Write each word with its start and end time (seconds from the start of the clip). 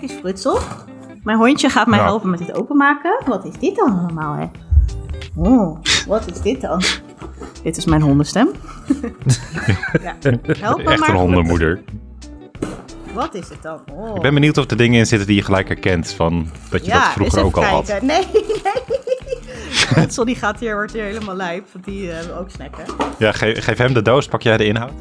Kijk 0.00 0.12
eens, 0.12 0.20
Frutsel. 0.20 0.58
Mijn 1.22 1.38
hondje 1.38 1.68
gaat 1.68 1.86
mij 1.86 1.98
helpen 1.98 2.30
met 2.30 2.40
het 2.40 2.54
openmaken. 2.54 3.22
Wat 3.26 3.44
is 3.44 3.58
dit 3.58 3.76
dan 3.76 3.98
allemaal, 3.98 4.34
hè? 4.34 4.46
Oh, 5.34 5.78
wat 6.06 6.30
is 6.30 6.40
dit 6.40 6.60
dan? 6.60 6.82
Dit 7.62 7.76
is 7.76 7.84
mijn 7.84 8.02
hondenstem. 8.02 8.48
ja. 10.02 10.16
Help 10.58 10.84
me 10.84 10.90
Echt 10.90 11.08
een 11.08 11.14
hondenmoeder. 11.14 11.80
Wat 13.14 13.34
is 13.34 13.48
het 13.48 13.62
dan? 13.62 13.80
Oh. 13.92 14.16
Ik 14.16 14.22
ben 14.22 14.34
benieuwd 14.34 14.58
of 14.58 14.70
er 14.70 14.76
dingen 14.76 14.98
in 14.98 15.06
zitten 15.06 15.26
die 15.26 15.36
je 15.36 15.42
gelijk 15.42 15.68
herkent. 15.68 16.12
Van 16.12 16.46
dat 16.70 16.84
je 16.84 16.90
dat 16.90 17.02
vroeger 17.02 17.44
ook 17.44 17.56
al 17.56 17.62
had. 17.62 17.86
Nee, 17.86 18.00
nee. 18.02 18.24
Frutsel 19.70 20.24
die 20.24 20.36
gaat 20.36 20.60
hier, 20.60 20.74
wordt 20.74 20.92
hier 20.92 21.02
helemaal 21.04 21.36
lijp, 21.36 21.66
want 21.72 21.84
die 21.84 22.10
hebben 22.10 22.38
ook 22.38 22.50
snacken. 22.50 22.84
Ja, 23.18 23.32
ge- 23.32 23.60
geef 23.60 23.78
hem 23.78 23.94
de 23.94 24.02
doos, 24.02 24.26
pak 24.26 24.42
jij 24.42 24.56
de 24.56 24.64
inhoud. 24.64 24.92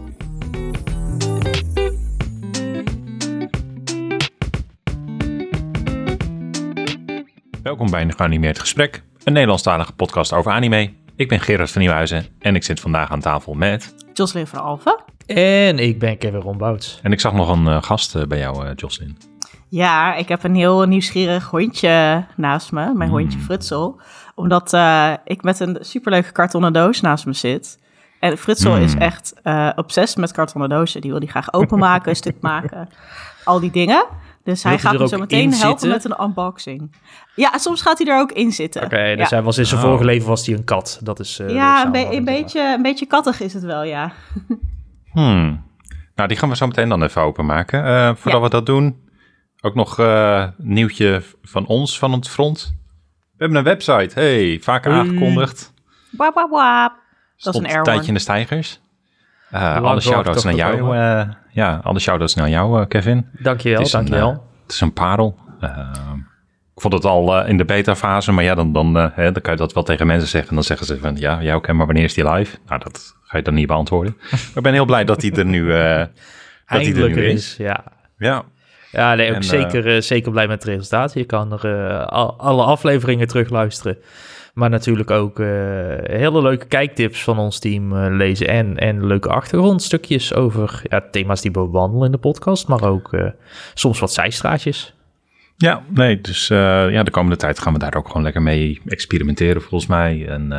Welkom 7.63 7.91
bij 7.91 8.01
een 8.01 8.13
geanimeerd 8.13 8.59
gesprek, 8.59 9.03
een 9.23 9.33
Nederlandstalige 9.33 9.93
podcast 9.93 10.33
over 10.33 10.51
anime. 10.51 10.93
Ik 11.15 11.27
ben 11.27 11.39
Gerard 11.39 11.71
van 11.71 11.81
Nieuwhuizen 11.81 12.25
en 12.39 12.55
ik 12.55 12.63
zit 12.63 12.79
vandaag 12.79 13.11
aan 13.11 13.19
tafel 13.19 13.53
met... 13.53 13.95
Jocelyn 14.13 14.47
van 14.47 14.59
Alphen. 14.59 15.03
En 15.25 15.79
ik 15.79 15.99
ben 15.99 16.17
Kevin 16.17 16.39
Rombouts. 16.39 16.99
En 17.03 17.11
ik 17.11 17.19
zag 17.19 17.33
nog 17.33 17.49
een 17.49 17.67
eh, 17.67 17.83
gast 17.83 18.15
eh, 18.15 18.23
bij 18.23 18.37
jou, 18.37 18.65
eh 18.65 18.71
Jocelyn. 18.75 19.17
Ja, 19.69 20.15
ik 20.15 20.27
heb 20.27 20.43
een 20.43 20.55
heel 20.55 20.83
nieuwsgierig 20.85 21.45
hondje 21.49 22.25
naast 22.35 22.71
me, 22.71 22.93
mijn 22.93 23.09
hondje 23.09 23.39
Frutsel. 23.39 24.01
Omdat 24.35 24.73
eh, 24.73 25.13
ik 25.23 25.43
met 25.43 25.59
een 25.59 25.77
superleuke 25.79 26.31
kartonnen 26.31 26.73
doos 26.73 27.01
naast 27.01 27.25
me 27.25 27.33
zit. 27.33 27.79
En 28.19 28.37
Frutsel 28.37 28.77
is 28.77 28.91
Hmm. 28.91 29.01
echt 29.01 29.33
eh 29.43 29.69
obsessief 29.75 30.17
met 30.17 30.31
kartonnen 30.31 30.69
dozen. 30.69 31.01
Die 31.01 31.11
wil 31.11 31.19
die 31.19 31.29
graag 31.29 31.53
openmaken, 31.53 32.15
stuk 32.23 32.41
maken, 32.41 32.89
al 33.43 33.59
die 33.59 33.71
dingen. 33.71 34.05
Dus 34.49 34.63
hij 34.63 34.79
gaat 34.79 34.93
er 34.93 34.99
me 34.99 35.07
zo 35.07 35.15
ook 35.15 35.21
meteen 35.21 35.53
helpen 35.53 35.79
zitten? 35.79 35.89
met 35.89 36.05
een 36.19 36.25
unboxing. 36.25 36.95
Ja, 37.35 37.57
soms 37.57 37.81
gaat 37.81 37.97
hij 37.97 38.07
er 38.07 38.19
ook 38.19 38.31
in 38.31 38.51
zitten. 38.51 38.83
Oké, 38.83 39.15
dus 39.17 39.29
ja. 39.29 39.35
hij 39.35 39.43
was 39.43 39.57
in 39.57 39.65
zijn 39.65 39.79
Oh. 39.79 39.85
vorige 39.85 40.05
leven 40.05 40.27
was 40.27 40.45
hij 40.45 40.55
een 40.55 40.63
kat. 40.63 40.99
Dat 41.03 41.19
is. 41.19 41.39
eh, 41.39 41.49
ja, 41.49 41.85
een, 41.85 41.91
be- 41.91 42.21
beetje, 42.23 42.73
een 42.75 42.81
beetje 42.81 43.05
kattig 43.05 43.39
is 43.41 43.53
het 43.53 43.63
wel, 43.63 43.83
ja. 43.83 44.11
Hmm. 45.11 45.63
Nou, 46.15 46.27
die 46.27 46.37
gaan 46.37 46.49
we 46.49 46.55
zo 46.55 46.67
meteen 46.67 46.89
dan 46.89 47.03
even 47.03 47.21
openmaken. 47.21 47.85
Eh 47.85 48.05
voordat 48.15 48.33
Ja. 48.33 48.39
we 48.41 48.49
dat 48.49 48.65
doen, 48.65 49.09
ook 49.61 49.75
nog 49.75 49.99
eh 49.99 50.47
nieuwtje 50.57 51.21
van 51.41 51.65
ons, 51.65 51.99
van 51.99 52.11
het 52.11 52.29
front. 52.29 52.73
We 53.37 53.45
hebben 53.45 53.57
een 53.57 53.63
website. 53.63 54.19
Hey, 54.19 54.59
vaker 54.61 54.91
Hey. 54.91 54.99
aangekondigd. 54.99 55.73
Wap, 56.11 56.33
wap, 56.33 56.49
wap. 56.49 56.93
Dat 57.37 57.53
is 57.53 57.59
een 57.59 57.77
een 57.77 57.83
tijdje 57.83 58.07
in 58.07 58.13
de 58.13 58.19
stijgers. 58.19 58.81
Eh, 59.51 59.75
alle 59.81 60.01
shout-outs 60.01 60.43
naar 60.43 60.53
jou. 60.53 60.95
eh, 60.97 61.21
ja, 61.51 61.79
alle 61.83 61.99
shout-outs 61.99 62.35
naar 62.35 62.49
jou, 62.49 62.81
eh, 62.81 62.87
Kevin. 62.87 63.25
Dankjewel, 63.39 63.79
Het 63.81 63.93
een, 63.93 63.99
dankjewel. 63.99 64.47
het 64.63 64.71
is 64.73 64.81
een 64.81 64.93
parel. 64.93 65.37
Eh, 65.59 65.69
ik 66.75 66.81
vond 66.81 66.93
het 66.93 67.05
al 67.05 67.45
in 67.45 67.57
de 67.57 67.65
beta-fase, 67.65 68.31
maar 68.31 68.43
ja, 68.43 68.55
dan, 68.55 68.73
dan, 68.73 68.95
hè, 68.95 69.31
dan 69.31 69.41
kan 69.41 69.51
je 69.53 69.59
dat 69.59 69.73
wel 69.73 69.83
tegen 69.83 70.07
mensen 70.07 70.27
zeggen. 70.29 70.49
En 70.49 70.55
dan 70.55 70.63
zeggen 70.63 70.85
ze 70.85 70.97
van, 70.99 71.15
ja, 71.15 71.53
ook, 71.53 71.67
hè, 71.67 71.73
maar 71.73 71.85
wanneer 71.85 72.03
is 72.03 72.13
die 72.13 72.29
live? 72.31 72.57
Nou, 72.67 72.81
dat 72.83 73.15
ga 73.23 73.37
je 73.37 73.43
dan 73.43 73.53
niet 73.53 73.67
beantwoorden. 73.67 74.15
maar 74.31 74.39
ik 74.55 74.61
ben 74.63 74.73
heel 74.73 74.85
blij 74.85 75.03
dat 75.05 75.21
hij 75.21 75.31
er 75.31 75.45
nu, 75.45 75.67
dat 75.67 75.75
hij 75.75 75.99
er 75.99 76.09
Eindelijk 76.65 77.15
nu 77.15 77.23
is. 77.23 77.33
is. 77.33 77.57
Ja. 77.57 77.83
Ja, 78.17 78.43
Ja, 78.91 79.15
nee, 79.15 79.29
ook 79.29 79.35
En, 79.35 79.43
zeker, 79.43 80.03
zeker 80.03 80.31
blij 80.31 80.47
met 80.47 80.63
het 80.63 80.71
resultaat. 80.71 81.13
Je 81.13 81.23
kan 81.23 81.51
er 81.61 82.05
al- 82.05 82.39
alle 82.39 82.63
afleveringen 82.63 83.27
terugluisteren. 83.27 83.97
Maar 84.59 84.69
natuurlijk 84.69 85.11
ook 85.11 85.39
eh, 85.39 85.47
hele 86.03 86.41
leuke 86.41 86.65
kijktips 86.65 87.23
van 87.23 87.37
ons 87.37 87.59
team 87.59 87.95
eh, 87.95 88.15
lezen. 88.15 88.47
En, 88.47 88.77
en 88.77 89.05
leuke 89.05 89.29
achtergrondstukjes 89.29 90.33
over 90.33 90.81
ja, 90.83 91.03
thema's 91.11 91.41
die 91.41 91.51
we 91.51 91.67
behandelen 91.67 92.05
in 92.05 92.11
de 92.11 92.17
podcast. 92.17 92.67
Maar 92.67 92.83
ook 92.83 93.13
eh, 93.13 93.25
soms 93.73 93.99
wat 93.99 94.13
zijstraatjes. 94.13 94.93
Ja, 95.57 95.83
nee, 95.87 96.21
dus 96.21 96.47
ja, 96.47 97.03
de 97.03 97.11
komende 97.11 97.35
tijd 97.35 97.59
gaan 97.59 97.73
we 97.73 97.79
daar 97.79 97.95
ook 97.95 98.07
gewoon 98.07 98.23
lekker 98.23 98.41
mee 98.41 98.81
experimenteren 98.85 99.61
volgens 99.61 99.89
mij. 99.89 100.27
En 100.27 100.53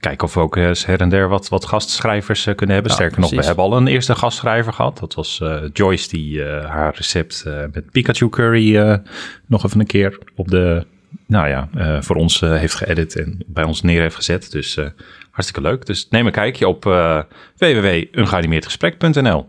kijken 0.00 0.26
of 0.26 0.34
we 0.34 0.40
ook 0.40 0.56
eens 0.56 0.86
her 0.86 1.00
en 1.00 1.08
der 1.08 1.28
wat, 1.28 1.48
wat 1.48 1.64
gastschrijvers 1.64 2.44
kunnen 2.44 2.74
hebben. 2.74 2.90
Ja, 2.90 2.98
Sterker 2.98 3.20
nog, 3.20 3.30
we 3.30 3.44
hebben 3.44 3.64
al 3.64 3.76
een 3.76 3.86
eerste 3.86 4.14
gastschrijver 4.14 4.72
gehad. 4.72 4.98
Dat 4.98 5.14
was 5.14 5.42
Joyce 5.72 6.08
die 6.08 6.42
haar 6.44 6.94
recept 6.96 7.44
met 7.72 7.90
Pikachu 7.90 8.28
curry 8.28 9.00
nog 9.46 9.64
even 9.64 9.80
een 9.80 9.86
keer 9.86 10.18
op 10.34 10.48
de, 10.48 10.86
nou 11.26 11.48
ja, 11.48 11.68
eh, 11.74 12.00
voor 12.00 12.16
ons 12.16 12.42
eh, 12.42 12.54
heeft 12.56 12.74
geëdit 12.74 13.16
en 13.16 13.44
bij 13.46 13.64
ons 13.64 13.82
neer 13.82 14.00
heeft 14.00 14.16
gezet. 14.16 14.50
Dus 14.50 14.76
eh, 14.76 14.86
hartstikke 15.30 15.68
leuk. 15.68 15.86
Dus 15.86 16.08
neem 16.08 16.26
een 16.26 16.32
kijkje 16.32 16.68
op 16.68 16.84
uh, 16.86 17.20
www.ungeanimeerdgesprek.nl. 17.56 19.48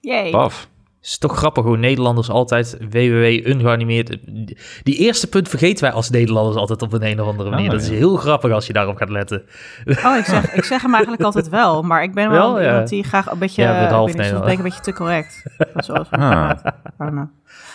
Yay. 0.00 0.30
Paf. 0.30 0.68
Het 0.98 1.06
is 1.06 1.18
toch 1.18 1.36
grappig 1.36 1.64
hoe 1.64 1.76
Nederlanders 1.76 2.30
altijd 2.30 2.76
www.ungeanimeerd... 2.90 4.16
Die 4.82 4.96
eerste 4.96 5.26
punt 5.28 5.48
vergeten 5.48 5.84
wij 5.84 5.92
als 5.92 6.10
Nederlanders 6.10 6.56
altijd 6.56 6.82
op 6.82 6.92
een, 6.92 7.06
een 7.06 7.20
of 7.20 7.26
andere 7.26 7.50
manier. 7.50 7.66
Oh, 7.66 7.72
dat 7.72 7.80
is 7.80 7.88
heel 7.88 8.16
grappig 8.16 8.52
als 8.52 8.66
je 8.66 8.72
daarop 8.72 8.96
gaat 8.96 9.08
letten. 9.08 9.42
Oh, 10.04 10.16
ik 10.16 10.24
zeg, 10.24 10.54
ik 10.54 10.64
zeg 10.64 10.82
hem 10.82 10.92
eigenlijk 10.92 11.22
altijd 11.22 11.48
wel, 11.48 11.82
maar 11.82 12.02
ik 12.02 12.14
ben 12.14 12.30
wel, 12.30 12.54
Wel, 12.54 12.60
ja. 12.60 12.66
iemand 12.68 12.88
die 12.88 13.04
graag 13.04 13.30
een 13.30 13.38
beetje, 13.38 13.62
Ja, 13.62 13.80
met 13.80 14.14
ik 14.14 14.22
niet, 14.22 14.40
ben 14.40 14.52
ik 14.52 14.58
een 14.58 14.64
beetje 14.64 14.80
te 14.80 14.92
correct. 14.92 15.42
Zoals 15.74 16.10
Ah. 16.10 16.50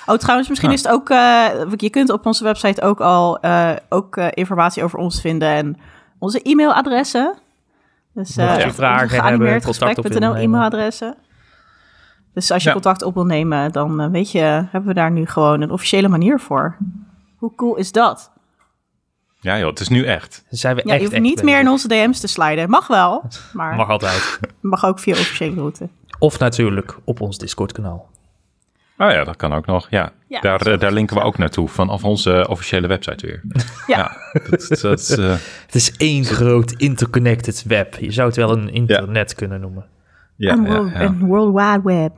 Oh, 0.06 0.16
trouwens, 0.16 0.50
misschien 0.50 0.72
is 0.72 0.84
het 0.84 0.92
ook, 0.92 1.10
eh, 1.10 1.46
je 1.78 1.90
kunt 1.90 2.10
op 2.10 2.26
onze 2.26 2.44
website 2.44 2.82
ook 2.82 3.02
al 3.02 3.40
eh, 3.40 3.72
ook, 3.90 4.18
eh, 4.18 4.28
informatie 4.32 4.84
over 4.84 5.00
ons 5.00 5.22
vinden 5.22 5.50
en 5.50 5.78
onze 6.20 6.40
e-mailadressen. 6.44 7.34
Dus 8.14 8.38
eh 8.38 8.58
je 8.58 8.64
onze 8.64 8.76
vragen 8.76 9.24
hebben, 9.24 9.62
gesprek.nl 9.62 10.36
e-mailadressen. 10.36 11.16
Dus 12.34 12.52
als 12.52 12.62
je 12.64 12.68
Ja. 12.68 12.74
contact 12.74 13.02
op 13.04 13.14
wil 13.14 13.26
nemen, 13.26 13.72
dan 13.72 14.12
weet 14.12 14.32
je, 14.32 14.40
hebben 14.40 14.86
we 14.86 14.94
daar 14.94 15.12
nu 15.12 15.26
gewoon 15.26 15.62
een 15.62 15.72
officiële 15.72 16.08
manier 16.08 16.40
voor. 16.40 16.78
Hoe 17.38 17.56
cool 17.56 17.76
is 17.76 17.92
dat? 17.92 18.32
Ja 19.40 19.58
joh, 19.58 19.70
het 19.70 19.80
is 19.80 19.88
nu 19.90 20.06
echt. 20.06 20.44
Zijn 20.50 20.76
we 20.76 20.82
Ja, 20.86 20.88
echt, 20.90 20.98
je 20.98 21.04
hoeft 21.04 21.14
echt 21.18 21.24
niet 21.30 21.44
meer 21.44 21.60
in 21.60 21.70
onze 21.70 21.88
DM's 21.88 22.20
te 22.20 22.28
sliden. 22.28 22.70
Mag 22.70 22.88
wel, 22.88 23.24
maar 23.54 23.76
Mag 23.76 23.90
altijd. 23.90 24.40
mag 24.60 24.86
ook 24.86 25.00
via 25.00 25.14
officiële 25.14 25.56
route. 25.56 25.90
Of 26.20 26.40
natuurlijk 26.40 26.98
op 27.04 27.22
ons 27.22 27.38
Discord-kanaal. 27.38 28.10
Oh 29.06 29.12
ja, 29.12 29.24
dat 29.24 29.36
kan 29.36 29.54
ook 29.54 29.66
nog. 29.66 29.88
Ja, 29.90 30.12
Ja, 30.28 30.40
daar, 30.40 30.62
eh, 30.62 30.80
daar 30.80 30.92
linken 30.92 31.16
we 31.16 31.22
ook 31.22 31.38
naartoe 31.38 31.68
vanaf 31.68 32.04
onze 32.04 32.46
officiële 32.50 32.88
website 32.88 33.26
weer. 33.26 33.42
Ja. 33.88 34.18
dat, 34.50 34.78
dat, 34.82 35.10
eh, 35.10 35.36
Het 35.66 35.76
is 35.76 35.92
één 35.98 36.24
groot 36.26 36.72
interconnected 36.72 37.64
web. 37.64 37.96
Je 37.96 38.12
zou 38.12 38.28
het 38.28 38.36
wel 38.38 38.52
een 38.58 38.70
internet 38.74 39.36
kunnen 39.36 39.62
noemen. 39.62 39.86
ja, 40.38 40.52
en, 40.52 40.64
ja, 40.64 40.70
world, 40.70 40.92
ja. 40.92 41.14
World 41.18 41.54
Wide 41.54 41.82
Web. 41.84 42.12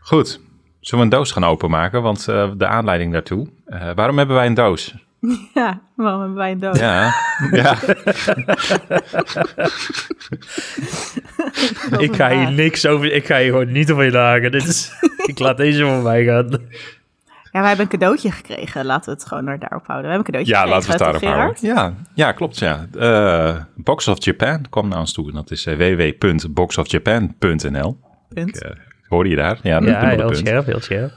Goed. 0.00 0.40
Zullen 0.80 1.08
we 1.08 1.10
een 1.14 1.18
doos 1.20 1.32
gaan 1.32 1.44
openmaken? 1.44 2.02
Want 2.02 2.28
eh, 2.28 2.50
de 2.56 2.66
aanleiding 2.66 3.12
daartoe. 3.12 3.48
eh, 3.64 3.90
waarom 3.94 4.18
hebben 4.18 4.36
wij 4.36 4.46
een 4.46 4.54
doos? 4.54 4.94
Ja, 5.54 5.80
waarom 5.96 6.20
hebben 6.20 6.38
wij 6.38 6.50
een 6.50 6.58
dood? 6.58 6.78
Ja, 6.78 7.14
ja. 7.50 7.76
Ik 11.98 12.16
ga 12.16 12.30
hier 12.30 12.52
niks 12.52 12.86
over. 12.86 13.12
Ik 13.12 13.26
ga 13.26 13.38
hier 13.38 13.50
gewoon 13.50 13.72
niet 13.72 13.90
over 13.90 14.12
lagen. 14.12 14.50
Dit 14.50 14.66
is, 14.66 14.92
ik 15.26 15.38
laat 15.38 15.56
deze 15.56 15.84
voor 15.84 16.02
mij 16.02 16.24
gaan. 16.24 16.48
Ja, 17.52 17.60
wij 17.60 17.68
hebben 17.68 17.84
een 17.86 17.90
cadeautje 17.98 18.30
gekregen. 18.30 18.84
Laten 18.84 19.04
we 19.04 19.10
het 19.10 19.24
gewoon 19.28 19.46
er 19.46 19.58
daarop 19.58 19.86
houden. 19.86 20.10
We 20.10 20.16
hebben 20.16 20.18
een 20.18 20.24
cadeautje 20.44 20.54
ja 20.54 20.66
laten 20.66 20.86
we 20.86 20.92
het 20.92 21.02
gekregen, 21.02 21.36
daarop 21.36 21.56
houden. 21.60 22.06
Ja, 22.14 22.26
ja, 22.26 22.32
klopt. 22.32 22.58
Ja. 22.58 22.86
Eh, 22.98 23.56
Box 23.74 24.08
of 24.08 24.24
Japan 24.24 24.66
kwam 24.70 24.88
naar 24.88 24.98
ons 24.98 25.12
toe. 25.12 25.28
En 25.28 25.34
dat 25.34 25.50
is 25.50 25.66
eh, 25.66 25.76
www.boxofjapan.nl. 25.76 27.98
Punt. 28.28 28.62
Eh, 28.62 28.70
hoorde 29.08 29.30
je 29.30 29.36
daar? 29.36 29.58
Ja, 29.62 29.80
Ja, 29.80 30.34
scherp, 30.34 30.66
heel 30.66 30.80
scherp. 30.80 31.12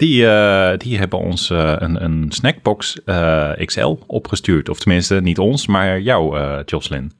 Die, 0.00 0.30
eh, 0.30 0.78
die 0.78 0.98
hebben 0.98 1.18
ons 1.18 1.50
eh, 1.50 1.74
een, 1.78 2.04
een 2.04 2.26
snackbox 2.28 3.04
eh, 3.04 3.50
XL 3.64 3.96
opgestuurd. 4.06 4.68
Of 4.68 4.78
tenminste, 4.78 5.20
niet 5.20 5.38
ons, 5.38 5.66
maar 5.66 6.00
jou, 6.00 6.38
eh 6.38 6.58
Jocelyn. 6.64 7.12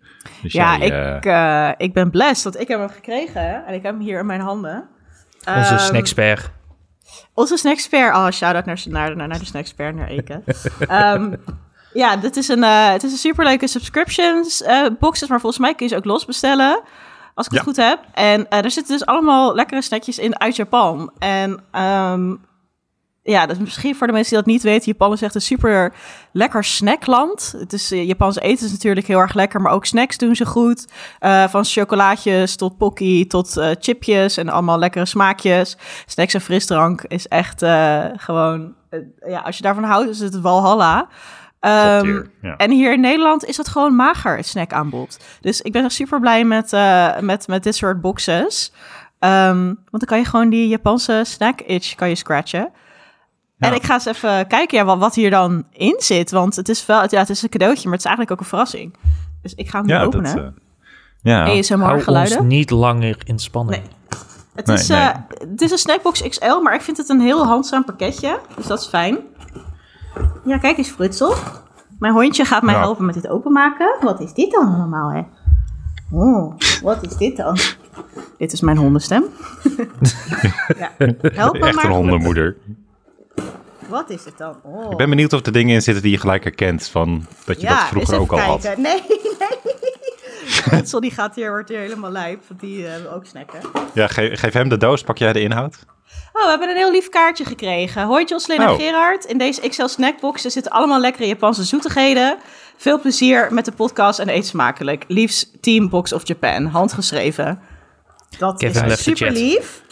Dus 0.43 0.53
Ja, 0.53 0.79
jij, 0.79 0.87
ik, 1.17 1.81
ik 1.87 1.93
ben 1.93 2.11
blessed 2.11 2.53
dat 2.53 2.63
ik 2.63 2.69
hem 2.69 2.81
heb 2.81 2.91
gekregen. 2.91 3.67
En 3.67 3.75
ik 3.75 3.83
heb 3.83 3.93
hem 3.93 4.01
hier 4.01 4.19
in 4.19 4.27
mijn 4.27 4.41
handen. 4.41 4.89
Onze 5.57 5.79
snacksper. 5.79 6.51
Onze 7.35 7.57
snackspare. 7.57 8.17
Oh, 8.17 8.31
shout-out 8.31 8.65
naar, 8.65 8.83
naar, 8.89 9.17
naar, 9.17 9.29
naar 9.29 9.39
de 9.39 9.45
snackspare, 9.45 9.93
naar 9.93 10.09
Eke. 10.09 10.43
Ehm, 10.89 11.35
ja, 11.93 12.17
dit 12.17 12.37
is 12.37 12.49
een, 12.49 12.63
eh, 12.65 12.91
het 12.93 13.03
is 13.03 13.13
een 13.13 13.19
superleuke 13.19 13.67
subscriptions 13.67 14.63
eh 14.63 14.87
boxes, 14.99 15.29
maar 15.29 15.41
volgens 15.41 15.63
mij 15.63 15.75
kun 15.75 15.87
je 15.87 15.93
ze 15.93 15.99
ook 15.99 16.05
los 16.05 16.25
bestellen. 16.25 16.81
Als 17.35 17.47
ik 17.47 17.53
het 17.53 17.61
Ja. 17.61 17.67
goed 17.67 17.77
heb. 17.77 17.99
En 18.13 18.49
er 18.49 18.71
zitten 18.71 18.99
dus 18.99 19.07
allemaal 19.07 19.55
lekkere 19.55 19.83
snackjes 19.83 20.19
in 20.19 20.41
uit 20.41 20.57
Japan. 20.57 21.13
En 21.19 21.61
ehm, 21.71 22.35
ja, 23.31 23.47
dat 23.47 23.57
is 23.57 23.63
misschien 23.63 23.97
voor 23.97 24.07
de 24.07 24.13
mensen 24.13 24.35
die 24.35 24.43
dat 24.43 24.53
niet 24.53 24.63
weten. 24.63 24.87
Japan 24.87 25.13
is 25.13 25.23
echt 25.23 25.35
een 25.35 25.41
super 25.41 25.93
lekker 26.33 26.65
snackland. 26.65 27.55
Het 27.59 27.73
is, 27.73 27.93
eh, 27.93 28.07
Japanse 28.07 28.41
eten 28.41 28.67
is 28.67 28.73
natuurlijk 28.73 29.07
heel 29.07 29.19
erg 29.19 29.35
lekker, 29.35 29.61
maar 29.61 29.73
ook 29.73 29.87
snacks 29.87 30.19
doen 30.19 30.37
ze 30.37 30.47
goed. 30.47 30.87
Eh, 31.19 31.49
van 31.49 31.65
chocolaatjes 31.65 32.57
tot 32.57 32.77
pocky 32.77 33.27
tot 33.27 33.57
eh, 33.57 33.71
chipjes 33.81 34.37
en 34.37 34.49
allemaal 34.49 34.79
lekkere 34.79 35.07
smaakjes. 35.07 35.77
Snacks 36.07 36.35
en 36.35 36.41
frisdrank 36.41 37.03
is 37.03 37.29
echt 37.29 37.65
gewoon... 38.17 38.75
ja, 39.27 39.41
als 39.41 39.57
je 39.57 39.63
daarvan 39.63 39.85
houdt, 39.85 40.09
is 40.09 40.19
het 40.19 40.41
walhalla. 40.41 41.09
Ehm, 41.61 41.99
Top 41.99 42.05
tier, 42.05 42.31
ja. 42.43 42.57
En 42.57 42.71
hier 42.71 42.93
in 42.93 43.01
Nederland 43.01 43.45
is 43.45 43.57
het 43.57 43.69
gewoon 43.69 43.95
mager, 43.95 44.37
het 44.37 44.47
snackaanbod. 44.47 45.19
Dus 45.41 45.61
ik 45.61 45.73
ben 45.73 45.85
echt 45.85 45.95
super 45.95 46.21
blij 46.21 46.45
met, 46.45 46.71
met, 47.21 47.49
met 47.49 47.63
dit 47.63 47.77
soort 47.77 48.01
boxes. 48.01 48.73
Ehm, 49.19 49.65
want 49.65 49.91
dan 49.91 50.07
kan 50.07 50.19
je 50.19 50.25
gewoon 50.25 50.49
die 50.49 50.69
Japanse 50.69 51.23
snack 51.25 51.61
itch 51.61 51.95
kan 51.95 52.09
je 52.09 52.15
scratchen. 52.15 52.73
En 53.61 53.75
ik 53.75 53.83
ga 53.83 53.95
eens 53.95 54.05
even 54.05 54.47
kijken 54.47 54.79
ja, 54.79 54.85
wat, 54.85 54.99
wat 54.99 55.15
hier 55.15 55.31
dan 55.31 55.65
in 55.73 55.95
zit. 55.99 56.31
Want 56.31 56.57
het 56.57 56.69
is 56.69 56.87
wel, 56.87 57.03
ja, 57.09 57.19
het 57.19 57.31
is 57.31 57.43
een 57.43 57.49
cadeautje, 57.49 57.83
maar 57.89 57.93
het 57.99 58.01
is 58.07 58.07
eigenlijk 58.11 58.31
ook 58.31 58.41
een 58.41 58.51
verrassing. 58.51 58.95
Dus 59.43 59.55
ik 59.55 59.69
ga 59.71 59.79
hem 59.79 59.87
nu 59.87 59.93
Ja, 59.93 59.99
dat, 60.05 60.15
openen. 60.15 60.37
eh, 60.47 60.51
ja. 61.23 61.45
ASMR 61.59 61.79
Hou 61.79 61.95
ons 61.95 62.05
geluiden. 62.05 62.47
niet 62.47 62.71
langer 62.71 63.17
in 63.25 63.39
spanning. 63.39 63.83
Nee. 63.83 63.91
Het, 64.55 64.67
Nee, 64.67 64.77
is, 64.77 64.87
nee. 64.89 64.99
eh, 65.01 65.09
het 65.51 65.61
is 65.63 65.71
een 65.71 65.79
snackbox 65.79 66.29
XL, 66.29 66.61
maar 66.63 66.75
ik 66.75 66.81
vind 66.81 66.97
het 66.97 67.09
een 67.09 67.21
heel 67.21 67.45
handzaam 67.47 67.85
pakketje. 67.85 68.39
Dus 68.57 68.67
dat 68.67 68.81
is 68.81 68.87
fijn. 68.87 69.19
Ja, 70.45 70.59
kijk 70.59 70.79
eens, 70.79 70.89
Frutsel. 70.89 71.35
Mijn 71.99 72.13
hondje 72.13 72.45
gaat 72.45 72.63
mij 72.63 72.75
Ja. 72.75 72.81
helpen 72.81 73.05
met 73.05 73.15
dit 73.15 73.29
openmaken. 73.29 73.97
Wat 74.01 74.21
is 74.21 74.33
dit 74.33 74.51
dan 74.51 74.75
allemaal, 74.75 75.11
hè? 75.13 75.23
Oh, 76.13 76.55
wat 76.83 77.03
is 77.07 77.17
dit 77.17 77.37
dan? 77.37 77.57
Dit 78.39 78.53
is 78.53 78.61
mijn 78.61 78.77
hondenstem. 78.77 79.25
ja. 80.79 80.91
Help 81.21 81.53
me 81.53 81.67
Echt 81.67 81.75
maar. 81.75 81.85
een 81.85 81.91
hondenmoeder. 81.91 82.57
Wat 83.91 84.11
is 84.11 84.25
het 84.25 84.39
dan? 84.39 84.61
Oh. 84.63 84.91
Ik 84.91 84.97
ben 84.97 85.09
benieuwd 85.11 85.33
of 85.33 85.47
er 85.47 85.53
dingen 85.53 85.75
in 85.75 85.83
zitten 85.83 86.03
die 86.03 86.13
je 86.13 86.19
gelijk 86.19 86.43
herkent 86.45 86.89
van 86.89 87.27
dat 87.45 87.61
je 87.61 87.67
dat 87.67 87.79
vroeger 87.79 88.21
ook 88.21 88.33
al 88.33 88.39
had. 88.39 88.63
kijken. 88.63 88.83
Nee, 88.83 89.03
nee. 90.71 91.01
Die 91.01 91.11
gaat 91.11 91.35
hier, 91.35 91.51
wordt 91.51 91.69
hier 91.69 91.79
helemaal 91.79 92.11
lijp, 92.11 92.43
want 92.49 92.61
die 92.61 92.87
eh, 92.87 93.03
wil 93.03 93.11
ook 93.13 93.27
snacken. 93.27 93.61
Ja, 93.95 94.07
ge- 94.07 94.37
geef 94.37 94.53
hem 94.53 94.69
de 94.69 94.77
doos, 94.77 95.03
pak 95.03 95.19
jij 95.19 95.33
de 95.33 95.41
inhoud. 95.41 95.77
Oh, 96.33 96.43
we 96.43 96.49
hebben 96.51 96.69
een 96.69 96.77
heel 96.77 96.91
lief 96.93 97.09
kaartje 97.09 97.45
gekregen. 97.45 98.03
Hoi 98.07 98.25
Jocelyn 98.25 98.61
en 98.61 98.69
Oh. 98.69 98.77
Gerard. 98.77 99.25
In 99.25 99.39
deze 99.39 99.69
XL 99.69 99.87
snackbox 99.87 100.43
zitten 100.43 100.73
allemaal 100.73 101.01
lekkere 101.01 101.27
Japanse 101.27 101.65
zoetigheden. 101.65 102.39
Veel 102.77 103.01
plezier 103.01 103.49
met 103.53 103.65
de 103.65 103.73
podcast 103.73 104.19
en 104.19 104.29
eet 104.29 104.47
smakelijk. 104.47 105.05
Liefs 105.09 105.51
Team 105.61 105.89
Box 105.89 106.13
of 106.13 106.27
Japan. 106.29 106.67
Handgeschreven. 106.67 107.61
Dat 108.39 108.59
Kevin 108.59 108.85
is 108.85 109.03
super 109.03 109.31
lief. 109.31 109.83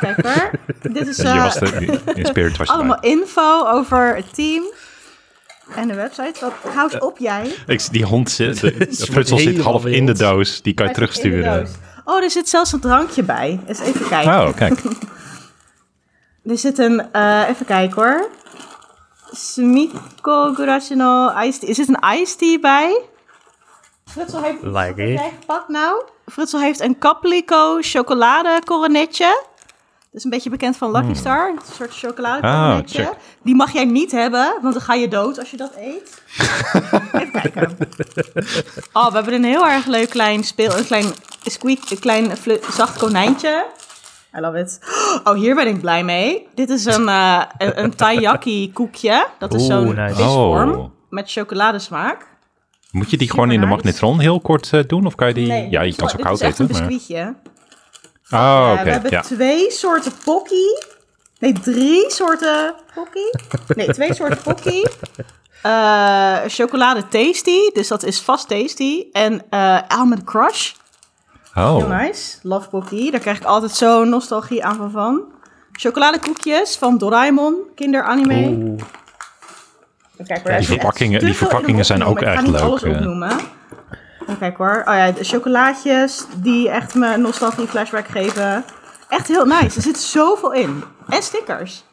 Kijk 0.00 0.26
hoor. 0.26 0.50
Dit 0.92 1.06
is 1.06 1.16
je 1.22 1.22
eh, 1.22 1.42
was 1.42 1.54
de, 1.54 2.00
in 2.14 2.26
spirit 2.26 2.56
was 2.56 2.66
je 2.66 2.72
allemaal 2.72 2.94
erbij. 2.94 3.10
info 3.10 3.66
over 3.66 4.16
het 4.16 4.34
team. 4.34 4.64
En 5.74 5.88
de 5.88 5.94
website. 5.94 6.34
Wat, 6.40 6.74
hou 6.74 6.90
eens 6.92 7.02
op 7.02 7.18
jij. 7.18 7.54
Ik, 7.66 7.88
die 7.90 8.04
hond 8.04 8.30
zit, 8.40 8.60
de, 8.60 8.86
frutsel 8.90 9.38
zit 9.38 9.58
half 9.60 9.86
in 9.86 10.06
de 10.06 10.12
doos. 10.14 10.62
Die 10.62 10.74
kan 10.74 10.86
je 10.86 10.92
terugsturen. 10.92 11.68
Oh, 12.04 12.22
er 12.22 12.30
zit 12.30 12.48
zelfs 12.48 12.72
een 12.72 12.80
drankje 12.80 13.22
bij. 13.22 13.60
Eens 13.66 13.80
even 13.80 14.08
kijken. 14.08 14.32
Oh, 14.32 14.56
kijk. 14.56 14.82
Er 16.44 16.58
zit 16.58 16.78
een, 16.78 17.12
eh, 17.12 17.48
even 17.48 17.66
kijken 17.66 18.02
hoor. 18.02 18.28
Sumiko 19.30 20.52
Gurashi 20.54 20.94
no 20.94 21.30
iced 21.40 21.60
tea. 21.60 21.68
Er 21.68 21.74
zit 21.74 21.88
een 21.88 22.18
iced 22.20 22.38
tea 22.38 22.58
bij. 22.58 23.02
Frutsel 24.04 24.42
heeft, 24.42 24.62
Like 24.62 24.72
wat 24.72 24.86
heb 24.86 24.96
jij 24.96 25.32
gepakt 25.40 25.68
nou? 25.68 26.02
Frutsel 26.26 26.60
heeft 26.60 26.80
een 26.80 26.98
Caplico 26.98 27.78
chocolade 27.80 28.60
coronetje. 28.64 29.44
Dat 30.14 30.22
is 30.22 30.28
een 30.30 30.36
beetje 30.38 30.50
bekend 30.50 30.76
van 30.76 30.90
Lucky 30.90 31.14
Star. 31.14 31.48
Een 31.48 31.74
soort 31.74 31.94
chocolade. 31.94 32.46
Ah. 32.46 32.78
Die 33.42 33.54
mag 33.54 33.72
jij 33.72 33.84
niet 33.84 34.12
hebben, 34.12 34.58
want 34.62 34.74
dan 34.74 34.82
ga 34.82 34.94
je 34.94 35.08
dood 35.08 35.38
als 35.38 35.50
je 35.50 35.56
dat 35.56 35.72
eet. 35.76 36.22
Even 37.22 37.30
kijken. 37.32 37.76
Oh, 38.92 39.06
we 39.06 39.14
hebben 39.14 39.34
een 39.34 39.44
heel 39.44 39.68
erg 39.68 39.86
leuk 39.86 40.10
klein 40.10 40.44
speel, 40.44 40.78
een 40.78 40.84
klein 40.84 41.04
squeak, 41.42 41.90
een 41.90 41.98
klein 41.98 42.30
zacht 42.70 42.98
konijntje. 42.98 43.66
I 44.36 44.40
love 44.40 44.58
it. 44.58 44.78
Oh, 45.24 45.34
hier 45.34 45.54
ben 45.54 45.66
ik 45.66 45.80
blij 45.80 46.04
mee. 46.04 46.46
Dit 46.54 46.70
is 46.70 46.84
een, 46.84 47.08
eh 47.08 47.42
een, 47.58 47.82
een 47.82 47.94
taiyaki 47.94 48.72
koekje. 48.72 49.26
Dat 49.38 49.54
is 49.54 49.66
zo'n 49.66 49.94
nice. 49.94 50.14
visvorm 50.14 50.70
Oh. 50.70 50.90
met 51.08 51.30
chocoladesmaak. 51.30 52.26
Moet 52.90 53.10
je 53.10 53.16
die 53.16 53.30
gewoon 53.30 53.50
in 53.50 53.60
de 53.60 53.66
magnetron 53.66 54.20
heel 54.20 54.40
kort 54.40 54.72
eh, 54.72 54.80
doen? 54.86 55.06
Of 55.06 55.14
kan 55.14 55.28
je 55.28 55.34
die... 55.34 55.46
Nee, 55.46 55.70
ja, 55.70 55.82
je 55.82 55.94
kan 55.94 56.04
is 56.04 56.10
ze 56.10 56.16
dit 56.16 56.26
koud 56.26 56.40
is 56.40 56.46
echt 56.46 56.60
eten. 56.60 56.74
een 56.74 56.80
Maar... 56.80 57.34
Oh, 58.34 58.66
Eh, 58.66 58.72
oké. 58.72 58.84
we 58.84 58.90
hebben 58.90 59.10
ja. 59.10 59.20
twee 59.20 59.70
soorten 59.70 60.12
pokkie. 60.24 60.82
Nee, 61.38 61.52
drie 61.52 62.10
soorten 62.10 62.74
pokkie. 62.94 63.30
Nee, 63.76 63.86
twee 63.92 64.14
soorten 64.14 64.42
pokkie. 64.42 64.88
Eh, 65.62 66.36
chocolade 66.46 67.08
tasty, 67.08 67.70
dus 67.72 67.88
dat 67.88 68.02
is 68.02 68.20
vast 68.20 68.48
tasty. 68.48 69.04
En 69.12 69.42
eh 69.50 69.78
almond 69.88 70.24
crush, 70.24 70.72
heel 71.52 71.64
Oh, 71.76 71.98
nice. 72.00 72.38
Love 72.42 72.68
pokkie, 72.68 73.10
daar 73.10 73.20
krijg 73.20 73.36
ik 73.36 73.44
altijd 73.44 73.72
zo'n 73.72 74.08
nostalgie 74.08 74.64
aan 74.64 74.90
van. 74.90 75.22
Chocoladekoekjes 75.72 76.76
van 76.76 76.98
Doraemon, 76.98 77.54
kinderanime. 77.74 78.46
Oeh. 78.48 78.82
Kijk, 80.26 80.28
Ja, 80.28 80.44
die 80.44 80.52
echt 80.52 80.66
verpakkingen- 80.66 81.20
die 81.20 81.34
verpakkingen 81.34 81.84
zijn 81.84 82.04
ook 82.04 82.20
noemen. 82.20 82.22
Ik 82.22 82.28
echt 82.28 82.38
ga 82.38 82.42
niet 82.50 82.52
leuk, 82.60 82.62
alles 82.70 82.82
eh. 82.82 82.90
opnoemen. 82.90 83.36
Even 84.24 84.38
kijken 84.38 84.64
hoor. 84.64 84.78
Oh 84.84 84.94
ja, 84.94 85.10
de 85.10 85.24
chocolaatjes 85.24 86.26
die 86.36 86.68
echt 86.70 86.94
me 86.94 87.16
nostalgie 87.16 87.66
flashback 87.66 88.06
geven. 88.08 88.64
Echt 89.08 89.28
heel 89.28 89.44
nice. 89.44 89.76
Er 89.76 89.82
zit 89.82 89.98
zoveel 89.98 90.52
in. 90.52 90.84
En 91.08 91.22
stickers. 91.22 91.84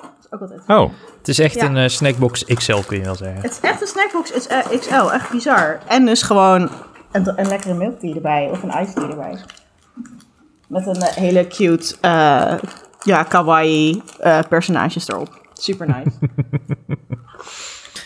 Dat 0.00 0.10
is 0.20 0.26
ook 0.32 0.40
altijd. 0.40 0.60
oh. 0.66 0.90
Het 1.18 1.28
is 1.28 1.38
echt 1.38 1.54
Ja. 1.54 1.64
een 1.64 1.76
eh, 1.76 1.88
snackbox 1.88 2.44
XL, 2.44 2.78
kun 2.86 2.96
je 2.98 3.04
wel 3.04 3.14
zeggen. 3.14 3.40
Het 3.42 3.50
is 3.50 3.60
echt 3.60 3.80
een 3.80 3.86
snackbox 3.86 4.28
het 4.32 4.36
is, 4.38 4.46
eh, 4.46 4.78
XL. 4.80 5.10
Echt 5.12 5.30
bizar. 5.30 5.78
En 5.86 6.04
dus 6.06 6.22
gewoon 6.22 6.70
een, 7.12 7.32
een 7.40 7.48
lekkere 7.48 7.74
milk 7.74 7.98
tea 8.00 8.14
erbij. 8.14 8.48
Of 8.50 8.62
een 8.62 8.68
iced 8.82 8.94
tea 8.94 9.08
erbij. 9.08 9.36
Met 10.66 10.86
een 10.86 11.02
eh, 11.02 11.14
hele 11.14 11.46
cute, 11.46 11.94
eh, 12.00 12.54
ja, 13.02 13.22
kawaii 13.22 14.02
eh, 14.18 14.38
personages 14.48 15.08
erop. 15.08 15.40
Super 15.52 15.86
nice. 15.86 16.10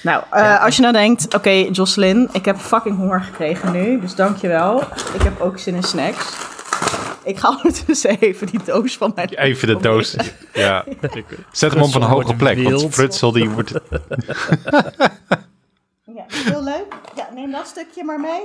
nou, 0.05 0.23
eh, 0.31 0.63
als 0.63 0.77
je 0.77 0.83
nou 0.83 0.95
denkt, 0.95 1.35
oké, 1.35 1.51
Jocelyn, 1.51 2.29
ik 2.33 2.45
heb 2.45 2.57
fucking 2.57 2.97
honger 2.97 3.21
gekregen 3.21 3.73
nu, 3.73 4.01
dus 4.01 4.15
dankjewel. 4.15 4.81
Ik 5.15 5.23
heb 5.23 5.41
ook 5.41 5.59
zin 5.59 5.75
in 5.75 5.83
snacks. 5.83 6.37
Ik 7.23 7.39
ga 7.39 7.49
ondertussen 7.57 8.19
even 8.19 8.47
die 8.47 8.65
doos 8.65 8.97
van 8.97 9.13
mijn... 9.15 9.29
Even 9.29 9.69
de 9.69 9.77
doos. 9.77 10.17
Ja. 10.53 10.85
Zet 11.53 11.73
hem 11.73 11.83
op 11.83 11.95
een 11.95 12.03
hoge 12.03 12.35
plek. 12.35 12.63
Want. 12.63 12.95
Frutsel 12.95 13.33
die 13.33 13.51
wordt... 13.51 13.73
Ja, 16.15 16.25
heel 16.29 16.63
leuk. 16.63 16.87
Ja, 17.15 17.29
neem 17.35 17.51
dat 17.51 17.67
stukje 17.67 18.05
maar 18.05 18.21
mee. 18.21 18.43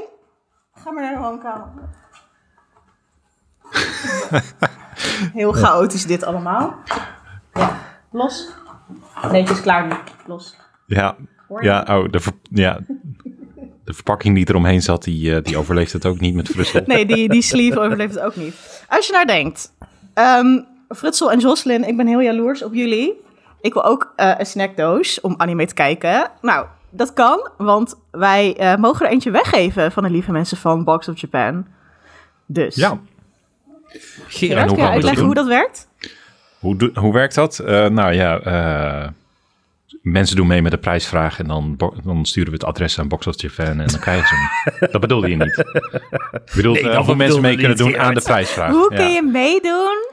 Ga 0.73 0.91
maar 0.91 1.03
naar 1.03 1.13
de 1.13 1.19
woonkamer. 1.19 1.69
heel 5.33 5.51
chaotisch 5.51 6.05
dit 6.05 6.23
allemaal. 6.23 6.75
Ja, 7.53 7.77
los. 8.11 8.47
Is 9.31 9.61
klaar 9.61 9.87
nu. 9.87 9.93
Los. 10.25 10.55
Ja, 10.85 11.15
Hoor 11.49 11.63
ja, 11.63 11.85
oh, 11.89 12.11
de, 12.11 12.19
ver- 12.19 12.33
ja. 12.51 12.79
de 13.83 13.93
verpakking 13.93 14.35
die 14.35 14.49
eromheen 14.49 14.81
zat, 14.81 15.03
die, 15.03 15.35
eh, 15.35 15.43
die 15.43 15.57
overleeft 15.57 15.93
het 15.93 16.05
ook 16.05 16.19
niet 16.19 16.35
met 16.35 16.47
Frutsel. 16.49 16.81
Nee, 16.85 17.05
die, 17.05 17.29
die 17.29 17.41
sleeve 17.41 17.79
overleeft 17.79 18.13
het 18.13 18.23
ook 18.23 18.35
niet. 18.35 18.83
Als 18.87 19.07
je 19.07 19.13
nou 19.13 19.25
denkt, 19.25 19.71
ehm 20.13 20.59
Frutsel 20.89 21.31
en 21.31 21.39
Jocelyn, 21.39 21.87
ik 21.87 21.97
ben 21.97 22.07
heel 22.07 22.21
jaloers 22.21 22.63
op 22.63 22.73
jullie. 22.73 23.13
Ik 23.61 23.73
wil 23.73 23.85
ook 23.85 24.13
eh, 24.15 24.33
een 24.37 24.45
snackdoos 24.45 25.21
om 25.21 25.33
anime 25.37 25.65
te 25.65 25.73
kijken. 25.73 26.31
Nou, 26.41 26.65
dat 26.89 27.13
kan, 27.13 27.49
want 27.57 27.95
wij 28.11 28.57
eh, 28.57 28.75
mogen 28.75 29.05
er 29.05 29.11
eentje 29.11 29.31
weggeven 29.31 29.91
van 29.91 30.03
de 30.03 30.09
lieve 30.09 30.31
mensen 30.31 30.57
van 30.57 30.83
Box 30.83 31.07
of 31.07 31.19
Japan. 31.19 31.65
Dus. 32.45 32.75
Ja, 32.75 32.99
Gerard, 34.27 34.75
je 34.75 34.87
uitleggen 34.87 35.25
hoe 35.25 35.33
dat 35.33 35.47
werkt? 35.47 35.87
hoe, 36.59 36.91
hoe 36.93 37.13
werkt 37.13 37.35
dat? 37.35 37.59
Eh, 37.59 37.87
nou 37.87 38.13
ja, 38.13 38.39
eh, 38.39 39.09
mensen 40.01 40.35
doen 40.35 40.47
mee 40.47 40.61
met 40.61 40.71
de 40.71 40.77
prijsvraag 40.77 41.39
en 41.39 41.47
dan, 41.47 41.79
dan 42.03 42.25
sturen 42.25 42.49
we 42.49 42.55
het 42.55 42.65
adres 42.65 42.99
aan 42.99 43.07
Box 43.07 43.27
of 43.27 43.41
Japan 43.41 43.79
en 43.79 43.87
dan 43.87 43.99
krijgen 43.99 44.27
ze 44.27 44.35
hem. 44.35 44.89
dat 44.91 45.01
bedoelde 45.01 45.29
je 45.29 45.35
niet. 45.35 45.55
Je 45.55 46.51
bedoelt 46.55 46.81
Nee, 46.81 46.91
eh, 46.91 47.15
mensen 47.15 47.41
mee 47.41 47.57
kunnen 47.57 47.77
doen 47.77 47.97
aan 47.97 48.13
de 48.13 48.21
prijsvraag. 48.21 48.71
Hoe 48.71 48.93
Ja. 48.93 48.97
kun 48.97 49.11
je 49.11 49.23
meedoen 49.23 50.07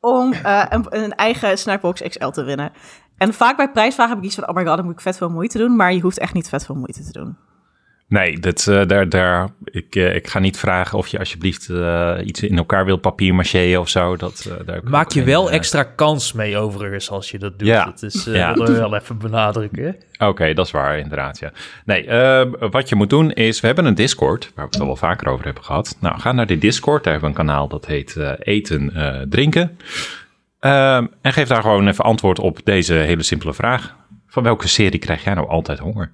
om 0.00 0.32
eh, 0.32 0.64
een, 0.68 0.86
een 0.88 1.14
eigen 1.14 1.58
Snackbox 1.58 2.02
XL 2.02 2.28
te 2.28 2.42
winnen? 2.42 2.72
En 3.16 3.34
vaak 3.34 3.56
bij 3.56 3.70
prijsvragen 3.70 4.12
heb 4.14 4.22
ik 4.22 4.26
iets 4.28 4.38
van, 4.38 4.48
oh 4.48 4.54
my 4.54 4.64
god, 4.64 4.76
dan 4.76 4.84
moet 4.84 4.94
ik 4.94 5.00
vet 5.00 5.16
veel 5.16 5.30
moeite 5.30 5.58
doen. 5.58 5.76
Maar 5.76 5.92
je 5.92 6.00
hoeft 6.00 6.18
echt 6.18 6.34
niet 6.34 6.48
vet 6.48 6.64
veel 6.66 6.74
moeite 6.74 7.04
te 7.04 7.12
doen. 7.12 7.36
Nee, 8.10 8.38
dat, 8.38 8.66
eh, 8.66 8.86
daar, 8.86 9.08
daar, 9.08 9.48
ik, 9.64 9.96
eh, 9.96 10.14
ik 10.14 10.28
ga 10.28 10.38
niet 10.38 10.58
vragen 10.58 10.98
of 10.98 11.06
je 11.08 11.18
alsjeblieft 11.18 11.68
eh, 11.68 12.14
iets 12.24 12.42
in 12.42 12.56
elkaar 12.56 12.84
wilt 12.84 13.00
papier 13.00 13.34
macheën 13.34 13.78
of 13.78 13.88
zo. 13.88 14.16
Dat, 14.16 14.50
daar 14.66 14.80
Maak 14.84 15.10
je 15.12 15.24
wel 15.24 15.50
extra 15.50 15.82
kans 15.82 16.32
mee 16.32 16.56
overigens 16.56 17.10
als 17.10 17.30
je 17.30 17.38
dat 17.38 17.58
doet. 17.58 17.68
Ja. 17.68 17.84
Dat 17.84 18.02
is, 18.02 18.24
Ja. 18.24 18.54
wel 18.54 18.94
even 18.94 19.18
benadrukken. 19.18 19.96
Oké, 20.18 20.52
dat 20.54 20.66
is 20.66 20.72
waar, 20.72 20.98
inderdaad, 20.98 21.38
ja. 21.38 21.52
Nee, 21.84 22.08
wat 22.70 22.88
je 22.88 22.94
moet 22.94 23.10
doen 23.10 23.32
is, 23.32 23.60
we 23.60 23.66
hebben 23.66 23.84
een 23.84 23.94
Discord, 23.94 24.52
waar 24.54 24.64
we 24.64 24.70
het 24.70 24.80
al 24.80 24.86
wel 24.86 24.96
vaker 24.96 25.28
over 25.28 25.44
hebben 25.44 25.64
gehad. 25.64 25.96
Nou, 26.00 26.20
ga 26.20 26.32
naar 26.32 26.46
die 26.46 26.58
Discord, 26.58 27.04
daar 27.04 27.12
hebben 27.12 27.32
we 27.32 27.38
een 27.40 27.46
kanaal 27.46 27.68
dat 27.68 27.86
heet 27.86 28.16
Eten, 28.38 28.92
Drinken. 29.28 29.78
Ehm, 30.60 31.06
en 31.20 31.32
geef 31.32 31.48
daar 31.48 31.62
gewoon 31.62 31.88
even 31.88 32.04
antwoord 32.04 32.38
op 32.38 32.60
deze 32.64 32.94
hele 32.94 33.22
simpele 33.22 33.54
vraag. 33.54 33.96
Van 34.26 34.42
welke 34.42 34.68
serie 34.68 34.98
krijg 34.98 35.24
jij 35.24 35.34
nou 35.34 35.48
altijd 35.48 35.78
honger? 35.78 36.12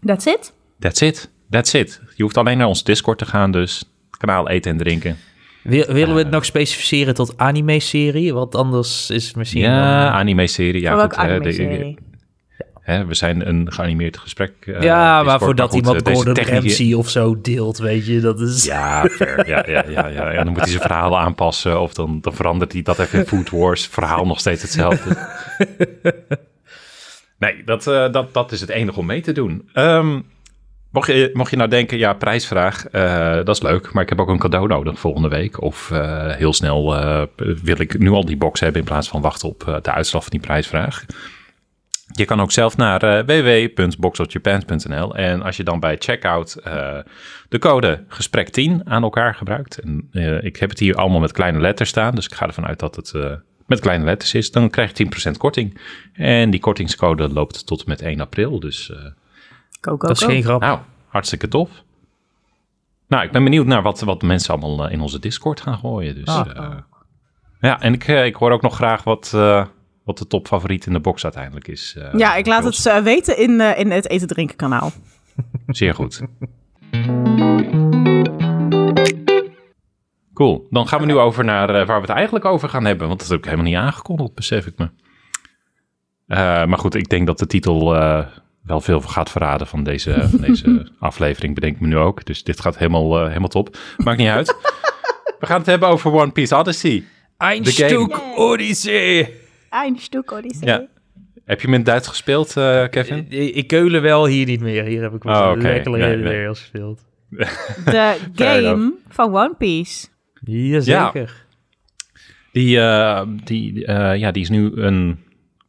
That's 0.00 0.26
it. 0.26 0.52
That's 0.78 1.00
it, 1.00 1.30
that's 1.50 1.72
it. 1.72 2.00
Je 2.14 2.22
hoeft 2.22 2.36
alleen 2.36 2.58
naar 2.58 2.66
ons 2.66 2.84
Discord 2.84 3.18
te 3.18 3.26
gaan, 3.26 3.50
dus 3.50 3.84
kanaal 4.18 4.48
Eten 4.48 4.70
en 4.70 4.76
Drinken. 4.78 5.16
Wil- 5.62 5.86
willen 5.86 6.14
we 6.14 6.20
het 6.22 6.30
nog 6.30 6.44
specificeren 6.44 7.14
tot 7.14 7.38
anime-serie? 7.38 8.34
Want 8.34 8.54
anders 8.54 9.10
is 9.10 9.26
het 9.26 9.36
misschien... 9.36 9.60
Ja, 9.62 10.04
dan- 10.04 10.12
anime-serie. 10.12 10.80
Ja, 10.80 10.92
goed, 11.02 11.16
hè, 11.16 11.22
de- 11.26 11.32
anime-serie? 11.32 11.98
hè, 12.80 13.04
we 13.06 13.14
zijn 13.14 13.48
een 13.48 13.72
geanimeerd 13.72 14.18
gesprek. 14.18 14.52
eh, 14.60 14.82
ja, 14.82 15.22
maar 15.22 15.38
voordat 15.38 15.68
goed, 15.70 15.78
iemand 15.78 16.02
eh, 16.08 16.14
Gordon 16.14 16.94
of 16.98 17.08
zo 17.10 17.40
deelt, 17.40 17.78
weet 17.78 18.06
je, 18.06 18.20
dat 18.20 18.40
is... 18.40 18.64
Ja, 18.64 19.04
fair. 19.10 19.48
Ja, 19.48 19.64
ja, 19.68 19.84
ja, 19.88 20.06
ja, 20.06 20.32
ja. 20.32 20.42
Dan 20.44 20.52
moet 20.52 20.60
hij 20.60 20.68
zijn 20.70 20.82
verhaal 20.82 21.18
aanpassen. 21.18 21.80
Of 21.80 21.94
dan, 21.94 22.18
dan 22.20 22.34
verandert 22.34 22.72
hij 22.72 22.82
dat 22.82 22.98
even 22.98 23.18
in 23.18 23.26
Food 23.26 23.50
Wars. 23.50 23.86
Verhaal 23.86 24.26
nog 24.26 24.38
steeds 24.40 24.62
hetzelfde. 24.62 25.16
Nee, 27.38 27.64
dat, 27.64 27.86
eh, 27.86 28.12
dat, 28.12 28.34
dat 28.34 28.52
is 28.52 28.60
het 28.60 28.70
enige 28.70 28.98
om 28.98 29.06
mee 29.06 29.20
te 29.20 29.32
doen. 29.32 29.68
Ehm, 29.72 30.20
mocht, 30.90 31.06
je, 31.06 31.30
mocht 31.32 31.50
je 31.50 31.56
nou 31.56 31.70
denken, 31.70 31.98
ja, 31.98 32.12
prijsvraag, 32.12 32.86
eh, 32.86 33.34
dat 33.34 33.48
is 33.48 33.62
leuk. 33.62 33.92
Maar 33.92 34.02
ik 34.02 34.08
heb 34.08 34.20
ook 34.20 34.28
een 34.28 34.38
cadeau 34.38 34.68
nodig 34.68 34.98
volgende 34.98 35.28
week. 35.28 35.62
Of 35.62 35.90
eh, 35.90 36.30
heel 36.30 36.52
snel 36.52 36.90
wil 37.62 37.80
ik 37.80 37.98
nu 37.98 38.10
al 38.10 38.24
die 38.24 38.36
box 38.36 38.60
hebben 38.60 38.80
in 38.80 38.86
plaats 38.86 39.08
van 39.08 39.20
wachten 39.20 39.48
op 39.48 39.78
de 39.82 39.92
uitslag 39.92 40.22
van 40.22 40.30
die 40.30 40.40
prijsvraag. 40.40 41.04
Je 42.12 42.24
kan 42.24 42.40
ook 42.40 42.52
zelf 42.52 42.76
naar 42.76 43.24
www.boxofjapan.nl 43.24 45.16
en 45.16 45.42
als 45.42 45.56
je 45.56 45.64
dan 45.64 45.80
bij 45.80 45.96
checkout 45.98 46.60
de 47.48 47.58
code 47.58 48.04
gesprek 48.08 48.48
10 48.48 48.80
aan 48.84 49.02
elkaar 49.02 49.34
gebruikt. 49.34 49.80
Ik 50.40 50.56
heb 50.56 50.70
het 50.70 50.78
hier 50.78 50.94
allemaal 50.94 51.20
met 51.20 51.32
kleine 51.32 51.60
letters 51.60 51.88
staan, 51.88 52.14
dus 52.14 52.26
ik 52.26 52.34
ga 52.34 52.46
ervan 52.46 52.66
uit 52.66 52.78
dat 52.78 52.96
het 52.96 53.12
met 53.66 53.80
kleine 53.80 54.04
letters 54.04 54.34
is. 54.34 54.50
Dan 54.50 54.70
krijg 54.70 54.98
je 54.98 55.08
10% 55.30 55.36
korting. 55.36 55.78
En 56.12 56.50
die 56.50 56.60
kortingscode 56.60 57.28
loopt 57.28 57.66
tot 57.66 57.78
en 57.80 57.88
met 57.88 58.02
1 58.02 58.20
april, 58.20 58.60
dus 58.60 58.90
eh, 58.90 58.96
Go, 59.80 59.96
go, 59.96 59.96
Dat 59.96 60.10
is 60.10 60.22
go. 60.22 60.26
geen 60.26 60.42
grap. 60.42 60.60
nou, 60.60 60.78
hartstikke 61.08 61.48
tof. 61.48 61.70
Nou, 63.08 63.24
ik 63.24 63.32
ben 63.32 63.44
benieuwd 63.44 63.66
naar 63.66 63.82
wat, 63.82 64.00
wat 64.00 64.22
mensen 64.22 64.54
allemaal 64.54 64.86
eh, 64.86 64.92
in 64.92 65.00
onze 65.00 65.18
Discord 65.18 65.60
gaan 65.60 65.78
gooien. 65.78 66.14
Dus, 66.14 66.24
Ah. 66.26 66.56
eh, 66.56 66.76
ja, 67.60 67.80
en 67.80 67.92
ik, 67.92 68.06
ik 68.06 68.34
hoor 68.34 68.50
ook 68.50 68.62
nog 68.62 68.74
graag 68.74 69.04
wat, 69.04 69.32
eh, 69.34 69.66
wat 70.04 70.18
de 70.18 70.26
topfavoriet 70.26 70.86
in 70.86 70.92
de 70.92 71.00
box 71.00 71.24
uiteindelijk 71.24 71.68
is. 71.68 71.94
eh, 71.98 72.14
Ja, 72.18 72.34
ik 72.34 72.46
laat 72.46 72.64
het 72.64 73.02
weten 73.02 73.38
in, 73.38 73.60
eh, 73.60 73.78
in 73.78 73.90
het 73.90 74.08
eten 74.08 74.26
drinken 74.28 74.56
kanaal. 74.56 74.90
Zeer 75.66 75.94
goed. 75.94 76.20
Cool. 80.36 80.66
Dan 80.70 80.88
gaan 80.88 81.00
we 81.00 81.06
nu 81.06 81.16
over 81.16 81.44
naar 81.44 81.68
eh, 81.68 81.86
waar 81.86 82.00
we 82.00 82.06
het 82.06 82.16
eigenlijk 82.16 82.44
over 82.44 82.68
gaan 82.68 82.84
hebben. 82.84 83.08
Want 83.08 83.20
dat 83.20 83.28
heb 83.28 83.38
ik 83.38 83.44
helemaal 83.44 83.64
niet 83.66 83.74
aangekondigd, 83.76 84.34
besef 84.34 84.66
ik 84.66 84.78
me. 84.78 84.88
Eh, 86.26 86.38
maar 86.64 86.78
goed, 86.78 86.94
ik 86.94 87.08
denk 87.08 87.26
dat 87.26 87.38
de 87.38 87.46
titel 87.46 87.96
eh, 87.96 88.26
wel 88.62 88.80
veel 88.80 89.00
gaat 89.00 89.30
verraden 89.30 89.66
van 89.66 89.84
deze, 89.84 90.14
van 90.30 90.40
deze 90.40 90.92
aflevering. 90.98 91.54
Bedenk 91.54 91.74
ik 91.74 91.80
me 91.80 91.86
nu 91.86 91.96
ook. 91.96 92.24
Dus 92.24 92.44
dit 92.44 92.60
gaat 92.60 92.78
helemaal, 92.78 93.18
eh, 93.20 93.26
helemaal 93.26 93.48
top. 93.48 93.76
Maakt 93.96 94.18
niet 94.18 94.28
uit. 94.28 94.46
We 95.40 95.46
gaan 95.46 95.58
het 95.58 95.66
hebben 95.66 95.88
over 95.88 96.12
One 96.12 96.30
Piece 96.30 96.56
Odyssey. 96.56 97.04
Eindstuk 97.36 98.20
Odyssee. 98.36 99.34
Ein 99.70 99.98
stuk 99.98 100.32
Odyssee. 100.32 100.68
Ja. 100.68 100.86
Heb 101.44 101.60
je 101.60 101.66
hem 101.66 101.76
in 101.76 101.84
Duits 101.84 102.08
gespeeld, 102.08 102.56
eh, 102.56 102.84
Kevin? 102.90 103.26
Ik 103.28 103.54
ik 103.54 103.66
keulen 103.66 104.02
wel 104.02 104.26
hier 104.26 104.46
niet 104.46 104.60
meer. 104.60 104.84
Hier 104.84 105.02
heb 105.02 105.14
ik 105.14 105.22
wel 105.22 105.42
Oh, 105.42 105.50
oké. 105.50 105.62
lekker 105.62 105.90
Nee, 105.90 106.16
nee. 106.16 106.48
Gespeeld. 106.48 107.04
De 107.84 108.16
game 108.34 108.92
van 109.08 109.34
One 109.36 109.54
Piece. 109.58 110.06
Jazeker. 110.44 111.44
Die, 112.52 112.80
eh, 112.80 113.22
die, 113.44 113.84
eh, 113.86 114.18
ja, 114.18 114.30
die 114.30 114.42
is 114.42 114.48
nu 114.48 114.72
een 114.74 115.18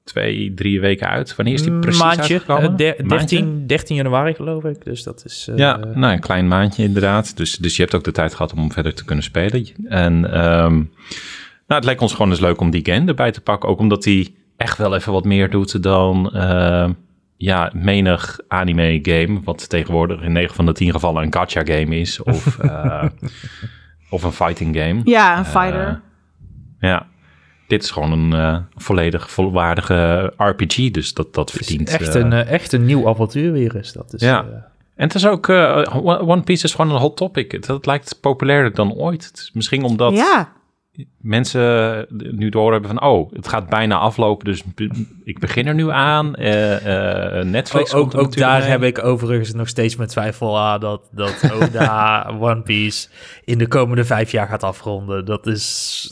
twee, 0.04 0.54
drie 0.54 0.80
weken 0.82 1.08
uit. 1.10 1.36
Wanneer 1.36 1.54
is 1.54 1.62
die 1.62 1.80
precies 1.80 2.02
maandje, 2.02 2.22
uitgekomen? 2.34 2.72
eh, 2.72 2.78
der- 2.78 3.06
Maandje? 3.06 3.38
13, 3.38 3.68
13 3.68 3.96
januari 3.96 4.34
geloof 4.34 4.64
ik. 4.64 4.84
Dus 4.86 5.04
dat 5.04 5.24
is... 5.26 5.50
Ja, 5.56 5.78
nou, 5.78 6.14
een 6.14 6.20
klein 6.20 6.48
maandje 6.48 6.84
inderdaad. 6.84 7.38
Dus, 7.38 7.56
dus 7.56 7.76
je 7.76 7.82
hebt 7.82 7.96
ook 7.96 8.04
de 8.04 8.12
tijd 8.12 8.32
gehad 8.36 8.54
om 8.54 8.72
verder 8.72 8.94
te 8.94 9.06
kunnen 9.06 9.24
spelen. 9.24 9.68
En 9.86 10.34
ehm, 10.34 10.74
nou, 10.74 10.86
het 11.68 11.86
leek 11.86 12.02
ons 12.02 12.12
gewoon 12.14 12.30
eens 12.32 12.40
leuk 12.40 12.60
om 12.62 12.70
die 12.70 12.86
game 12.92 13.08
erbij 13.08 13.32
te 13.32 13.42
pakken. 13.42 13.70
Ook 13.70 13.80
omdat 13.80 14.04
hij 14.06 14.28
echt 14.58 14.78
wel 14.78 14.96
even 14.96 15.12
wat 15.14 15.26
meer 15.26 15.50
doet 15.50 15.84
dan 15.84 16.32
ehm, 16.36 16.92
ja, 17.38 17.72
menig 17.76 18.40
anime 18.48 19.00
game. 19.02 19.40
Wat 19.44 19.70
tegenwoordig 19.70 20.22
in 20.22 20.32
9 20.32 20.56
van 20.56 20.66
de 20.66 20.74
10 20.74 20.92
gevallen 20.92 21.24
een 21.24 21.34
gacha 21.34 21.62
game 21.66 21.96
is. 22.00 22.24
Of, 22.24 22.58
of 24.10 24.24
een 24.24 24.32
fighting 24.32 24.76
game. 24.78 25.02
Ja, 25.04 25.38
een 25.38 25.46
fighter. 25.46 26.02
Eh, 26.80 26.90
ja, 26.90 27.08
dit 27.68 27.84
is 27.84 27.92
gewoon 27.92 28.12
een 28.12 28.34
eh, 28.34 28.58
volledig 28.76 29.32
volwaardige 29.32 30.34
RPG. 30.38 30.92
Dus 30.92 31.14
dat, 31.14 31.34
dat 31.34 31.52
verdient... 31.52 31.90
echt, 31.90 32.16
eh, 32.16 32.22
een, 32.22 32.34
echt 32.34 32.74
een 32.74 32.86
nieuw 32.86 33.08
avontuur 33.08 33.52
weer 33.52 33.76
is 33.76 33.94
dat. 33.94 34.12
Dus, 34.12 34.22
Ja. 34.22 34.46
En 34.96 35.04
het 35.04 35.16
is 35.16 35.28
ook, 35.28 35.50
eh, 35.50 35.96
One 36.06 36.42
Piece 36.42 36.66
is 36.66 36.74
gewoon 36.74 36.92
een 36.92 37.02
hot 37.02 37.18
topic. 37.18 37.52
Het, 37.52 37.68
het 37.68 37.86
lijkt 37.86 38.18
populairder 38.22 38.74
dan 38.74 38.94
ooit. 38.94 39.26
Het 39.26 39.38
is 39.38 39.52
misschien 39.54 39.84
omdat 39.84 40.14
ja, 40.14 40.52
mensen 41.22 42.06
nu 42.10 42.50
doorhebben 42.50 42.90
van, 42.90 43.02
oh, 43.04 43.32
het 43.34 43.48
gaat 43.48 43.70
bijna 43.70 43.98
aflopen, 43.98 44.46
dus 44.46 44.64
ik 45.24 45.40
begin 45.40 45.68
er 45.68 45.74
nu 45.74 45.90
aan. 45.92 46.36
Eh, 46.36 47.40
eh, 47.40 47.46
Netflix 47.46 47.94
ook 47.94 48.10
komt 48.12 48.16
ook 48.26 48.36
daar 48.36 48.60
mee. 48.60 48.70
heb 48.70 48.84
ik 48.84 49.04
overigens 49.04 49.54
nog 49.54 49.68
steeds 49.68 49.96
mijn 49.96 50.10
twijfel 50.10 50.60
aan 50.60 50.80
dat, 50.80 51.02
dat 51.12 51.52
Oda 51.62 52.24
One 52.40 52.62
Piece 52.62 53.08
in 53.44 53.58
de 53.58 53.68
komende 53.68 54.06
vijf 54.06 54.32
jaar 54.32 54.48
gaat 54.48 54.64
afronden. 54.64 55.26
Dat 55.26 55.48
is... 55.48 56.12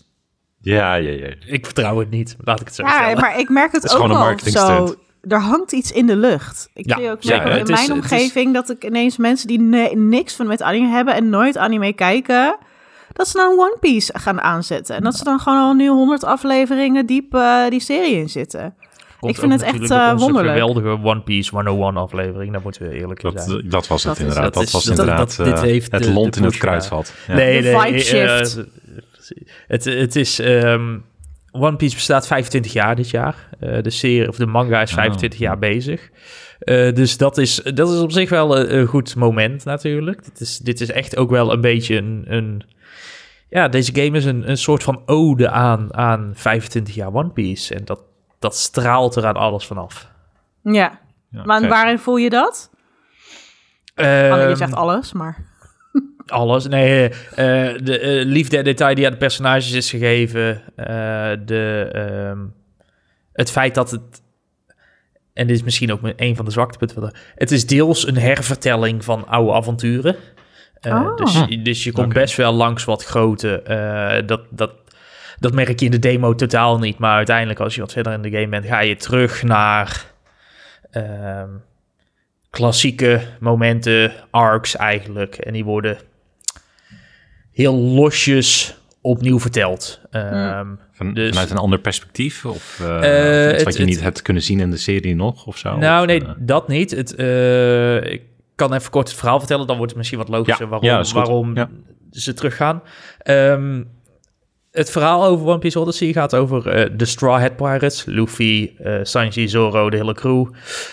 Ja, 0.61 0.93
ja, 0.95 1.11
ja. 1.11 1.33
Ik 1.45 1.65
vertrouw 1.65 1.99
het 1.99 2.09
niet, 2.09 2.35
laat 2.43 2.59
ik 2.59 2.65
het 2.65 2.75
zo 2.75 2.83
ja 2.83 2.89
stellen. 2.97 3.19
maar 3.21 3.39
ik 3.39 3.49
merk 3.49 3.71
het 3.71 3.83
is 3.83 3.89
ook 3.91 3.95
gewoon 3.95 4.11
een 4.11 4.17
al 4.17 4.23
marketingstunt. 4.23 4.89
zo. 4.89 4.95
Er 5.27 5.41
hangt 5.41 5.71
iets 5.71 5.91
in 5.91 6.05
de 6.05 6.15
lucht. 6.15 6.69
Ik 6.73 6.85
Ja, 6.89 6.97
zie 6.97 7.09
ook 7.11 7.17
zeker 7.23 7.45
in 7.51 7.57
Het 7.57 7.69
is- 7.69 7.87
mijn 7.87 7.91
het 8.01 8.05
is- 8.05 8.11
omgeving 8.11 8.53
dat 8.53 8.69
ik 8.69 8.83
ineens 8.83 9.17
mensen 9.17 9.47
die 9.47 9.59
ne- 9.59 9.91
niks 9.95 10.35
van 10.35 10.47
met 10.47 10.61
anime 10.61 10.87
hebben 10.87 11.13
en 11.15 11.29
nooit 11.29 11.57
anime 11.57 11.93
kijken, 11.93 12.57
dat 13.15 13.27
ze 13.27 13.37
dan 13.37 13.51
One 13.51 13.77
Piece 13.79 14.13
gaan 14.19 14.41
aanzetten. 14.41 14.95
En 14.95 15.03
dat 15.03 15.15
ze 15.15 15.23
dan 15.23 15.39
gewoon 15.39 15.59
al 15.59 15.73
nu 15.73 15.87
100 15.87 16.23
afleveringen 16.23 17.05
diep 17.05 17.33
eh, 17.33 17.67
die 17.69 17.79
serie 17.79 18.15
in 18.15 18.29
zitten. 18.29 18.75
Komt 19.19 19.33
ik 19.33 19.39
vind 19.39 19.51
het 19.51 19.61
echt, 19.61 19.91
eh, 19.91 20.09
onze 20.13 20.25
wonderlijk. 20.25 20.57
geweldige 20.57 21.03
One 21.03 21.21
Piece 21.21 21.49
101 21.55 21.97
aflevering, 21.97 22.51
daar 22.51 22.61
moeten 22.61 22.89
we 22.89 22.95
eerlijk 22.99 23.23
in 23.23 23.31
zijn. 23.35 23.49
Dat, 23.49 23.71
dat 23.71 23.87
was 23.87 24.03
het 24.03 24.17
Dat 24.17 24.21
is- 24.21 24.27
inderdaad. 24.27 24.53
dat 24.53 24.63
Dat, 24.63 24.71
was 24.71 24.83
dat- 24.83 24.97
inderdaad 24.99 25.37
dat- 25.37 25.45
dit 25.45 25.55
eh, 25.55 25.61
heeft 25.61 25.91
het 25.91 26.03
de- 26.03 26.11
lont 26.11 26.33
de 26.33 26.39
in 26.39 26.45
het 26.45 26.57
kruidvat. 26.57 27.13
Ja. 27.27 27.33
Nee, 27.35 27.61
De 27.61 27.67
nee. 27.69 27.79
vibe 27.79 27.97
eh, 27.97 28.03
shift. 28.03 28.57
eh, 28.57 28.63
het, 29.67 29.83
het 29.85 30.15
is... 30.15 30.39
ehm, 30.39 30.97
One 31.51 31.75
Piece 31.75 31.95
bestaat 31.95 32.27
25 32.27 32.73
jaar 32.73 32.95
dit 32.95 33.09
jaar. 33.09 33.49
Eh, 33.59 33.81
de 33.81 33.89
serie 33.89 34.27
of 34.27 34.35
de 34.35 34.45
manga 34.45 34.81
is 34.81 34.89
Oh. 34.89 34.95
25 34.97 35.39
jaar 35.39 35.59
bezig. 35.59 36.09
Eh, 36.59 36.93
dus 36.93 37.17
dat 37.17 37.37
is, 37.37 37.55
dat 37.73 37.89
is 37.91 37.99
op 37.99 38.11
zich 38.11 38.29
wel 38.29 38.57
een, 38.59 38.75
een 38.77 38.85
goed 38.85 39.15
moment 39.15 39.65
natuurlijk. 39.65 40.23
Dit 40.23 40.39
is, 40.39 40.57
dit 40.57 40.81
is 40.81 40.91
echt 40.91 41.17
ook 41.17 41.29
wel 41.29 41.51
een 41.53 41.61
beetje 41.61 41.95
een... 41.97 42.23
een 42.27 42.63
ja, 43.49 43.67
deze 43.67 43.95
game 43.95 44.17
is 44.17 44.25
een, 44.25 44.49
een 44.49 44.57
soort 44.57 44.83
van 44.83 45.01
ode 45.05 45.49
aan, 45.49 45.93
aan 45.93 46.31
25 46.35 46.95
jaar 46.95 47.13
One 47.13 47.29
Piece. 47.29 47.75
En 47.75 47.85
dat, 47.85 47.99
dat 48.39 48.55
straalt 48.55 49.15
er 49.15 49.25
aan 49.25 49.35
alles 49.35 49.65
vanaf. 49.65 50.11
Ja, 50.63 50.99
Ja, 51.29 51.43
maar 51.45 51.59
kijk. 51.59 51.71
waarin 51.71 51.99
voel 51.99 52.15
je 52.17 52.29
dat? 52.29 52.69
Anne, 53.95 54.09
je 54.11 54.45
Ehm, 54.47 54.55
zegt 54.55 54.73
alles, 54.73 55.13
maar... 55.13 55.37
Alles. 56.25 56.67
Nee, 56.67 57.09
eh, 57.09 57.15
de 57.83 57.99
eh, 57.99 58.25
liefde 58.25 58.57
en 58.57 58.63
detail 58.63 58.95
die 58.95 59.05
aan 59.05 59.11
de 59.11 59.17
personages 59.17 59.71
is 59.71 59.89
gegeven. 59.89 60.61
eh, 60.75 60.85
de, 61.45 61.89
ehm, 61.91 62.39
het 63.33 63.51
feit 63.51 63.75
dat 63.75 63.91
het. 63.91 64.23
En 65.33 65.47
dit 65.47 65.55
is 65.55 65.63
misschien 65.63 65.91
ook 65.91 65.99
een 66.15 66.35
van 66.35 66.45
de 66.45 66.51
zwaktepunten. 66.51 67.15
Het 67.35 67.51
is 67.51 67.65
deels 67.67 68.07
een 68.07 68.17
hervertelling 68.17 69.03
van 69.03 69.27
oude 69.27 69.53
avonturen. 69.53 70.15
Eh, 70.85 70.93
Oh. 71.01 71.15
dus, 71.17 71.63
dus 71.63 71.83
je 71.83 71.91
komt 71.91 72.13
best 72.13 72.35
wel 72.35 72.53
langs 72.53 72.83
wat 72.83 73.03
grote. 73.03 73.61
eh, 73.61 74.27
dat, 74.27 74.41
dat, 74.49 74.71
dat 75.39 75.53
merk 75.53 75.79
je 75.79 75.85
in 75.85 75.91
de 75.91 75.99
demo 75.99 76.35
totaal 76.35 76.79
niet. 76.79 76.97
Maar 76.97 77.15
uiteindelijk, 77.15 77.59
als 77.59 77.75
je 77.75 77.81
wat 77.81 77.91
verder 77.93 78.13
in 78.13 78.21
de 78.21 78.29
game 78.31 78.47
bent, 78.49 78.65
ga 78.65 78.79
je 78.79 78.95
terug 78.95 79.43
naar. 79.43 80.05
ehm, 80.91 81.49
klassieke 82.49 83.21
momenten, 83.39 84.11
arcs 84.31 84.75
eigenlijk. 84.75 85.35
En 85.35 85.53
die 85.53 85.63
worden 85.63 85.97
heel 87.51 87.73
losjes 87.75 88.77
opnieuw 89.01 89.39
verteld. 89.39 89.99
Ehm, 90.11 90.67
Van, 90.91 91.13
dus- 91.13 91.29
Vanuit 91.29 91.49
een 91.51 91.57
ander 91.57 91.79
perspectief? 91.79 92.45
Of, 92.45 92.79
eh, 92.81 92.87
of 92.87 92.95
iets 92.97 93.03
het- 93.05 93.63
wat 93.63 93.73
je 93.73 93.79
het- 93.79 93.89
niet 93.89 94.01
hebt 94.01 94.21
kunnen 94.21 94.43
zien 94.43 94.59
in 94.59 94.69
de 94.69 94.77
serie 94.77 95.15
nog? 95.15 95.45
Of 95.45 95.57
zo? 95.57 95.77
nou, 95.77 96.01
Of, 96.01 96.07
nee, 96.07 96.23
dat 96.37 96.67
niet. 96.67 96.91
Het, 96.91 97.15
eh, 97.15 98.03
ik 98.03 98.21
kan 98.55 98.73
even 98.73 98.91
kort 98.91 99.07
het 99.07 99.17
verhaal 99.17 99.39
vertellen, 99.39 99.67
dan 99.67 99.75
wordt 99.75 99.91
het 99.91 99.97
misschien 99.97 100.19
wat 100.19 100.29
logischer 100.29 100.63
Ja, 100.63 100.69
waarom, 100.69 100.89
ja, 100.89 101.13
waarom 101.13 101.55
ze 102.11 102.33
teruggaan. 102.33 102.81
Ehm, 103.17 103.81
het 104.75 104.91
verhaal 104.91 105.25
over 105.25 105.47
One 105.47 105.57
Piece 105.57 105.79
Odyssey 105.79 106.13
gaat 106.13 106.35
over 106.35 106.67
eh, 106.67 106.89
de 106.97 107.05
Straw 107.05 107.39
Hat 107.39 107.55
Pirates, 107.55 108.05
Luffy, 108.05 108.71
eh, 108.77 108.99
Sanji, 109.03 109.47
Zoro, 109.47 109.89
de 109.89 109.97
hele 109.97 110.13
crew, 110.13 110.45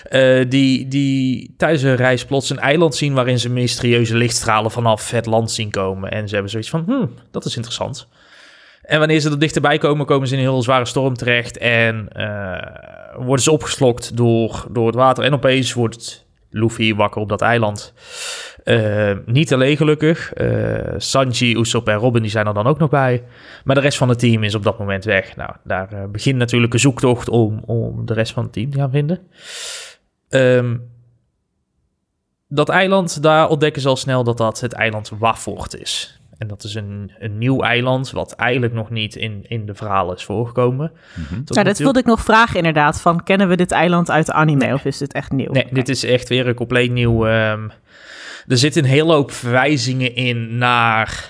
eh, 0.04 0.44
die, 0.48 0.88
die 0.88 1.54
tijdens 1.56 1.82
een 1.82 1.96
reis 1.96 2.24
plots 2.24 2.50
een 2.50 2.58
eiland 2.58 2.94
zien 2.94 3.14
waarin 3.14 3.38
ze 3.38 3.48
mysterieuze 3.48 4.16
lichtstralen 4.16 4.70
vanaf 4.70 5.10
het 5.10 5.26
land 5.26 5.50
zien 5.50 5.70
komen. 5.70 6.10
En 6.10 6.26
ze 6.28 6.32
hebben 6.32 6.50
zoiets 6.50 6.70
van, 6.70 6.82
hmm, 6.86 7.14
dat 7.30 7.44
is 7.44 7.56
interessant. 7.56 8.08
En 8.82 8.98
wanneer 8.98 9.20
ze 9.20 9.30
er 9.30 9.38
dichterbij 9.38 9.78
komen, 9.78 10.06
komen 10.06 10.28
ze 10.28 10.34
in 10.34 10.40
een 10.40 10.48
heel 10.48 10.62
zware 10.62 10.84
storm 10.84 11.14
terecht 11.14 11.58
en 11.58 12.08
worden 13.16 13.44
ze 13.44 13.52
opgeslokt 13.52 14.16
door, 14.16 14.66
door 14.70 14.86
het 14.86 14.94
water. 14.94 15.24
En 15.24 15.34
opeens 15.34 15.72
wordt 15.72 16.26
Luffy 16.52 16.94
wakker 16.94 17.20
op 17.20 17.28
dat 17.28 17.40
eiland. 17.40 17.94
Eh, 18.64 19.16
niet 19.26 19.52
alleen 19.52 19.76
gelukkig. 19.76 20.32
Eh, 20.32 20.94
Sanji, 20.96 21.56
Usopp 21.56 21.88
en 21.88 21.96
Robin 21.96 22.22
die 22.22 22.30
zijn 22.30 22.46
er 22.46 22.54
dan 22.54 22.66
ook 22.66 22.78
nog 22.78 22.90
bij. 22.90 23.24
Maar 23.64 23.74
de 23.74 23.80
rest 23.80 23.98
van 23.98 24.08
het 24.08 24.18
team 24.18 24.42
is 24.42 24.54
op 24.54 24.62
dat 24.62 24.78
moment 24.78 25.04
weg. 25.04 25.36
Nou, 25.36 25.50
daar 25.64 25.92
eh, 25.92 26.04
begint 26.04 26.36
natuurlijk 26.36 26.72
een 26.72 26.78
zoektocht 26.78 27.28
om, 27.28 27.62
om 27.66 28.06
de 28.06 28.14
rest 28.14 28.32
van 28.32 28.42
het 28.42 28.52
team 28.52 28.70
te 28.70 28.78
gaan 28.78 28.90
vinden. 28.90 29.18
Ehm, 30.28 30.76
dat 32.48 32.68
eiland, 32.68 33.22
daar 33.22 33.48
ontdekken 33.48 33.82
ze 33.82 33.88
al 33.88 33.96
snel 33.96 34.24
dat 34.24 34.36
dat 34.36 34.60
het 34.60 34.72
eiland 34.72 35.12
Wafort 35.18 35.76
is. 35.80 36.21
En 36.42 36.48
dat 36.48 36.64
is 36.64 36.74
een, 36.74 37.12
een 37.18 37.38
nieuw 37.38 37.60
eiland, 37.60 38.10
wat 38.10 38.32
eigenlijk 38.32 38.72
nog 38.72 38.90
niet 38.90 39.16
in, 39.16 39.44
in 39.48 39.66
de 39.66 39.74
verhalen 39.74 40.16
is 40.16 40.24
voorgekomen. 40.24 40.92
Mhm. 41.14 41.40
Ja, 41.44 41.62
nu 41.62 41.68
dat 41.68 41.78
wilde 41.78 41.98
ik 41.98 42.04
nog 42.04 42.20
vragen 42.20 42.56
inderdaad. 42.56 43.00
Van, 43.00 43.22
kennen 43.22 43.48
we 43.48 43.56
dit 43.56 43.70
eiland 43.70 44.10
uit 44.10 44.26
de 44.26 44.32
anime 44.32 44.74
of 44.74 44.84
is 44.84 44.98
dit 44.98 45.12
echt 45.12 45.32
nieuw? 45.32 45.52
Nee, 45.52 45.66
dit 45.70 45.88
is 45.88 46.04
echt 46.04 46.28
weer 46.28 46.46
een 46.46 46.54
compleet 46.54 46.90
nieuw. 46.90 47.26
ehm, 47.26 47.68
er 48.46 48.58
zit 48.58 48.76
een 48.76 48.84
hele 48.84 49.12
hoop 49.12 49.30
verwijzingen 49.30 50.14
in 50.14 50.58
naar 50.58 51.28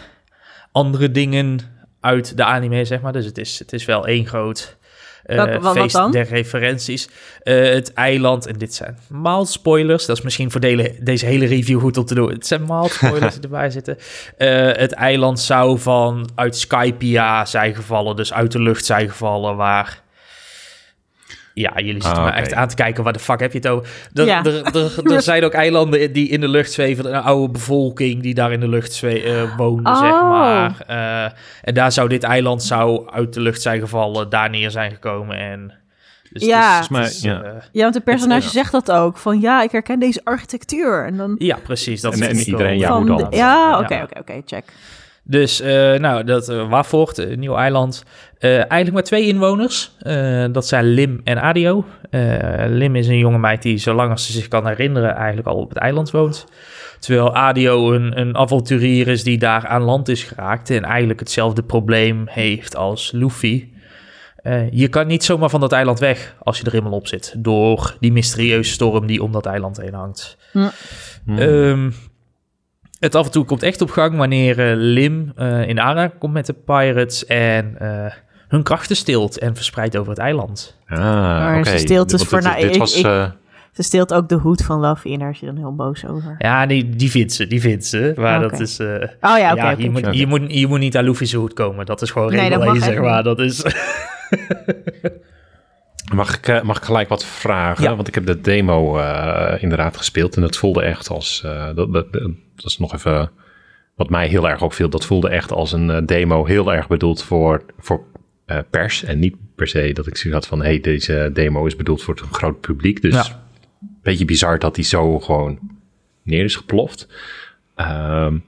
andere 0.71 1.11
dingen 1.11 1.59
uit 2.01 2.37
de 2.37 2.45
anime, 2.45 2.85
zeg 2.85 3.01
maar. 3.01 3.13
Dus 3.13 3.25
het 3.25 3.39
is, 3.39 3.59
het 3.59 3.73
is 3.73 3.85
wel 3.85 4.07
één 4.07 4.27
groot 4.27 4.77
eh, 5.23 5.59
wat- 5.61 5.77
feest 5.77 5.95
dan? 5.95 6.11
der 6.11 6.27
referenties. 6.27 7.09
Eh, 7.43 7.55
het 7.71 7.93
eiland, 7.93 8.47
en 8.47 8.59
dit 8.59 8.75
zijn 8.75 8.99
mild 9.09 9.49
spoilers. 9.49 10.07
Dat 10.07 10.17
is 10.17 10.23
misschien 10.23 10.51
voor 10.51 10.61
deze 11.01 11.27
hele 11.27 11.47
review 11.47 11.81
goed 11.81 11.97
om 11.97 12.05
te 12.05 12.15
doen. 12.15 12.31
Het 12.31 12.47
zijn 12.47 12.65
mild 12.67 12.91
spoilers 12.91 13.35
die 13.35 13.43
erbij 13.43 13.71
zitten. 13.71 13.99
Eh, 14.37 14.49
het 14.73 14.93
eiland 14.93 15.41
zou 15.41 15.79
van 15.79 16.31
uit 16.35 16.57
Skypia 16.57 17.45
zijn 17.45 17.75
gevallen, 17.75 18.17
dus 18.17 18.33
uit 18.33 18.53
de 18.53 18.61
lucht 18.61 18.85
zijn 18.85 19.09
gevallen, 19.09 19.57
waar... 19.57 20.03
Ja, 21.55 21.73
jullie 21.77 21.93
zitten 22.03 22.13
Ah, 22.13 22.25
me 22.25 22.29
oké. 22.31 22.39
echt 22.41 22.55
aan 22.55 22.69
te 22.69 22.75
kijken, 22.75 23.05
waar 23.05 23.13
de 23.13 23.19
fuck 23.19 23.41
heb 23.41 23.53
je 23.53 23.59
het 23.59 23.69
over? 23.69 23.89
Er, 24.15 24.25
Ja. 24.25 24.45
er, 24.45 24.77
er, 24.77 25.13
er 25.13 25.23
zijn 25.33 25.45
ook 25.45 25.53
eilanden 25.53 26.13
die 26.13 26.29
in 26.29 26.41
de 26.41 26.49
lucht 26.49 26.73
zweven, 26.73 27.15
een 27.15 27.23
oude 27.23 27.53
bevolking 27.53 28.23
die 28.23 28.35
daar 28.35 28.53
in 28.53 28.61
de 28.61 28.69
lucht 28.69 28.93
zwe 28.93 29.23
eh, 29.23 29.57
woonde, 29.57 29.91
Oh. 29.91 29.99
zeg 29.99 30.11
maar. 30.11 30.75
Eh, 30.87 31.33
en 31.63 31.75
daar 31.75 31.93
zou 31.93 32.09
dit 32.09 32.23
eiland 32.23 32.63
zou 32.63 33.11
uit 33.11 33.33
de 33.35 33.41
lucht 33.41 33.63
zijn 33.63 33.81
gevallen, 33.81 34.29
daar 34.29 34.51
neer 34.51 34.71
zijn 34.71 34.91
gekomen 34.91 35.37
en... 35.37 35.73
Dus 36.31 36.45
Ja. 36.45 36.75
is- 36.75 36.81
is, 36.81 36.87
Volgens 36.87 37.23
mij, 37.23 37.33
eh, 37.43 37.53
Ja, 37.73 37.83
want 37.83 37.95
de 37.95 38.01
personage 38.01 38.43
ja. 38.43 38.49
zegt 38.49 38.73
dat 38.73 38.91
ook. 38.93 39.17
Van 39.19 39.41
ja, 39.41 39.63
ik 39.63 39.71
herken 39.73 39.99
deze 39.99 40.21
architectuur. 40.25 41.07
En 41.07 41.17
dan 41.17 41.35
ja, 41.39 41.57
precies. 41.63 42.01
Dat 42.01 42.13
En- 42.13 42.21
is 42.21 42.27
en 42.27 42.37
iedereen, 42.53 42.79
ja, 42.79 42.89
dan? 42.89 43.27
ja, 43.31 43.79
oké, 43.79 43.95
Ja. 43.95 44.05
oké, 44.05 44.19
oké, 44.19 44.41
check. 44.47 44.65
Dus, 45.25 45.61
eh, 45.61 45.95
nou, 45.95 46.25
dat 46.25 46.49
uh, 46.49 46.69
Wafort, 46.69 47.19
een 47.19 47.39
nieuw 47.39 47.57
eiland. 47.57 48.05
Eh, 48.39 48.57
eigenlijk 48.57 48.93
maar 48.93 49.03
twee 49.03 49.27
inwoners. 49.27 49.97
Eh, 49.99 50.45
dat 50.53 50.67
zijn 50.67 50.85
Lim 50.85 51.21
en 51.25 51.43
Adio. 51.43 51.85
Eh, 52.11 52.65
Lim 52.67 52.97
is 52.97 53.07
een 53.07 53.19
jonge 53.19 53.39
meid 53.39 53.63
die, 53.63 53.79
zolang 53.79 54.11
als 54.11 54.27
ze 54.27 54.33
zich 54.33 54.49
kan 54.49 54.67
herinneren, 54.67 55.15
eigenlijk 55.15 55.47
al 55.47 55.57
op 55.57 55.69
het 55.69 55.79
eiland 55.79 56.11
woont. 56.11 56.47
Terwijl 56.99 57.35
Adio 57.35 57.93
een, 57.93 58.21
een 58.21 58.37
avonturier 58.37 59.09
is 59.09 59.25
die 59.25 59.39
daar 59.39 59.67
aan 59.67 59.83
land 59.83 60.09
is 60.09 60.23
geraakt. 60.23 60.71
En 60.71 60.85
eigenlijk 60.85 61.21
hetzelfde 61.21 61.63
probleem 61.63 62.25
heeft 62.29 62.77
als 62.77 63.13
Luffy. 63.13 63.69
Eh, 64.37 64.71
je 64.71 64.89
kan 64.89 65.07
niet 65.07 65.25
zomaar 65.25 65.51
van 65.51 65.61
dat 65.61 65.73
eiland 65.73 65.99
weg 65.99 66.35
als 66.39 66.59
je 66.59 66.65
er 66.65 66.75
eenmaal 66.75 66.93
op 66.93 67.07
zit. 67.07 67.35
Door 67.39 67.97
die 68.01 68.13
mysterieuze 68.13 68.71
storm 68.71 69.07
die 69.07 69.23
om 69.23 69.33
dat 69.33 69.47
eiland 69.47 69.77
heen 69.77 69.95
hangt. 69.95 70.37
Hmm. 70.53 70.71
Ehm, 71.39 71.91
het 73.05 73.15
af 73.15 73.25
en 73.27 73.31
toe 73.33 73.45
komt 73.45 73.63
echt 73.63 73.81
op 73.81 73.91
gang 73.91 74.17
wanneer 74.17 74.59
eh, 74.71 74.73
Lim 74.77 75.33
eh, 75.37 75.69
in 75.69 75.81
aanraking 75.81 76.19
komt 76.21 76.33
met 76.33 76.47
de 76.47 76.53
pirates 76.53 77.27
en 77.27 77.75
eh, 77.79 78.13
hun 78.49 78.63
krachten 78.63 78.97
stilt 78.97 79.39
en 79.39 79.55
verspreidt 79.57 79.97
over 79.97 80.11
het 80.11 80.21
eiland. 80.21 80.79
Ah, 80.87 80.99
Maar 80.99 81.59
oké. 81.59 81.71
ze 81.71 81.79
steelt 81.79 82.11
dus 82.11 82.23
voor- 82.23 82.41
dit- 82.41 82.57
dit 82.61 82.75
ik- 82.75 82.79
was... 82.79 82.97
ik- 82.99 83.05
eh, 83.05 83.31
Ze 83.73 83.83
steelt 83.83 84.15
ook 84.15 84.29
de 84.29 84.35
hoed 84.35 84.63
van 84.65 84.81
Luffy 84.81 85.13
en 85.13 85.19
daar 85.19 85.31
is 85.31 85.39
je 85.41 85.47
dan 85.47 85.57
heel 85.57 85.75
boos 85.75 86.07
over. 86.07 86.35
Ja, 86.39 86.67
die, 86.67 86.89
die 86.97 87.11
vindt 87.11 87.33
ze, 87.33 87.47
die 87.47 87.61
vindt 87.61 87.85
ze. 87.87 88.13
Maar 88.17 88.41
dat 88.41 88.61
is... 88.61 88.79
eh, 88.79 88.87
Oh 89.21 89.39
ja, 89.39 89.53
oké. 89.53 89.63
ja, 89.63 89.75
je, 89.79 89.91
moet, 89.91 90.09
je, 90.11 90.27
moet, 90.27 90.43
je 90.55 90.67
moet 90.67 90.79
niet 90.79 90.97
aan 90.97 91.05
Luffy's 91.05 91.33
hoed 91.33 91.53
komen. 91.53 91.87
Dat 91.87 92.03
is 92.03 92.11
gewoon 92.11 92.31
Nee, 92.33 92.41
regel 92.41 92.59
dat 92.59 92.65
mag 92.67 92.75
1, 92.77 92.83
zeg 92.85 93.01
maar. 93.01 93.23
Dat 93.23 93.39
is... 93.39 93.65
Mag 96.15 96.37
ik, 96.37 96.63
mag 96.63 96.77
ik 96.77 96.83
gelijk 96.83 97.09
wat 97.09 97.25
vragen? 97.25 97.85
Ja. 97.85 97.97
Want 97.97 98.09
ik 98.09 98.15
heb 98.15 98.27
de 98.27 98.41
demo 98.41 98.99
eh, 98.99 99.63
inderdaad 99.63 99.97
gespeeld 99.97 100.37
en 100.37 100.43
dat 100.43 100.57
voelde 100.57 100.83
echt 100.83 101.09
als... 101.09 101.43
eh, 101.45 101.67
dat, 101.75 101.93
dat, 101.93 102.07
dat 102.63 102.71
is 102.71 102.79
nog 102.79 102.95
even 102.95 103.31
wat 103.95 104.11
mij 104.11 104.29
heel 104.29 104.49
erg 104.49 104.63
opviel. 104.63 104.89
Dat 104.89 105.07
voelde 105.07 105.29
echt 105.29 105.53
als 105.53 105.73
een 105.73 105.91
eh, 105.91 106.07
demo 106.07 106.45
heel 106.45 106.73
erg 106.73 106.87
bedoeld 106.89 107.23
voor, 107.23 107.65
voor 107.79 108.05
eh, 108.45 108.59
pers. 108.71 109.05
En 109.05 109.19
niet 109.19 109.37
per 109.55 109.67
se 109.69 109.93
dat 109.93 110.07
ik 110.07 110.17
zoiets 110.17 110.41
had 110.41 110.47
van... 110.47 110.63
hey, 110.63 110.81
deze 110.81 111.31
demo 111.33 111.67
is 111.67 111.77
bedoeld 111.77 112.03
voor 112.03 112.15
het 112.15 112.25
groot 112.25 112.61
publiek. 112.61 113.03
Dus 113.03 113.15
Ja. 113.15 113.47
een 113.81 113.89
beetje 114.03 114.25
bizar 114.25 114.59
dat 114.59 114.75
die 114.75 114.85
zo 114.85 115.19
gewoon 115.21 115.59
neer 116.23 116.45
is 116.45 116.57
geploft. 116.57 117.09
Ehm, 117.75 118.39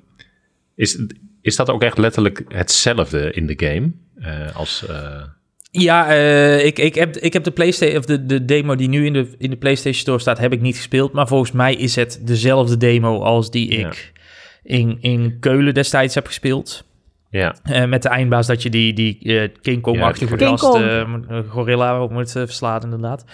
is, 0.74 0.98
is 1.40 1.56
dat 1.56 1.70
ook 1.70 1.82
echt 1.82 1.98
letterlijk 1.98 2.44
hetzelfde 2.48 3.32
in 3.32 3.46
de 3.46 3.66
game? 3.66 3.92
eh, 4.14 4.56
als... 4.56 4.86
Ja, 5.80 6.08
eh, 6.08 6.64
ik, 6.64 6.78
ik, 6.78 6.94
heb, 6.94 7.16
ik 7.16 7.32
heb 7.32 7.44
de 7.44 7.50
PlayStation, 7.50 7.98
of 7.98 8.04
de, 8.04 8.26
de 8.26 8.44
demo 8.44 8.74
die 8.76 8.88
nu 8.88 9.06
in 9.06 9.12
de, 9.12 9.28
in 9.38 9.50
de 9.50 9.56
PlayStation 9.56 10.00
Store 10.00 10.18
staat, 10.18 10.38
heb 10.38 10.52
ik 10.52 10.60
niet 10.60 10.76
gespeeld. 10.76 11.12
Maar 11.12 11.26
volgens 11.26 11.52
mij 11.52 11.74
is 11.74 11.96
het 11.96 12.20
dezelfde 12.22 12.76
demo 12.76 13.20
als 13.20 13.50
die 13.50 13.78
Ja. 13.78 13.86
ik 13.86 14.12
in, 14.62 14.98
in 15.00 15.36
Keulen 15.40 15.74
destijds 15.74 16.14
heb 16.14 16.26
gespeeld. 16.26 16.84
ja, 17.30 17.54
Eh, 17.62 17.84
met 17.84 18.02
de 18.02 18.08
eindbaas 18.08 18.46
dat 18.46 18.62
je 18.62 18.70
die, 18.70 18.92
die 18.92 19.18
eh, 19.40 19.48
King 19.62 19.82
Kong-achtige 19.82 20.38
Ja, 20.38 20.54
Kong. 20.54 21.44
gorilla 21.48 22.02
op 22.02 22.10
moet 22.10 22.30
verslaan, 22.30 22.82
inderdaad. 22.82 23.24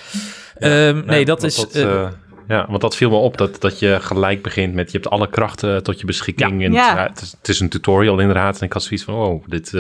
Ehm, 0.59 1.03
nee, 1.07 1.19
Ja, 1.19 1.25
dat 1.25 1.41
want 1.41 1.53
is... 1.53 1.57
Dat, 1.73 2.13
ja, 2.49 2.67
want 2.69 2.81
dat 2.81 2.97
viel 2.97 3.11
me 3.11 3.17
op, 3.17 3.37
dat, 3.39 3.61
dat 3.61 3.79
je 3.79 3.99
gelijk 4.01 4.43
begint 4.43 4.75
met... 4.75 4.93
je 4.93 4.99
hebt 4.99 5.11
alle 5.11 5.29
krachten 5.31 5.83
tot 5.83 6.01
je 6.01 6.07
beschikking. 6.07 6.65
En 6.65 6.73
Ja. 6.73 6.97
Het, 7.03 7.09
het, 7.09 7.21
is, 7.23 7.35
het 7.39 7.49
is 7.49 7.61
een 7.61 7.69
tutorial 7.69 8.19
inderdaad. 8.19 8.59
En 8.61 8.67
ik 8.67 8.73
had 8.73 8.83
zoiets 8.83 9.05
van, 9.05 9.15
oh, 9.15 9.45
dit... 9.47 9.73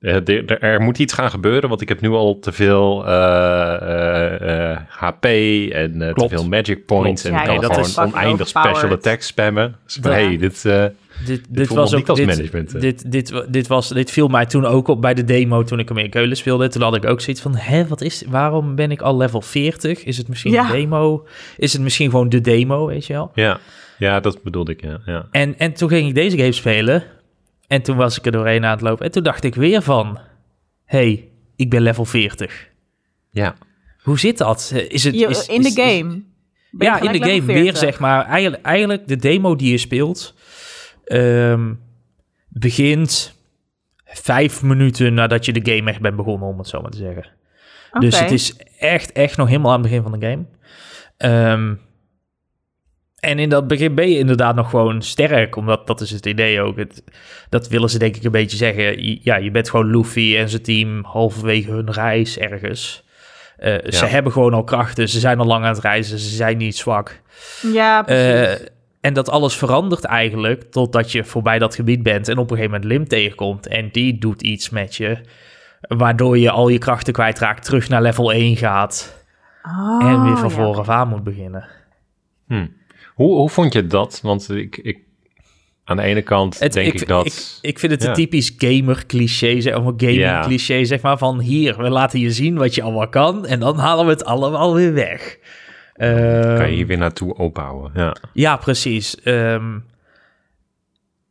eh, 0.00 0.16
eh, 0.16 0.28
er, 0.28 0.60
er 0.62 0.80
moet 0.80 0.98
iets 0.98 1.12
gaan 1.12 1.30
gebeuren, 1.30 1.68
want 1.68 1.80
ik 1.80 1.88
heb 1.88 2.00
nu 2.00 2.08
al 2.10 2.38
te 2.38 2.52
veel 2.52 3.06
eh, 3.06 3.74
eh, 3.74 4.70
eh, 4.72 4.78
HP 4.88 5.24
en 5.72 5.98
te 6.14 6.26
veel 6.28 6.48
magic 6.48 6.86
points. 6.86 7.22
Klopt. 7.22 7.24
En 7.24 7.32
Ja, 7.32 7.38
ik 7.40 7.44
kan 7.46 7.52
nee, 7.52 7.60
dat 7.60 7.70
gewoon 7.72 7.86
is 7.88 7.94
fucking 7.94 8.14
oneindig 8.14 8.48
special 8.48 8.90
attacks 8.90 9.26
spammen. 9.26 9.76
Dus 9.84 9.98
Ja. 10.02 10.10
hey, 10.10 10.36
dit... 10.36 10.64
eh, 10.64 10.84
dit, 11.26 11.44
dit, 11.48 11.66
voelt 11.66 11.78
was 11.80 11.92
ook 11.92 11.98
niet 11.98 12.08
als 12.08 12.18
dit, 12.18 12.26
management? 12.28 12.80
Dit, 12.80 13.10
dit, 13.12 13.42
dit, 13.48 13.66
was, 13.66 13.88
dit 13.88 14.10
viel 14.10 14.28
mij 14.28 14.46
toen 14.46 14.64
ook 14.64 14.88
op 14.88 15.00
bij 15.00 15.14
de 15.14 15.24
demo 15.24 15.62
toen 15.62 15.78
ik 15.78 15.88
hem 15.88 15.98
in 15.98 16.10
Keulen 16.10 16.36
speelde. 16.36 16.68
Toen 16.68 16.82
had 16.82 16.96
ik 16.96 17.04
ook 17.06 17.20
zoiets 17.20 17.42
van, 17.42 17.56
hè, 17.56 17.86
wat 17.86 18.00
is, 18.00 18.24
waarom 18.28 18.74
ben 18.74 18.90
ik 18.90 19.00
al 19.02 19.16
level 19.16 19.40
40? 19.42 20.04
Is 20.04 20.16
het 20.16 20.28
misschien 20.28 20.52
Ja. 20.52 20.64
een 20.66 20.72
demo? 20.72 21.26
Is 21.56 21.72
het 21.72 21.82
misschien 21.82 22.10
gewoon 22.10 22.28
de 22.28 22.40
demo, 22.40 22.86
weet 22.86 23.06
je 23.06 23.12
wel? 23.12 23.30
ja. 23.34 23.58
ja, 23.98 24.20
dat 24.20 24.42
bedoelde 24.42 24.72
ik, 24.72 24.82
ja. 24.82 24.98
ja. 25.06 25.26
En, 25.30 25.58
en 25.58 25.72
toen 25.72 25.88
ging 25.88 26.08
ik 26.08 26.14
deze 26.14 26.36
game 26.36 26.52
spelen. 26.52 27.02
En 27.68 27.82
toen 27.82 27.96
was 27.96 28.18
ik 28.18 28.26
er 28.26 28.32
doorheen 28.32 28.64
aan 28.64 28.70
het 28.70 28.80
lopen. 28.80 29.04
En 29.06 29.10
toen 29.12 29.22
dacht 29.22 29.44
ik 29.44 29.54
weer 29.54 29.82
van... 29.82 30.18
hey, 30.84 31.28
ik 31.56 31.70
ben 31.70 31.82
level 31.82 32.04
40. 32.04 32.68
ja. 33.30 33.54
Hoe 34.02 34.18
zit 34.18 34.38
dat? 34.38 34.72
Is 34.88 35.04
het, 35.04 35.14
Je- 35.18 35.26
is, 35.26 35.46
in 35.46 35.60
de 35.62 35.68
is- 35.68 35.74
game. 35.74 36.22
Ja, 36.78 37.00
in 37.00 37.12
de 37.12 37.18
game 37.18 37.42
weer, 37.42 37.56
40? 37.56 37.76
zeg 37.76 37.98
maar. 37.98 38.26
Eigenlijk, 38.26 38.62
eigenlijk 38.62 39.08
de 39.08 39.16
demo 39.16 39.56
die 39.56 39.70
je 39.70 39.78
speelt... 39.78 40.34
ehm, 41.04 41.72
begint 42.48 43.34
vijf 44.04 44.62
minuten 44.62 45.14
nadat 45.14 45.44
je 45.44 45.52
de 45.52 45.72
game 45.74 45.90
echt 45.90 46.00
bent 46.00 46.16
begonnen, 46.16 46.48
om 46.48 46.58
het 46.58 46.68
zo 46.68 46.80
maar 46.80 46.90
te 46.90 46.96
zeggen. 46.96 47.26
Dus 47.98 48.20
het 48.20 48.30
is 48.30 48.56
echt, 48.78 49.12
echt 49.12 49.36
nog 49.36 49.48
helemaal 49.48 49.72
aan 49.72 49.80
het 49.80 49.88
begin 49.90 50.02
van 50.02 50.20
de 50.20 50.26
game. 50.26 50.44
Ehm, 51.16 51.74
en 53.26 53.38
in 53.38 53.48
dat 53.48 53.66
begin 53.66 53.94
ben 53.94 54.08
je 54.10 54.18
inderdaad 54.18 54.54
nog 54.54 54.70
gewoon 54.70 55.02
sterk, 55.02 55.56
omdat 55.56 55.86
dat 55.86 56.00
is 56.00 56.10
het 56.10 56.26
idee 56.26 56.60
ook. 56.60 56.76
Het, 56.76 57.02
dat 57.48 57.68
willen 57.68 57.90
ze 57.90 57.98
denk 57.98 58.16
ik 58.16 58.24
een 58.24 58.30
beetje 58.30 58.56
zeggen. 58.56 59.22
Ja, 59.22 59.36
je 59.36 59.50
bent 59.50 59.70
gewoon 59.70 59.90
Luffy 59.90 60.36
en 60.36 60.48
zijn 60.48 60.62
team 60.62 61.04
halverwege 61.04 61.70
hun 61.70 61.92
reis 61.92 62.38
ergens. 62.38 63.04
Eh, 63.56 63.74
Ze 63.88 64.06
hebben 64.06 64.32
gewoon 64.32 64.54
al 64.54 64.64
krachten, 64.64 65.08
ze 65.08 65.20
zijn 65.20 65.38
al 65.38 65.46
lang 65.46 65.64
aan 65.64 65.72
het 65.74 65.82
reizen, 65.82 66.18
ze 66.18 66.34
zijn 66.34 66.56
niet 66.56 66.76
zwak. 66.76 67.20
Ja, 67.72 68.02
precies. 68.02 68.60
Eh, 68.60 68.66
en 69.00 69.12
dat 69.14 69.30
alles 69.30 69.56
verandert 69.56 70.04
eigenlijk 70.04 70.62
totdat 70.70 71.12
je 71.12 71.24
voorbij 71.24 71.58
dat 71.58 71.74
gebied 71.74 72.02
bent 72.02 72.28
en 72.28 72.38
op 72.38 72.50
een 72.50 72.56
gegeven 72.56 72.70
moment 72.80 72.90
Lim 72.92 73.08
tegenkomt 73.08 73.66
en 73.66 73.88
die 73.92 74.18
doet 74.18 74.42
iets 74.42 74.70
met 74.70 74.94
je, 74.94 75.18
waardoor 75.80 76.38
je 76.38 76.50
al 76.50 76.68
je 76.68 76.78
krachten 76.78 77.12
kwijtraakt, 77.12 77.64
terug 77.64 77.88
naar 77.88 78.02
level 78.02 78.32
1 78.32 78.56
gaat 78.56 79.24
Oh, 79.62 80.04
en 80.08 80.22
weer 80.22 80.36
van 80.36 80.48
ja. 80.48 80.54
vooraf 80.54 80.88
aan 80.88 81.08
moet 81.08 81.24
beginnen. 81.24 81.68
Hm. 82.46 82.66
Hoe, 83.16 83.34
hoe 83.36 83.48
vond 83.50 83.72
je 83.72 83.86
dat? 83.86 84.20
Want 84.22 84.50
ik, 84.50 84.76
ik, 84.76 84.98
aan 85.84 85.96
de 85.96 86.02
ene 86.02 86.22
kant 86.22 86.58
Het- 86.58 86.72
denk 86.72 86.92
ik, 86.92 87.08
dat... 87.08 87.26
Ik, 87.26 87.58
ik 87.70 87.78
vind 87.78 87.92
het 87.92 88.02
Ja. 88.02 88.08
een 88.08 88.14
typisch 88.14 88.54
gamer 88.58 89.06
cliché, 89.06 89.60
zeg, 89.60 89.76
of 89.76 89.84
een 89.84 89.94
gaming 89.96 90.18
Ja. 90.18 90.40
cliché, 90.42 90.84
zeg 90.84 91.00
maar, 91.00 91.18
van 91.18 91.40
hier, 91.40 91.76
we 91.76 91.88
laten 91.88 92.20
je 92.20 92.30
zien 92.30 92.56
wat 92.56 92.74
je 92.74 92.82
allemaal 92.82 93.08
kan 93.08 93.46
en 93.46 93.60
dan 93.60 93.78
halen 93.78 94.04
we 94.06 94.10
het 94.10 94.24
allemaal 94.24 94.74
weer 94.74 94.92
weg. 94.92 95.38
kan 95.92 96.08
je 96.08 96.54
Ehm, 96.58 96.70
hier 96.72 96.86
weer 96.86 96.98
naartoe 96.98 97.34
opbouwen. 97.36 97.90
Ja. 97.94 98.16
Ja, 98.32 98.56
precies. 98.56 99.20
Ehm, 99.22 99.78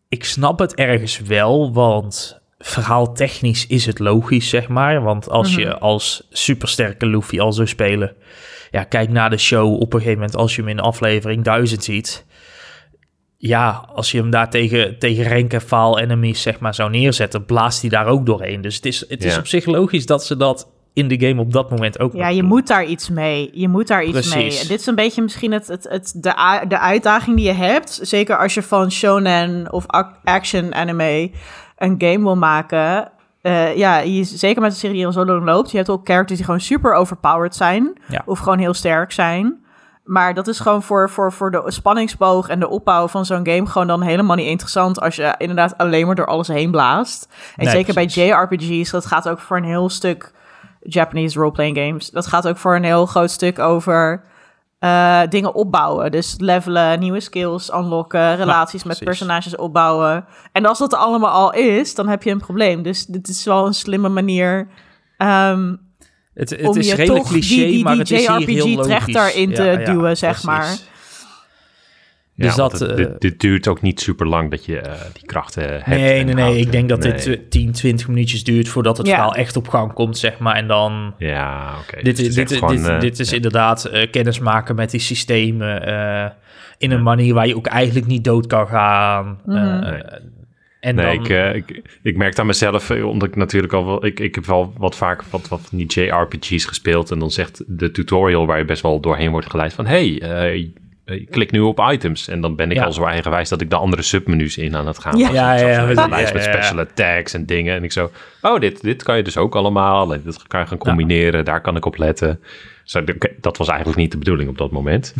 ik 0.09 0.23
snap 0.23 0.59
het 0.59 0.75
ergens 0.75 1.19
wel, 1.19 1.73
want 1.73 2.39
verhaaltechnisch 2.57 3.67
is 3.67 3.85
het 3.85 3.99
logisch, 3.99 4.49
zeg 4.49 4.67
maar. 4.67 5.01
Want 5.01 5.29
als 5.29 5.55
je 5.55 5.77
als 5.77 6.27
supersterke 6.31 7.05
Luffy 7.05 7.39
al 7.39 7.53
zou 7.53 7.67
spelen... 7.67 8.15
Ja, 8.75 8.83
kijk 8.83 9.09
naar 9.09 9.29
de 9.29 9.38
show 9.38 9.73
op 9.81 9.93
een 9.93 9.99
gegeven 9.99 10.19
moment 10.19 10.35
als 10.38 10.55
je 10.55 10.61
hem 10.61 10.69
in 10.69 10.79
aflevering 10.79 11.43
1000 11.43 11.83
ziet. 11.83 12.25
Ja, 13.38 13.85
als 13.93 14.11
je 14.11 14.17
hem 14.17 14.29
daar 14.29 14.49
tegen, 14.49 14.99
tegen 14.99 15.29
rank 15.29 15.53
en 15.53 15.61
file 15.61 16.01
enemies 16.01 16.41
zeg 16.41 16.59
maar 16.59 16.73
zou 16.75 16.89
neerzetten, 16.89 17.45
blaast 17.45 17.81
hij 17.81 17.89
daar 17.89 18.05
ook 18.05 18.25
doorheen. 18.25 18.61
Dus 18.61 18.75
het 18.75 18.85
is, 18.85 19.05
het 19.09 19.23
is 19.23 19.33
Ja. 19.33 19.39
op 19.39 19.47
zich 19.47 19.65
logisch 19.65 20.05
dat 20.05 20.25
ze 20.25 20.38
dat 20.38 20.67
in 20.93 21.07
de 21.07 21.19
game 21.27 21.41
op 21.41 21.53
dat 21.53 21.69
moment 21.69 21.99
ook 21.99 22.13
Ja, 22.13 22.29
je 22.29 22.39
doen. 22.39 22.47
moet 22.49 22.67
daar 22.67 22.85
iets 22.85 23.09
mee. 23.09 23.49
Je 23.53 23.67
moet 23.67 23.88
daar 23.88 24.03
iets 24.03 24.33
mee. 24.35 24.43
Precies. 24.47 24.67
Dit 24.67 24.79
is 24.79 24.85
een 24.85 24.95
beetje 24.95 25.21
misschien 25.21 25.51
het, 25.51 25.67
het, 25.67 25.88
het, 25.89 26.13
de, 26.15 26.63
de 26.67 26.79
uitdaging 26.79 27.35
die 27.35 27.45
je 27.45 27.51
hebt. 27.53 27.99
Zeker 28.01 28.38
als 28.38 28.53
je 28.53 28.61
van 28.61 28.91
shonen 28.91 29.73
of 29.73 29.83
ac- 29.88 30.19
action 30.23 30.73
anime 30.73 31.31
een 31.77 31.95
game 31.97 32.19
wil 32.23 32.35
maken. 32.38 33.11
Eh, 33.45 33.77
ja, 33.77 33.97
je, 33.97 34.23
zeker 34.23 34.62
met 34.62 34.71
een 34.71 34.77
serie 34.77 34.95
die 34.95 35.05
al 35.05 35.12
zo 35.12 35.25
lang 35.25 35.45
loopt. 35.45 35.71
Je 35.71 35.77
hebt 35.77 35.89
ook 35.89 36.08
characters 36.08 36.38
die 36.38 36.45
gewoon 36.45 36.62
super 36.62 36.93
overpowered 36.93 37.55
zijn. 37.55 37.93
Ja. 38.08 38.21
Of 38.25 38.39
gewoon 38.39 38.60
heel 38.60 38.73
sterk 38.73 39.12
zijn. 39.12 39.65
Maar 40.03 40.34
dat 40.34 40.47
is 40.47 40.60
gewoon 40.60 40.84
voor, 40.84 41.10
voor, 41.10 41.31
voor 41.31 41.51
de 41.51 41.63
spanningsboog 41.65 42.47
en 42.47 42.60
de 42.60 42.67
opbouw 42.67 43.08
van 43.08 43.25
zo'n 43.25 43.47
game 43.47 43.65
gewoon 43.65 43.88
dan 43.88 44.01
helemaal 44.01 44.36
niet 44.36 44.47
interessant 44.47 45.01
als 45.01 45.15
je 45.15 45.36
inderdaad 45.38 45.77
alleen 45.77 46.05
maar 46.05 46.15
door 46.15 46.25
alles 46.25 46.47
heen 46.47 46.71
blaast. 46.71 47.27
En 47.55 47.65
Nee, 47.65 47.73
zeker 47.73 47.93
precies. 47.93 48.15
bij 48.15 48.27
JRPG's, 48.27 48.91
dat 48.91 49.05
gaat 49.05 49.29
ook 49.29 49.39
voor 49.39 49.58
een 49.58 49.63
heel 49.63 49.89
stuk 49.89 50.31
Japanese 50.81 51.39
role-playing 51.39 51.77
games. 51.77 52.10
Dat 52.10 52.27
gaat 52.27 52.47
ook 52.47 52.58
voor 52.58 52.75
een 52.75 52.84
heel 52.84 53.05
groot 53.05 53.31
stuk 53.31 53.60
over 53.60 54.23
eh, 54.85 55.21
dingen 55.29 55.55
opbouwen. 55.55 56.11
Dus 56.11 56.35
levelen, 56.37 56.99
nieuwe 56.99 57.19
skills 57.19 57.69
unlocken, 57.69 58.35
relaties 58.35 58.83
met 58.83 59.03
personages 59.03 59.55
opbouwen. 59.55 60.25
En 60.51 60.65
als 60.65 60.79
dat 60.79 60.93
allemaal 60.93 61.31
al 61.31 61.53
is, 61.53 61.95
dan 61.95 62.07
heb 62.07 62.23
je 62.23 62.31
een 62.31 62.39
probleem. 62.39 62.83
Dus 62.83 63.05
dit 63.05 63.27
is 63.27 63.45
wel 63.45 63.65
een 63.65 63.73
slimme 63.73 64.09
manier 64.09 64.67
ehm, 65.17 65.75
Het, 66.33 66.49
het 66.49 66.67
om 66.67 66.77
is 66.77 66.87
je 66.87 66.95
redelijk 66.95 67.23
toch 67.23 67.31
cliché, 67.31 67.55
die, 67.55 67.67
die, 67.67 67.83
maar 67.83 67.97
het 67.97 68.11
is 68.11 68.27
hier 68.27 68.47
heel 68.47 68.75
logisch. 68.75 69.33
in 69.33 69.53
te 69.53 69.63
ja, 69.63 69.85
duwen, 69.85 70.17
zeg 70.17 70.41
precies. 70.41 70.45
maar. 70.45 70.77
Dus 72.37 72.49
ja, 72.49 72.55
dat, 72.55 72.71
het- 72.71 72.89
eh, 72.89 72.95
dit, 72.95 73.21
dit 73.21 73.39
duurt 73.39 73.67
ook 73.67 73.81
niet 73.81 73.99
super 74.01 74.27
lang 74.27 74.51
dat 74.51 74.65
je 74.65 74.79
eh, 74.79 74.93
die 75.13 75.25
krachten 75.25 75.63
hebt. 75.63 75.85
Nee, 75.87 76.23
nee, 76.23 76.33
nee. 76.33 76.43
houdt. 76.43 76.57
Ik 76.59 76.71
denk 76.71 76.89
dat 76.89 76.99
Nee. 76.99 77.11
dit 77.11 77.27
eh, 77.27 77.39
10, 77.49 77.71
20 77.71 78.07
minuutjes 78.07 78.43
duurt 78.43 78.67
voordat 78.69 78.97
het 78.97 79.07
Ja. 79.07 79.13
verhaal 79.13 79.35
echt 79.35 79.55
op 79.57 79.67
gang 79.67 79.93
komt, 79.93 80.17
zeg 80.17 80.39
maar. 80.39 80.55
En 80.55 80.67
dan... 80.67 81.13
Ja, 81.17 81.73
oké. 81.81 82.03
Dit, 82.03 82.17
Dus 82.17 82.35
dit, 82.35 82.53
gewoon, 82.53 82.75
dit, 82.75 82.87
eh, 82.87 82.99
dit 82.99 83.19
is 83.19 83.29
ja. 83.29 83.35
inderdaad 83.35 83.85
eh, 83.85 84.11
kennis 84.11 84.39
maken 84.39 84.75
met 84.75 84.91
die 84.91 84.99
systemen 84.99 85.85
eh, 85.85 86.29
in 86.77 86.91
een 86.91 87.03
manier 87.03 87.33
waar 87.33 87.47
je 87.47 87.55
ook 87.55 87.67
eigenlijk 87.67 88.07
niet 88.07 88.23
dood 88.23 88.47
kan 88.47 88.67
gaan. 88.67 89.39
Mhm. 89.45 89.57
Eh, 89.57 89.89
Nee. 89.91 90.01
En 90.79 90.95
Nee, 90.95 91.15
dan, 91.15 91.25
ik, 91.25 91.29
eh, 91.31 91.55
ik, 91.55 91.81
ik 92.03 92.17
merk 92.17 92.39
aan 92.39 92.45
mezelf, 92.45 92.89
eh, 92.89 93.07
omdat 93.07 93.27
ik 93.27 93.35
natuurlijk 93.35 93.73
al 93.73 93.85
wel... 93.85 94.05
Ik, 94.05 94.19
ik 94.19 94.35
heb 94.35 94.45
wel 94.45 94.73
wat 94.77 94.95
vaak 94.95 95.23
wat, 95.29 95.47
wat 95.47 95.61
van 95.69 95.77
die 95.77 95.87
JRPG's 96.01 96.65
gespeeld. 96.65 97.11
En 97.11 97.19
dan 97.19 97.31
zegt 97.31 97.63
de 97.67 97.91
tutorial 97.91 98.45
waar 98.45 98.57
je 98.57 98.65
best 98.65 98.81
wel 98.81 98.99
doorheen 98.99 99.31
wordt 99.31 99.49
geleid 99.49 99.73
van... 99.73 99.85
Hey, 99.85 100.21
eh, 101.05 101.15
eh, 101.15 101.27
klik 101.29 101.51
nu 101.51 101.59
op 101.59 101.79
items. 101.91 102.27
En 102.27 102.41
dan 102.41 102.55
ben 102.55 102.71
ik 102.71 102.77
Ja. 102.77 102.83
al 102.83 102.91
zo 102.93 103.03
eigenwijs 103.05 103.49
dat 103.49 103.61
ik 103.61 103.69
de 103.69 103.75
andere 103.75 104.01
submenu's 104.01 104.57
in 104.57 104.75
aan 104.75 104.87
het 104.87 104.99
gaan 104.99 105.17
Ja. 105.17 105.25
was. 105.27 105.35
Ja, 105.35 105.53
Ik 105.53 105.59
ja, 105.59 105.93
zo 105.95 106.01
een 106.01 106.09
lijst 106.09 106.33
met 106.33 106.43
special 106.43 106.79
attacks 106.79 107.33
en 107.33 107.45
dingen. 107.45 107.75
En 107.75 107.83
ik 107.83 107.91
zo, 107.91 108.11
oh, 108.41 108.59
dit, 108.59 108.81
dit 108.81 109.03
kan 109.03 109.17
je 109.17 109.23
dus 109.23 109.37
ook 109.37 109.55
allemaal. 109.55 110.13
En 110.13 110.21
dit 110.23 110.47
kan 110.47 110.59
je 110.59 110.65
gaan 110.67 110.77
combineren. 110.77 111.45
Daar 111.45 111.61
kan 111.61 111.75
ik 111.75 111.85
op 111.85 111.97
letten. 111.97 112.39
Ik- 112.93 113.09
oké, 113.15 113.29
dat 113.41 113.57
was 113.57 113.67
eigenlijk 113.67 113.97
niet 113.99 114.11
de 114.11 114.17
bedoeling 114.17 114.49
op 114.49 114.57
dat 114.57 114.71
moment. 114.71 115.13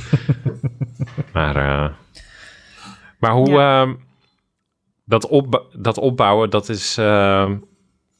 maar, 1.34 1.56
eh, 1.56 1.90
maar 3.20 3.32
hoe... 3.32 3.50
Ja. 3.50 3.82
ehm, 3.82 3.94
dat, 5.06 5.28
op, 5.28 5.66
dat 5.78 5.98
opbouwen, 5.98 6.50
dat 6.50 6.70
is... 6.70 6.98
ehm, 6.98 7.56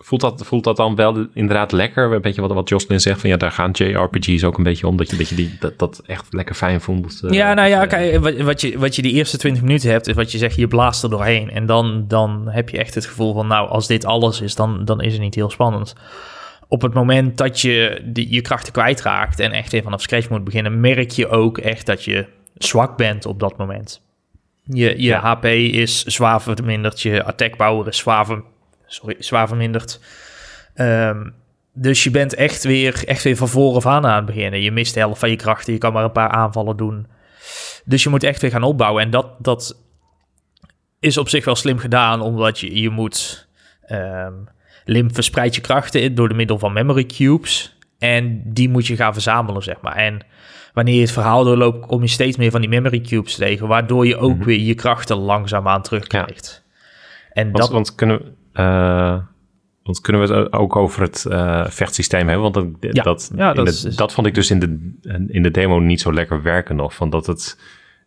voelt, 0.06 0.22
dat, 0.22 0.42
voelt 0.46 0.64
dat 0.64 0.78
dan 0.78 0.96
wel 0.96 1.28
inderdaad 1.34 1.72
lekker? 1.72 2.14
Een 2.14 2.22
beetje 2.22 2.42
wat, 2.42 2.52
wat 2.52 2.70
Jocelyn 2.70 3.02
zegt, 3.02 3.20
van 3.22 3.30
ja, 3.30 3.38
daar 3.38 3.52
gaan 3.52 3.72
JRPG's 3.72 4.44
ook 4.44 4.58
een 4.58 4.64
beetje 4.64 4.88
om. 4.88 4.98
Dat 4.98 5.10
je, 5.10 5.18
dat, 5.18 5.30
je 5.30 5.36
die, 5.36 5.58
dat, 5.60 5.80
dat 5.80 6.02
echt 6.06 6.34
lekker 6.34 6.56
fijn 6.56 6.82
voelt. 6.82 7.22
eh, 7.24 7.32
ja, 7.32 7.54
nou 7.54 7.70
ja, 7.70 7.82
eh, 7.84 7.90
kijk, 7.90 8.20
wat, 8.20 8.38
wat, 8.38 8.62
je, 8.62 8.80
wat 8.80 8.96
je 8.96 9.02
die 9.02 9.14
eerste 9.14 9.38
20 9.38 9.62
minuten 9.62 9.90
hebt, 9.92 10.08
is 10.08 10.16
wat 10.16 10.32
je 10.32 10.38
zegt, 10.38 10.56
je 10.56 10.68
blaast 10.68 11.04
er 11.04 11.10
doorheen. 11.10 11.50
En 11.50 11.66
dan, 11.66 12.06
dan 12.08 12.48
heb 12.50 12.70
je 12.70 12.78
echt 12.78 12.96
het 12.96 13.06
gevoel 13.06 13.34
van, 13.34 13.48
nou, 13.48 13.70
als 13.70 13.88
dit 13.88 14.06
alles 14.06 14.42
is, 14.42 14.56
dan, 14.56 14.86
dan 14.86 15.02
is 15.02 15.14
het 15.14 15.22
niet 15.22 15.36
heel 15.36 15.50
spannend. 15.50 15.96
Op 16.68 16.82
het 16.82 16.94
moment 16.94 17.38
dat 17.38 17.62
je 17.62 18.02
die, 18.06 18.34
je 18.34 18.42
krachten 18.42 18.74
kwijtraakt 18.74 19.40
en 19.40 19.52
echt 19.52 19.72
weer 19.72 19.84
vanaf 19.84 20.02
scratch 20.02 20.30
moet 20.30 20.44
beginnen, 20.44 20.80
merk 20.80 21.12
je 21.12 21.28
ook 21.28 21.58
echt 21.58 21.86
dat 21.86 22.04
je 22.04 22.26
zwak 22.58 22.98
bent 22.98 23.26
op 23.26 23.40
dat 23.40 23.58
moment. 23.58 24.02
Je, 24.64 24.90
je 24.90 25.02
Ja. 25.02 25.20
HP 25.20 25.46
is 25.46 26.04
zwaar 26.04 26.42
verminderd, 26.42 27.02
je 27.02 27.24
attack 27.24 27.58
power 27.58 27.88
is 27.88 27.98
zwaar, 27.98 28.26
sorry, 28.88 29.16
zwaar 29.20 29.48
verminderd. 29.48 30.00
Ehm, 30.74 31.30
dus 31.74 32.04
je 32.04 32.12
bent 32.12 32.34
echt 32.36 32.64
weer, 32.64 33.04
echt 33.08 33.24
weer 33.24 33.36
van 33.36 33.48
vooraf 33.48 33.86
aan 33.86 34.06
aan 34.06 34.16
het 34.16 34.26
beginnen. 34.26 34.62
Je 34.62 34.72
mist 34.72 34.94
de 34.94 35.00
helft 35.00 35.20
van 35.20 35.30
je 35.30 35.36
krachten, 35.36 35.74
je 35.74 35.80
kan 35.80 35.94
maar 35.94 36.04
een 36.04 36.12
paar 36.12 36.30
aanvallen 36.30 36.78
doen. 36.78 37.08
Dus 37.86 38.04
je 38.04 38.10
moet 38.10 38.24
echt 38.24 38.42
weer 38.42 38.52
gaan 38.52 38.64
opbouwen. 38.64 39.04
En 39.04 39.10
dat, 39.10 39.28
dat 39.40 39.82
is 41.00 41.18
op 41.18 41.30
zich 41.30 41.46
wel 41.46 41.56
slim 41.56 41.78
gedaan, 41.78 42.22
omdat 42.22 42.60
je, 42.60 42.82
je 42.82 42.90
moet... 42.90 43.48
ehm 43.82 44.34
Lim 44.88 45.14
verspreidt 45.14 45.56
je 45.56 45.62
krachten 45.62 46.16
door 46.16 46.28
de 46.28 46.34
middel 46.34 46.60
van 46.60 46.74
memory 46.74 47.06
cubes. 47.06 47.78
En 48.00 48.42
die 48.46 48.70
moet 48.70 48.88
je 48.88 48.96
gaan 48.96 49.14
verzamelen, 49.14 49.62
zeg 49.64 49.82
maar. 49.82 49.96
En 49.96 50.26
wanneer 50.74 50.96
je 50.96 51.02
het 51.02 51.12
verhaal 51.12 51.44
doorloopt, 51.44 51.86
kom 51.88 52.02
je 52.02 52.08
steeds 52.08 52.38
meer 52.38 52.52
van 52.52 52.62
die 52.62 52.70
memory 52.70 53.02
cubes 53.02 53.36
tegen. 53.36 53.68
Waardoor 53.68 54.08
je 54.08 54.18
ook 54.18 54.36
Mhm. 54.38 54.46
weer 54.46 54.60
je 54.60 54.74
krachten 54.74 55.16
langzaamaan 55.18 55.82
terugkrijgt. 55.82 56.64
En 57.32 57.44
Want, 57.46 57.58
dat, 57.58 57.70
want 57.72 57.96
kunnen 57.96 58.36
eh, 58.56 59.18
want 59.84 60.02
kunnen 60.02 60.28
we 60.28 60.34
het 60.34 60.54
ook 60.54 60.76
over 60.76 61.02
het 61.02 61.26
eh, 61.26 61.66
vechtsysteem 61.68 62.28
hebben? 62.30 62.52
Want 62.52 62.54
dat, 62.82 62.94
Ja. 62.94 63.04
dat, 63.04 63.32
Ja, 63.36 63.54
dat 63.54 63.66
de- 63.66 63.72
is- 63.72 63.96
dat 63.96 64.14
vond 64.14 64.28
ik 64.28 64.34
dus 64.34 64.52
in 64.52 64.60
de, 64.60 64.94
in 65.28 65.44
de 65.44 65.52
demo 65.52 65.80
niet 65.80 66.02
zo 66.02 66.14
lekker 66.14 66.42
werken 66.42 66.76
nog. 66.76 66.96
Van 66.96 67.10
dat 67.10 67.26
het, 67.26 67.58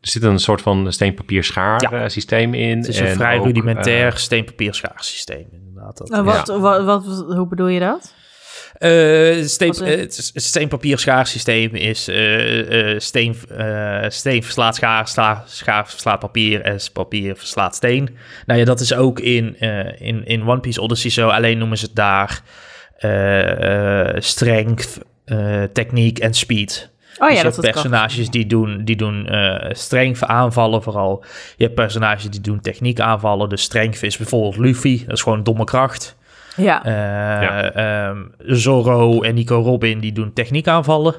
er 0.01 0.09
zit 0.09 0.23
een 0.23 0.39
soort 0.39 0.61
van 0.63 0.93
steen-papier-schaar 0.93 1.83
Ja. 1.91 2.03
eh, 2.03 2.09
systeem 2.09 2.55
in. 2.55 2.77
het 2.79 2.89
is 2.89 2.99
een 3.01 3.07
en 3.07 3.15
vrij 3.17 3.39
ook, 3.39 3.45
rudimentair 3.45 4.07
eh, 4.13 4.17
steenpapier-schaarsysteem, 4.17 5.47
inderdaad. 5.53 5.97
Dat, 5.99 6.25
wat, 6.25 6.49
wat, 6.61 6.85
wat, 6.85 7.25
hoe 7.37 7.47
bedoel 7.49 7.69
je 7.69 7.81
dat? 7.81 8.15
Eh, 8.79 9.43
steen, 9.45 9.73
eh? 9.73 9.93
eh, 9.93 10.01
het 10.01 10.19
is- 10.19 10.31
het 10.35 10.43
steenpapier-schaarsysteem 10.43 11.75
is 11.75 12.03
steen, 12.99 13.37
steen 14.09 14.43
verslaat 14.43 14.75
schaar, 14.75 15.09
sla- 15.09 15.45
schaar 15.47 15.89
verslaat 15.89 16.19
papier 16.19 16.61
en 16.61 16.79
papier 16.93 17.37
verslaat 17.37 17.75
steen. 17.75 18.17
Nou 18.47 18.59
ja, 18.59 18.65
dat 18.65 18.81
is 18.81 18.95
ook 18.95 19.21
in, 19.21 19.61
in, 19.99 20.27
in 20.27 20.49
One 20.49 20.61
Piece 20.61 20.81
Odyssey 20.81 21.11
zo, 21.11 21.29
alleen 21.29 21.59
noemen 21.59 21.79
ze 21.79 21.85
het 21.87 21.95
daar 21.97 22.43
strength, 24.19 24.99
techniek 25.73 26.19
en 26.19 26.35
speed. 26.35 26.91
Oh 27.19 27.27
Dus 27.29 27.37
ja, 27.37 27.43
je 27.43 27.43
dat 27.51 27.57
hebt 27.57 27.73
personages 27.75 28.31
die 28.31 28.47
doen, 28.47 28.85
die 28.85 28.97
doen 28.97 29.27
eh 29.29 29.69
strength 29.73 30.25
aanvallen 30.25 30.83
vooral. 30.83 31.25
Je 31.57 31.65
hebt 31.65 31.75
personages 31.77 32.31
die 32.31 32.41
doen 32.41 32.61
techniek 32.61 33.01
aanvallen. 33.01 33.49
Dus 33.49 33.63
strength 33.63 34.03
is 34.03 34.17
bijvoorbeeld 34.17 34.57
Luffy, 34.57 35.05
dat 35.07 35.17
is 35.17 35.23
gewoon 35.23 35.43
domme 35.43 35.65
kracht. 35.65 36.17
Ja. 36.59 36.85
Eh, 36.85 36.92
Ja. 37.42 37.73
ehm, 37.73 38.18
Zorro 38.38 39.23
en 39.23 39.35
Nico 39.35 39.61
Robin 39.62 39.99
die 40.01 40.12
doen 40.12 40.33
techniek 40.33 40.68
aanvallen. 40.68 41.14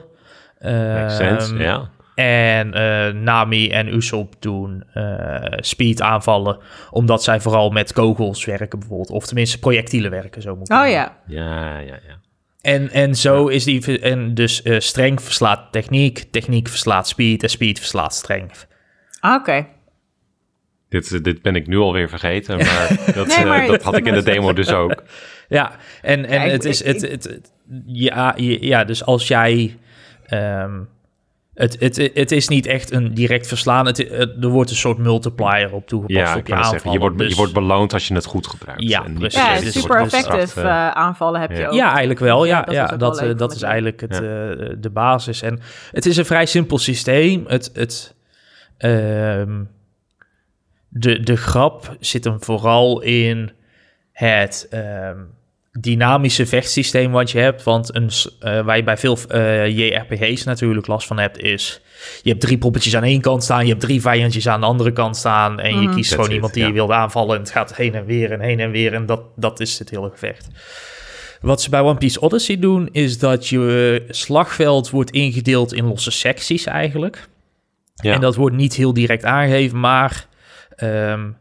makes 0.61 1.15
sense, 1.15 1.53
Ehm, 1.53 1.61
ja. 1.61 1.89
En 2.15 2.73
eh, 2.73 3.13
Nami 3.13 3.69
en 3.69 3.93
Usopp 3.93 4.33
doen 4.39 4.83
eh, 4.93 5.35
speed 5.57 6.01
aanvallen, 6.01 6.57
omdat 6.91 7.23
zij 7.23 7.39
vooral 7.39 7.69
met 7.69 7.93
kogels 7.93 8.45
werken 8.45 8.79
bijvoorbeeld. 8.79 9.09
Of 9.09 9.25
tenminste 9.25 9.59
projectielen 9.59 10.11
werken, 10.11 10.41
zo 10.41 10.55
moet 10.55 10.69
ik 10.71 10.77
Oh 10.77 10.87
ja. 10.87 11.17
Ja, 11.27 11.77
ja, 11.79 11.99
ja. 12.07 12.19
en, 12.61 12.89
en 12.91 13.15
zo 13.15 13.47
is 13.47 13.63
die... 13.63 13.99
En 13.99 14.33
dus 14.33 14.61
eh 14.61 14.79
strength 14.79 15.23
verslaat 15.23 15.71
techniek, 15.71 16.25
techniek 16.31 16.67
verslaat 16.67 17.07
speed 17.07 17.43
en 17.43 17.49
speed 17.49 17.77
verslaat 17.79 18.13
strength. 18.13 18.67
Ah, 19.19 19.35
Oké. 19.35 19.65
Dit, 20.89 21.23
dit 21.23 21.41
ben 21.41 21.55
ik 21.55 21.67
nu 21.67 21.77
alweer 21.77 22.09
vergeten, 22.09 22.57
maar 22.65 22.97
dat, 23.15 23.27
Nee, 23.27 23.37
eh, 23.37 23.43
maar- 23.45 23.67
dat 23.67 23.83
had 23.83 23.97
ik 23.97 24.05
in 24.05 24.13
de 24.13 24.23
demo 24.23 24.53
dus 24.53 24.71
ook. 24.71 25.03
Ja, 25.49 25.71
en, 26.01 26.25
en 26.25 26.33
Ja, 26.39 26.43
ik- 26.43 26.51
het 26.51 26.65
is... 26.65 26.81
ik- 26.81 26.87
Het, 26.87 27.01
het, 27.11 27.23
het- 27.23 27.51
ja, 27.85 28.33
ja, 28.37 28.83
dus 28.83 29.05
als 29.05 29.27
jij... 29.27 29.77
ehm, 30.25 30.71
het, 31.53 31.75
het, 31.79 32.09
het 32.13 32.31
is 32.31 32.47
niet 32.47 32.65
echt 32.65 32.91
een 32.91 33.13
direct 33.13 33.47
verslaan. 33.47 33.85
Het, 33.85 33.97
het- 33.97 34.35
er 34.43 34.47
wordt 34.47 34.69
een 34.69 34.75
soort 34.75 34.97
multiplier 34.97 35.71
op 35.73 35.87
toegepast 35.87 36.19
Ja, 36.27 36.33
op 36.33 36.39
ik 36.39 36.47
je 36.47 36.53
aanvallen. 36.53 36.71
zeggen. 36.79 36.91
Je 36.91 36.99
wordt, 36.99 37.17
dus- 37.17 37.29
je 37.29 37.35
wordt 37.35 37.53
beloond 37.53 37.93
als 37.93 38.07
je 38.07 38.13
het 38.13 38.25
goed 38.25 38.47
gebruikt. 38.47 38.83
Ja, 38.83 39.05
En 39.05 39.13
precies. 39.13 39.39
Ja, 39.39 39.55
super 39.71 40.07
eh, 40.13 40.57
eh, 40.57 40.89
aanvallen 40.91 41.41
heb 41.41 41.51
je 41.51 41.57
ja. 41.57 41.67
ook. 41.67 41.73
Ja, 41.73 41.89
eigenlijk 41.89 42.19
wel. 42.19 42.45
Ja, 42.45 42.57
Ja, 42.57 42.61
dat 42.63 42.73
ja, 42.75 42.85
is 42.85 42.91
ook 42.91 42.99
dat, 42.99 43.21
leuk 43.21 43.31
eh, 43.31 43.37
dat 43.37 43.55
is 43.55 43.61
eigenlijk 43.61 44.01
het, 44.01 44.11
eh, 44.13 44.19
de 44.77 44.89
basis. 44.93 45.41
En 45.41 45.59
het 45.91 46.05
is 46.05 46.17
een 46.17 46.25
vrij 46.25 46.45
simpel 46.45 46.77
systeem. 46.77 47.43
Het, 47.47 47.69
het, 47.73 48.15
ehm, 48.77 49.51
de, 50.89 51.19
de 51.19 51.37
grap 51.37 51.95
zit 51.99 52.23
hem 52.23 52.43
vooral 52.43 53.01
in 53.01 53.51
het 54.11 54.67
ehm, 54.69 55.17
dynamische 55.71 56.45
vechtsysteem 56.45 57.11
wat 57.11 57.31
je 57.31 57.39
hebt. 57.39 57.63
Want 57.63 57.95
een, 57.95 58.09
eh, 58.39 58.61
waar 58.65 58.77
je 58.77 58.83
bij 58.83 58.97
veel 58.97 59.17
eh, 59.27 59.77
JRPG's 59.77 60.43
natuurlijk 60.43 60.87
last 60.87 61.07
van 61.07 61.17
hebt, 61.17 61.37
is... 61.37 61.81
Je 62.23 62.29
hebt 62.29 62.41
drie 62.41 62.57
poppetjes 62.57 62.95
aan 62.95 63.03
één 63.03 63.21
kant 63.21 63.43
staan, 63.43 63.63
je 63.63 63.69
hebt 63.69 63.81
drie 63.81 64.01
vijandjes 64.01 64.47
aan 64.47 64.59
de 64.59 64.65
andere 64.65 64.91
kant 64.91 65.17
staan... 65.17 65.59
en 65.59 65.81
je 65.81 65.87
Mhm. 65.87 65.95
kiest 65.95 66.13
gewoon 66.13 66.31
iemand 66.31 66.53
die 66.53 66.61
ja. 66.61 66.67
je 66.67 66.73
wilt 66.73 66.91
aanvallen... 66.91 67.35
en 67.35 67.41
het 67.41 67.51
gaat 67.51 67.75
heen 67.75 67.95
en 67.95 68.05
weer 68.05 68.31
en 68.31 68.39
heen 68.39 68.59
en 68.59 68.71
weer 68.71 68.93
en 68.93 69.05
dat, 69.05 69.21
dat 69.35 69.59
is 69.59 69.79
het 69.79 69.89
hele 69.89 70.09
gevecht. 70.09 70.47
Wat 71.41 71.61
ze 71.61 71.69
bij 71.69 71.81
One 71.81 71.97
Piece 71.97 72.19
Odyssey 72.21 72.59
doen, 72.59 72.89
is 72.91 73.17
dat 73.17 73.47
je 73.47 74.03
slagveld 74.09 74.89
wordt 74.89 75.11
ingedeeld 75.11 75.73
in 75.73 75.85
losse 75.85 76.11
secties 76.11 76.65
eigenlijk. 76.65 77.27
Ja. 77.95 78.13
En 78.13 78.21
dat 78.21 78.35
wordt 78.35 78.55
niet 78.55 78.73
heel 78.73 78.93
direct 78.93 79.23
aangegeven, 79.23 79.79
maar 79.79 80.27
ehm, 80.79 81.31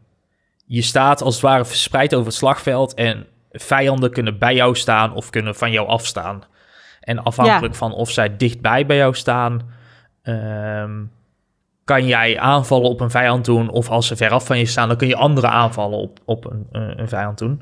je 0.65 0.81
staat 0.81 1.21
als 1.21 1.33
het 1.33 1.43
ware 1.43 1.65
verspreid 1.65 2.13
over 2.13 2.27
het 2.27 2.35
slagveld 2.35 2.93
en 2.93 3.27
vijanden 3.51 4.11
kunnen 4.11 4.37
bij 4.37 4.55
jou 4.55 4.75
staan 4.75 5.13
of 5.13 5.29
kunnen 5.29 5.55
van 5.55 5.71
jou 5.71 5.87
afstaan. 5.87 6.43
En 6.99 7.23
afhankelijk 7.23 7.75
van 7.75 7.93
of 7.93 8.11
zij 8.11 8.37
dichtbij 8.37 8.85
bij 8.85 8.97
jou 8.97 9.15
staan, 9.15 9.71
ehm, 10.21 11.03
kan 11.83 12.05
jij 12.05 12.39
aanvallen 12.39 12.89
op 12.89 12.99
een 12.99 13.11
vijand 13.11 13.45
doen. 13.45 13.69
Of 13.69 13.89
als 13.89 14.07
ze 14.07 14.15
veraf 14.15 14.45
van 14.45 14.57
je 14.57 14.65
staan, 14.65 14.87
dan 14.87 14.97
kun 14.97 15.07
je 15.07 15.15
andere 15.15 15.47
aanvallen 15.47 15.99
op, 15.99 16.19
op 16.25 16.45
een, 16.45 16.67
een 16.71 17.09
vijand 17.09 17.37
doen. 17.37 17.61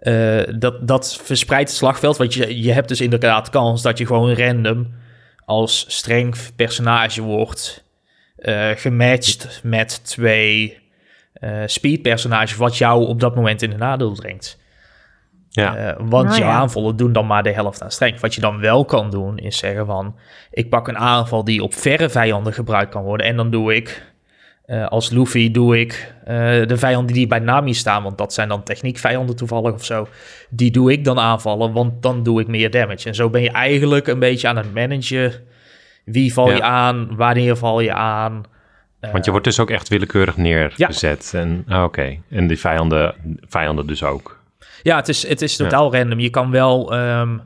Uh, 0.00 0.42
dat, 0.58 0.88
dat 0.88 1.20
verspreidt 1.22 1.68
het 1.68 1.78
slagveld, 1.78 2.16
want 2.16 2.34
je, 2.34 2.62
je 2.62 2.72
hebt 2.72 2.88
dus 2.88 3.00
inderdaad 3.00 3.50
kans 3.50 3.82
dat 3.82 3.98
je 3.98 4.06
gewoon 4.06 4.32
random 4.32 4.94
als 5.44 5.84
streng 5.88 6.36
personage 6.56 7.22
wordt 7.22 7.85
uh, 8.38 8.70
gematcht 8.70 9.60
met 9.62 10.04
twee 10.04 10.78
uh, 11.40 11.62
speed 11.66 12.02
personages, 12.02 12.56
wat 12.56 12.76
jou 12.78 13.06
op 13.06 13.20
dat 13.20 13.34
moment 13.34 13.62
in 13.62 13.70
de 13.70 13.76
nadeel 13.76 14.12
brengt. 14.12 14.58
Ja. 15.48 15.96
Uh, 15.96 16.08
want 16.08 16.30
oh, 16.30 16.36
jouw 16.36 16.50
aanvallen 16.50 16.96
doen 16.96 17.12
dan 17.12 17.26
maar 17.26 17.42
de 17.42 17.52
helft 17.52 17.82
aan 17.82 17.90
strength. 17.90 18.20
Wat 18.20 18.34
je 18.34 18.40
dan 18.40 18.60
wel 18.60 18.84
kan 18.84 19.10
doen, 19.10 19.38
is 19.38 19.58
zeggen 19.58 19.86
van... 19.86 20.16
ik 20.50 20.70
pak 20.70 20.88
een 20.88 20.98
aanval 20.98 21.44
die 21.44 21.62
op 21.62 21.74
verre 21.74 22.08
vijanden 22.08 22.52
gebruikt 22.52 22.90
kan 22.90 23.02
worden... 23.02 23.26
en 23.26 23.36
dan 23.36 23.50
doe 23.50 23.74
ik, 23.74 24.12
uh, 24.66 24.86
als 24.86 25.10
Luffy, 25.10 25.50
doe 25.50 25.80
ik 25.80 26.14
uh, 26.20 26.26
de 26.66 26.76
vijanden 26.76 27.14
die 27.14 27.26
bij 27.26 27.38
Nami 27.38 27.74
staan... 27.74 28.02
want 28.02 28.18
dat 28.18 28.32
zijn 28.32 28.48
dan 28.48 28.62
techniekvijanden 28.62 29.36
toevallig 29.36 29.72
of 29.72 29.84
zo... 29.84 30.08
die 30.50 30.70
doe 30.70 30.92
ik 30.92 31.04
dan 31.04 31.18
aanvallen, 31.18 31.72
want 31.72 32.02
dan 32.02 32.22
doe 32.22 32.40
ik 32.40 32.46
meer 32.46 32.70
damage. 32.70 33.08
En 33.08 33.14
zo 33.14 33.30
ben 33.30 33.42
je 33.42 33.50
eigenlijk 33.50 34.06
een 34.06 34.18
beetje 34.18 34.48
aan 34.48 34.56
het 34.56 34.74
managen... 34.74 35.32
wie 36.06 36.32
val 36.32 36.50
je 36.50 36.62
aan, 36.62 37.16
wanneer 37.16 37.56
val 37.56 37.80
je 37.80 37.92
aan... 37.92 38.42
Want 39.12 39.24
je 39.24 39.30
wordt 39.30 39.46
dus 39.46 39.60
ook 39.60 39.70
echt 39.70 39.88
willekeurig 39.88 40.36
neergezet. 40.36 41.30
Ja. 41.32 41.40
En, 41.40 41.64
ah, 41.68 41.84
Oké, 41.84 42.18
en 42.30 42.46
die 42.46 42.58
vijanden, 42.58 43.14
vijanden 43.48 43.86
dus 43.86 44.02
ook. 44.02 44.44
Ja, 44.82 44.96
het 44.96 45.08
is, 45.08 45.28
het 45.28 45.42
is 45.42 45.56
totaal 45.56 45.92
random. 45.92 46.18
Je 46.18 46.30
kan 46.30 46.50
wel, 46.50 46.98
um, 46.98 47.42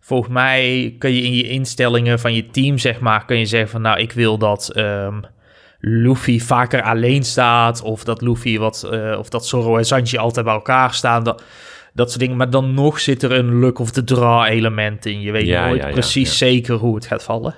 volgens 0.00 0.32
mij 0.32 0.94
kun 0.98 1.14
je 1.14 1.22
in 1.22 1.34
je 1.34 1.48
instellingen 1.48 2.18
van 2.18 2.34
je 2.34 2.46
team, 2.46 2.78
zeg 2.78 3.00
maar, 3.00 3.24
kun 3.24 3.38
je 3.38 3.46
zeggen 3.46 3.70
van 3.70 3.82
nou, 3.82 4.00
ik 4.00 4.12
wil 4.12 4.38
dat 4.38 4.76
um, 4.76 5.24
Luffy 5.80 6.40
vaker 6.40 6.82
alleen 6.82 7.22
staat. 7.24 7.82
Of 7.82 8.04
dat 8.04 8.22
Luffy 8.22 8.58
wat, 8.58 8.88
uh, 8.92 9.18
of 9.18 9.28
dat 9.28 9.46
Zoro 9.46 9.76
en 9.76 9.84
Sanji 9.84 10.16
altijd 10.16 10.44
bij 10.44 10.54
elkaar 10.54 10.94
staan. 10.94 11.24
Dat, 11.24 11.42
dat 11.92 12.08
soort 12.08 12.20
dingen. 12.20 12.36
Maar 12.36 12.50
dan 12.50 12.74
nog 12.74 13.00
zit 13.00 13.22
er 13.22 13.32
een 13.32 13.60
luck 13.60 13.78
of 13.78 13.90
the 13.90 14.04
draw 14.04 14.44
element 14.44 15.06
in. 15.06 15.20
Je 15.20 15.32
weet 15.32 15.46
ja, 15.46 15.66
nooit 15.66 15.90
precies 15.90 16.38
zeker 16.38 16.74
hoe 16.74 16.94
het 16.94 17.06
gaat 17.06 17.24
vallen. 17.24 17.54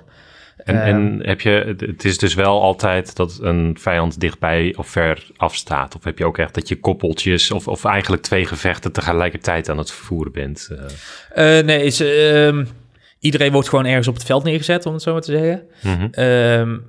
En, 0.63 0.83
en, 0.83 1.19
ehm, 1.19 1.27
heb 1.27 1.41
je, 1.41 1.75
het 1.77 2.05
is 2.05 2.17
dus 2.17 2.33
wel 2.33 2.61
altijd 2.61 3.15
dat 3.15 3.39
een 3.41 3.77
vijand 3.79 4.19
dichtbij 4.19 4.73
of 4.77 4.87
ver 4.87 5.27
afstaat? 5.37 5.95
Of 5.95 6.03
heb 6.03 6.17
je 6.17 6.25
ook 6.25 6.37
echt 6.37 6.53
dat 6.53 6.67
je 6.67 6.79
koppeltjes 6.79 7.51
of, 7.51 7.67
of 7.67 7.85
eigenlijk 7.85 8.21
twee 8.21 8.45
gevechten 8.45 8.91
tegelijkertijd 8.91 9.69
aan 9.69 9.77
het 9.77 9.91
vervoeren 9.91 10.31
bent? 10.31 10.69
Uh. 10.71 11.57
Uh, 11.59 11.65
nee, 11.65 11.83
is, 11.83 12.01
uh, 12.01 12.65
iedereen 13.19 13.51
wordt 13.51 13.69
gewoon 13.69 13.85
ergens 13.85 14.07
op 14.07 14.13
het 14.13 14.23
veld 14.23 14.43
neergezet, 14.43 14.85
om 14.85 14.93
het 14.93 15.01
zo 15.01 15.11
maar 15.11 15.21
te 15.21 15.31
zeggen. 15.31 15.63
Mm 15.81 16.11
-hmm. 16.13 16.83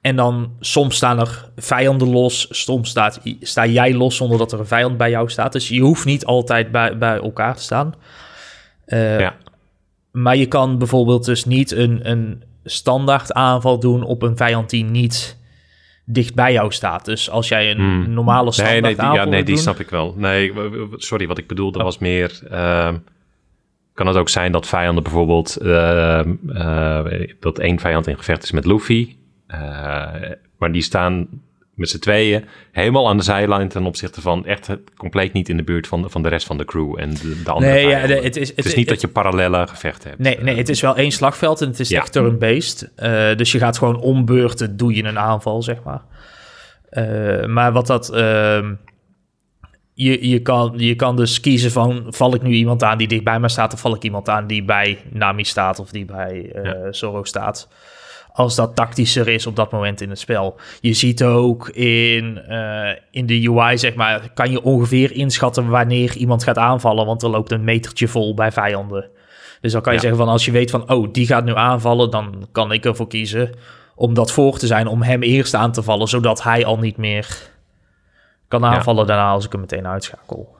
en 0.00 0.16
dan 0.16 0.52
soms 0.60 0.96
staan 0.96 1.20
er 1.20 1.50
vijanden 1.56 2.08
los, 2.08 2.46
soms 2.50 2.90
staat, 2.90 3.20
sta 3.40 3.66
jij 3.66 3.94
los 3.94 4.16
zonder 4.16 4.38
dat 4.38 4.52
er 4.52 4.58
een 4.58 4.66
vijand 4.66 4.96
bij 4.96 5.10
jou 5.10 5.30
staat. 5.30 5.52
Dus 5.52 5.68
je 5.68 5.80
hoeft 5.80 6.04
niet 6.04 6.24
altijd 6.24 6.70
bij, 6.70 6.98
bij 6.98 7.16
elkaar 7.16 7.56
te 7.56 7.62
staan. 7.62 7.94
ja. 8.86 9.36
Maar 10.10 10.36
je 10.36 10.46
kan 10.46 10.78
bijvoorbeeld 10.78 11.24
dus 11.24 11.44
niet 11.44 11.70
een, 11.70 12.10
een 12.10 12.42
standaard 12.64 13.32
aanval 13.32 13.80
doen 13.80 14.02
op 14.02 14.22
een 14.22 14.36
vijand 14.36 14.70
die 14.70 14.84
niet 14.84 15.38
dicht 16.04 16.34
bij 16.34 16.52
jou 16.52 16.72
staat. 16.72 17.04
Dus 17.04 17.30
als 17.30 17.48
jij 17.48 17.70
een 17.70 17.76
hmm. 17.76 18.12
normale 18.12 18.52
standaard 18.52 18.82
nee, 18.82 18.94
nee, 18.94 19.04
aanval 19.04 19.24
Ja, 19.24 19.30
nee, 19.30 19.44
die 19.44 19.56
snap 19.56 19.80
ik 19.80 19.90
wel. 19.90 20.14
Nee, 20.16 20.52
sorry, 20.94 21.26
wat 21.26 21.38
ik 21.38 21.46
bedoelde 21.46 21.78
oh. 21.78 21.84
was 21.84 21.98
meer... 21.98 22.40
Uh, 22.50 22.92
kan 23.94 24.06
het 24.06 24.16
ook 24.16 24.28
zijn 24.28 24.52
dat 24.52 24.66
vijanden 24.66 25.02
bijvoorbeeld... 25.02 25.58
Uh, 25.62 26.20
uh, 26.46 27.28
dat 27.40 27.58
één 27.58 27.78
vijand 27.78 28.06
in 28.06 28.16
gevecht 28.16 28.42
is 28.42 28.50
met 28.50 28.64
Luffy... 28.64 29.14
Uh, 29.48 30.12
maar 30.58 30.72
die 30.72 30.82
staan 30.82 31.26
met 31.80 31.88
z'n 31.88 31.98
tweeën 31.98 32.44
helemaal 32.72 33.08
aan 33.08 33.16
de 33.16 33.22
zijlijn 33.22 33.68
ten 33.68 33.86
opzichte 33.86 34.20
van 34.20 34.46
echt 34.46 34.68
compleet 34.96 35.32
niet 35.32 35.48
in 35.48 35.56
de 35.56 35.62
buurt 35.62 35.86
van, 35.86 36.10
van 36.10 36.22
de 36.22 36.28
rest 36.28 36.46
van 36.46 36.58
de 36.58 36.64
crew 36.64 36.98
en 36.98 37.10
de, 37.10 37.42
de 37.44 37.50
andere. 37.50 37.72
Nee, 37.72 37.86
ja, 37.86 37.98
het 37.98 38.36
is, 38.36 38.56
het, 38.56 38.64
is 38.64 38.74
niet 38.74 38.88
dat 38.88 39.00
je 39.00 39.08
parallele 39.08 39.66
gevechten 39.66 40.08
hebt. 40.08 40.22
Nee, 40.22 40.38
nee, 40.40 40.56
het 40.56 40.68
is 40.68 40.80
wel 40.80 40.96
één 40.96 41.10
slagveld 41.10 41.60
en 41.60 41.68
het 41.68 41.80
is 41.80 41.88
ja. 41.88 42.00
echt 42.00 42.12
turn-based. 42.12 42.90
Uh, 42.96 43.36
dus 43.36 43.52
je 43.52 43.58
gaat 43.58 43.78
gewoon 43.78 44.00
om 44.00 44.24
beurten, 44.24 44.76
doe 44.76 44.94
je 44.94 45.04
een 45.04 45.18
aanval, 45.18 45.62
zeg 45.62 45.82
maar. 45.82 46.02
Uh, 46.90 47.46
maar 47.46 47.72
wat 47.72 47.86
dat. 47.86 48.10
Uh, 48.14 48.68
je, 49.94 50.28
je, 50.28 50.42
kan, 50.42 50.72
je 50.76 50.94
kan 50.94 51.16
dus 51.16 51.40
kiezen 51.40 51.70
van, 51.70 52.06
val 52.08 52.34
ik 52.34 52.42
nu 52.42 52.50
iemand 52.50 52.82
aan 52.82 52.98
die 52.98 53.08
dicht 53.08 53.24
bij 53.24 53.40
me 53.40 53.48
staat... 53.48 53.72
of 53.72 53.80
val 53.80 53.94
ik 53.94 54.02
iemand 54.02 54.28
aan 54.28 54.46
die 54.46 54.64
bij 54.64 54.98
Nami 55.10 55.44
staat 55.44 55.78
of 55.78 55.90
die 55.90 56.04
bij 56.04 56.52
uh, 56.54 56.64
ja. 56.64 56.92
Zoro 56.92 57.24
staat 57.24 57.68
als 58.40 58.54
dat 58.54 58.76
tactischer 58.76 59.28
is 59.28 59.46
op 59.46 59.56
dat 59.56 59.72
moment 59.72 60.00
in 60.00 60.08
het 60.08 60.18
spel. 60.18 60.56
Je 60.80 60.92
ziet 60.92 61.24
ook 61.24 61.68
in, 61.68 62.42
uh, 62.48 62.90
in 63.10 63.26
de 63.26 63.48
UI, 63.48 63.78
zeg 63.78 63.94
maar, 63.94 64.30
kan 64.34 64.50
je 64.50 64.62
ongeveer 64.62 65.12
inschatten 65.12 65.68
wanneer 65.68 66.16
iemand 66.16 66.42
gaat 66.44 66.58
aanvallen, 66.58 67.06
want 67.06 67.22
er 67.22 67.28
loopt 67.28 67.52
een 67.52 67.64
metertje 67.64 68.08
vol 68.08 68.34
bij 68.34 68.52
vijanden. 68.52 69.08
Dus 69.60 69.72
dan 69.72 69.82
kan 69.82 69.92
je 69.92 70.00
zeggen 70.00 70.18
van 70.18 70.28
als 70.28 70.44
je 70.44 70.50
weet 70.50 70.70
van, 70.70 70.90
oh, 70.90 71.12
die 71.12 71.26
gaat 71.26 71.44
nu 71.44 71.54
aanvallen, 71.54 72.10
dan 72.10 72.48
kan 72.52 72.72
ik 72.72 72.84
ervoor 72.84 73.08
kiezen 73.08 73.50
om 73.94 74.14
dat 74.14 74.32
voor 74.32 74.58
te 74.58 74.66
zijn, 74.66 74.86
om 74.86 75.02
hem 75.02 75.22
eerst 75.22 75.54
aan 75.54 75.72
te 75.72 75.82
vallen, 75.82 76.08
zodat 76.08 76.42
hij 76.42 76.64
al 76.64 76.78
niet 76.78 76.96
meer 76.96 77.50
kan 78.48 78.64
aanvallen 78.64 79.00
ja. 79.00 79.06
daarna 79.06 79.30
als 79.30 79.44
ik 79.44 79.52
hem 79.52 79.60
meteen 79.60 79.86
uitschakel. 79.86 80.59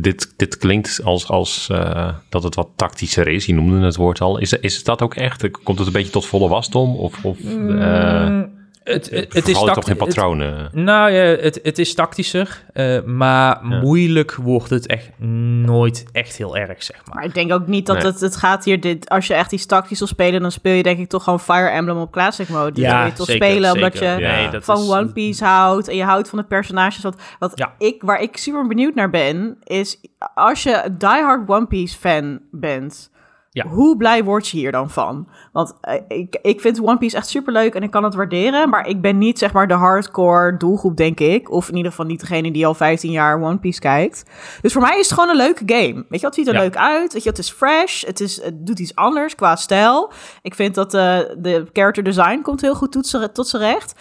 Dit, 0.00 0.34
dit 0.36 0.56
klinkt 0.56 1.00
als, 1.04 1.28
als 1.28 1.68
uh, 1.72 2.14
dat 2.28 2.42
het 2.42 2.54
wat 2.54 2.68
tactischer 2.76 3.28
is. 3.28 3.46
Je 3.46 3.54
noemde 3.54 3.84
het 3.84 3.96
woord 3.96 4.20
al. 4.20 4.38
Is, 4.38 4.52
is 4.52 4.84
dat 4.84 5.02
ook 5.02 5.14
echt? 5.14 5.50
Komt 5.50 5.78
het 5.78 5.86
een 5.86 5.92
beetje 5.92 6.12
tot 6.12 6.26
volle 6.26 6.48
wasdom? 6.48 6.96
Of, 6.96 7.24
of 7.24 7.38
uh, 7.40 8.42
het, 8.84 9.10
het, 9.10 9.32
het 9.32 9.48
is 9.48 9.58
toch 9.58 9.84
geen 9.84 9.96
patronen? 9.96 10.70
nou 10.72 11.10
ja, 11.10 11.22
het, 11.22 11.60
het 11.62 11.78
is 11.78 11.94
tactischer, 11.94 12.64
uh, 12.74 13.02
maar 13.02 13.58
moeilijk 13.62 14.34
wordt 14.34 14.70
het 14.70 14.86
echt 14.86 15.10
nooit 15.18 16.04
echt 16.12 16.36
heel 16.36 16.56
erg, 16.56 16.82
zeg 16.82 16.96
maar. 17.04 17.14
Maar 17.14 17.24
ik 17.24 17.34
denk 17.34 17.52
ook 17.52 17.66
niet 17.66 17.86
dat 17.86 18.02
het, 18.02 18.20
het 18.20 18.36
gaat 18.36 18.64
hier, 18.64 18.80
dit, 18.80 19.08
als 19.08 19.26
je 19.26 19.34
echt 19.34 19.50
die 19.50 19.66
tactisch 19.66 19.98
wil 19.98 20.08
spelen, 20.08 20.40
dan 20.40 20.52
speel 20.52 20.74
je 20.74 20.82
denk 20.82 20.98
ik 20.98 21.08
toch 21.08 21.24
gewoon 21.24 21.40
Fire 21.40 21.68
Emblem 21.68 21.98
op 21.98 22.12
Classic 22.12 22.48
Mode. 22.48 22.72
Die 22.72 22.84
ja, 22.84 23.04
je 23.04 23.12
toch 23.12 23.26
zeker, 23.26 23.46
spelen 23.46 23.72
omdat 23.72 23.98
je 23.98 24.16
ja, 24.18 24.60
van 24.60 24.80
is, 24.80 24.90
One 24.90 25.12
Piece 25.12 25.44
houdt 25.44 25.88
en 25.88 25.96
je 25.96 26.04
houdt 26.04 26.28
van 26.28 26.38
de 26.38 26.44
personages. 26.44 27.02
Wat, 27.02 27.20
wat 27.38 27.52
ja. 27.54 27.74
ik, 27.78 28.02
waar 28.02 28.20
ik 28.20 28.36
super 28.36 28.66
benieuwd 28.66 28.94
naar 28.94 29.10
ben, 29.10 29.58
is 29.64 30.00
als 30.34 30.62
je 30.62 30.94
diehard 30.98 31.48
One 31.48 31.66
Piece 31.66 31.98
fan 31.98 32.40
bent 32.50 33.10
ja. 33.52 33.66
Hoe 33.66 33.96
blij 33.96 34.24
word 34.24 34.48
je 34.48 34.56
hier 34.56 34.72
dan 34.72 34.90
van? 34.90 35.28
Want 35.52 35.74
uh, 35.88 36.18
ik, 36.18 36.38
ik 36.42 36.60
vind 36.60 36.80
One 36.80 36.98
Piece 36.98 37.16
echt 37.16 37.28
super 37.28 37.52
leuk 37.52 37.74
en 37.74 37.82
ik 37.82 37.90
kan 37.90 38.04
het 38.04 38.14
waarderen. 38.14 38.68
Maar 38.68 38.88
ik 38.88 39.00
ben 39.00 39.18
niet 39.18 39.38
zeg 39.38 39.52
maar 39.52 39.68
de 39.68 39.74
hardcore 39.74 40.56
doelgroep, 40.56 40.96
denk 40.96 41.20
ik. 41.20 41.50
Of 41.50 41.68
in 41.68 41.76
ieder 41.76 41.90
geval 41.90 42.06
niet 42.06 42.20
degene 42.20 42.52
die 42.52 42.66
al 42.66 42.74
15 42.74 43.10
jaar 43.10 43.42
One 43.42 43.58
Piece 43.58 43.80
kijkt. 43.80 44.24
Dus 44.60 44.72
voor 44.72 44.82
mij 44.82 44.98
is 44.98 45.04
het 45.04 45.12
gewoon 45.12 45.28
een 45.28 45.36
leuke 45.36 45.62
game. 45.66 46.04
Weet 46.08 46.20
je, 46.20 46.26
het 46.26 46.34
ziet 46.34 46.48
er 46.48 46.54
leuk 46.54 46.76
uit. 46.76 47.12
Weet 47.12 47.22
je, 47.22 47.28
het 47.28 47.38
is 47.38 47.50
fresh. 47.50 48.04
Het, 48.04 48.20
is, 48.20 48.42
het 48.42 48.66
doet 48.66 48.78
iets 48.78 48.94
anders 48.94 49.34
qua 49.34 49.56
stijl. 49.56 50.12
Ik 50.42 50.54
vind 50.54 50.74
dat 50.74 50.94
uh, 50.94 51.18
de 51.38 51.66
character 51.72 52.02
design 52.02 52.40
komt 52.42 52.60
heel 52.60 52.74
goed 52.74 52.92
tot, 53.32 53.48
zijn 53.48 53.62
recht. 53.62 53.94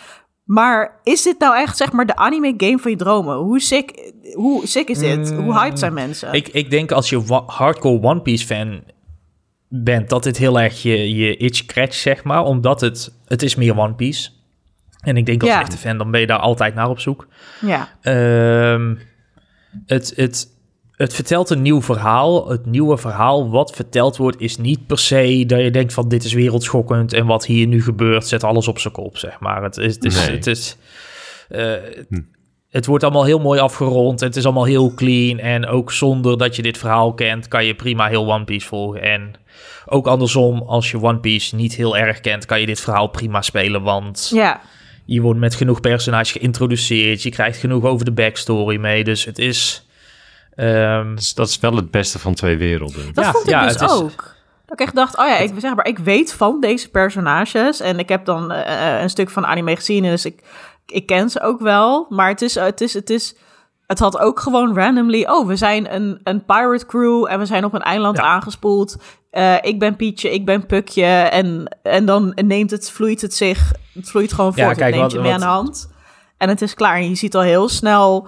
Maar 0.44 1.00
is 1.04 1.22
dit 1.22 1.40
nou 1.40 1.56
echt, 1.56 1.78
zeg 1.78 1.92
maar, 1.92 2.06
de 2.06 2.16
anime 2.16 2.54
game 2.58 2.78
van 2.78 2.92
je 2.92 2.98
dromen? 2.98 3.36
Hoe 3.36 3.60
sick, 3.60 4.14
hoe 4.34 4.68
sick 4.68 4.90
is 4.90 5.00
dit? 5.00 5.34
Hoe 5.34 5.60
hyped 5.60 5.80
zijn 5.80 5.94
mensen? 5.94 6.34
Ik, 6.34 6.48
ik 6.48 6.70
denk 6.70 6.92
als 6.92 7.10
je 7.10 7.44
hardcore 7.46 8.02
One 8.02 8.22
Piece 8.22 8.46
fan 8.46 8.82
bent, 9.70 10.10
dat 10.10 10.24
dit 10.24 10.38
heel 10.38 10.60
erg 10.60 10.82
je, 10.82 11.16
je 11.16 11.38
itch 11.38 11.58
scratch, 11.58 11.96
zeg 11.96 12.24
maar. 12.24 12.44
Omdat 12.44 12.82
het, 12.82 13.14
het 13.26 13.42
is 13.42 13.56
meer 13.56 13.78
One 13.78 13.94
Piece. 13.94 14.30
En 15.00 15.18
ik 15.18 15.26
denk 15.26 15.42
als 15.42 15.52
ja. 15.52 15.62
echte 15.62 15.78
fan, 15.78 15.98
dan 15.98 16.12
ben 16.12 16.20
je 16.20 16.28
daar 16.28 16.40
altijd 16.40 16.76
naar 16.76 16.90
op 16.90 17.00
zoek. 17.00 17.28
Ja. 17.62 17.90
Um, 18.74 19.00
het, 19.86 20.14
het, 20.16 20.48
het 20.92 21.14
vertelt 21.14 21.50
een 21.50 21.62
nieuw 21.62 21.82
verhaal. 21.82 22.50
Het 22.50 22.66
nieuwe 22.66 22.98
verhaal 22.98 23.50
wat 23.50 23.72
verteld 23.72 24.18
wordt 24.18 24.42
is 24.42 24.58
niet 24.58 24.88
per 24.88 25.00
se 25.00 25.44
dat 25.48 25.60
je 25.60 25.72
denkt 25.72 25.94
van 25.94 26.08
dit 26.08 26.24
is 26.24 26.34
wereldschokkend 26.34 27.14
en 27.14 27.26
wat 27.26 27.46
hier 27.46 27.68
nu 27.68 27.82
gebeurt 27.82 28.28
zet 28.28 28.44
alles 28.44 28.68
op 28.68 28.80
zijn 28.80 28.94
kop, 28.94 29.18
zeg 29.18 29.40
maar. 29.40 29.64
Het 29.64 29.78
is, 29.78 29.96
het 29.96 30.06
is, 30.06 30.16
nee. 30.16 30.36
het 30.36 30.48
is 30.48 30.78
uh, 31.50 31.74
hm 32.10 32.20
het 32.70 32.86
wordt 32.86 33.04
allemaal 33.04 33.26
heel 33.26 33.40
mooi 33.40 33.60
afgerond. 33.60 34.20
Het 34.20 34.36
is 34.36 34.46
allemaal 34.46 34.64
heel 34.64 34.94
clean. 34.94 35.40
En 35.40 35.66
ook 35.66 35.92
zonder 35.92 36.38
dat 36.38 36.56
je 36.56 36.62
dit 36.62 36.78
verhaal 36.78 37.14
kent, 37.14 37.48
kan 37.48 37.66
je 37.66 37.76
prima 37.76 38.08
heel 38.08 38.34
One 38.34 38.44
Piece 38.44 38.68
volgen. 38.68 39.02
En 39.02 39.34
ook 39.86 40.08
andersom, 40.08 40.62
als 40.62 40.92
je 40.92 41.02
One 41.02 41.20
Piece 41.20 41.56
niet 41.56 41.74
heel 41.74 41.98
erg 41.98 42.20
kent, 42.20 42.46
kan 42.46 42.60
je 42.60 42.66
dit 42.66 42.80
verhaal 42.80 43.08
prima 43.08 43.42
spelen. 43.42 43.82
Want 43.82 44.32
ja. 44.34 44.62
je 45.06 45.22
wordt 45.22 45.40
met 45.40 45.56
genoeg 45.56 45.80
personages 45.80 46.32
geïntroduceerd. 46.32 47.24
Je 47.24 47.30
krijgt 47.30 47.58
genoeg 47.58 47.84
over 47.84 48.06
de 48.06 48.12
backstory 48.12 48.78
mee. 48.78 49.04
Dus 49.04 49.26
het 49.26 49.40
is. 49.40 49.88
Um... 50.56 51.16
Dus 51.16 51.34
dat 51.34 51.48
is 51.48 51.60
wel 51.60 51.76
het 51.76 51.92
beste 51.92 52.20
van 52.20 52.34
twee 52.34 52.58
werelden. 52.58 53.14
Dat 53.14 53.26
ja, 53.26 53.32
vond 53.32 53.44
ik 53.44 53.50
ja, 53.50 53.64
dus 53.64 53.74
het 53.74 53.92
ook. 53.92 54.10
Is... 54.10 54.38
Dat 54.66 54.80
ik 54.80 54.86
echt 54.86 54.96
dacht, 54.96 55.18
oh 55.18 55.28
ja, 55.28 55.38
ik, 55.38 55.52
zeg 55.58 55.76
maar, 55.76 55.88
ik 55.88 56.00
weet 56.00 56.34
van 56.34 56.60
deze 56.60 56.90
personages. 56.90 57.80
En 57.80 58.00
ik 58.00 58.10
heb 58.10 58.26
dan 58.26 58.52
uh, 58.52 59.02
een 59.02 59.10
stuk 59.10 59.30
van 59.30 59.46
anime 59.46 59.76
gezien. 59.76 60.04
Dus 60.04 60.26
ik 60.26 60.44
ik 60.92 61.06
ken 61.06 61.30
ze 61.30 61.42
ook 61.42 61.60
wel, 61.60 62.06
maar 62.10 62.30
het 62.30 62.42
is, 62.42 62.56
het 62.56 62.82
is, 62.82 62.94
het 62.94 63.10
is 63.10 63.36
het 63.88 64.00
had 64.00 64.20
ook 64.20 64.40
gewoon 64.40 64.76
randomly... 64.76 65.24
oh, 65.26 65.48
we 65.48 65.56
zijn 65.56 65.94
een, 65.96 66.20
een 66.24 66.46
pirate 66.46 66.86
crew 66.86 67.26
en 67.30 67.40
we 67.40 67.46
zijn 67.46 67.66
op 67.66 67.74
een 67.74 67.82
eiland 67.82 68.18
Ja. 68.18 68.24
aangespoeld. 68.24 68.96
Eh, 69.32 69.56
ik 69.62 69.80
ben 69.80 69.96
Pietje, 69.96 70.34
ik 70.34 70.46
ben 70.46 70.66
Pukje. 70.66 71.06
En, 71.06 71.78
en 71.84 72.06
dan 72.06 72.32
neemt 72.46 72.72
het, 72.72 72.92
vloeit 72.92 73.22
het 73.22 73.34
zich... 73.34 73.72
Het 73.94 74.10
vloeit 74.10 74.34
gewoon 74.34 74.52
Ja, 74.56 74.64
voort, 74.66 74.78
kijk, 74.78 74.94
het 74.94 75.00
neemt 75.00 75.02
wat- 75.02 75.12
je 75.12 75.20
mee 75.20 75.32
wat- 75.32 75.42
aan 75.42 75.48
de 75.48 75.54
hand. 75.56 75.92
En 76.38 76.50
het 76.50 76.62
is 76.62 76.74
klaar. 76.74 76.96
En 76.96 77.10
je 77.10 77.16
ziet 77.16 77.36
al 77.36 77.42
heel 77.42 77.70
snel... 77.70 78.28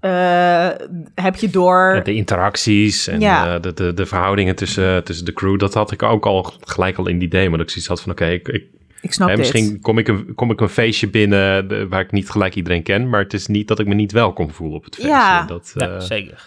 eh, 0.00 0.68
heb 1.14 1.36
je 1.36 1.50
door... 1.50 1.92
Ja, 1.94 2.00
de 2.00 2.14
interacties 2.14 3.06
en 3.06 3.20
Ja. 3.20 3.54
eh, 3.54 3.60
de, 3.62 3.72
de, 3.74 3.94
de 3.94 4.06
verhoudingen 4.06 4.56
tussen, 4.56 5.04
tussen 5.04 5.24
de 5.24 5.32
crew, 5.32 5.58
dat 5.58 5.74
had 5.74 5.90
ik 5.92 6.02
ook 6.02 6.26
al 6.26 6.52
gelijk 6.60 6.96
al 6.98 7.06
in 7.08 7.18
die 7.18 7.28
demo. 7.28 7.50
Dat 7.56 7.60
ik 7.66 7.70
zoiets 7.70 7.88
had 7.88 8.00
van, 8.00 8.12
oké, 8.12 8.26
ik, 8.26 8.48
ik, 8.48 8.64
ik 9.00 9.12
snap 9.12 9.28
dit. 9.28 9.38
misschien 9.38 9.80
kom 9.80 9.98
ik, 9.98 10.08
een, 10.08 10.34
kom 10.34 10.50
ik 10.50 10.60
een 10.60 10.68
feestje 10.68 11.08
binnen 11.10 11.68
de- 11.68 11.88
waar 11.88 12.00
ik 12.00 12.12
niet 12.12 12.30
gelijk 12.30 12.54
iedereen 12.54 12.82
ken, 12.82 13.08
maar 13.08 13.20
het 13.22 13.32
is 13.34 13.46
niet 13.46 13.68
dat 13.68 13.78
ik 13.78 13.86
me 13.86 13.94
niet 13.94 14.12
welkom 14.12 14.50
voel 14.50 14.72
op 14.72 14.84
het 14.84 14.94
feestje. 14.94 15.12
Ja. 15.12 15.44
Dat, 15.46 15.72
Ja, 15.74 15.88
eh, 15.94 16.00
zeker. 16.00 16.46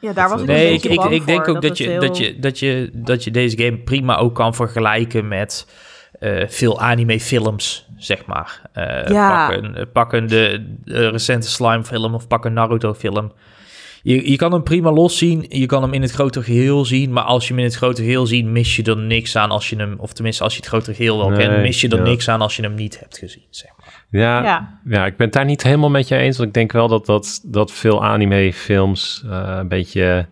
Ja, 0.00 0.12
daar 0.12 0.28
was 0.28 0.42
ik 0.42 0.48
een 0.48 0.54
Nee, 0.54 0.72
ik, 0.72 0.84
ik, 0.84 1.04
ik 1.04 1.26
denk 1.26 1.44
voor, 1.44 1.54
ook 1.56 1.62
dat, 1.62 1.78
je, 1.78 1.88
heel- 1.88 2.00
dat, 2.00 2.16
je, 2.18 2.38
dat, 2.38 2.58
je, 2.58 2.90
dat 2.94 3.24
je 3.24 3.30
deze 3.30 3.56
game 3.58 3.78
prima 3.78 4.16
ook 4.16 4.34
kan 4.34 4.54
vergelijken 4.54 5.28
met 5.28 5.66
eh, 6.18 6.48
veel 6.48 6.80
anime-films, 6.80 7.86
zeg 7.96 8.26
maar. 8.26 8.60
Eh 8.72 9.08
Ja. 9.08 9.48
Pakken, 9.48 9.90
pakken 9.92 10.26
de, 10.28 10.74
de 10.84 11.08
recente 11.08 11.48
Slime-film 11.48 12.14
of 12.14 12.26
pak 12.26 12.44
een 12.44 12.52
Naruto-film. 12.52 13.32
Je, 14.02 14.30
je 14.30 14.36
kan 14.36 14.52
hem 14.52 14.62
prima 14.62 14.92
los 14.92 15.18
zien, 15.18 15.44
je 15.48 15.66
kan 15.66 15.82
hem 15.82 15.92
in 15.92 16.02
het 16.02 16.10
grote 16.10 16.42
geheel 16.42 16.84
zien, 16.84 17.12
maar 17.12 17.22
als 17.22 17.42
je 17.42 17.48
hem 17.48 17.58
in 17.58 17.64
het 17.68 17.74
grote 17.74 18.02
geheel 18.02 18.26
ziet, 18.26 18.46
mis 18.46 18.76
je 18.76 18.82
er 18.82 18.96
niks 18.96 19.36
aan 19.36 19.50
als 19.50 19.70
je 19.70 19.76
hem, 19.76 19.94
of 19.98 20.12
tenminste 20.12 20.42
als 20.44 20.52
je 20.52 20.58
het 20.60 20.68
grote 20.68 20.94
geheel 20.94 21.18
wel 21.18 21.28
Nee, 21.28 21.48
kent, 21.48 21.62
mis 21.62 21.80
je 21.80 21.88
er 21.88 21.96
ja. 21.96 22.02
niks 22.02 22.28
aan 22.28 22.40
als 22.40 22.56
je 22.56 22.62
hem 22.62 22.74
niet 22.74 22.98
hebt 23.00 23.18
gezien, 23.18 23.46
zeg 23.50 23.70
maar. 23.78 24.04
ja, 24.10 24.42
ja. 24.42 24.80
Ja, 24.84 25.06
ik 25.06 25.16
ben 25.16 25.26
het 25.26 25.34
daar 25.34 25.44
niet 25.44 25.62
helemaal 25.62 25.90
met 25.90 26.08
je 26.08 26.16
eens, 26.16 26.36
want 26.36 26.48
ik 26.48 26.54
denk 26.54 26.72
wel 26.72 26.88
dat, 26.88 27.06
dat, 27.06 27.40
dat 27.44 27.72
veel 27.72 28.04
anime-films 28.04 29.24
eh, 29.30 29.56
een 29.58 29.68
beetje 29.68 30.26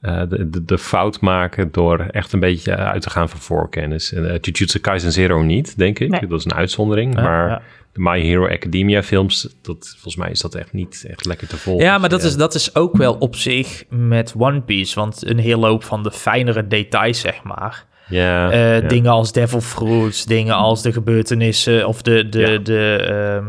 eh, 0.00 0.22
de, 0.28 0.50
de, 0.50 0.64
de 0.64 0.78
fout 0.78 1.20
maken 1.20 1.72
door 1.72 1.98
echt 1.98 2.32
een 2.32 2.40
beetje 2.40 2.76
uit 2.76 3.02
te 3.02 3.10
gaan 3.10 3.28
van 3.28 3.40
voorkennis. 3.40 4.12
En, 4.12 4.30
eh, 4.30 4.38
Jujutsu 4.40 4.78
Kaisen 4.78 5.12
Zero 5.12 5.42
niet, 5.42 5.78
denk 5.78 5.98
ik. 5.98 6.10
Nee. 6.10 6.26
Dat 6.26 6.38
is 6.38 6.44
een 6.44 6.54
uitzondering, 6.54 7.14
Ja, 7.16 7.22
maar... 7.22 7.62
de 7.92 8.00
My 8.00 8.20
Hero 8.20 8.48
Academia 8.48 9.02
films, 9.02 9.48
dat, 9.62 9.88
volgens 9.92 10.16
mij 10.16 10.30
is 10.30 10.40
dat 10.40 10.54
echt 10.54 10.72
niet 10.72 11.04
echt 11.08 11.24
lekker 11.24 11.46
te 11.48 11.56
volgen. 11.56 11.84
Ja, 11.84 11.98
maar 11.98 12.08
dat, 12.08 12.22
is, 12.22 12.36
dat 12.36 12.54
is 12.54 12.74
ook 12.74 12.96
wel 12.96 13.14
op 13.14 13.36
zich 13.36 13.84
met 13.90 14.34
One 14.38 14.60
Piece. 14.62 14.94
Want 15.00 15.26
een 15.26 15.38
hele 15.38 15.66
hoop 15.66 15.84
van 15.84 16.02
de 16.02 16.10
fijnere 16.12 16.66
details, 16.66 17.20
zeg 17.20 17.42
maar. 17.42 17.84
ja, 18.08 18.50
Eh, 18.50 18.80
ja. 18.80 18.88
Dingen 18.88 19.10
als 19.10 19.32
Devil 19.32 19.60
Fruits, 19.60 20.24
dingen 20.24 20.54
als 20.54 20.82
de 20.82 20.92
gebeurtenissen 20.92 21.86
of 21.86 22.02
de... 22.02 22.28
de, 22.28 22.38
Ja. 22.40 22.58
de, 22.58 22.96
ehm, 22.96 23.46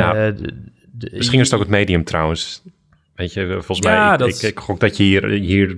Ja. 0.00 0.14
eh, 0.14 0.36
de- 0.36 0.52
de- 0.92 1.10
Misschien 1.16 1.40
is 1.40 1.44
het 1.46 1.54
ook 1.54 1.60
het 1.60 1.70
medium 1.70 2.04
trouwens. 2.04 2.62
Weet 3.14 3.32
je, 3.32 3.46
volgens 3.62 3.80
mij, 3.86 4.14
ik, 4.14 4.20
ik, 4.34 4.42
ik 4.42 4.58
gok 4.58 4.80
dat 4.80 4.96
je 4.96 5.02
hier, 5.02 5.28
hier 5.28 5.76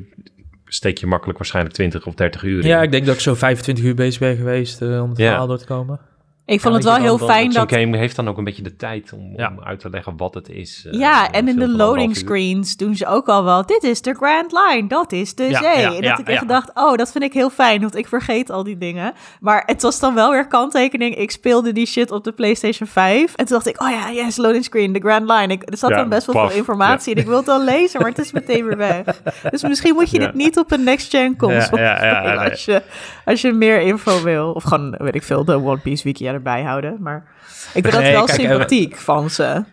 steek 0.66 0.98
je 0.98 1.06
makkelijk 1.06 1.38
waarschijnlijk 1.38 1.74
20 1.74 2.06
of 2.06 2.14
30 2.14 2.42
uur 2.42 2.60
in. 2.62 2.66
Ja, 2.68 2.82
ik 2.82 2.90
denk 2.90 3.06
dat 3.06 3.14
ik 3.14 3.20
zo 3.20 3.34
25 3.34 3.84
uur 3.84 3.94
bezig 3.94 4.20
ben 4.20 4.36
geweest 4.36 4.82
eh, 4.82 5.02
om 5.02 5.08
het 5.08 5.18
verhaal 5.18 5.46
door 5.46 5.58
te 5.58 5.64
komen. 5.66 6.00
Ik 6.46 6.60
vond 6.60 6.74
Ja, 6.74 6.80
het 6.80 6.88
wel 6.88 7.08
heel 7.08 7.18
dan- 7.18 7.28
fijn 7.28 7.52
Zo'n 7.52 7.66
dat... 7.66 7.78
game 7.78 7.96
heeft 7.96 8.16
dan 8.16 8.28
ook 8.28 8.38
een 8.38 8.44
beetje 8.44 8.62
de 8.62 8.76
tijd 8.76 9.12
om, 9.12 9.32
Ja. 9.36 9.48
om 9.56 9.64
uit 9.64 9.80
te 9.80 9.90
leggen 9.90 10.16
wat 10.16 10.34
het 10.34 10.48
is. 10.48 10.84
eh, 10.90 10.98
Ja, 10.98 11.30
en 11.30 11.48
in 11.48 11.56
de 11.58 11.68
loading 11.68 12.16
screens 12.16 12.76
doen 12.76 12.96
ze 12.96 13.06
ook 13.06 13.26
al 13.28 13.44
wel... 13.44 13.66
Dit 13.66 13.82
is 13.82 14.02
de 14.02 14.14
Grand 14.14 14.52
Line, 14.52 14.88
dat 14.88 15.12
is 15.12 15.34
de 15.34 15.44
Ja, 15.44 15.58
zee. 15.62 15.80
ja, 15.80 15.94
en 15.94 16.02
ja, 16.02 16.10
dat 16.10 16.18
ik 16.18 16.28
echt 16.28 16.40
ja. 16.40 16.46
dacht, 16.46 16.70
oh, 16.74 16.94
dat 16.96 17.10
vind 17.12 17.24
ik 17.24 17.32
heel 17.32 17.50
fijn, 17.50 17.80
want 17.80 17.96
ik 17.96 18.06
vergeet 18.08 18.50
al 18.50 18.62
die 18.64 18.78
dingen. 18.78 19.12
Maar 19.40 19.62
het 19.66 19.82
was 19.82 20.00
dan 20.00 20.14
wel 20.14 20.30
weer 20.30 20.46
kanttekening. 20.46 21.14
Ik 21.16 21.30
speelde 21.30 21.72
die 21.72 21.86
shit 21.86 22.10
op 22.10 22.24
de 22.24 22.32
PlayStation 22.32 22.88
5. 22.88 23.34
En 23.34 23.44
toen 23.44 23.54
dacht 23.56 23.66
ik, 23.66 23.82
oh 23.82 23.90
ja, 23.90 24.10
yes, 24.12 24.36
loading 24.36 24.64
screen, 24.64 24.92
de 24.92 25.00
Grand 25.00 25.30
Line. 25.30 25.52
Ik, 25.52 25.62
er 25.70 25.76
zat 25.76 25.90
Ja, 25.90 25.96
dan 25.96 26.08
best 26.08 26.26
wel 26.26 26.34
paf, 26.34 26.48
veel 26.50 26.58
informatie 26.58 27.14
en 27.14 27.20
ik 27.20 27.26
wil 27.26 27.36
het 27.36 27.48
al 27.48 27.64
lezen, 27.64 28.00
maar 28.00 28.08
het 28.10 28.18
is 28.18 28.32
meteen 28.32 28.64
weer 28.66 28.76
weg. 28.76 29.04
Dus 29.50 29.62
misschien 29.62 29.94
moet 29.94 30.10
je 30.10 30.20
Ja. 30.20 30.26
dit 30.26 30.34
niet 30.34 30.58
op 30.58 30.72
een 30.72 30.84
next-gen 30.84 31.36
console 31.36 31.80
Ja, 31.82 31.86
ja, 31.96 32.04
ja, 32.06 32.18
spelen 32.20 32.38
nee. 32.40 32.50
als, 32.50 32.64
je, 32.64 32.82
als 33.24 33.40
je 33.40 33.52
meer 33.52 33.80
info 33.80 34.22
wil. 34.22 34.52
Of 34.52 34.62
gewoon, 34.62 34.94
weet 34.98 35.14
ik 35.14 35.22
veel, 35.22 35.44
de 35.44 35.54
One 35.54 35.78
Piece 35.78 36.04
wiki 36.04 36.32
erbij 36.34 36.62
houden. 36.62 36.96
Maar 37.00 37.26
ik 37.74 37.82
vind 37.82 37.92
dat 37.92 38.02
wel 38.02 38.24
kijk, 38.24 38.38
eh, 38.38 38.48
sympathiek 38.48 38.96
van 38.96 39.30
ze. 39.30 39.64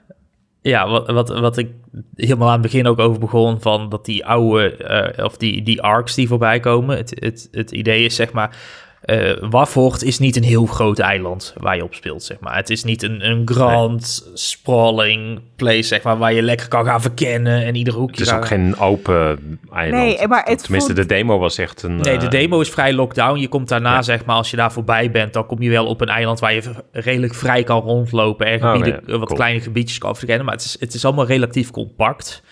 Ja, 0.62 0.90
wat, 0.90 1.12
wat, 1.12 1.30
wat 1.40 1.58
ik 1.58 1.70
helemaal 2.16 2.48
aan 2.48 2.54
het 2.54 2.62
begin 2.62 2.88
ook 2.88 3.00
over 3.00 3.20
begon, 3.20 3.62
van 3.62 3.90
dat 3.90 4.06
die 4.06 4.26
oude, 4.26 4.76
eh, 4.76 5.26
of 5.26 5.38
die, 5.38 5.64
die 5.64 5.82
arcs 5.82 6.16
die 6.16 6.28
voorbij 6.28 6.60
komen. 6.60 6.98
Het, 6.98 7.14
het, 7.20 7.48
het 7.52 7.72
idee 7.72 8.06
is 8.06 8.16
zeg 8.16 8.32
maar, 8.32 8.58
eh 9.02 9.32
Wafort 9.50 10.04
is 10.04 10.20
niet 10.20 10.36
een 10.36 10.44
heel 10.44 10.66
groot 10.66 11.00
eiland 11.00 11.54
waar 11.58 11.76
je 11.76 11.84
op 11.84 11.94
speelt, 11.94 12.24
zeg 12.24 12.40
maar. 12.40 12.56
Het 12.56 12.70
is 12.70 12.84
niet 12.84 13.04
een, 13.04 13.26
een 13.30 13.42
grand 13.48 14.32
sprawling 14.34 15.40
place, 15.56 15.82
zeg 15.82 16.02
maar, 16.04 16.18
waar 16.18 16.34
je 16.34 16.42
lekker 16.42 16.68
kan 16.68 16.86
gaan 16.86 17.02
verkennen 17.02 17.64
en 17.66 17.76
ieder 17.76 17.94
hoekje 17.94 18.12
Het 18.16 18.22
is 18.26 18.28
gaan- 18.30 18.38
ook 18.40 18.46
geen 18.48 18.78
open 18.80 19.60
eiland. 19.74 20.04
Nee, 20.18 20.28
maar 20.28 20.44
het 20.46 20.64
Tenminste, 20.64 20.94
voelt- 20.94 21.08
de 21.08 21.14
demo 21.16 21.40
was 21.40 21.58
echt 21.58 21.84
een... 21.84 21.96
Nee, 21.96 22.18
de 22.18 22.26
eh, 22.26 22.32
demo 22.32 22.60
is 22.62 22.70
vrij 22.70 22.94
lockdown. 22.94 23.40
Je 23.40 23.48
komt 23.48 23.68
daarna, 23.70 23.94
Ja. 23.94 24.02
zeg 24.02 24.26
maar, 24.26 24.36
als 24.36 24.52
je 24.52 24.58
daar 24.58 24.72
voorbij 24.72 25.12
bent, 25.12 25.34
dan 25.34 25.46
kom 25.46 25.62
je 25.62 25.70
wel 25.70 25.86
op 25.86 26.02
een 26.02 26.10
eiland 26.10 26.40
waar 26.40 26.54
je 26.54 26.62
redelijk 26.92 27.36
vrij 27.36 27.64
kan 27.64 27.82
rondlopen 27.82 28.46
en 28.46 28.64
Oh, 28.64 28.72
gebieden, 28.72 29.02
eh, 29.08 29.16
wat 29.18 29.26
cool. 29.26 29.36
kleine 29.40 29.62
gebiedjes 29.62 29.98
kan 29.98 30.16
verkennen. 30.16 30.46
Maar 30.46 30.56
het 30.56 30.64
is, 30.66 30.76
het 30.80 30.94
is 30.94 31.06
allemaal 31.06 31.26
relatief 31.26 31.72
compact. 31.72 32.44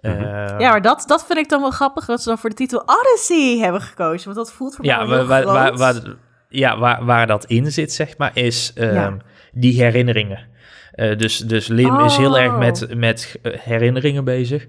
Mhm. 0.00 0.12
Eh, 0.22 0.58
Ja, 0.58 0.70
maar 0.70 0.82
dat, 0.82 1.04
dat 1.06 1.26
vind 1.26 1.38
ik 1.38 1.48
dan 1.48 1.60
wel 1.60 1.70
grappig 1.70 2.04
dat 2.04 2.22
ze 2.22 2.28
dan 2.28 2.38
voor 2.38 2.50
de 2.50 2.56
titel 2.56 2.82
Odyssey 2.86 3.58
hebben 3.58 3.80
gekozen. 3.80 4.24
Want 4.24 4.36
dat 4.46 4.52
voelt 4.56 4.74
voor 4.76 4.84
Ja, 4.84 4.98
mij 4.98 5.06
waar, 5.06 5.18
heel 5.18 5.26
waar, 5.52 5.76
waar, 5.76 5.76
waar- 5.76 6.14
ja 6.48 6.78
waar, 6.78 7.04
waar 7.04 7.26
dat 7.26 7.44
in 7.44 7.72
zit, 7.72 7.92
zeg 7.92 8.16
maar, 8.18 8.30
is 8.34 8.72
ehm, 8.74 8.94
Ja. 8.94 9.16
die 9.52 9.82
herinneringen. 9.82 10.46
Eh, 10.92 11.16
dus, 11.18 11.38
dus 11.38 11.66
Lim 11.66 12.00
is 12.00 12.16
heel 12.16 12.38
erg 12.38 12.52
Oh. 12.52 12.58
met, 12.58 12.94
met 12.96 13.38
eh, 13.42 13.52
herinneringen 13.58 14.24
bezig. 14.24 14.66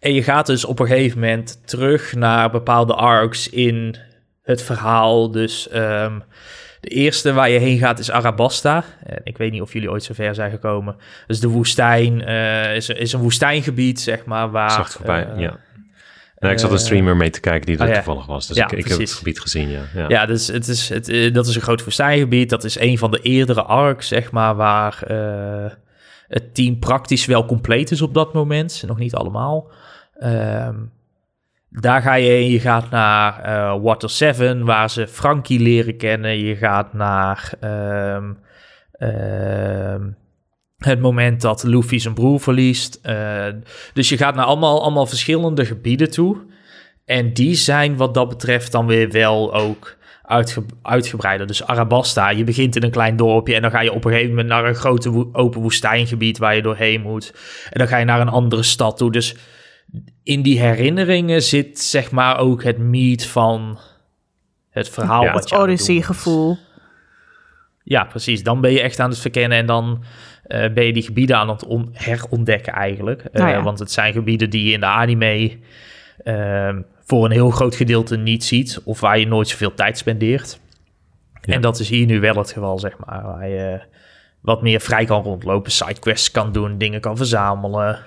En 0.00 0.14
je 0.14 0.22
gaat 0.22 0.46
dus 0.46 0.64
op 0.64 0.78
een 0.78 0.86
gegeven 0.86 1.20
moment 1.20 1.68
terug 1.68 2.14
naar 2.14 2.50
bepaalde 2.50 2.94
arcs 2.94 3.48
in 3.48 3.96
het 4.42 4.62
verhaal. 4.62 5.30
Dus 5.30 5.68
ehm, 5.68 6.18
de 6.80 6.88
eerste 6.88 7.32
waar 7.32 7.50
je 7.50 7.58
heen 7.58 7.78
gaat 7.78 7.98
is 7.98 8.10
Arabasta. 8.10 8.84
En 9.02 9.20
ik 9.24 9.38
weet 9.38 9.52
niet 9.52 9.60
of 9.60 9.72
jullie 9.72 9.90
ooit 9.90 10.04
zo 10.04 10.14
ver 10.14 10.34
zijn 10.34 10.50
gekomen. 10.50 10.96
Dus 11.26 11.40
de 11.40 11.48
woestijn 11.48 12.24
eh, 12.24 12.76
is, 12.76 12.88
is 12.88 13.12
een 13.12 13.20
woestijngebied, 13.20 14.00
zeg 14.00 14.24
maar, 14.24 14.50
waar... 14.50 14.70
zag 14.70 14.84
het 14.84 14.96
voorbij, 14.96 15.26
eh, 15.26 15.40
ja. 15.40 15.58
Nee, 16.38 16.52
ik 16.52 16.58
zat 16.58 16.70
een 16.70 16.76
eh, 16.76 16.82
streamer 16.82 17.16
mee 17.16 17.30
te 17.30 17.40
kijken 17.40 17.66
die 17.66 17.76
er 17.76 17.82
oh 17.82 17.88
ja. 17.88 17.94
toevallig 17.94 18.26
was. 18.26 18.46
Dus 18.46 18.56
Ja, 18.56 18.64
ik, 18.64 18.72
ik 18.72 18.86
heb 18.86 18.98
het 18.98 19.12
gebied 19.12 19.40
gezien, 19.40 19.68
ja. 19.68 19.82
ja. 19.94 20.08
Ja, 20.08 20.26
dus 20.26 20.46
het 20.46 20.68
is, 20.68 20.88
het, 20.88 21.34
dat 21.34 21.46
is 21.46 21.54
een 21.54 21.62
groot 21.62 21.84
woestijngebied. 21.84 22.50
Dat 22.50 22.64
is 22.64 22.78
een 22.78 22.98
van 22.98 23.10
de 23.10 23.20
eerdere 23.20 23.62
arcs, 23.62 24.08
zeg 24.08 24.30
maar, 24.30 24.54
waar 24.54 25.02
het 26.28 26.54
team 26.54 26.78
praktisch 26.78 27.26
wel 27.26 27.46
compleet 27.46 27.90
is 27.90 28.02
op 28.02 28.14
dat 28.14 28.32
moment. 28.32 28.84
Nog 28.86 28.98
niet 28.98 29.14
allemaal. 29.14 29.70
Ehm, 30.18 30.74
daar 31.70 32.02
ga 32.02 32.14
je 32.14 32.28
heen. 32.28 32.50
Je 32.50 32.60
gaat 32.60 32.90
naar 32.90 33.40
eh, 33.42 33.82
Water 33.82 34.10
7, 34.10 34.64
waar 34.64 34.90
ze 34.90 35.06
Frankie 35.06 35.60
leren 35.60 35.96
kennen. 35.96 36.38
Je 36.38 36.56
gaat 36.56 36.92
naar 36.92 37.52
ehm, 37.60 38.32
ehm, 38.92 40.10
het 40.76 41.00
moment 41.00 41.40
dat 41.40 41.62
Luffy 41.62 41.98
zijn 41.98 42.14
broer 42.14 42.40
verliest. 42.40 42.98
Eh, 43.02 43.46
dus 43.92 44.08
je 44.08 44.16
gaat 44.16 44.34
naar 44.34 44.44
allemaal, 44.44 44.82
allemaal 44.82 45.06
verschillende 45.06 45.64
gebieden 45.64 46.10
toe. 46.10 46.36
En 47.04 47.32
die 47.32 47.54
zijn 47.54 47.96
wat 47.96 48.14
dat 48.14 48.28
betreft 48.28 48.72
dan 48.72 48.86
weer 48.86 49.10
wel 49.10 49.54
ook 49.54 49.96
uitge 50.22 50.64
uitgebreider. 50.82 51.46
Dus 51.46 51.66
Arabasta, 51.66 52.30
je 52.30 52.44
begint 52.44 52.76
in 52.76 52.82
een 52.82 52.90
klein 52.90 53.16
dorpje 53.16 53.54
en 53.54 53.62
dan 53.62 53.70
ga 53.70 53.80
je 53.80 53.92
op 53.92 54.04
een 54.04 54.10
gegeven 54.10 54.30
moment 54.30 54.48
naar 54.48 54.64
een 54.64 54.74
grote 54.74 55.28
open 55.32 55.60
woestijngebied 55.60 56.38
waar 56.38 56.54
je 56.54 56.62
doorheen 56.62 57.00
moet. 57.00 57.32
En 57.70 57.78
dan 57.78 57.88
ga 57.88 57.96
je 57.96 58.04
naar 58.04 58.20
een 58.20 58.28
andere 58.28 58.62
stad 58.62 58.96
toe. 58.96 59.12
Dus 59.12 59.36
in 60.22 60.42
die 60.42 60.60
herinneringen 60.60 61.42
zit 61.42 61.78
zeg 61.80 62.10
maar 62.10 62.38
ook 62.38 62.62
het 62.62 62.78
meat 62.78 63.24
van 63.24 63.78
het 64.70 64.88
verhaal 64.88 65.22
Ja, 65.22 65.32
wat 65.32 65.40
Het 65.40 65.50
je 65.50 65.56
Odyssey 65.58 66.02
gevoel. 66.02 66.58
Ja, 67.82 68.04
precies. 68.04 68.42
Dan 68.42 68.60
ben 68.60 68.72
je 68.72 68.80
echt 68.80 69.00
aan 69.00 69.10
het 69.10 69.18
verkennen 69.18 69.58
en 69.58 69.66
dan 69.66 70.04
eh, 70.42 70.72
ben 70.72 70.84
je 70.84 70.92
die 70.92 71.02
gebieden 71.02 71.36
aan 71.36 71.48
het 71.48 71.64
on- 71.64 71.90
herontdekken 71.92 72.72
eigenlijk. 72.72 73.22
Eh, 73.22 73.42
Nou 73.42 73.50
ja. 73.54 73.62
Want 73.62 73.78
het 73.78 73.92
zijn 73.92 74.12
gebieden 74.12 74.50
die 74.50 74.64
je 74.66 74.72
in 74.72 74.80
de 74.80 74.86
anime 74.86 75.58
ehm, 76.24 76.82
voor 77.04 77.24
een 77.24 77.30
heel 77.30 77.50
groot 77.50 77.74
gedeelte 77.74 78.16
niet 78.16 78.44
ziet 78.44 78.80
of 78.84 79.00
waar 79.00 79.18
je 79.18 79.26
nooit 79.26 79.48
zoveel 79.48 79.74
tijd 79.74 79.98
spendeert. 79.98 80.60
Ja. 81.40 81.54
En 81.54 81.60
dat 81.60 81.78
is 81.78 81.88
hier 81.88 82.06
nu 82.06 82.20
wel 82.20 82.34
het 82.36 82.52
geval, 82.52 82.78
zeg 82.78 82.96
maar. 83.06 83.22
Waar 83.22 83.48
je 83.48 83.80
wat 84.40 84.62
meer 84.62 84.80
vrij 84.80 85.04
kan 85.04 85.22
rondlopen, 85.22 85.72
sidequests 85.72 86.30
kan 86.30 86.52
doen, 86.52 86.78
dingen 86.78 87.00
kan 87.00 87.16
verzamelen. 87.16 87.98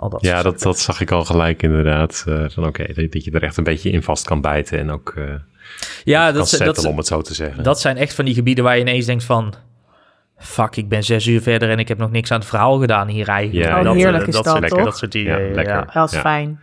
Al 0.00 0.08
dat 0.08 0.20
Ja, 0.22 0.42
dat, 0.42 0.60
dat 0.62 0.78
zag 0.78 1.00
ik 1.00 1.10
al 1.10 1.24
gelijk 1.24 1.62
inderdaad. 1.62 2.24
eh, 2.28 2.44
van 2.48 2.66
oké, 2.66 2.92
dat, 2.92 3.12
dat 3.12 3.24
je 3.24 3.30
er 3.30 3.42
echt 3.42 3.56
een 3.56 3.64
beetje 3.64 3.90
in 3.90 4.02
vast 4.02 4.26
kan 4.26 4.40
bijten 4.40 4.78
en 4.78 4.90
ook 4.90 5.12
eh 5.16 5.24
ja, 6.04 6.32
dat, 6.32 6.56
dat, 6.64 6.84
om 6.84 6.96
het 6.96 7.06
zo 7.06 7.20
te 7.22 7.34
zeggen. 7.34 7.62
Dat 7.62 7.80
zijn 7.80 7.96
echt 7.96 8.14
van 8.14 8.24
die 8.24 8.34
gebieden 8.34 8.64
waar 8.64 8.74
je 8.74 8.80
ineens 8.80 9.06
denkt 9.06 9.24
van... 9.24 9.54
Fuck, 10.38 10.76
ik 10.76 10.88
ben 10.88 11.04
zes 11.04 11.26
uur 11.26 11.40
verder 11.42 11.70
en 11.70 11.78
ik 11.78 11.88
heb 11.88 11.98
nog 11.98 12.10
niks 12.10 12.30
aan 12.30 12.38
het 12.38 12.48
verhaal 12.48 12.78
gedaan 12.78 13.08
hier 13.08 13.28
eigenlijk. 13.28 13.68
Ja, 13.68 13.78
Oh, 13.78 13.84
dat, 13.84 13.94
heerlijk 13.94 14.26
is 14.26 14.34
dat, 14.34 14.44
dat, 14.44 14.56
soort- 14.56 14.68
toch? 14.68 14.84
dat 14.84 14.98
soort 14.98 15.12
Ja, 15.12 15.20
ideeën. 15.20 15.54
lekker. 15.54 15.74
ja. 15.74 15.90
Dat 15.92 16.08
is 16.08 16.14
Ja. 16.14 16.20
fijn. 16.20 16.62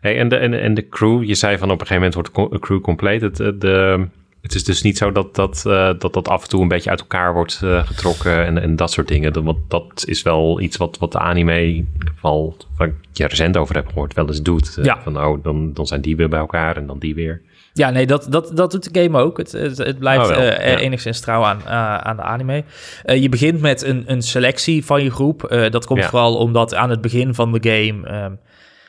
Hey, 0.00 0.18
en, 0.18 0.28
de, 0.28 0.36
en, 0.36 0.60
en 0.60 0.74
de 0.74 0.88
crew, 0.88 1.22
je 1.24 1.34
zei 1.34 1.58
van 1.58 1.70
op 1.70 1.80
een 1.80 1.86
gegeven 1.86 2.12
moment 2.12 2.34
wordt 2.34 2.52
de 2.52 2.58
crew 2.58 2.80
compleet. 2.80 3.20
Het, 3.20 3.40
eh, 3.40 3.48
de, 3.58 4.06
Het 4.42 4.54
is 4.54 4.64
dus 4.64 4.82
niet 4.82 4.98
zo 4.98 5.12
dat 5.12 5.34
dat, 5.34 5.64
uh, 5.66 5.90
dat, 5.98 6.12
dat 6.12 6.28
af 6.28 6.42
en 6.42 6.48
toe 6.48 6.62
een 6.62 6.68
beetje 6.68 6.90
uit 6.90 7.00
elkaar 7.00 7.32
wordt 7.34 7.60
uh, 7.64 7.86
getrokken 7.86 8.44
en, 8.44 8.62
en 8.62 8.76
dat 8.76 8.90
soort 8.92 9.08
dingen. 9.08 9.44
Want 9.44 9.58
dat 9.68 10.02
is 10.06 10.22
wel 10.22 10.60
iets 10.60 10.76
wat, 10.76 10.98
wat 10.98 11.12
de 11.12 11.18
anime, 11.18 11.60
in 11.60 11.66
ieder 11.74 12.10
geval 12.14 12.56
waar 12.76 12.88
ik 12.88 12.94
je 13.12 13.26
recent 13.26 13.56
over 13.56 13.74
heb 13.74 13.86
gehoord, 13.88 14.14
wel 14.14 14.26
eens 14.26 14.42
doet. 14.42 14.76
Uh, 14.78 14.84
Ja. 14.84 15.00
Van 15.02 15.18
oh, 15.24 15.42
dan, 15.44 15.72
dan 15.72 15.86
zijn 15.86 16.00
die 16.00 16.16
weer 16.16 16.28
bij 16.28 16.38
elkaar 16.38 16.76
en 16.76 16.86
dan 16.86 16.98
die 16.98 17.14
weer. 17.14 17.42
Ja, 17.72 17.90
nee, 17.90 18.06
dat, 18.06 18.26
dat, 18.30 18.50
dat 18.54 18.70
doet 18.70 18.92
de 18.94 19.02
game 19.02 19.18
ook. 19.18 19.36
Het, 19.38 19.52
het, 19.52 19.78
het 19.78 19.98
blijft 19.98 20.22
Oh, 20.22 20.28
wel, 20.28 20.38
eh, 20.38 20.70
ja. 20.72 20.78
enigszins 20.78 21.20
trouw 21.20 21.42
aan, 21.44 21.60
eh, 21.66 21.96
aan 21.96 22.16
de 22.16 22.22
anime. 22.22 22.64
Eh, 23.04 23.22
je 23.22 23.28
begint 23.28 23.60
met 23.60 23.82
een, 23.82 24.04
een 24.06 24.22
selectie 24.22 24.84
van 24.84 25.02
je 25.02 25.10
groep. 25.10 25.44
Eh, 25.44 25.70
dat 25.70 25.86
komt 25.86 26.00
Ja. 26.00 26.08
vooral 26.08 26.36
omdat 26.36 26.74
aan 26.74 26.90
het 26.90 27.00
begin 27.00 27.34
van 27.34 27.52
de 27.52 27.58
game... 27.70 28.06
ehm, 28.08 28.32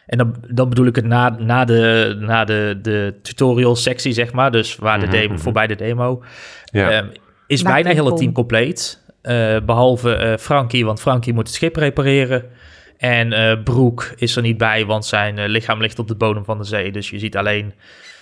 en 0.07 0.17
dan, 0.17 0.35
dan 0.47 0.69
bedoel 0.69 0.85
ik 0.85 0.95
het 0.95 1.05
na, 1.05 1.29
na, 1.39 1.65
de, 1.65 2.15
na 2.19 2.45
de, 2.45 2.79
de 2.81 3.13
tutorial 3.21 3.75
sectie, 3.75 4.11
zeg 4.13 4.33
maar. 4.33 4.51
Dus 4.51 4.75
waar 4.75 4.99
de 4.99 5.05
Mhm, 5.05 5.15
demo, 5.15 5.33
mhm. 5.33 5.41
voorbij 5.41 5.67
de 5.67 5.75
demo. 5.75 6.23
Ja. 6.65 6.89
Ehm, 6.91 7.05
is 7.47 7.63
Laat 7.63 7.73
bijna 7.73 7.89
heel 7.91 8.05
het 8.05 8.17
team 8.17 8.31
compleet. 8.31 9.03
Eh, 9.21 9.57
behalve 9.65 10.13
eh, 10.15 10.37
Frankie, 10.37 10.85
want 10.85 11.01
Frankie 11.01 11.33
moet 11.33 11.47
het 11.47 11.55
schip 11.55 11.75
repareren. 11.75 12.43
En 12.97 13.33
eh 13.33 13.63
Broek 13.63 14.13
is 14.15 14.35
er 14.35 14.41
niet 14.41 14.57
bij, 14.57 14.85
want 14.85 15.05
zijn 15.05 15.45
lichaam 15.47 15.81
ligt 15.81 15.99
op 15.99 16.07
de 16.07 16.15
bodem 16.15 16.45
van 16.45 16.57
de 16.57 16.63
zee. 16.63 16.91
Dus 16.91 17.09
je 17.09 17.19
ziet 17.19 17.37
alleen 17.37 17.73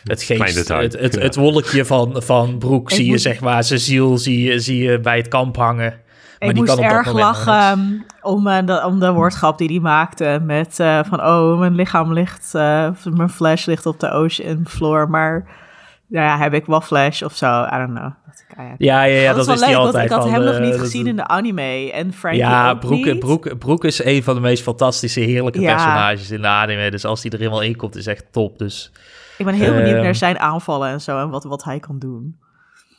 het 0.03 0.23
geest, 0.23 0.67
het, 0.69 0.99
het, 0.99 1.13
ja. 1.13 1.21
het 1.21 1.35
wolkje 1.35 1.85
van, 1.85 2.21
van 2.23 2.57
Broek 2.57 2.89
Ik 2.89 2.95
zie 2.95 3.05
je, 3.05 3.11
moet- 3.11 3.21
zeg 3.21 3.39
maar. 3.39 3.63
Zijn 3.63 3.79
ziel 3.79 4.17
zie 4.17 4.43
je, 4.43 4.59
zie 4.59 4.83
je 4.83 4.99
bij 4.99 5.17
het 5.17 5.27
kamp 5.27 5.55
hangen. 5.55 5.93
Maar 6.39 6.49
ik 6.49 6.55
die 6.55 6.63
moest 6.63 6.75
kan 6.75 6.83
erg 6.83 7.13
lachen 7.13 8.05
om, 8.21 8.47
eh, 8.47 8.65
de, 8.65 8.83
om 8.85 8.99
de 8.99 9.11
woordgrap 9.11 9.57
die 9.57 9.67
hij 9.69 9.79
maakte. 9.79 10.39
Met 10.43 10.79
eh, 10.79 10.99
van, 11.03 11.21
oh, 11.21 11.59
mijn 11.59 11.75
lichaam 11.75 12.13
ligt, 12.13 12.55
eh, 12.55 12.87
of 12.91 13.05
mijn 13.05 13.29
flash 13.29 13.65
ligt 13.65 13.85
op 13.85 13.99
de 13.99 14.09
ocean 14.11 14.65
floor. 14.67 15.09
Maar 15.09 15.47
nou 16.07 16.25
ja, 16.25 16.37
heb 16.37 16.53
ik 16.53 16.65
wel 16.65 16.81
flash 16.81 17.21
of 17.21 17.35
zo? 17.35 17.63
I 17.63 17.77
don't 17.77 17.89
know. 17.97 18.11
Ah 18.57 18.65
ja. 18.65 18.75
Ja, 18.77 19.03
ja, 19.03 19.19
ja 19.21 19.33
dat, 19.33 19.45
wel 19.45 19.55
is 19.55 19.61
die 19.61 19.75
altijd. 19.75 20.05
ik 20.05 20.11
had 20.11 20.21
van, 20.21 20.31
hem 20.31 20.43
nog 20.43 20.59
niet 20.59 20.79
gezien 20.79 21.07
in 21.07 21.15
de 21.15 21.27
anime. 21.27 21.91
En 21.91 22.13
Frankie 22.13 22.41
Ja, 22.41 22.73
Broek, 22.73 23.05
niet. 23.05 23.19
Broek, 23.19 23.57
Broek 23.57 23.83
is 23.85 24.03
een 24.03 24.23
van 24.23 24.35
de 24.35 24.41
meest 24.41 24.63
fantastische, 24.63 25.19
heerlijke 25.19 25.59
Ja. 25.59 25.73
personages 25.73 26.31
in 26.31 26.41
de 26.41 26.47
anime. 26.47 26.91
Dus 26.91 27.05
als 27.05 27.21
hij 27.23 27.31
er 27.31 27.41
eenmaal 27.41 27.61
in 27.61 27.75
komt, 27.75 27.95
is 27.95 28.07
echt 28.07 28.25
top. 28.31 28.57
Dus 28.57 28.91
Ik 29.37 29.45
ben 29.45 29.53
heel 29.53 29.73
benieuwd 29.73 29.95
Ehm. 29.95 30.03
naar 30.03 30.15
zijn 30.15 30.39
aanvallen 30.39 30.89
en 30.89 31.01
zo. 31.01 31.19
En 31.19 31.29
wat, 31.29 31.43
wat 31.43 31.63
hij 31.63 31.79
kan 31.79 31.99
doen. 31.99 32.37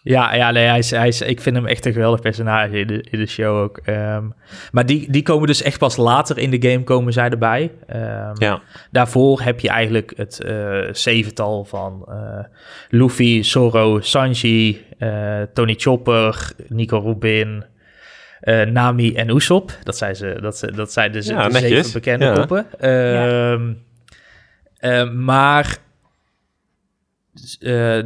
Ja, 0.09 0.34
ja 0.34 0.50
nee, 0.50 0.66
hij 0.66 0.78
is, 0.78 0.90
hij 0.90 1.09
is, 1.09 1.20
ik 1.20 1.40
vind 1.40 1.57
hem 1.57 1.66
echt 1.66 1.86
een 1.86 1.92
geweldig 1.92 2.20
personage 2.20 2.78
in 2.78 2.86
de, 2.86 3.07
in 3.11 3.18
de 3.18 3.26
show 3.26 3.57
ook. 3.62 3.78
Ehm, 3.84 4.24
maar 4.72 4.86
die, 4.86 5.11
die 5.11 5.22
komen 5.22 5.46
dus 5.46 5.62
echt 5.62 5.78
pas 5.78 5.96
later 5.96 6.38
in 6.38 6.50
de 6.50 6.70
game 6.70 6.84
komen 6.84 7.12
zij 7.12 7.28
erbij. 7.28 7.72
Ehm, 7.86 8.32
ja. 8.38 8.62
Daarvoor 8.90 9.40
heb 9.40 9.61
je 9.61 9.68
eigenlijk 9.68 10.12
het 10.16 10.40
eh, 10.40 10.78
zevental 10.92 11.64
van 11.64 12.04
eh, 12.09 12.44
Luffy, 12.88 13.42
Zoro, 13.42 14.00
Sanji, 14.00 14.84
eh, 14.98 15.42
Tony 15.54 15.74
Chopper, 15.76 16.52
Nico 16.68 16.98
Rubin, 16.98 17.64
Nami 18.72 19.14
en 19.14 19.28
Usopp. 19.30 19.78
Dat 19.82 19.96
zijn, 19.96 20.16
ze, 20.16 20.38
dat, 20.40 20.59
ze, 20.59 20.72
dat 20.72 20.92
zijn 20.92 21.12
dus 21.12 21.26
Ja, 21.26 21.48
de 21.48 21.59
zeven 21.59 21.92
bekende 21.92 22.24
Ja. 22.24 22.32
poppen. 22.32 22.66
Ehm, 22.80 23.72
eh, 24.76 25.11
maar 25.11 25.78
eh, 27.61 27.98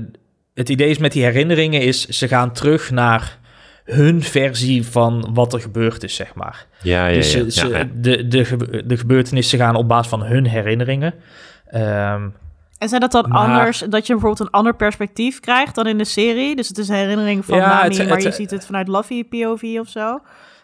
het 0.61 0.68
idee 0.68 0.88
is 0.90 0.98
met 0.98 1.12
die 1.12 1.22
herinneringen 1.24 1.80
is, 1.80 2.06
ze 2.06 2.28
gaan 2.28 2.52
terug 2.52 2.90
naar 2.90 3.38
hun 3.84 4.22
versie 4.22 4.86
van 4.86 5.30
wat 5.34 5.52
er 5.52 5.61
gebeurd 5.61 6.02
is, 6.02 6.14
zeg 6.14 6.34
maar. 6.34 6.66
Ja, 6.82 7.06
ja, 7.06 7.14
dus 7.14 7.32
ja. 7.32 7.38
ze- 7.44 7.50
ze- 7.50 7.68
ja, 7.68 7.78
ja. 7.78 7.88
De, 7.94 8.28
de, 8.28 8.82
de 8.86 8.96
gebeurtenissen 8.96 9.58
gaan 9.58 9.74
op 9.74 9.88
basis 9.88 10.08
van 10.08 10.22
hun 10.22 10.46
herinneringen. 10.46 11.14
Ehm, 11.66 12.28
En 12.78 12.88
zijn 12.88 13.00
dat 13.00 13.12
dan 13.12 13.28
Maar- 13.28 13.40
anders, 13.48 13.78
dat 13.78 14.06
je 14.06 14.12
bijvoorbeeld 14.12 14.40
een 14.48 14.50
ander 14.54 14.74
perspectief 14.74 15.40
krijgt 15.40 15.74
dan 15.74 15.86
in 15.86 15.98
de 15.98 16.04
serie? 16.04 16.56
Dus 16.56 16.68
het 16.68 16.78
is 16.78 16.88
een 16.88 16.94
herinnering 16.94 17.44
van 17.44 17.56
Ja, 17.56 17.62
het- 17.82 17.98
maar 18.08 18.14
het- 18.16 18.22
je 18.22 18.30
ziet 18.32 18.50
het 18.50 18.66
vanuit 18.66 18.88
Luffy 18.88 19.24
POV 19.24 19.62
of 19.80 19.88
zo? 19.88 20.18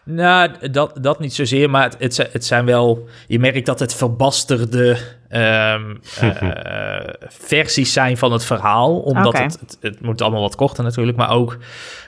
Nou, 0.07 0.69
dat, 0.71 0.97
dat 1.01 1.19
niet 1.19 1.33
zozeer, 1.33 1.69
maar 1.69 1.83
het, 1.83 1.95
het, 1.99 2.15
zijn- 2.15 2.27
het 2.31 2.45
zijn 2.45 2.65
wel... 2.65 3.07
Je 3.27 3.39
merkt 3.39 3.65
dat 3.65 3.79
het 3.79 3.93
verbasterde 3.95 4.97
ehm, 5.29 5.95
eh, 6.21 7.13
versies 7.27 7.93
zijn 7.93 8.17
van 8.17 8.31
het 8.31 8.45
verhaal. 8.45 8.99
Omdat 8.99 9.37
het, 9.37 9.77
het 9.81 10.01
moet 10.01 10.21
allemaal 10.21 10.41
wat 10.41 10.55
korter 10.55 10.83
natuurlijk. 10.83 11.17
Maar 11.17 11.29
ook 11.31 11.57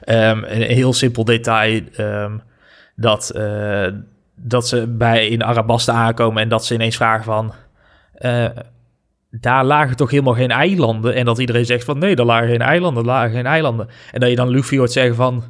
ehm, 0.04 0.44
een 0.44 0.62
heel 0.62 0.94
simpel 0.94 1.24
detail... 1.24 1.82
ehm, 1.96 2.38
dat, 2.96 3.30
eh, 3.30 3.88
dat 4.36 4.68
ze 4.68 4.88
bij 4.88 5.28
in 5.28 5.44
Arabasta 5.44 5.94
aankomen 5.94 6.42
en 6.44 6.50
dat 6.50 6.66
ze 6.66 6.74
ineens 6.74 6.96
vragen 6.96 7.24
van... 7.24 7.54
eh, 8.14 8.46
daar 9.32 9.66
lagen 9.66 9.96
toch 9.96 10.10
helemaal 10.12 10.34
geen 10.34 10.52
eilanden? 10.52 11.16
En 11.16 11.26
dat 11.26 11.38
iedereen 11.40 11.66
zegt 11.66 11.84
van 11.84 11.98
nee, 11.98 12.16
daar 12.16 12.26
lagen 12.26 12.50
geen 12.50 12.62
eilanden, 12.62 13.04
daar 13.04 13.14
lagen 13.14 13.32
geen 13.36 13.46
eilanden. 13.46 13.88
En 14.12 14.20
dat 14.20 14.30
je 14.30 14.36
dan 14.36 14.50
Luffy 14.50 14.78
hoort 14.78 14.92
zeggen 14.92 15.16
van... 15.16 15.44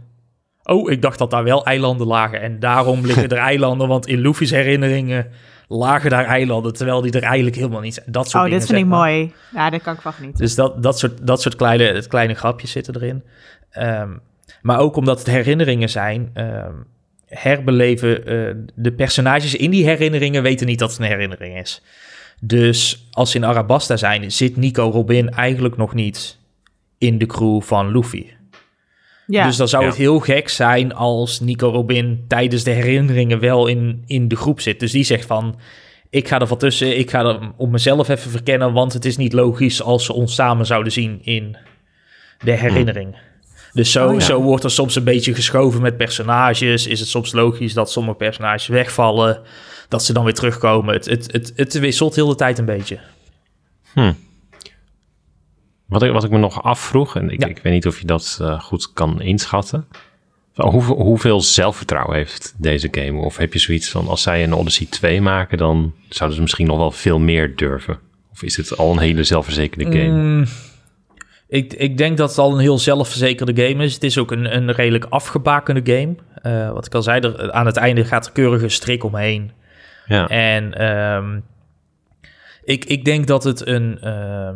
Oh, 0.70 0.92
ik 0.92 1.02
dacht 1.02 1.18
dat 1.18 1.32
daar 1.32 1.44
wel 1.44 1.66
eilanden 1.66 2.08
lagen 2.08 2.42
en 2.42 2.60
daarom 2.60 3.06
liggen 3.06 3.30
er 3.36 3.38
eilanden, 3.38 3.88
want 3.88 4.08
in 4.08 4.20
Luffy's 4.20 4.52
herinneringen 4.52 5.28
lagen 5.68 6.10
daar 6.10 6.26
eilanden, 6.26 6.74
terwijl 6.74 7.02
die 7.02 7.12
er 7.12 7.24
eigenlijk 7.24 7.56
helemaal 7.56 7.82
niet 7.82 7.94
zijn. 7.94 8.06
Dat 8.10 8.30
soort 8.30 8.36
Oh, 8.36 8.44
dingen, 8.44 8.60
dit 8.60 8.68
vind 8.70 8.80
ik 8.82 8.86
maar. 8.86 9.00
mooi. 9.00 9.34
Ja, 9.54 9.70
dat 9.70 9.82
kan 9.82 9.94
ik 9.94 10.02
wel 10.02 10.14
genieten. 10.14 10.40
Dus 10.42 10.56
dat, 10.56 10.84
dat 10.84 11.00
soort, 11.00 11.28
dat 11.28 11.42
soort 11.42 11.56
kleine, 11.56 12.08
kleine 12.08 12.34
grapjes 12.34 12.72
zitten 12.72 12.96
erin. 12.96 13.24
Ehm, 13.70 14.10
maar 14.62 14.80
ook 14.80 14.96
omdat 14.96 15.18
het 15.18 15.28
herinneringen 15.28 15.90
zijn, 15.90 16.30
ehm, 16.34 16.74
herbeleven 17.28 18.26
eh, 18.26 18.56
de 18.76 18.92
personages 18.92 19.56
in 19.56 19.72
die 19.72 19.86
herinneringen 19.86 20.44
weten 20.44 20.68
niet 20.68 20.80
dat 20.80 20.90
het 20.92 21.00
een 21.00 21.06
herinnering 21.06 21.58
is. 21.60 21.82
Dus 22.42 23.08
als 23.12 23.32
ze 23.32 23.38
in 23.38 23.46
Arabasta 23.46 23.98
zijn, 23.98 24.32
zit 24.32 24.56
Nico 24.58 24.90
Robin 24.90 25.30
eigenlijk 25.30 25.78
nog 25.78 25.94
niet 25.94 26.38
in 26.98 27.18
de 27.18 27.26
crew 27.26 27.62
van 27.62 27.92
Luffy. 27.92 28.26
Ja. 29.30 29.46
Dus 29.46 29.58
dan 29.58 29.68
zou 29.68 29.84
Ja. 29.84 29.90
het 29.90 29.98
heel 29.98 30.20
gek 30.20 30.50
zijn 30.50 30.94
als 30.94 31.40
Nico 31.40 31.70
Robin 31.70 32.26
tijdens 32.28 32.64
de 32.64 32.72
herinneringen 32.72 33.40
wel 33.40 33.68
in, 33.68 34.04
in 34.06 34.28
de 34.28 34.36
groep 34.36 34.62
zit. 34.62 34.80
Dus 34.80 34.92
die 34.92 35.04
zegt 35.04 35.26
van, 35.26 35.60
ik 36.10 36.28
ga 36.28 36.40
er 36.40 36.48
van 36.48 36.58
tussen, 36.58 36.98
ik 37.00 37.10
ga 37.10 37.20
er 37.26 37.40
op 37.58 37.70
mezelf 37.70 38.10
even 38.10 38.32
verkennen, 38.32 38.74
want 38.74 38.94
het 38.94 39.06
is 39.06 39.18
niet 39.18 39.34
logisch 39.34 39.82
als 39.82 40.06
ze 40.06 40.14
ons 40.14 40.36
samen 40.36 40.66
zouden 40.66 40.92
zien 40.92 41.20
in 41.24 41.58
de 42.44 42.52
herinnering. 42.52 43.16
Dus 43.74 43.92
zo, 43.92 44.08
Oh 44.08 44.14
ja. 44.14 44.20
zo 44.20 44.42
wordt 44.42 44.64
er 44.64 44.72
soms 44.72 44.96
een 44.96 45.04
beetje 45.04 45.34
geschoven 45.34 45.82
met 45.82 45.98
personages. 45.98 46.88
Is 46.88 47.00
het 47.00 47.10
soms 47.10 47.32
logisch 47.32 47.74
dat 47.74 47.92
sommige 47.92 48.18
personages 48.18 48.68
wegvallen, 48.68 49.42
dat 49.90 50.04
ze 50.04 50.14
dan 50.14 50.24
weer 50.24 50.34
terugkomen. 50.34 50.94
Het, 50.94 51.06
het, 51.06 51.32
het, 51.32 51.54
het 51.56 51.80
wisselt 51.80 52.16
heel 52.16 52.28
de 52.28 52.36
tijd 52.36 52.58
een 52.58 52.66
beetje. 52.66 53.00
Wat, 55.90 56.04
ik, 56.04 56.12
wat 56.12 56.24
ik 56.24 56.30
me 56.32 56.38
nog 56.38 56.64
afvroeg, 56.64 57.16
en 57.16 57.30
ik, 57.30 57.42
Ja. 57.42 57.48
ik 57.48 57.60
weet 57.64 57.74
niet 57.74 57.88
of 57.88 58.00
je 58.00 58.06
dat 58.06 58.38
eh, 58.42 58.60
goed 58.60 58.94
kan 58.94 59.22
inschatten. 59.22 59.88
Hoeveel 60.56 61.42
zelfvertrouwen 61.42 62.16
heeft 62.16 62.56
deze 62.58 62.88
game? 62.92 63.20
Of 63.20 63.38
heb 63.38 63.54
je 63.54 63.60
zoiets 63.60 63.90
van, 63.90 64.08
als 64.08 64.22
zij 64.22 64.44
een 64.44 64.54
Odyssey 64.54 64.86
2 64.90 65.22
maken, 65.22 65.58
dan 65.58 65.94
zouden 66.10 66.36
ze 66.38 66.42
misschien 66.44 66.68
nog 66.68 66.78
wel 66.78 66.92
veel 66.92 67.20
meer 67.20 67.56
durven? 67.56 68.00
Of 68.32 68.44
is 68.44 68.58
het 68.58 68.78
al 68.78 68.92
een 68.92 69.00
hele 69.00 69.24
zelfverzekerde 69.24 69.98
game? 70.00 70.22
Mm, 70.22 70.46
ik, 71.48 71.74
ik 71.74 71.98
denk 71.98 72.18
dat 72.18 72.30
het 72.30 72.38
al 72.38 72.54
een 72.54 72.60
heel 72.60 72.78
zelfverzekerde 72.78 73.68
game 73.68 73.84
is. 73.84 73.94
Het 73.94 74.04
is 74.04 74.18
ook 74.18 74.32
een, 74.32 74.56
een 74.56 74.72
redelijk 74.72 75.06
afgebakende 75.10 75.82
game. 75.96 76.16
Eh, 76.42 76.72
wat 76.72 76.86
ik 76.86 76.94
al 76.96 77.02
zei, 77.02 77.20
er, 77.20 77.52
aan 77.52 77.66
het 77.66 77.78
einde 77.78 78.06
gaat 78.06 78.26
er 78.26 78.32
keurige 78.32 78.70
strik 78.70 79.04
omheen. 79.04 79.52
Ja, 80.06 80.28
En 80.28 80.74
ehm, 80.74 81.40
ik, 82.64 82.86
ik 82.86 83.06
denk 83.06 83.28
dat 83.28 83.44
het 83.44 83.68
een, 83.68 84.00
ehm, 84.02 84.56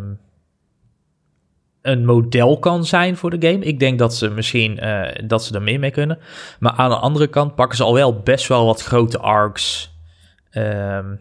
een 1.84 2.06
model 2.06 2.60
kan 2.60 2.86
zijn 2.86 3.18
voor 3.18 3.40
de 3.40 3.48
game. 3.50 3.66
Ik 3.66 3.80
denk 3.80 4.00
dat 4.00 4.16
ze 4.16 4.30
misschien 4.30 4.80
eh, 4.80 5.26
dat 5.28 5.44
ze 5.44 5.54
er 5.56 5.62
meer 5.62 5.80
mee 5.80 5.92
kunnen. 5.92 6.20
Maar 6.60 6.72
aan 6.72 6.90
de 6.90 6.96
andere 6.96 7.28
kant 7.28 7.56
pakken 7.56 7.78
ze 7.78 7.84
al 7.84 7.94
wel 7.94 8.20
best 8.20 8.48
wel 8.48 8.66
wat 8.66 8.82
grote 8.84 9.20
arcs 9.20 9.94
ehm, 10.50 11.16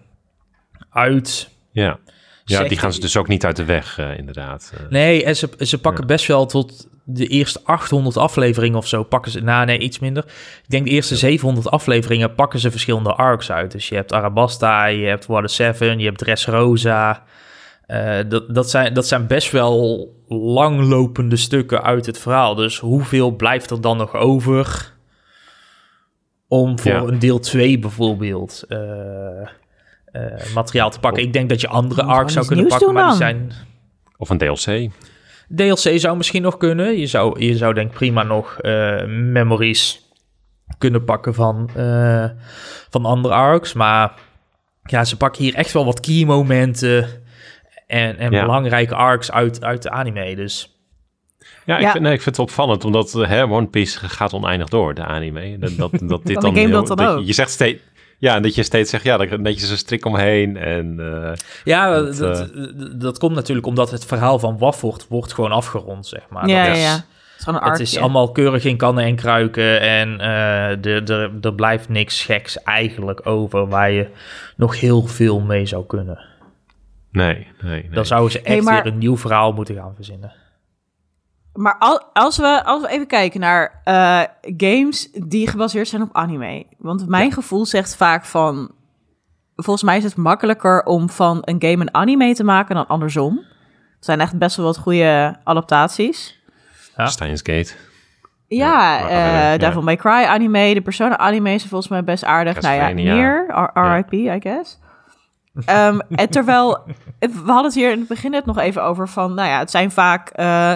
uit. 0.90 1.48
ja. 1.72 1.82
ja 2.44 2.56
Zegt- 2.56 2.68
die 2.68 2.78
gaan 2.78 2.92
ze 2.92 3.00
dus 3.00 3.16
ook 3.16 3.28
niet 3.28 3.44
uit 3.44 3.56
de 3.56 3.64
weg, 3.64 3.98
eh, 3.98 4.18
inderdaad. 4.18 4.72
Eh, 4.74 4.90
Nee, 4.90 5.24
en 5.24 5.36
ze, 5.36 5.48
ze 5.58 5.78
pakken 5.80 6.06
best 6.06 6.26
wel 6.26 6.46
tot 6.46 6.88
de 7.04 7.26
eerste 7.26 7.60
800 7.64 8.16
afleveringen 8.16 8.78
of 8.78 8.86
zo 8.86 9.02
pakken 9.02 9.32
ze... 9.32 9.40
Nou, 9.40 9.66
nee, 9.66 9.78
iets 9.78 9.98
minder. 9.98 10.24
Ik 10.62 10.68
denk 10.68 10.84
de 10.84 10.90
eerste 10.90 11.16
700 11.16 11.70
afleveringen 11.70 12.34
pakken 12.34 12.58
ze 12.58 12.70
verschillende 12.70 13.12
arcs 13.14 13.50
uit. 13.50 13.72
Dus 13.72 13.88
je 13.88 13.94
hebt 13.94 14.12
Arabasta, 14.12 14.86
je 14.86 15.06
hebt 15.06 15.26
Water 15.26 15.48
7, 15.48 15.98
je 15.98 16.04
hebt 16.04 16.18
Dressrosa. 16.18 17.22
Eh 17.86 18.18
dat, 18.28 18.54
dat, 18.54 18.70
zijn, 18.70 18.94
dat 18.94 19.06
zijn 19.06 19.26
best 19.26 19.50
wel 19.50 20.08
langlopende 20.28 21.36
stukken 21.36 21.82
uit 21.82 22.06
het 22.06 22.18
verhaal. 22.18 22.54
Dus 22.54 22.78
hoeveel 22.78 23.30
blijft 23.36 23.70
er 23.70 23.80
dan 23.80 23.96
nog 23.96 24.14
over 24.14 24.92
om 26.48 26.78
voor 26.78 26.90
Ja. 26.92 27.00
een 27.00 27.18
deel 27.18 27.38
2 27.38 27.78
bijvoorbeeld 27.78 28.64
eh, 28.68 29.40
eh, 30.04 30.54
materiaal 30.54 30.90
te 30.90 31.00
pakken? 31.00 31.22
Ik 31.22 31.32
denk 31.32 31.48
dat 31.48 31.60
je 31.60 31.68
andere 31.68 32.02
arcs 32.02 32.32
zou 32.32 32.46
kunnen 32.46 32.66
pakken, 32.66 32.92
maar 32.92 33.08
die 33.08 33.16
zijn... 33.16 33.52
Of 34.16 34.28
een 34.30 34.38
DLC. 34.38 34.90
DLC 35.56 35.98
zou 36.00 36.16
misschien 36.16 36.42
nog 36.42 36.56
kunnen. 36.56 36.98
Je 36.98 37.06
zou, 37.06 37.44
je 37.44 37.56
zou 37.56 37.74
denk 37.74 37.90
ik 37.90 37.96
prima 37.96 38.22
nog 38.22 38.58
eh, 38.58 39.04
memories 39.06 40.10
kunnen 40.78 41.04
pakken 41.04 41.34
van, 41.34 41.70
eh, 41.76 42.24
van 42.90 43.04
andere 43.04 43.34
arcs. 43.34 43.72
Maar 43.72 44.12
ja, 44.82 45.04
ze 45.04 45.16
pakken 45.16 45.42
hier 45.42 45.54
echt 45.54 45.72
wel 45.72 45.84
wat 45.84 46.00
key 46.00 46.24
momenten 46.24 47.06
en, 47.92 48.18
en 48.18 48.30
Ja. 48.30 48.40
belangrijke 48.40 48.94
arcs 48.94 49.32
uit, 49.32 49.64
uit 49.64 49.82
de 49.82 49.90
anime. 49.90 50.34
Dus 50.36 50.76
Ja, 51.64 51.76
ik, 51.76 51.82
Ja. 51.82 51.90
Vind, 51.90 52.02
nee, 52.04 52.12
ik 52.12 52.22
vind 52.22 52.36
het 52.36 52.44
opvallend, 52.46 52.84
omdat 52.84 53.14
eh, 53.14 53.28
hè, 53.28 53.42
One 53.42 53.66
Piece 53.66 54.08
gaat 54.08 54.32
oneindig 54.32 54.68
door, 54.68 54.94
de 54.94 55.04
anime. 55.04 55.58
Dat, 55.58 55.76
dat, 55.76 55.90
dat 56.08 56.24
dit 56.24 56.40
dan 56.40 56.54
heel- 56.54 56.70
dat 56.70 56.86
dan 56.98 57.06
ook? 57.06 57.18
je, 57.18 57.26
je 57.26 57.32
zegt 57.32 57.50
steeds... 57.50 57.80
Ja, 58.18 58.34
en 58.36 58.42
dat 58.42 58.54
je 58.54 58.62
steeds 58.62 58.90
zegt, 58.90 59.04
ja, 59.04 59.18
er 59.18 59.40
netjes 59.40 59.70
een 59.70 59.76
strik 59.76 60.04
omheen. 60.06 60.56
En 60.56 61.00
eh, 61.00 61.32
Ja, 61.64 61.94
Dat, 62.00 62.16
dat, 62.16 62.36
dat, 62.54 63.00
dat 63.00 63.18
komt 63.18 63.34
natuurlijk 63.34 63.66
omdat 63.66 63.90
het 63.90 64.04
verhaal 64.06 64.38
van 64.38 64.58
Wafvoort 64.58 65.06
wordt 65.08 65.32
gewoon 65.34 65.52
afgerond, 65.52 66.06
zeg 66.06 66.22
maar. 66.30 66.48
ja, 66.48 66.56
Dat 66.66 66.66
ja, 66.66 66.72
is- 66.72 66.82
ja. 66.82 67.04
Het 67.68 67.80
is 67.80 67.92
Het 67.92 68.00
allemaal 68.02 68.32
keurig 68.32 68.64
in 68.64 68.76
kannen 68.76 69.04
en 69.04 69.16
kruiken 69.16 69.80
en 69.80 70.20
eh, 70.20 70.84
er- 70.84 71.10
er 71.12 71.30
er 71.40 71.54
blijft 71.54 71.88
niks 71.88 72.24
geks 72.24 72.62
eigenlijk 72.62 73.26
over 73.26 73.68
waar 73.68 73.90
je 73.90 74.06
nog 74.56 74.80
heel 74.80 75.02
veel 75.06 75.40
mee 75.40 75.66
zou 75.66 75.86
kunnen. 75.86 76.18
Nee, 77.12 77.34
nee, 77.62 77.82
nee. 77.82 77.90
Dan 77.90 78.06
zouden 78.06 78.30
ze 78.32 78.38
echt 78.38 78.46
Hey, 78.46 78.60
maar- 78.62 78.82
weer 78.82 78.92
een 78.92 78.98
nieuw 78.98 79.16
verhaal 79.16 79.52
moeten 79.52 79.74
gaan 79.74 79.94
verzinnen. 79.94 80.32
Maar 81.52 81.76
al- 81.78 82.02
als, 82.12 82.36
we, 82.36 82.64
als 82.64 82.82
we 82.82 82.88
even 82.88 83.06
kijken 83.06 83.40
naar 83.40 83.80
eh, 83.84 84.22
games 84.56 85.10
die 85.12 85.48
gebaseerd 85.48 85.88
zijn 85.88 86.02
op 86.02 86.08
anime. 86.12 86.66
Want 86.78 87.08
mijn 87.08 87.32
gevoel 87.32 87.66
zegt 87.66 87.96
vaak 87.96 88.24
van... 88.24 88.70
Volgens 89.56 89.84
mij 89.84 89.96
is 89.96 90.04
het 90.04 90.16
makkelijker 90.16 90.82
om 90.84 91.10
van 91.10 91.38
een 91.44 91.56
game 91.62 91.80
een 91.80 91.94
anime 91.94 92.34
te 92.34 92.44
maken 92.44 92.74
dan 92.74 92.86
andersom. 92.86 93.38
Er 93.38 93.44
zijn 94.08 94.20
echt 94.20 94.38
best 94.38 94.56
wel 94.56 94.66
wat 94.66 94.78
goede 94.78 95.36
adaptaties. 95.44 96.40
Ja. 96.96 97.06
Steins 97.06 97.40
Gate. 97.44 97.72
Ja, 98.48 99.08
eh 99.08 99.16
ja. 99.52 99.56
Devil 99.56 99.82
May 99.82 99.96
Cry 99.96 100.24
anime. 100.24 100.74
De 100.74 100.80
Persona 100.80 101.18
anime 101.18 101.52
is 101.54 101.64
volgens 101.66 101.90
mij 101.90 102.04
best 102.04 102.24
aardig. 102.24 102.60
Nou 102.60 102.74
ja, 102.74 102.92
meer. 102.94 103.46
RIP, 103.74 104.12
I 104.12 104.40
guess. 104.40 104.78
Ehm, 105.64 105.98
en 106.10 106.28
terwijl, 106.30 106.78
het- 107.18 107.32
we 107.32 107.38
hadden 107.50 107.64
het 107.64 107.74
hier 107.74 107.90
in 107.92 107.98
het 107.98 108.08
begin 108.08 108.30
net 108.30 108.44
nog 108.46 108.58
even 108.58 108.84
over 108.84 109.08
van, 109.08 109.34
nou 109.34 109.48
ja, 109.48 109.58
het 109.58 109.70
zijn 109.70 109.90
vaak 109.90 110.28
eh, 110.28 110.74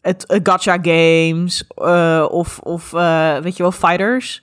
het 0.00 0.26
eh, 0.26 0.40
gacha 0.42 0.78
games 0.82 1.66
eh, 1.76 2.26
of, 2.30 2.58
of 2.58 2.90
weet 3.42 3.56
je 3.56 3.62
wel, 3.62 3.72
fighters. 3.72 4.42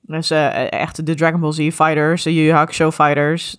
Dus 0.00 0.30
echt 0.30 1.06
de 1.06 1.14
Dragon 1.14 1.40
Ball 1.40 1.52
Z 1.52 1.56
fighters, 1.56 2.22
de 2.22 2.34
Yu 2.34 2.42
Yu 2.42 2.52
Hakusho 2.52 2.90
fighters. 2.90 3.56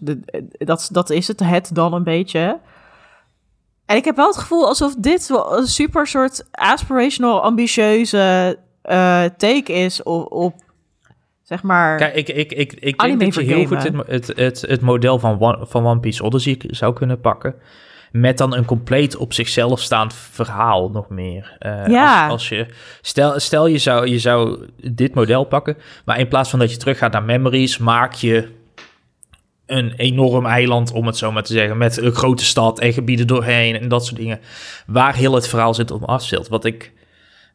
Dat, 0.58 0.90
dat 0.92 1.10
is 1.10 1.28
het, 1.28 1.40
het 1.40 1.70
dan 1.74 1.94
een 1.94 2.04
beetje. 2.04 2.60
En 3.86 3.96
ik 3.96 4.06
heb 4.06 4.16
wel 4.16 4.28
het 4.28 4.38
gevoel 4.38 4.68
alsof 4.68 4.96
dit 4.98 5.28
wel 5.28 5.58
een 5.58 5.68
super 5.68 6.08
soort 6.08 6.44
aspirational, 6.52 7.44
ambitieuze 7.44 8.58
take 9.38 9.64
is 9.74 10.04
op, 10.04 10.32
op 10.32 10.54
zeg 11.50 11.64
maar... 11.64 11.98
Kijk, 11.98 12.16
ik, 12.16 12.28
ik, 12.28 12.52
ik, 12.52 12.74
ik 12.74 13.00
denk 13.00 13.20
dat 13.20 13.34
je 13.34 13.42
heel 13.42 13.66
goed 13.66 13.84
het, 13.84 13.96
het, 14.08 14.32
het, 14.36 14.62
het 14.62 14.82
model 14.82 15.20
van 15.20 15.40
One, 15.40 15.66
van 15.66 15.86
One 15.86 16.00
Piece 16.00 16.24
Odyssey 16.24 16.60
zou 16.68 16.94
kunnen 16.94 17.20
pakken. 17.20 17.56
Met 18.12 18.38
dan 18.38 18.56
een 18.56 18.66
compleet 18.66 19.16
op 19.16 19.34
zichzelf 19.34 19.80
staand 19.80 20.14
verhaal 20.14 20.90
nog 20.90 21.10
meer. 21.10 21.56
Eh, 21.60 21.88
Ja. 21.88 22.24
Als, 22.24 22.32
als 22.32 22.50
je, 22.50 22.66
stel, 23.02 23.40
stel 23.40 23.68
je, 23.68 23.78
zou, 23.78 24.08
je 24.08 24.20
zou 24.20 24.66
dit 24.82 25.14
model 25.14 25.44
pakken, 25.44 25.78
maar 26.06 26.20
in 26.20 26.28
plaats 26.28 26.50
van 26.50 26.60
dat 26.60 26.72
je 26.72 26.78
teruggaat 26.78 27.12
naar 27.12 27.24
memories, 27.24 27.78
maak 27.78 28.14
je 28.14 28.50
een 29.66 29.94
enorm 29.98 30.46
eiland, 30.46 30.92
om 30.92 31.06
het 31.06 31.18
zo 31.18 31.32
maar 31.32 31.44
te 31.44 31.54
zeggen, 31.54 31.78
met 31.78 31.98
een 31.98 32.12
grote 32.12 32.46
stad 32.46 32.80
en 32.80 32.94
gebieden 32.94 33.28
doorheen 33.28 33.80
en 33.80 33.88
dat 33.88 34.06
soort 34.06 34.20
dingen, 34.20 34.40
waar 34.88 35.16
heel 35.16 35.34
het 35.34 35.48
verhaal 35.48 35.74
zit 35.74 35.92
om 35.92 36.04
afspeelt. 36.04 36.48
Wat 36.48 36.66
ik 36.66 36.92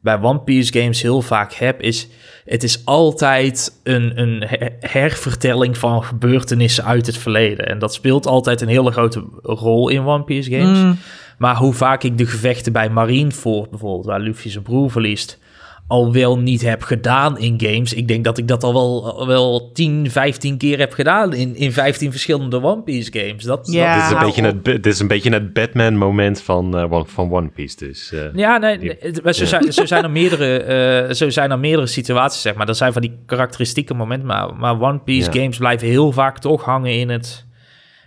bij 0.05 0.19
One 0.23 0.41
Piece 0.41 0.81
games 0.81 1.03
heel 1.03 1.23
vaak 1.23 1.53
heb, 1.53 1.81
is 1.81 2.09
het 2.45 2.63
is 2.63 2.85
altijd 2.85 3.81
een, 3.83 4.21
een 4.21 4.45
her- 4.47 4.73
hervertelling 4.81 5.79
van 5.79 6.05
gebeurtenissen 6.05 6.85
uit 6.85 7.07
het 7.07 7.17
verleden. 7.17 7.67
En 7.67 7.79
dat 7.79 7.95
speelt 7.95 8.27
altijd 8.27 8.61
een 8.61 8.69
hele 8.69 8.91
grote 8.91 9.25
rol 9.43 9.89
in 9.89 10.07
One 10.07 10.25
Piece 10.25 10.51
games. 10.51 10.79
Mm. 10.79 10.99
Maar 11.39 11.57
hoe 11.57 11.73
vaak 11.73 12.03
ik 12.03 12.19
de 12.19 12.27
gevechten 12.27 12.73
bij 12.73 12.91
Marineford 12.91 13.71
bijvoorbeeld, 13.71 14.07
waar 14.07 14.21
Luffy 14.21 14.49
zijn 14.49 14.65
broer 14.65 14.91
verliest, 14.91 15.39
al 15.87 16.13
wel 16.13 16.39
niet 16.39 16.63
heb 16.63 16.83
gedaan 16.83 17.39
in 17.39 17.61
games. 17.61 17.93
Ik 17.93 18.09
denk 18.09 18.25
dat 18.25 18.39
ik 18.39 18.49
dat 18.49 18.63
al 18.63 18.73
wel, 18.73 19.27
wel 19.27 19.71
10, 19.73 20.11
15 20.11 20.57
keer 20.59 20.79
heb 20.79 20.93
gedaan 20.93 21.33
in, 21.33 21.57
in 21.57 21.73
15 21.73 22.11
verschillende 22.11 22.63
One 22.63 22.83
Piece 22.83 23.13
games. 23.13 23.45
Dat, 23.45 23.69
Ja. 23.73 23.95
dat 23.95 23.95
dit, 23.95 24.05
is 24.05 24.13
een 24.13 24.27
beetje 24.27 24.43
het, 24.43 24.65
dit 24.65 24.87
is 24.87 25.01
een 25.01 25.07
beetje 25.09 25.31
het 25.33 25.53
Batman-moment 25.53 26.43
van, 26.43 26.77
eh, 26.79 26.93
One- 26.93 27.05
van 27.07 27.33
One 27.33 27.49
Piece. 27.49 27.77
Dus, 27.77 28.13
eh, 28.13 28.21
Ja, 28.35 28.59
nee, 28.59 28.97
zo, 29.13 29.21
Ja. 29.25 29.33
zijn, 29.33 29.73
zo, 29.73 29.85
zijn 29.95 30.03
er 30.05 30.11
meerdere, 30.11 30.57
eh, 30.59 31.15
zo 31.15 31.31
zijn 31.31 31.51
er 31.51 31.59
meerdere 31.59 31.87
situaties, 31.87 32.41
zeg 32.41 32.55
maar. 32.55 32.67
Dat 32.67 32.77
zijn 32.77 32.93
van 32.93 33.03
die 33.03 33.19
karakteristieke 33.27 33.95
momenten. 33.95 34.29
Maar, 34.29 34.55
maar 34.55 34.81
One 34.81 34.99
Piece 34.99 35.31
Ja. 35.33 35.41
games 35.41 35.59
blijven 35.59 35.89
heel 35.89 36.13
vaak 36.13 36.39
toch 36.39 36.65
hangen 36.65 36.93
in 36.99 37.09
het... 37.09 37.47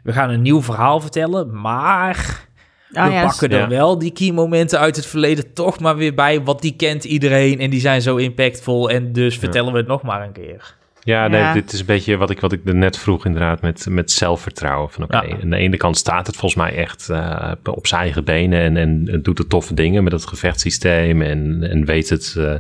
We 0.04 0.14
gaan 0.14 0.30
een 0.30 0.42
nieuw 0.42 0.62
verhaal 0.62 1.00
vertellen, 1.00 1.62
maar 1.62 2.47
we 2.90 3.00
ja, 3.00 3.26
pakken 3.26 3.50
er 3.50 3.60
Ja. 3.60 3.68
wel 3.68 4.00
die 4.00 4.12
key 4.12 4.32
momenten 4.32 4.80
uit 4.80 4.96
het 4.96 5.06
verleden 5.06 5.54
toch 5.54 5.80
maar 5.80 5.96
weer 5.96 6.14
bij. 6.14 6.42
Want 6.44 6.62
die 6.62 6.76
kent 6.76 7.04
iedereen 7.04 7.60
en 7.60 7.70
die 7.70 7.80
zijn 7.80 8.02
zo 8.02 8.16
impactvol. 8.16 8.90
En 8.90 9.14
dus 9.14 9.38
vertellen 9.38 9.72
we 9.72 9.78
het 9.78 9.88
nog 9.88 10.02
maar 10.02 10.24
een 10.24 10.32
keer. 10.32 10.76
Ja, 11.04 11.28
nee, 11.28 11.40
Ja. 11.42 11.54
dit 11.54 11.74
is 11.74 11.80
een 11.80 11.86
beetje 11.86 12.18
wat 12.18 12.30
ik, 12.30 12.40
wat 12.40 12.52
ik 12.52 12.62
er 12.66 12.76
net 12.76 12.98
vroeg 12.98 13.26
inderdaad 13.26 13.62
met, 13.62 13.86
met 13.90 14.12
zelfvertrouwen. 14.12 14.90
Van 14.92 15.04
oké, 15.04 15.22
Ja. 15.22 15.38
aan 15.42 15.50
de 15.50 15.56
ene 15.58 15.78
kant 15.78 15.98
staat 15.98 16.28
het 16.28 16.36
volgens 16.36 16.62
mij 16.62 16.76
echt 16.76 17.10
eh, 17.10 17.52
op 17.64 17.88
zijn 17.88 18.02
eigen 18.02 18.24
benen 18.24 18.60
en, 18.60 18.78
en 18.78 19.22
doet 19.22 19.38
de 19.38 19.48
toffe 19.48 19.74
dingen 19.74 20.04
met 20.04 20.12
het 20.14 20.26
gevechtssysteem 20.28 21.22
en, 21.22 21.64
en 21.70 21.86
weet 21.86 22.10
het, 22.10 22.36
eh, 22.38 22.54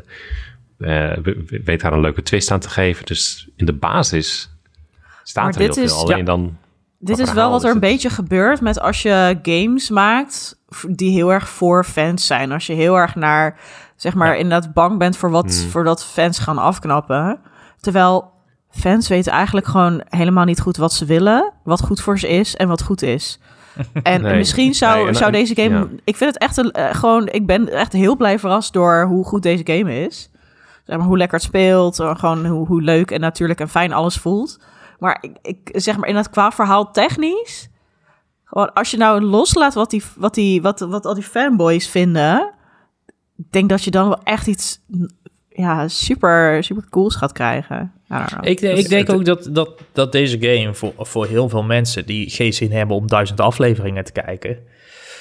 eh, 1.14 1.18
we- 1.24 1.62
weet 1.64 1.82
daar 1.82 1.94
een 1.94 2.00
leuke 2.02 2.24
twist 2.24 2.52
aan 2.52 2.60
te 2.60 2.70
geven. 2.70 3.06
Dus 3.06 3.48
in 3.56 3.66
de 3.66 3.74
basis 3.74 4.50
staat 5.24 5.44
Maar 5.44 5.54
er 5.54 5.60
heel 5.74 5.84
is- 5.84 5.92
veel. 5.92 6.02
Alleen 6.02 6.18
ja. 6.18 6.24
dan, 6.24 6.58
Dit 7.00 7.20
is 7.20 7.34
wel 7.34 7.52
wat 7.52 7.64
er 7.64 7.72
een 7.72 7.80
beetje 7.80 8.10
gebeurt 8.10 8.62
met 8.62 8.80
als 8.80 9.02
je 9.02 9.39
games 9.41 9.89
maakt 9.89 10.60
die 10.89 11.12
heel 11.12 11.34
erg 11.34 11.50
voor 11.50 11.84
fans 11.86 12.26
zijn. 12.26 12.52
Als 12.52 12.68
je 12.68 12.74
heel 12.74 12.95
erg 12.95 13.16
naar, 13.16 13.60
zeg 13.95 14.14
maar, 14.14 14.28
Ja. 14.28 14.34
inderdaad 14.34 14.74
bang 14.74 14.98
bent 14.98 15.18
voor 15.18 15.30
wat 15.32 15.60
Hmm. 15.60 15.70
voor 15.70 15.84
dat 15.84 16.06
fans 16.06 16.39
gaan 16.39 16.58
afknappen. 16.58 17.39
Terwijl 17.80 18.32
fans 18.70 19.08
weten 19.08 19.32
eigenlijk 19.32 19.68
gewoon 19.68 20.02
helemaal 20.10 20.45
niet 20.45 20.60
goed 20.62 20.78
wat 20.78 20.93
ze 20.93 21.06
willen, 21.06 21.54
wat 21.64 21.82
goed 21.82 22.02
voor 22.02 22.20
ze 22.20 22.28
is 22.28 22.56
en 22.56 22.68
wat 22.68 22.82
goed 22.84 23.02
is. 23.02 23.39
En 24.04 24.22
Nee. 24.22 24.38
misschien 24.38 24.74
zou, 24.74 24.98
Nee, 24.98 25.08
en- 25.08 25.16
zou 25.16 25.32
deze 25.32 25.56
game. 25.56 25.70
ja. 25.78 25.88
Ik 26.04 26.16
vind 26.16 26.34
het 26.34 26.41
echt 26.41 26.58
een, 26.58 26.72
eh, 26.72 26.95
gewoon. 26.95 27.28
Ik 27.28 27.45
ben 27.45 27.70
echt 27.72 27.93
heel 27.93 28.16
blij 28.16 28.39
verrast 28.39 28.74
door 28.74 29.04
hoe 29.06 29.26
goed 29.26 29.43
deze 29.43 29.64
game 29.66 30.06
is. 30.06 30.30
Zeg 30.86 30.98
maar 30.98 31.08
hoe 31.08 31.18
lekker 31.18 31.38
het 31.38 31.48
speelt, 31.48 31.95
gewoon 31.95 32.45
hoe, 32.45 32.68
hoe 32.68 32.82
leuk 32.82 33.12
en 33.12 33.20
natuurlijk 33.20 33.60
en 33.60 33.70
fijn 33.70 33.93
alles 33.93 34.16
voelt. 34.18 34.60
Maar 35.00 35.18
ik, 35.22 35.38
ik 35.41 35.70
zeg 35.82 35.98
maar 35.98 36.10
in 36.10 36.16
dat 36.16 36.30
qua 36.30 36.52
verhaal 36.52 36.91
technisch. 36.91 37.70
Gewoon 38.43 38.74
als 38.74 38.91
je 38.91 38.98
nou 38.98 39.22
loslaat 39.22 39.74
wat, 39.74 39.89
die, 39.89 40.04
wat, 40.16 40.34
die, 40.34 40.62
wat, 40.62 40.80
wat 40.80 41.06
al 41.06 41.14
die 41.14 41.24
fanboys 41.24 41.88
vinden. 41.89 42.54
Ik 43.38 43.52
denk 43.52 43.70
dat 43.70 43.84
je 43.84 43.91
dan 43.91 44.08
wel 44.08 44.24
echt 44.24 44.48
iets 44.48 44.80
ja, 45.50 45.88
super, 45.88 46.64
super 46.64 46.89
cools 46.89 47.16
gaat 47.16 47.32
krijgen. 47.32 47.91
I 48.12 48.14
don't 48.14 48.26
know. 48.28 48.45
Ik, 48.48 48.62
Dat 48.62 48.72
ik 48.72 48.78
is 48.78 48.88
denk 48.88 49.08
het- 49.08 49.16
ook 49.16 49.26
dat, 49.26 49.48
dat, 49.52 49.70
dat 49.91 50.12
deze 50.12 50.38
game 50.39 50.74
voor, 50.74 50.93
voor 50.98 51.26
heel 51.26 51.50
veel 51.50 51.64
mensen 51.64 52.06
die 52.06 52.30
geen 52.30 52.54
zin 52.54 52.72
hebben 52.72 52.95
om 52.95 53.08
duizend 53.08 53.39
afleveringen 53.41 54.04
te 54.04 54.12
kijken. 54.12 54.58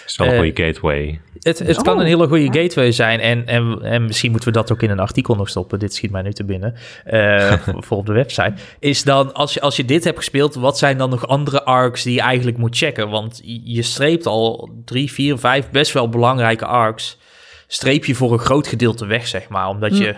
Is 0.06 0.16
wel 0.16 0.26
een 0.26 0.32
Eh, 0.32 0.38
goede 0.38 0.64
gateway. 0.64 1.20
Het, 1.40 1.58
het 1.58 1.76
Oh, 1.76 1.82
kan 1.82 2.00
een 2.00 2.06
hele 2.06 2.26
goede 2.28 2.60
gateway 2.60 2.92
zijn. 2.92 3.20
En, 3.20 3.46
en, 3.46 3.78
en 3.82 4.04
misschien 4.04 4.30
moeten 4.30 4.48
we 4.48 4.54
dat 4.58 4.72
ook 4.72 4.82
in 4.82 4.90
een 4.90 4.98
artikel 4.98 5.34
nog 5.34 5.48
stoppen. 5.48 5.78
Dit 5.78 5.94
schiet 5.94 6.10
mij 6.10 6.22
nu 6.22 6.32
te 6.32 6.44
binnen. 6.44 6.74
eh, 7.04 7.52
voor, 7.52 7.82
voor 7.86 7.96
op 7.98 8.06
de 8.06 8.12
website. 8.12 8.52
Is 8.78 9.02
dan, 9.02 9.32
als 9.34 9.54
je, 9.54 9.60
als 9.60 9.76
je 9.76 9.84
dit 9.84 10.04
hebt 10.04 10.16
gespeeld, 10.16 10.54
wat 10.54 10.78
zijn 10.78 10.98
dan 10.98 11.10
nog 11.10 11.26
andere 11.28 11.64
arcs 11.64 12.02
die 12.02 12.14
je 12.14 12.20
eigenlijk 12.20 12.56
moet 12.58 12.76
checken? 12.76 13.08
Want 13.08 13.40
je 13.64 13.82
streept 13.82 14.26
al 14.26 14.70
drie, 14.84 15.12
vier, 15.12 15.38
vijf 15.38 15.70
best 15.70 15.92
wel 15.92 16.08
belangrijke 16.08 16.66
arcs. 16.66 17.18
Streep 17.66 18.04
je 18.04 18.14
voor 18.14 18.32
een 18.32 18.38
groot 18.38 18.66
gedeelte 18.66 19.06
weg, 19.06 19.26
zeg 19.26 19.48
maar. 19.48 19.68
Omdat 19.68 19.90
Hm. 19.90 20.02
je. 20.02 20.16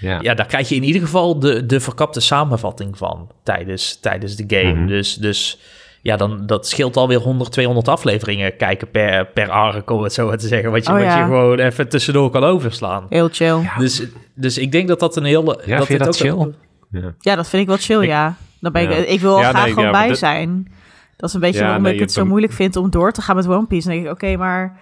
Ja. 0.00 0.18
Ja, 0.22 0.34
daar 0.34 0.46
krijg 0.46 0.68
je 0.68 0.74
in 0.74 0.82
ieder 0.82 1.00
geval 1.02 1.38
de, 1.38 1.66
de 1.66 1.80
verkapte 1.80 2.20
samenvatting 2.20 2.98
van 2.98 3.30
tijdens, 3.42 3.96
tijdens 4.00 4.36
de 4.36 4.44
game. 4.56 4.72
Mhm. 4.74 4.86
Dus, 4.86 5.14
dus 5.14 5.58
ja, 6.04 6.16
dan, 6.16 6.46
dat 6.46 6.68
scheelt 6.68 6.96
alweer 6.96 7.18
100, 7.18 7.52
200 7.52 7.88
afleveringen 7.88 8.56
kijken 8.56 8.90
per, 8.90 9.26
per 9.26 9.50
arc, 9.50 9.90
om 9.90 10.02
het 10.02 10.12
zo 10.12 10.26
maar 10.26 10.38
te 10.38 10.46
zeggen. 10.46 10.70
Wat 10.70 10.84
je, 10.86 10.92
Oh 10.92 10.96
wat 10.98 11.04
ja. 11.06 11.18
je 11.18 11.24
gewoon 11.24 11.58
even 11.58 11.88
tussendoor 11.88 12.30
kan 12.30 12.44
overslaan. 12.44 13.06
Heel 13.08 13.28
chill. 13.32 13.60
Ja. 13.62 13.76
Dus, 13.78 14.02
dus 14.34 14.58
ik 14.58 14.72
denk 14.72 14.88
dat 14.88 15.00
dat 15.00 15.16
een 15.16 15.24
hele... 15.24 15.60
Ja, 15.64 15.76
dat 15.76 15.86
vind 15.86 15.98
je 15.98 16.04
dat 16.04 16.08
ook- 16.08 16.52
chill? 16.90 17.12
Ja. 17.20 17.34
dat 17.36 17.48
vind 17.48 17.62
ik 17.62 17.68
wel 17.68 17.76
chill, 17.76 18.00
Ik- 18.02 18.08
ja. 18.08 18.34
Dan 18.60 18.72
ben 18.72 18.82
ik, 18.82 18.90
Ja. 18.90 18.96
ik 18.96 19.20
wil 19.20 19.36
er 19.36 19.42
Ja, 19.42 19.48
graag 19.48 19.64
nee, 19.64 19.72
gewoon 19.72 19.88
ja, 19.88 19.98
bij 19.98 20.08
dit- 20.08 20.18
zijn. 20.18 20.72
Dat 21.16 21.28
is 21.28 21.34
een 21.34 21.40
beetje 21.40 21.58
Ja, 21.60 21.64
waarom 21.64 21.82
nee, 21.82 21.94
ik 21.94 22.00
het 22.00 22.12
zo 22.12 22.24
moeilijk 22.24 22.52
vind 22.52 22.76
om 22.76 22.90
door 22.90 23.12
te 23.12 23.22
gaan 23.22 23.36
met 23.36 23.48
One 23.48 23.66
Piece. 23.66 23.86
Dan 23.88 23.96
denk 23.96 24.06
ik, 24.06 24.12
oké, 24.12 24.36
maar 24.36 24.78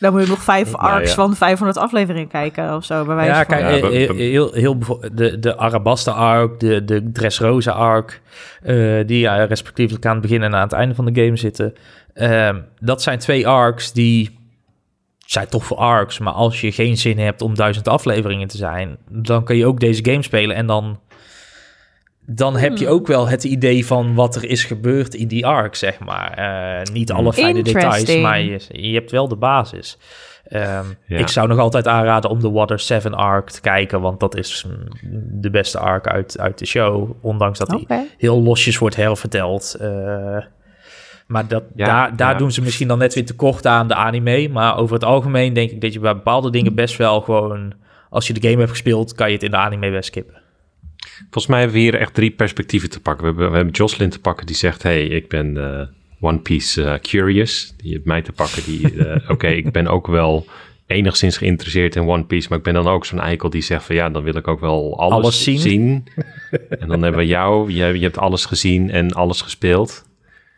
dan 0.00 0.12
moet 0.12 0.22
je 0.22 0.28
nog 0.28 0.42
vijf 0.42 0.72
Nou, 0.72 0.84
arcs 0.84 1.08
ja. 1.08 1.14
van 1.14 1.36
500 1.36 1.78
afleveringen 1.78 2.28
kijken 2.28 2.74
of 2.76 2.84
zo. 2.84 3.04
Bij 3.04 3.14
wijze 3.14 3.30
Ja, 3.30 3.36
van. 3.36 3.46
kijk, 3.46 3.60
Ja, 3.82 4.14
heel, 4.14 4.52
heel, 4.52 4.78
de, 5.12 5.38
de 5.38 5.56
Arabasta 5.56 6.12
arc, 6.12 6.60
de, 6.60 6.84
de 6.84 7.10
Dressrosa 7.12 7.72
arc, 7.72 8.20
eh, 8.62 9.06
die 9.06 9.18
ja, 9.18 9.44
respectievelijk 9.44 10.06
aan 10.06 10.12
het 10.12 10.22
begin 10.22 10.42
en 10.42 10.54
aan 10.54 10.62
het 10.62 10.72
einde 10.72 10.94
van 10.94 11.04
de 11.04 11.24
game 11.24 11.36
zitten. 11.36 11.74
Ehm, 12.14 12.58
dat 12.80 13.02
zijn 13.02 13.18
twee 13.18 13.48
arcs 13.48 13.92
die 13.92 14.38
zijn 15.26 15.48
toch 15.48 15.64
voor 15.64 15.76
arcs, 15.76 16.18
maar 16.18 16.32
als 16.32 16.60
je 16.60 16.72
geen 16.72 16.96
zin 16.96 17.18
hebt 17.18 17.42
om 17.42 17.54
duizend 17.54 17.88
afleveringen 17.88 18.48
te 18.48 18.56
zijn, 18.56 18.96
dan 19.08 19.44
kun 19.44 19.56
je 19.56 19.66
ook 19.66 19.80
deze 19.80 20.04
game 20.04 20.22
spelen 20.22 20.56
en 20.56 20.66
dan, 20.66 21.00
dan 22.34 22.56
heb 22.56 22.76
je 22.76 22.84
Hmm. 22.84 22.94
ook 22.94 23.06
wel 23.06 23.28
het 23.28 23.44
idee 23.44 23.86
van 23.86 24.14
wat 24.14 24.36
er 24.36 24.44
is 24.44 24.64
gebeurd 24.64 25.14
in 25.14 25.28
die 25.28 25.46
arc, 25.46 25.74
zeg 25.74 25.98
maar. 25.98 26.32
Eh, 26.32 26.92
niet 26.92 27.12
alle 27.12 27.32
fijne 27.32 27.62
details, 27.62 28.16
maar 28.20 28.40
je, 28.40 28.60
je 28.68 28.94
hebt 28.94 29.10
wel 29.10 29.28
de 29.28 29.36
basis. 29.36 29.98
Ehm, 30.44 30.84
Ja. 31.06 31.18
Ik 31.18 31.28
zou 31.28 31.48
nog 31.48 31.58
altijd 31.58 31.86
aanraden 31.86 32.30
om 32.30 32.40
de 32.40 32.50
Water 32.50 32.78
7 32.80 33.14
arc 33.14 33.50
te 33.50 33.60
kijken, 33.60 34.00
want 34.00 34.20
dat 34.20 34.36
is 34.36 34.64
mm, 34.68 34.88
de 35.40 35.50
beste 35.50 35.78
arc 35.78 36.06
uit, 36.08 36.38
uit 36.38 36.58
de 36.58 36.66
show. 36.66 37.10
Ondanks 37.20 37.58
dat 37.58 37.68
die 37.68 37.86
heel 38.18 38.42
losjes 38.42 38.78
wordt 38.78 38.96
herverteld. 38.96 39.76
Eh, 39.80 40.36
maar 41.26 41.48
dat, 41.48 41.62
Ja, 41.74 41.86
daar, 41.86 42.16
daar 42.16 42.32
ja. 42.32 42.38
doen 42.38 42.52
ze 42.52 42.62
misschien 42.62 42.88
dan 42.88 42.98
net 42.98 43.14
weer 43.14 43.26
tekort 43.26 43.66
aan 43.66 43.88
de 43.88 43.94
anime. 43.94 44.48
Maar 44.48 44.76
over 44.78 44.94
het 44.94 45.04
algemeen 45.04 45.52
denk 45.52 45.70
ik 45.70 45.80
dat 45.80 45.92
je 45.92 46.00
bij 46.00 46.14
bepaalde 46.14 46.50
dingen 46.50 46.74
best 46.74 46.96
wel 46.96 47.20
gewoon... 47.20 47.72
Als 48.10 48.26
je 48.26 48.32
de 48.32 48.40
game 48.48 48.58
hebt 48.58 48.70
gespeeld, 48.70 49.14
kan 49.14 49.26
je 49.28 49.34
het 49.34 49.42
in 49.42 49.50
de 49.50 49.56
anime 49.56 49.90
best 49.90 50.08
skippen. 50.08 50.34
Volgens 51.20 51.46
mij 51.46 51.58
hebben 51.58 51.76
we 51.76 51.82
hier 51.82 51.94
echt 51.94 52.14
drie 52.14 52.30
perspectieven 52.30 52.90
te 52.90 53.00
pakken. 53.00 53.22
We 53.24 53.30
hebben, 53.30 53.50
we 53.50 53.56
hebben 53.56 53.74
Jocelyn 53.74 54.10
te 54.10 54.20
pakken 54.20 54.46
die 54.46 54.56
zegt... 54.56 54.82
hey, 54.82 55.06
ik 55.06 55.28
ben 55.28 55.56
eh, 55.56 55.86
One 56.20 56.38
Piece 56.38 56.84
eh, 56.84 57.00
curious. 57.00 57.74
Die 57.76 57.92
heeft 57.92 58.04
mij 58.04 58.22
te 58.22 58.32
pakken 58.32 58.64
die... 58.64 59.04
eh, 59.04 59.30
Oké, 59.34 59.46
ik 59.46 59.72
ben 59.72 59.86
ook 59.86 60.06
wel 60.06 60.46
enigszins 60.86 61.36
geïnteresseerd 61.36 61.96
in 61.96 62.08
One 62.08 62.24
Piece... 62.24 62.48
maar 62.48 62.58
ik 62.58 62.64
ben 62.64 62.74
dan 62.74 62.88
ook 62.88 63.04
zo'n 63.04 63.20
eikel 63.20 63.50
die 63.50 63.62
zegt 63.62 63.84
van... 63.84 63.94
ja, 63.94 64.10
dan 64.10 64.22
wil 64.22 64.36
ik 64.36 64.48
ook 64.48 64.60
wel 64.60 64.98
alles, 64.98 65.12
Alles 65.12 65.42
zien. 65.44 65.58
zien. 65.58 66.04
en 66.80 66.88
dan 66.88 67.02
hebben 67.02 67.20
we 67.20 67.26
jou. 67.26 67.72
Je, 67.72 67.84
je 67.84 68.04
hebt 68.04 68.18
alles 68.18 68.44
gezien 68.44 68.90
en 68.90 69.12
alles 69.12 69.40
gespeeld. 69.40 70.04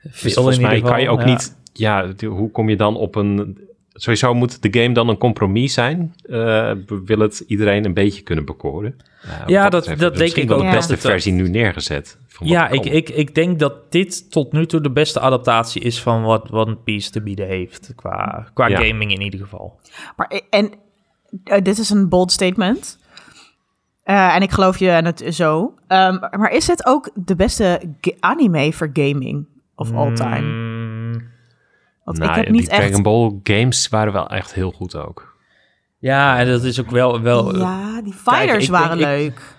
Dus 0.03 0.35
volgens 0.35 0.59
mij 0.59 0.81
kan 0.81 1.01
je 1.01 1.09
ook 1.09 1.21
ja. 1.21 1.27
niet... 1.27 1.61
Ja, 1.73 2.13
hoe 2.27 2.51
kom 2.51 2.69
je 2.69 2.77
dan 2.77 2.97
op 2.97 3.15
een... 3.15 3.59
Sowieso 3.95 4.35
moet 4.35 4.63
de 4.63 4.81
game 4.81 4.95
dan 4.95 5.09
een 5.09 5.19
compromis 5.19 5.75
zijn. 5.75 6.15
Eh, 6.23 6.73
wil 7.05 7.19
het 7.19 7.45
iedereen 7.47 7.85
een 7.85 7.95
beetje 7.95 8.23
kunnen 8.23 8.45
bekoren. 8.45 8.97
Wat 9.23 9.49
Ja, 9.49 9.69
dat- 9.69 9.85
dat 9.85 9.99
denk 9.99 10.17
misschien 10.19 10.43
ik 10.43 10.49
wel 10.49 10.57
ook 10.59 10.65
de 10.65 10.71
dat 10.71 10.79
beste 10.89 10.97
versie 11.09 11.33
nu 11.33 11.49
neergezet. 11.49 12.19
Ja, 12.39 12.69
ik, 12.69 12.85
ik, 12.85 13.09
ik 13.09 13.35
denk 13.35 13.59
dat 13.59 13.93
dit 13.93 14.31
tot 14.31 14.53
nu 14.53 14.67
toe 14.67 14.81
de 14.81 14.91
beste 14.91 15.21
adaptatie 15.21 15.83
is 15.83 16.03
van 16.03 16.23
wat 16.23 16.51
One 16.51 16.77
Piece 16.77 17.11
te 17.11 17.23
bieden 17.23 17.47
heeft. 17.47 17.93
Qua, 17.97 18.47
qua 18.55 18.67
Ja. 18.69 18.77
gaming 18.77 19.13
in 19.13 19.21
ieder 19.21 19.41
geval. 19.41 19.81
Maar, 20.17 20.41
en 20.51 20.71
eh, 21.45 21.63
dit 21.63 21.79
is 21.79 21.91
een 21.91 22.09
bold 22.09 22.33
statement. 22.33 22.99
Eh, 24.03 24.35
en 24.35 24.43
ik 24.43 24.51
geloof 24.51 24.79
je 24.79 24.91
en 24.91 25.05
het 25.05 25.25
zo. 25.29 25.75
Ehm, 25.87 26.19
maar 26.39 26.51
is 26.53 26.67
het 26.67 26.87
ook 26.87 27.11
de 27.15 27.37
beste 27.37 27.81
anime 28.21 28.73
voor 28.73 28.91
gaming 28.93 29.47
of 29.75 29.93
all 29.93 30.13
time? 30.15 30.41
Mm, 30.41 31.31
Want 32.05 32.19
Nou, 32.19 32.31
ik 32.31 32.37
heb 32.37 32.45
die 32.47 32.55
niet 32.55 32.69
echt... 32.69 32.81
Dragon 32.81 33.03
Ball 33.03 33.41
games 33.43 33.89
waren 33.89 34.13
wel 34.13 34.29
echt 34.29 34.55
heel 34.55 34.71
goed 34.71 34.97
ook. 34.97 35.32
Ja, 36.03 36.39
en 36.39 36.47
dat 36.49 36.63
is 36.65 36.81
ook 36.81 36.91
wel... 36.91 37.21
wel 37.21 37.57
Ja, 37.59 38.01
die 38.03 38.13
fighters 38.13 38.69
waren 38.69 38.99
denk- 38.99 39.11
ik- 39.11 39.19
leuk. 39.19 39.57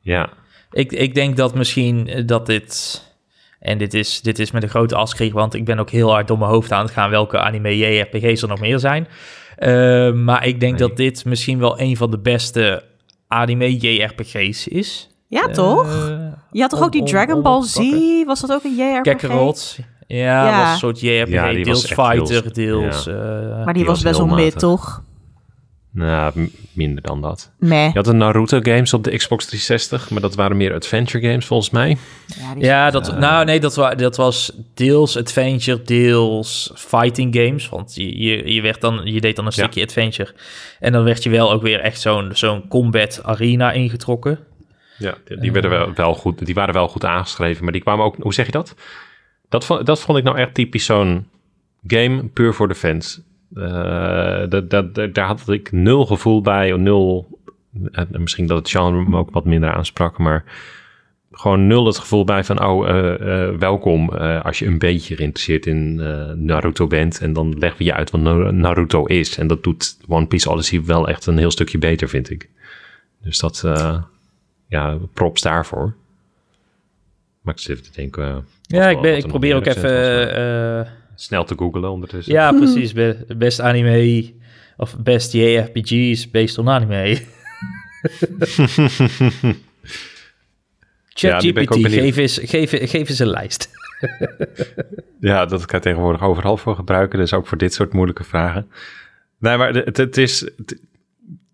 Ja, 0.00 0.28
ik, 0.70 0.92
ik 0.92 1.14
denk 1.14 1.36
dat 1.36 1.54
misschien 1.54 2.08
eh, 2.08 2.26
dat 2.26 2.46
dit... 2.46 3.02
En 3.60 3.78
dit 3.78 3.94
is, 3.94 4.20
dit 4.20 4.38
is 4.38 4.50
met 4.50 4.62
een 4.62 4.68
grote 4.68 4.94
afschrik, 4.94 5.32
want 5.32 5.54
ik 5.54 5.64
ben 5.64 5.78
ook 5.78 5.90
heel 5.90 6.10
hard 6.10 6.28
door 6.28 6.38
mijn 6.38 6.50
hoofd 6.50 6.72
aan 6.72 6.84
het 6.84 6.90
gaan 6.92 7.10
welke 7.10 7.38
anime 7.38 7.76
JRPG's 7.78 8.42
er 8.42 8.48
nog 8.48 8.60
meer 8.60 8.78
zijn. 8.78 9.08
Eh, 9.56 10.12
maar 10.12 10.46
ik 10.46 10.60
denk 10.60 10.78
Nee. 10.78 10.88
dat 10.88 10.96
dit 10.96 11.24
misschien 11.24 11.58
wel 11.58 11.80
een 11.80 11.96
van 11.96 12.10
de 12.10 12.18
beste 12.18 12.84
anime 13.28 13.76
JRPG's 13.76 14.66
is. 14.66 15.08
Ja, 15.28 15.48
toch? 15.48 15.84
Eh, 16.08 16.18
Je 16.50 16.60
had 16.60 16.70
toch 16.70 16.78
om- 16.78 16.84
ook 16.84 16.92
die 16.92 17.00
om- 17.00 17.06
Dragon 17.06 17.42
Ball 17.42 17.62
Z? 17.62 17.76
Was 18.26 18.40
dat 18.40 18.52
ook 18.52 18.64
een 18.64 18.76
JRPG? 18.76 19.02
Kakarot. 19.02 19.78
Ja, 20.06 20.46
Ja. 20.46 20.60
was 20.62 20.72
een 20.72 20.78
soort 20.78 21.00
JRPG, 21.00 21.30
Ja, 21.32 21.52
deels 21.52 21.86
fighter, 21.92 22.52
deels... 22.52 23.04
ja. 23.04 23.12
eh, 23.12 23.64
Maar 23.64 23.64
die 23.64 23.72
Die 23.74 23.84
was 23.84 24.02
was 24.02 24.02
best 24.02 24.18
wel 24.18 24.26
mid, 24.36 24.58
toch? 24.58 25.02
Nou, 25.98 26.50
minder 26.72 27.02
dan 27.02 27.20
dat. 27.20 27.52
Meh. 27.58 27.86
Je 27.86 27.90
had 27.94 28.04
de 28.04 28.12
Naruto 28.12 28.58
games 28.62 28.92
op 28.92 29.04
de 29.04 29.16
Xbox 29.16 29.44
360, 29.46 30.10
maar 30.10 30.20
dat 30.20 30.34
waren 30.34 30.56
meer 30.56 30.74
adventure 30.74 31.28
games 31.28 31.46
volgens 31.46 31.70
mij. 31.70 31.96
Ja, 32.58 32.90
dat, 32.90 33.18
nou 33.18 33.44
nee, 33.44 33.60
dat, 33.60 33.74
wa, 33.74 33.94
dat 33.94 34.16
was 34.16 34.52
deels 34.74 35.16
adventure, 35.16 35.82
deels 35.82 36.72
fighting 36.74 37.34
games. 37.36 37.68
Want 37.68 37.94
je, 37.94 38.18
je, 38.22 38.52
je, 38.54 38.60
werd 38.60 38.80
dan, 38.80 39.00
je 39.04 39.20
deed 39.20 39.36
dan 39.36 39.46
een 39.46 39.52
Ja. 39.54 39.62
stukje 39.62 39.82
adventure. 39.82 40.34
En 40.80 40.92
dan 40.92 41.04
werd 41.04 41.22
je 41.22 41.30
wel 41.30 41.52
ook 41.52 41.62
weer 41.62 41.80
echt 41.80 42.00
zo'n 42.00 42.30
zo'n 42.32 42.68
combat 42.68 43.20
arena 43.22 43.72
ingetrokken. 43.72 44.38
Ja, 44.98 45.14
die, 45.24 45.38
die 45.40 45.52
werden 45.52 45.70
wel, 45.70 45.92
wel 45.94 46.14
goed, 46.14 46.46
die 46.46 46.54
waren 46.54 46.74
wel 46.74 46.88
goed 46.88 47.04
aangeschreven, 47.04 47.64
maar 47.64 47.72
die 47.72 47.82
kwamen 47.82 48.04
ook, 48.04 48.16
hoe 48.20 48.34
zeg 48.34 48.46
je 48.46 48.52
dat? 48.52 48.74
Dat, 49.48 49.64
vo- 49.64 49.82
dat 49.82 50.00
vond 50.00 50.18
ik 50.18 50.24
nou 50.24 50.38
echt 50.38 50.54
typisch 50.54 50.84
zo'n 50.84 51.26
game 51.86 52.24
puur 52.24 52.54
voor 52.54 52.68
de 52.68 52.74
fans. 52.74 53.20
Eh, 53.54 54.42
dat, 54.48 54.70
dat, 54.70 54.94
dat- 54.94 55.14
daar 55.14 55.26
had 55.26 55.48
ik 55.48 55.72
nul 55.72 56.06
gevoel 56.06 56.40
bij, 56.42 56.72
nul, 56.76 57.38
misschien 58.10 58.46
dat 58.46 58.58
het 58.58 58.70
genre 58.70 59.08
me 59.08 59.16
ook 59.16 59.30
wat 59.30 59.44
minder 59.44 59.72
aansprak, 59.72 60.18
maar 60.18 60.44
gewoon 61.32 61.66
nul 61.66 61.86
het 61.86 61.98
gevoel 61.98 62.24
bij 62.24 62.44
van, 62.44 62.64
oh, 62.64 62.88
eh, 62.88 63.44
eh, 63.48 63.54
welkom 63.58 64.08
als 64.18 64.58
je 64.58 64.66
een 64.66 64.78
beetje 64.78 65.16
geïnteresseerd 65.16 65.66
in 65.66 65.94
Naruto 66.44 66.86
bent. 66.86 67.20
En 67.20 67.32
dan 67.32 67.58
leggen 67.58 67.78
we 67.78 67.84
je 67.84 67.94
uit 67.94 68.10
wat 68.10 68.20
Na- 68.20 68.50
Naruto 68.50 69.04
is. 69.04 69.38
En 69.38 69.46
dat 69.46 69.62
doet 69.64 69.98
One 70.08 70.26
Piece 70.26 70.50
Odyssey 70.50 70.84
wel 70.84 71.08
echt 71.08 71.26
een 71.26 71.38
heel 71.38 71.50
stukje 71.50 71.78
beter, 71.78 72.08
vind 72.08 72.30
ik. 72.30 72.48
Dus 73.22 73.38
dat, 73.38 73.60
ja, 74.68 74.96
props 75.14 75.42
daarvoor. 75.42 75.94
Maar 77.40 77.54
ik 77.54 77.60
zit 77.60 77.70
even 77.78 77.92
te 77.92 78.00
denken. 78.00 78.46
Ja, 78.62 78.88
ik, 78.88 79.00
ben, 79.00 79.16
ik 79.16 79.22
er 79.22 79.28
probeer 79.28 79.56
ook 79.56 79.66
even... 79.66 80.92
snel 81.20 81.44
te 81.44 81.54
googlen 81.56 81.90
ondertussen. 81.90 82.32
ja, 82.32 82.52
precies. 82.62 82.92
Be- 82.92 83.24
best 83.36 83.60
anime 83.60 84.32
of 84.76 84.96
best 84.98 85.32
JRPG's 85.32 86.30
based 86.30 86.58
on 86.58 86.68
anime. 86.68 87.18
Ja, 91.20 91.30
ChatGPT, 91.40 91.68
benieuwd. 91.68 91.92
geef, 91.92 92.16
eens, 92.16 92.40
geef, 92.42 92.70
geef 92.90 93.08
eens 93.08 93.18
een 93.18 93.30
lijst. 93.30 93.68
Ja, 95.20 95.46
dat 95.46 95.64
kan 95.66 95.78
je 95.78 95.84
tegenwoordig 95.84 96.22
overal 96.22 96.56
voor 96.56 96.74
gebruiken. 96.74 97.18
Dus 97.18 97.32
ook 97.32 97.46
voor 97.46 97.58
dit 97.58 97.74
soort 97.74 97.92
moeilijke 97.92 98.24
vragen. 98.24 98.70
Nee, 99.38 99.56
maar 99.56 99.74
het, 99.74 99.96
het 99.96 100.16
is... 100.16 100.40
het- 100.40 100.80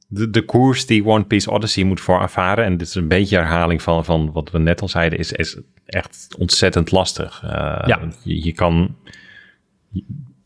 de, 0.08 0.30
de 0.30 0.42
koers 0.42 0.86
die 0.86 1.04
One 1.06 1.24
Piece 1.24 1.50
Odyssey 1.50 1.84
moet 1.84 2.00
voor 2.00 2.20
ervaren... 2.20 2.64
en 2.64 2.76
dit 2.76 2.86
is 2.86 2.94
een 2.94 3.08
beetje 3.08 3.36
herhaling 3.36 3.82
van, 3.82 4.04
van 4.04 4.32
wat 4.32 4.50
we 4.50 4.58
net 4.58 4.80
al 4.80 4.88
zeiden... 4.88 5.18
is, 5.18 5.32
is 5.32 5.56
echt 5.86 6.34
ontzettend 6.38 6.90
lastig. 6.90 7.40
Eh, 7.44 7.50
Ja. 7.86 8.00
je, 8.22 8.44
je 8.44 8.52
kan... 8.52 8.96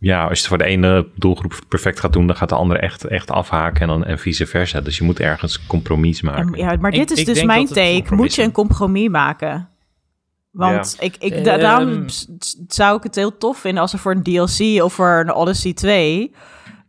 Ja, 0.00 0.20
als 0.22 0.30
je 0.32 0.38
het 0.38 0.46
voor 0.46 0.58
de 0.58 0.64
ene 0.64 1.06
doelgroep 1.14 1.58
perfect 1.68 2.00
gaat 2.00 2.12
doen... 2.12 2.26
dan 2.26 2.36
gaat 2.36 2.48
de 2.48 2.54
andere 2.54 2.80
echt, 2.80 3.04
echt 3.04 3.30
afhaken 3.30 3.80
en, 3.80 3.88
dan, 3.88 4.04
en 4.04 4.18
vice 4.18 4.46
versa. 4.46 4.80
Dus 4.80 4.98
je 4.98 5.04
moet 5.04 5.20
ergens 5.20 5.66
compromis 5.66 6.22
maken. 6.22 6.56
Ja, 6.58 6.76
maar 6.80 6.90
dit 6.90 7.10
is 7.10 7.18
ik 7.18 7.26
dus 7.26 7.42
mijn 7.42 7.66
take. 7.66 8.14
Moet 8.14 8.34
je 8.34 8.42
een 8.42 8.52
compromis 8.52 9.08
maken? 9.08 9.68
Want 10.50 10.96
ik, 11.00 11.16
ik, 11.18 11.44
da- 11.44 11.52
Ehm. 11.52 11.60
daarom 11.60 12.08
s- 12.08 12.28
zou 12.68 12.96
ik 12.96 13.02
het 13.02 13.14
heel 13.14 13.38
tof 13.38 13.58
vinden 13.58 13.82
als 13.82 13.92
er 13.92 13.98
voor 13.98 14.12
een 14.12 14.22
DLC 14.22 14.82
of 14.82 14.92
voor 14.92 15.22
een 15.26 15.34
Odyssey 15.34 15.72
2 15.72 16.34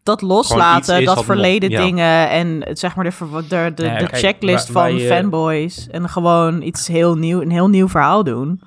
dat 0.04 0.22
loslaten, 0.22 1.06
dat 1.06 1.26
verleden 1.26 1.70
ja. 1.70 1.84
dingen 1.84 2.30
en 2.30 2.64
zeg 2.78 2.96
maar 2.96 3.06
de, 3.06 3.46
de, 3.50 3.72
de, 3.76 4.08
checklist 4.12 4.72
van 4.72 5.00
fanboys 5.00 5.88
en 5.92 6.10
gewoon 6.10 6.62
iets 6.62 6.88
heel 6.88 7.16
nieuw, 7.18 7.42
een 7.42 7.52
heel 7.52 7.70
nieuw 7.70 7.88
verhaal 7.88 8.24
doen. 8.24 8.62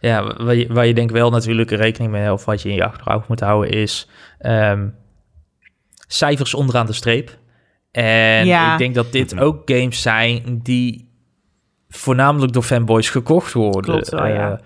Ja, 0.00 0.34
waar 0.44 0.54
je, 0.54 0.72
waar 0.72 0.86
je 0.86 0.94
denk 0.94 1.10
wel 1.10 1.30
natuurlijk 1.30 1.70
rekening 1.70 2.12
mee 2.12 2.32
of 2.32 2.44
wat 2.44 2.62
je 2.62 2.68
in 2.68 2.74
je 2.74 2.84
achterhoofd 2.84 3.28
moet 3.28 3.40
houden 3.40 3.70
is 3.70 4.08
ehm, 4.38 4.88
cijfers 6.06 6.54
onderaan 6.54 6.86
de 6.86 6.92
streep. 6.92 7.38
En 7.90 8.46
Ja. 8.46 8.72
ik 8.72 8.78
denk 8.78 8.94
dat 8.94 9.12
dit 9.12 9.38
ook 9.40 9.62
games 9.64 10.02
zijn 10.02 10.60
die 10.62 11.08
voornamelijk 11.88 12.52
door 12.52 12.62
fanboys 12.62 13.10
gekocht 13.10 13.52
worden. 13.52 13.82
Klopt 13.92 14.08
wel, 14.10 14.26
ja. 14.26 14.60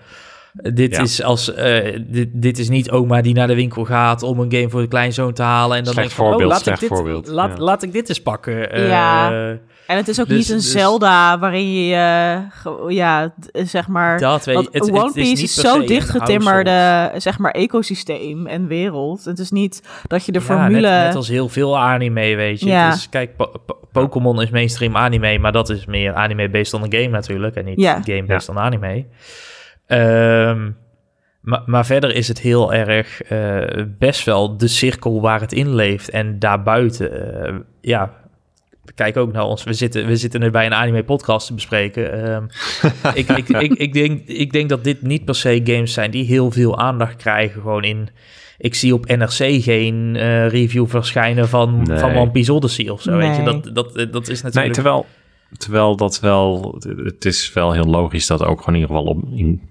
Eh, 0.55 0.71
dit, 0.73 0.95
Ja. 0.95 1.01
is 1.01 1.23
als, 1.23 1.53
eh, 1.53 1.99
dit, 2.07 2.29
dit 2.33 2.57
is 2.59 2.69
niet 2.69 2.91
oma 2.91 3.21
die 3.21 3.33
naar 3.33 3.47
de 3.47 3.55
winkel 3.55 3.85
gaat 3.85 4.23
om 4.23 4.39
een 4.39 4.51
game 4.51 4.69
voor 4.69 4.81
de 4.81 4.87
kleinzoon 4.87 5.33
te 5.33 5.41
halen. 5.41 5.77
En 5.77 5.83
dan 5.83 5.93
Slecht 5.93 6.07
denkt 6.07 6.13
van, 6.13 6.25
oh, 6.25 6.31
voorbeeld, 6.31 6.51
laat, 6.51 6.67
ik 6.67 6.79
dit, 6.79 6.89
voorbeeld, 6.89 7.27
Laat, 7.27 7.57
ja. 7.57 7.63
laat 7.63 7.83
ik 7.83 7.91
dit 7.91 8.09
eens 8.09 8.21
pakken. 8.21 8.71
Eh, 8.71 8.87
Ja. 8.87 9.57
En 9.87 9.97
het 9.97 10.07
is 10.07 10.19
ook 10.21 10.27
Dus- 10.27 10.37
niet 10.37 10.49
een 10.49 10.55
dus- 10.55 10.71
Zelda 10.71 11.39
waarin 11.39 11.73
je, 11.73 11.93
eh, 11.95 12.95
ja, 12.95 13.27
d- 13.39 13.69
zeg 13.69 13.87
maar... 13.87 14.19
Dat 14.19 14.45
weet 14.45 14.59
je. 14.61 14.67
Het, 14.71 14.91
One 14.91 15.03
het 15.03 15.13
Piece 15.13 15.29
niet 15.29 15.39
is, 15.41 15.55
per 15.55 15.63
zo 15.63 15.85
dichtgetimmerde, 15.85 17.11
zeg 17.17 17.37
maar, 17.39 17.51
ecosysteem 17.51 18.47
en 18.47 18.67
wereld. 18.67 19.25
Het 19.25 19.39
is 19.39 19.51
niet 19.51 19.81
dat 20.07 20.25
je 20.25 20.31
de 20.31 20.39
Ja, 20.39 20.45
formule... 20.45 20.89
net, 20.89 21.05
net 21.05 21.15
als 21.15 21.27
heel 21.27 21.49
veel 21.49 21.77
anime, 21.79 22.35
weet 22.35 22.59
je. 22.59 22.65
Ja. 22.65 22.93
Is, 22.93 23.09
kijk, 23.09 23.35
Po- 23.35 23.51
Po- 23.65 23.79
Pokémon 23.91 24.41
is 24.41 24.49
mainstream 24.49 24.95
anime, 24.97 25.37
maar 25.39 25.51
dat 25.51 25.69
is 25.69 25.85
meer 25.85 26.13
anime 26.13 26.49
based 26.49 26.73
on 26.73 26.89
the 26.89 26.97
game 26.97 27.09
natuurlijk. 27.09 27.55
En 27.55 27.65
niet 27.65 27.79
Ja. 27.79 28.01
game 28.03 28.23
based 28.25 28.49
on 28.49 28.57
anime. 28.59 29.05
Ehm, 29.87 30.69
maar, 31.41 31.61
maar 31.65 31.85
verder 31.85 32.15
is 32.15 32.27
het 32.27 32.39
heel 32.39 32.73
erg 32.73 33.21
eh, 33.21 33.83
best 33.99 34.25
wel 34.25 34.57
de 34.57 34.67
cirkel 34.67 35.21
waar 35.21 35.39
het 35.41 35.51
in 35.53 35.75
leeft. 35.75 36.09
En 36.09 36.39
daarbuiten, 36.39 37.43
eh, 37.45 37.53
ja, 37.81 38.11
kijk 38.95 39.17
ook 39.17 39.31
naar 39.33 39.43
ons. 39.43 39.63
We 39.63 39.73
zitten, 39.73 40.07
we 40.07 40.15
zitten 40.15 40.39
nu 40.39 40.49
bij 40.49 40.65
een 40.65 40.73
anime 40.73 41.03
podcast 41.03 41.47
te 41.47 41.53
bespreken. 41.53 42.23
Ehm, 42.23 42.43
ik, 43.19 43.29
ik, 43.29 43.49
ik, 43.49 43.73
ik, 43.73 43.93
denk, 43.93 44.27
ik 44.27 44.51
denk 44.51 44.69
dat 44.69 44.83
dit 44.83 45.01
niet 45.01 45.25
per 45.25 45.35
se 45.35 45.61
games 45.63 45.93
zijn 45.93 46.11
die 46.11 46.25
heel 46.25 46.51
veel 46.51 46.77
aandacht 46.77 47.15
krijgen. 47.15 47.61
Gewoon 47.61 47.83
in. 47.83 48.09
Ik 48.57 48.75
zie 48.75 48.93
op 48.93 49.05
NRC 49.05 49.63
geen 49.63 50.15
eh, 50.15 50.47
review 50.47 50.87
verschijnen 50.87 51.49
van, 51.49 51.83
Nee. 51.87 51.97
van 51.97 52.15
One 52.15 52.31
Piece 52.31 52.53
Odyssey 52.53 52.89
of 52.89 53.01
zo. 53.01 53.17
Weet 53.17 53.35
je? 53.35 53.41
Nee. 53.41 53.61
Dat, 53.61 53.75
dat, 53.75 54.13
dat 54.13 54.27
is 54.27 54.41
Nee, 54.41 54.51
natuurlijk. 54.51 54.73
terwijl, 54.73 55.05
terwijl 55.57 55.95
dat 55.95 56.19
wel... 56.19 56.75
Het 57.03 57.25
is 57.25 57.53
wel 57.53 57.71
heel 57.71 57.85
logisch 57.85 58.27
dat 58.27 58.43
ook 58.43 58.59
gewoon 58.59 58.75
in 58.75 58.81
ieder 58.81 58.95
geval 58.95 59.11
op... 59.11 59.23
In, 59.35 59.61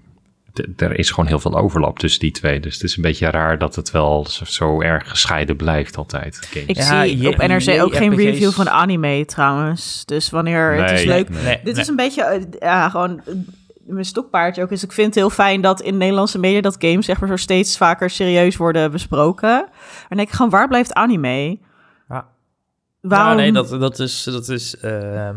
er 0.77 0.99
is 0.99 1.09
gewoon 1.11 1.25
heel 1.29 1.39
veel 1.39 1.57
overlap 1.57 1.99
tussen 1.99 2.19
die 2.19 2.31
twee. 2.31 2.59
Dus 2.59 2.73
het 2.73 2.83
is 2.83 2.95
een 2.95 3.01
beetje 3.01 3.29
raar 3.29 3.57
dat 3.57 3.75
het 3.75 3.91
wel 3.91 4.25
zo, 4.29 4.45
zo 4.45 4.81
erg 4.81 5.09
gescheiden 5.09 5.55
blijft 5.55 5.97
altijd. 5.97 6.35
games. 6.51 6.67
Ik 6.67 6.75
Ja, 6.75 7.03
zie 7.03 7.17
je- 7.21 7.27
op 7.29 7.37
NRC 7.37 7.81
ook 7.81 7.95
geen 7.95 8.15
review 8.15 8.51
van 8.51 8.69
anime 8.69 9.25
trouwens. 9.25 10.05
Dus 10.05 10.29
wanneer 10.29 10.73
het 10.83 10.91
is 10.91 11.03
leuk. 11.05 11.29
Nee, 11.29 11.59
Dit 11.63 11.73
nee. 11.73 11.81
is 11.81 11.87
een 11.87 11.95
beetje, 11.95 12.23
eh, 12.23 12.41
ja, 12.59 12.89
gewoon 12.89 13.19
eh, 13.25 13.33
mijn 13.85 14.05
stokpaardje 14.05 14.63
ook. 14.63 14.69
Dus 14.69 14.83
ik 14.83 14.91
vind 14.91 15.07
het 15.07 15.15
heel 15.15 15.29
fijn 15.29 15.61
dat 15.61 15.81
in 15.81 15.97
Nederlandse 15.97 16.39
media 16.39 16.61
dat 16.61 16.75
games 16.79 17.05
zeg 17.05 17.19
maar 17.19 17.29
zo 17.29 17.35
steeds 17.35 17.77
vaker 17.77 18.09
serieus 18.09 18.57
worden 18.57 18.91
besproken. 18.91 19.49
En 19.59 19.67
dan 20.07 20.17
denk 20.17 20.29
ik 20.29 20.35
gewoon, 20.35 20.51
waar 20.51 20.67
blijft 20.67 20.93
anime? 20.93 21.57
Ja. 22.09 22.25
Waarom? 23.01 23.29
Ja, 23.29 23.35
nee, 23.35 23.51
dat, 23.51 23.69
dat 23.69 23.99
is... 23.99 24.23
Dat 24.23 24.49
is 24.49 24.77
ehm, 24.77 25.35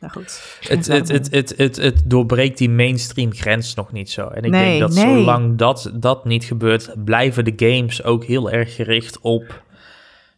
Nou 0.00 0.12
goed. 0.12 0.58
het, 0.68 0.86
het, 0.86 1.08
het, 1.08 1.30
het, 1.30 1.54
het, 1.56 1.76
het 1.76 2.02
doorbreekt 2.04 2.58
die 2.58 2.70
mainstream 2.70 3.32
grens 3.32 3.74
nog 3.74 3.92
niet 3.92 4.10
zo. 4.10 4.26
En 4.26 4.42
ik 4.42 4.50
Nee, 4.50 4.68
denk 4.68 4.80
dat 4.80 5.04
nee. 5.04 5.14
zolang 5.14 5.56
dat, 5.58 5.90
dat 5.94 6.24
niet 6.24 6.44
gebeurt, 6.44 6.94
blijven 7.04 7.44
de 7.44 7.52
games 7.56 8.02
ook 8.04 8.24
heel 8.24 8.50
erg 8.50 8.74
gericht 8.74 9.20
op 9.20 9.62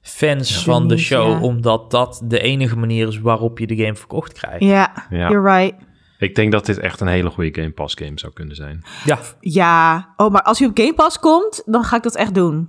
fans 0.01 0.55
Ja. 0.55 0.61
van 0.61 0.89
de 0.89 0.97
show. 0.97 1.31
ja. 1.33 1.41
Omdat 1.41 1.91
dat 1.91 2.21
de 2.25 2.41
enige 2.41 2.77
manier 2.77 3.09
is 3.09 3.19
waarop 3.21 3.59
je 3.59 3.67
de 3.67 3.77
game 3.77 3.95
verkocht 3.95 4.33
krijgt. 4.33 4.65
Ja, 4.65 5.07
Ja. 5.11 5.29
you're 5.31 5.57
right. 5.61 5.75
Ik 6.19 6.35
denk 6.35 6.53
dat 6.53 6.67
dit 6.67 6.79
echt 6.79 7.01
een 7.01 7.07
hele 7.07 7.31
goede 7.31 7.61
Game 7.63 7.73
Pass 7.73 7.95
game 7.99 8.19
zou 8.19 8.33
kunnen 8.33 8.57
zijn. 8.57 8.83
Ja, 9.05 9.19
Ja, 9.41 10.09
oh, 10.17 10.31
maar 10.33 10.43
als 10.43 10.59
hij 10.59 10.69
op 10.69 10.79
Game 10.79 10.95
Pass 10.95 11.19
komt, 11.19 11.63
dan 11.67 11.85
ga 11.85 11.97
ik 11.97 12.03
dat 12.03 12.17
echt 12.17 12.35
doen. 12.35 12.69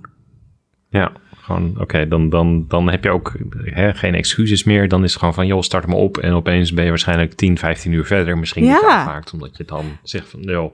Ja, 0.88 1.12
gewoon 1.40 1.74
oké, 1.80 2.08
dan, 2.08 2.28
dan, 2.28 2.64
dan 2.68 2.90
heb 2.90 3.04
je 3.04 3.10
ook 3.10 3.32
hè, 3.64 3.94
geen 3.94 4.14
excuses 4.14 4.64
meer. 4.64 4.88
Dan 4.88 5.04
is 5.04 5.10
het 5.10 5.18
gewoon 5.18 5.34
van, 5.34 5.46
joh, 5.46 5.62
start 5.62 5.86
me 5.86 5.94
op. 5.94 6.18
En 6.18 6.32
opeens 6.32 6.72
ben 6.74 6.84
je 6.84 6.90
waarschijnlijk 6.90 7.32
10, 7.34 7.58
15 7.58 7.92
uur 7.92 8.04
verder. 8.06 8.38
Misschien 8.38 8.64
Ja. 8.64 8.72
niet 8.74 8.84
afmaakt, 8.84 9.32
omdat 9.32 9.56
je 9.56 9.64
dan 9.64 9.84
zegt 10.02 10.28
van, 10.28 10.40
joh, 10.40 10.72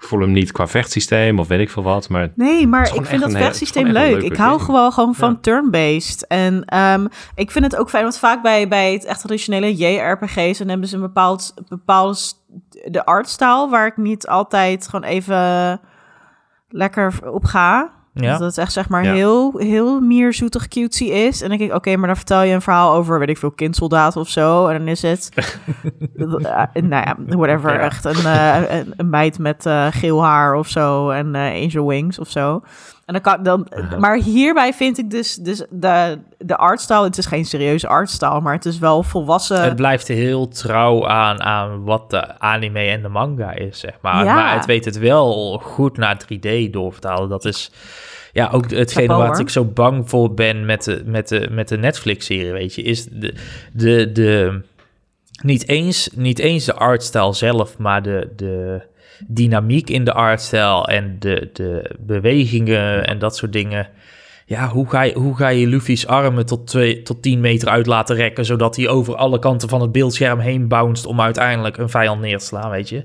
ik 0.00 0.04
voel 0.04 0.20
hem 0.20 0.32
niet 0.32 0.52
qua 0.52 0.66
vechtsysteem 0.66 1.38
of 1.38 1.48
weet 1.48 1.60
ik 1.60 1.70
veel 1.70 1.82
wat. 1.82 2.08
Maar 2.08 2.32
Nee, 2.34 2.66
maar 2.66 2.94
ik 2.94 3.04
vind 3.06 3.20
dat 3.22 3.32
een- 3.32 3.38
vechtsysteem 3.40 3.86
leuk. 3.86 4.22
Ik 4.22 4.36
hou 4.36 4.60
gewoon, 4.60 4.92
gewoon 4.92 5.14
van 5.14 5.30
Ja. 5.30 5.38
turn-based. 5.40 6.26
En 6.26 6.64
ehm, 6.64 7.06
ik 7.34 7.50
vind 7.50 7.64
het 7.64 7.76
ook 7.76 7.88
fijn, 7.90 8.02
want 8.02 8.18
vaak 8.18 8.42
bij, 8.42 8.68
bij 8.68 8.92
het 8.92 9.04
echt 9.04 9.18
traditionele 9.20 9.76
JRPG's... 9.76 10.58
dan 10.58 10.68
hebben 10.68 10.88
ze 10.88 10.94
een 10.94 11.00
bepaald, 11.00 11.54
bepaald 11.68 12.18
st- 12.18 12.42
de 12.84 13.04
artstyle... 13.04 13.68
waar 13.70 13.86
ik 13.86 13.96
niet 13.96 14.26
altijd 14.26 14.88
gewoon 14.88 15.04
even 15.10 15.80
lekker 16.68 17.30
op 17.32 17.44
ga. 17.44 17.96
Ja. 18.22 18.30
Dat 18.30 18.40
het 18.40 18.58
echt 18.58 18.72
zeg 18.72 18.88
maar 18.88 19.04
Ja. 19.04 19.12
heel, 19.12 19.52
heel 19.56 20.00
mierzoetig 20.00 20.68
cutesy 20.68 21.04
is. 21.04 21.42
En 21.42 21.48
dan 21.48 21.58
denk 21.58 21.70
ik, 21.70 21.76
oké, 21.76 21.96
maar 21.96 22.06
dan 22.06 22.16
vertel 22.16 22.42
je 22.42 22.54
een 22.54 22.62
verhaal 22.62 22.94
over, 22.94 23.18
weet 23.18 23.28
ik 23.28 23.38
veel, 23.38 23.50
kindsoldaten 23.50 24.20
of 24.20 24.28
zo. 24.28 24.66
En 24.66 24.78
dan 24.78 24.88
is 24.88 25.02
het, 25.02 25.30
eh, 26.16 26.82
nou 26.82 26.88
ja, 27.06 27.16
whatever, 27.26 27.72
Ja. 27.72 27.78
echt 27.78 28.04
een, 28.04 28.24
eh, 28.26 28.56
een, 28.78 28.92
een 28.96 29.10
meid 29.10 29.38
met 29.38 29.66
eh, 29.66 29.86
geel 29.90 30.24
haar 30.24 30.54
of 30.54 30.68
zo 30.68 31.10
en 31.10 31.34
angel 31.34 31.86
wings 31.86 32.18
of 32.18 32.28
zo. 32.28 32.62
En 33.04 33.14
dan 33.14 33.22
kan 33.22 33.42
dan, 33.42 33.66
maar 33.98 34.16
hierbij 34.16 34.72
vind 34.74 34.98
ik 34.98 35.10
dus, 35.10 35.34
dus 35.34 35.64
de, 35.70 36.18
de 36.38 36.56
artstyle, 36.56 37.02
het 37.04 37.18
is 37.18 37.26
geen 37.26 37.44
serieuze 37.44 37.88
artstyle, 37.88 38.40
maar 38.40 38.52
het 38.52 38.64
is 38.64 38.78
wel 38.78 39.02
volwassen. 39.02 39.62
Het 39.62 39.76
blijft 39.76 40.08
heel 40.08 40.48
trouw 40.48 41.06
aan, 41.08 41.42
aan 41.42 41.84
wat 41.84 42.10
de 42.10 42.38
anime 42.38 42.80
en 42.80 43.02
de 43.02 43.08
manga 43.08 43.50
is, 43.52 43.78
zeg 43.80 43.92
maar. 44.02 44.24
Maar 44.24 44.54
het 44.54 44.66
weet 44.66 44.84
het 44.84 44.98
wel 44.98 45.58
goed 45.64 45.96
naar 45.96 46.16
3D 46.24 46.70
doorvertalen. 46.70 47.28
Dat 47.28 47.44
is 47.44 47.72
ja, 48.32 48.50
ook 48.52 48.70
hetgene 48.70 49.06
waar 49.06 49.26
hoor. 49.26 49.40
ik 49.40 49.48
zo 49.48 49.64
bang 49.64 50.08
voor 50.08 50.34
ben 50.34 50.66
met 50.66 50.84
de, 50.84 51.02
met 51.04 51.28
de, 51.28 51.48
met 51.50 51.68
de 51.68 51.78
Netflix-serie, 51.78 52.52
weet 52.52 52.74
je. 52.74 52.82
Is 52.82 53.04
de, 53.04 53.34
de, 53.72 54.12
de, 54.12 54.60
niet, 55.42 55.68
eens, 55.68 56.10
niet 56.14 56.38
eens 56.38 56.64
de 56.64 56.74
artstyle 56.74 57.34
zelf, 57.34 57.78
maar 57.78 58.02
de... 58.02 58.32
de 58.36 58.80
dynamiek 59.26 59.90
in 59.90 60.04
de 60.04 60.12
artstyle 60.12 60.86
en 60.86 61.16
de, 61.18 61.50
de 61.52 61.90
bewegingen 61.98 63.06
en 63.06 63.18
dat 63.18 63.36
soort 63.36 63.52
dingen. 63.52 63.88
Ja, 64.48 64.68
hoe 64.68 64.88
ga 64.90 65.02
je, 65.02 65.12
hoe 65.14 65.36
ga 65.36 65.48
je 65.48 65.66
Luffy's 65.66 66.06
armen 66.06 66.46
tot, 66.46 66.66
twee, 66.66 67.02
tot 67.02 67.22
10 67.22 67.40
meter 67.40 67.68
uit 67.68 67.86
laten 67.86 68.16
rekken, 68.16 68.44
zodat 68.44 68.76
hij 68.76 68.88
over 68.88 69.16
alle 69.16 69.38
kanten 69.38 69.68
van 69.68 69.80
het 69.80 69.92
beeldscherm 69.92 70.38
heen 70.38 70.68
bounced 70.68 71.06
om 71.06 71.20
uiteindelijk 71.20 71.76
een 71.76 71.88
vijand 71.88 72.20
neer 72.20 72.38
te 72.38 72.44
slaan, 72.44 72.70
weet 72.70 72.88
je? 72.88 73.04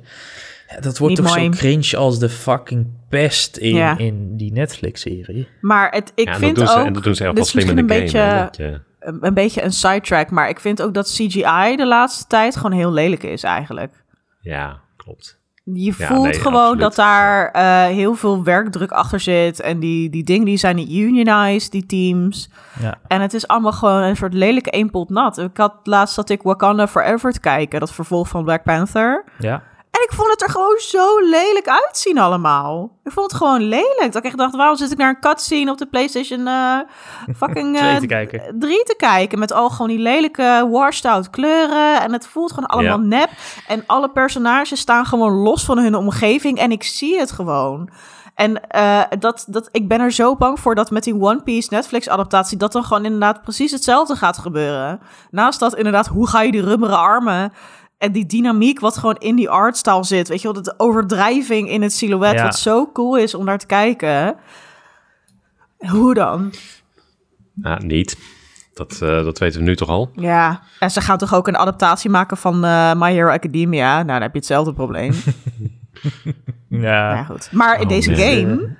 Ja, 0.69 0.79
dat 0.79 0.97
wordt 0.97 1.17
Niet 1.17 1.25
toch 1.27 1.35
mooi. 1.37 1.53
zo 1.53 1.59
cringe 1.59 1.97
als 1.97 2.19
de 2.19 2.29
fucking 2.29 2.87
pest 3.09 3.57
in, 3.57 3.75
Ja. 3.75 3.97
in 3.97 4.37
die 4.37 4.51
Netflix-serie. 4.51 5.47
maar 5.61 5.91
het, 5.91 6.11
ik 6.15 6.27
ja, 6.27 6.35
vind 6.35 6.55
dat 6.55 6.67
ook, 6.69 6.73
ze, 6.73 6.83
en 6.83 6.93
dat 6.93 7.03
doen 7.03 7.15
ze 7.15 7.31
is 7.33 7.49
slim 7.49 7.69
in 7.69 7.75
de 7.75 7.93
game. 7.93 8.01
beetje- 8.01 8.49
dat 8.51 8.81
een 9.21 9.33
beetje 9.33 9.63
een 9.63 9.71
sidetrack, 9.73 10.29
maar 10.31 10.49
ik 10.49 10.59
vind 10.59 10.81
ook 10.81 10.93
dat 10.93 11.07
CGI 11.07 11.75
de 11.75 11.87
laatste 11.87 12.27
tijd 12.27 12.55
gewoon 12.55 12.71
heel 12.71 12.91
lelijk 12.93 13.23
is 13.23 13.43
eigenlijk. 13.43 14.03
ja, 14.41 14.79
klopt. 14.97 15.41
Je 15.64 15.93
Ja, 15.97 16.07
voelt 16.07 16.24
nee, 16.24 16.34
gewoon 16.34 16.55
absoluut. 16.61 16.80
dat 16.82 16.95
daar 16.95 17.51
eh, 17.51 17.86
heel 17.95 18.14
veel 18.16 18.43
werkdruk 18.43 18.91
achter 18.91 19.20
zit. 19.20 19.59
En 19.59 19.80
die, 19.80 20.09
die 20.09 20.24
dingen 20.24 20.45
die 20.45 20.57
zijn 20.57 20.76
niet 20.76 20.91
unionized, 20.91 21.72
die 21.72 21.86
teams. 21.86 22.49
Ja. 22.80 22.95
En 23.07 23.22
het 23.22 23.34
is 23.34 23.47
allemaal 23.47 23.72
gewoon 23.72 24.01
een 24.01 24.16
soort 24.16 24.34
lelijke 24.34 24.70
eenpot 24.70 25.09
nat. 25.09 25.38
Ik 25.38 25.57
had 25.57 25.74
laatst 25.84 26.16
dat 26.16 26.30
ik 26.30 26.41
Wakanda 26.41 26.88
Forever 26.88 27.32
te 27.32 27.39
kijken, 27.39 27.80
dat 27.80 27.93
vervolg 27.93 28.28
van 28.28 28.43
Black 28.43 28.64
Panther. 28.64 29.24
Ja. 29.39 29.64
En 29.93 30.01
ik 30.01 30.11
vond 30.13 30.29
het 30.31 30.41
er 30.41 30.49
gewoon 30.49 30.77
zo 30.79 31.19
lelijk 31.19 31.67
uitzien 31.67 32.17
allemaal. 32.17 32.99
Ik 33.03 33.11
vond 33.11 33.31
het 33.31 33.41
gewoon 33.41 33.61
lelijk. 33.61 34.03
Dat 34.05 34.15
ik 34.15 34.23
echt 34.23 34.37
dacht, 34.37 34.55
waarom 34.55 34.75
zit 34.77 34.91
ik 34.91 34.97
naar 34.97 35.09
een 35.09 35.19
cutscene 35.19 35.71
op 35.71 35.77
de 35.77 35.85
PlayStation 35.85 36.47
eh, 36.47 36.77
fucking 37.35 37.75
Twee 37.77 37.89
eh, 37.91 37.97
te 37.99 38.05
kijken. 38.05 38.55
drie 38.59 38.83
te 38.83 38.95
kijken. 38.97 39.39
Met 39.39 39.51
al 39.53 39.69
gewoon 39.69 39.87
die 39.87 39.99
lelijke 39.99 40.67
washed 40.71 41.05
out 41.05 41.29
kleuren. 41.29 42.01
En 42.01 42.13
het 42.13 42.27
voelt 42.27 42.51
gewoon 42.53 42.69
allemaal 42.69 42.99
Ja. 42.99 43.05
nep. 43.05 43.29
En 43.67 43.83
alle 43.87 44.09
personages 44.09 44.79
staan 44.79 45.05
gewoon 45.05 45.31
los 45.31 45.65
van 45.65 45.77
hun 45.77 45.95
omgeving. 45.95 46.57
En 46.57 46.71
ik 46.71 46.83
zie 46.83 47.19
het 47.19 47.31
gewoon. 47.31 47.89
En 48.35 48.67
eh, 48.69 49.01
dat, 49.19 49.45
dat, 49.47 49.69
ik 49.71 49.87
ben 49.87 49.99
er 49.99 50.11
zo 50.11 50.35
bang 50.35 50.59
voor 50.59 50.75
dat 50.75 50.91
met 50.91 51.03
die 51.03 51.21
One 51.21 51.41
Piece 51.43 51.67
Netflix 51.71 52.09
adaptatie... 52.09 52.57
dat 52.57 52.71
dan 52.71 52.83
gewoon 52.83 53.05
inderdaad 53.05 53.41
precies 53.41 53.71
hetzelfde 53.71 54.15
gaat 54.15 54.37
gebeuren. 54.37 54.99
Naast 55.31 55.59
dat 55.59 55.75
inderdaad, 55.75 56.07
hoe 56.07 56.27
ga 56.27 56.41
je 56.41 56.51
die 56.51 56.63
rubberen 56.63 56.97
armen... 56.99 57.53
En 58.04 58.12
die 58.12 58.26
dynamiek 58.26 58.80
wat 58.80 58.97
gewoon 58.97 59.16
in 59.18 59.36
die 59.36 59.49
artstyle 59.49 60.04
zit. 60.04 60.28
Weet 60.28 60.41
je 60.41 60.51
wel, 60.54 60.62
de 60.64 60.74
overdrijving 60.78 61.70
in 61.70 61.82
het 61.82 61.93
silhouet. 61.93 62.34
Ja. 62.34 62.43
Wat 62.43 62.56
zo 62.58 62.91
cool 62.91 63.18
is 63.18 63.34
om 63.34 63.45
naar 63.45 63.58
te 63.58 63.66
kijken. 63.66 64.36
Hoe 65.78 66.14
dan? 66.14 66.54
Nou, 67.54 67.86
niet. 67.86 68.18
Dat, 68.74 68.91
eh, 69.01 69.24
dat 69.24 69.39
weten 69.39 69.60
we 69.60 69.66
nu 69.66 69.76
toch 69.76 69.89
al. 69.89 70.10
Ja, 70.16 70.62
en 70.80 70.91
ze 70.91 71.01
gaan 71.01 71.18
toch 71.18 71.34
ook 71.34 71.47
een 71.47 71.58
adaptatie 71.58 72.10
maken 72.10 72.38
van 72.38 72.66
eh 72.66 72.93
My 72.95 73.12
Hero 73.14 73.30
Academia? 73.30 73.93
Nou, 73.95 74.08
dan 74.08 74.22
heb 74.22 74.32
je 74.32 74.38
hetzelfde 74.38 74.74
probleem. 74.74 75.14
Ja. 76.70 77.14
ja, 77.14 77.24
goed. 77.24 77.49
Maar 77.51 77.76
in 77.76 77.82
Oh, 77.84 77.88
deze 77.89 78.12
nee. 78.12 78.39
game... 78.45 78.76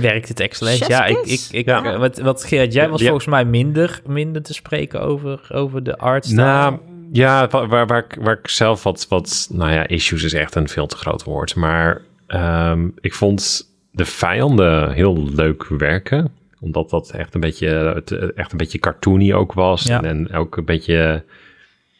Werkt 0.00 0.28
het 0.28 0.40
excellent? 0.40 0.86
Ja, 0.86 1.04
ik, 1.04 1.18
ik, 1.24 1.46
ik, 1.50 1.66
Ja. 1.66 1.98
Wat, 1.98 2.18
wat 2.18 2.44
Gerard, 2.44 2.72
jij 2.72 2.88
was 2.88 3.00
Ja. 3.00 3.06
volgens 3.06 3.26
mij 3.26 3.44
minder, 3.44 4.00
minder 4.06 4.42
te 4.42 4.54
spreken 4.54 5.00
over, 5.00 5.48
over 5.52 5.82
de 5.82 5.98
artstyle. 5.98 6.42
Nou, 6.42 6.78
ja, 7.12 7.48
wa- 7.48 7.66
waar, 7.66 7.86
waar, 7.86 8.04
ik, 8.08 8.16
waar 8.20 8.38
ik 8.38 8.48
zelf 8.48 8.82
wat, 8.82 9.06
wat, 9.08 9.48
nou 9.52 9.72
ja, 9.72 9.86
issues 9.86 10.22
is 10.22 10.32
echt 10.32 10.54
een 10.54 10.68
veel 10.68 10.86
te 10.86 10.96
groot 10.96 11.24
woord. 11.24 11.54
Maar 11.54 12.00
ehm, 12.26 12.88
ik 13.00 13.14
vond 13.14 13.70
de 13.90 14.04
vijanden 14.04 14.92
heel 14.92 15.28
leuk 15.34 15.64
werken. 15.68 16.32
Omdat 16.60 16.90
dat 16.90 17.10
echt 17.10 17.34
een 17.34 17.40
beetje, 17.40 17.68
het, 17.68 18.32
echt 18.34 18.52
een 18.52 18.58
beetje 18.58 18.78
cartoony 18.78 19.32
ook 19.32 19.52
was. 19.52 19.82
Ja. 19.82 20.02
En, 20.02 20.04
en 20.04 20.32
ook 20.32 20.56
een 20.56 20.64
beetje 20.64 21.24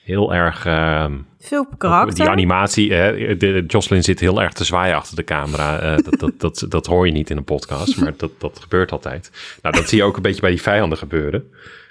heel 0.02 0.34
erg... 0.34 0.66
ehm, 0.66 1.12
Veel 1.40 1.66
karakter. 1.78 2.14
Die 2.14 2.28
animatie, 2.28 2.92
hè, 2.92 3.36
de, 3.36 3.64
Jocelyn 3.66 4.02
zit 4.04 4.20
heel 4.20 4.42
erg 4.42 4.52
te 4.52 4.64
zwaaien 4.64 4.96
achter 4.96 5.16
de 5.16 5.24
camera. 5.24 5.78
Eh, 5.78 5.96
dat, 6.04 6.18
dat, 6.20 6.32
dat, 6.40 6.66
dat 6.68 6.86
hoor 6.86 7.06
je 7.06 7.12
niet 7.12 7.30
in 7.30 7.36
een 7.36 7.44
podcast, 7.44 7.96
maar 8.00 8.12
dat, 8.16 8.30
dat 8.38 8.58
gebeurt 8.62 8.92
altijd. 8.92 9.30
Nou, 9.62 9.74
dat 9.76 9.88
zie 9.88 9.98
je 9.98 10.04
ook 10.04 10.16
een 10.16 10.22
beetje 10.22 10.40
bij 10.40 10.50
die 10.50 10.62
vijanden 10.62 10.98
gebeuren. 10.98 11.50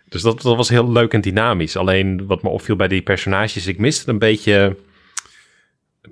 Dus 0.09 0.21
dat, 0.21 0.41
dat 0.41 0.55
was 0.55 0.69
heel 0.69 0.91
leuk 0.91 1.13
en 1.13 1.21
dynamisch. 1.21 1.77
Alleen 1.77 2.27
wat 2.27 2.43
me 2.43 2.49
opviel 2.49 2.75
bij 2.75 2.87
die 2.87 3.01
personages, 3.01 3.67
ik 3.67 3.77
miste 3.77 4.09
een 4.09 4.19
beetje, 4.19 4.75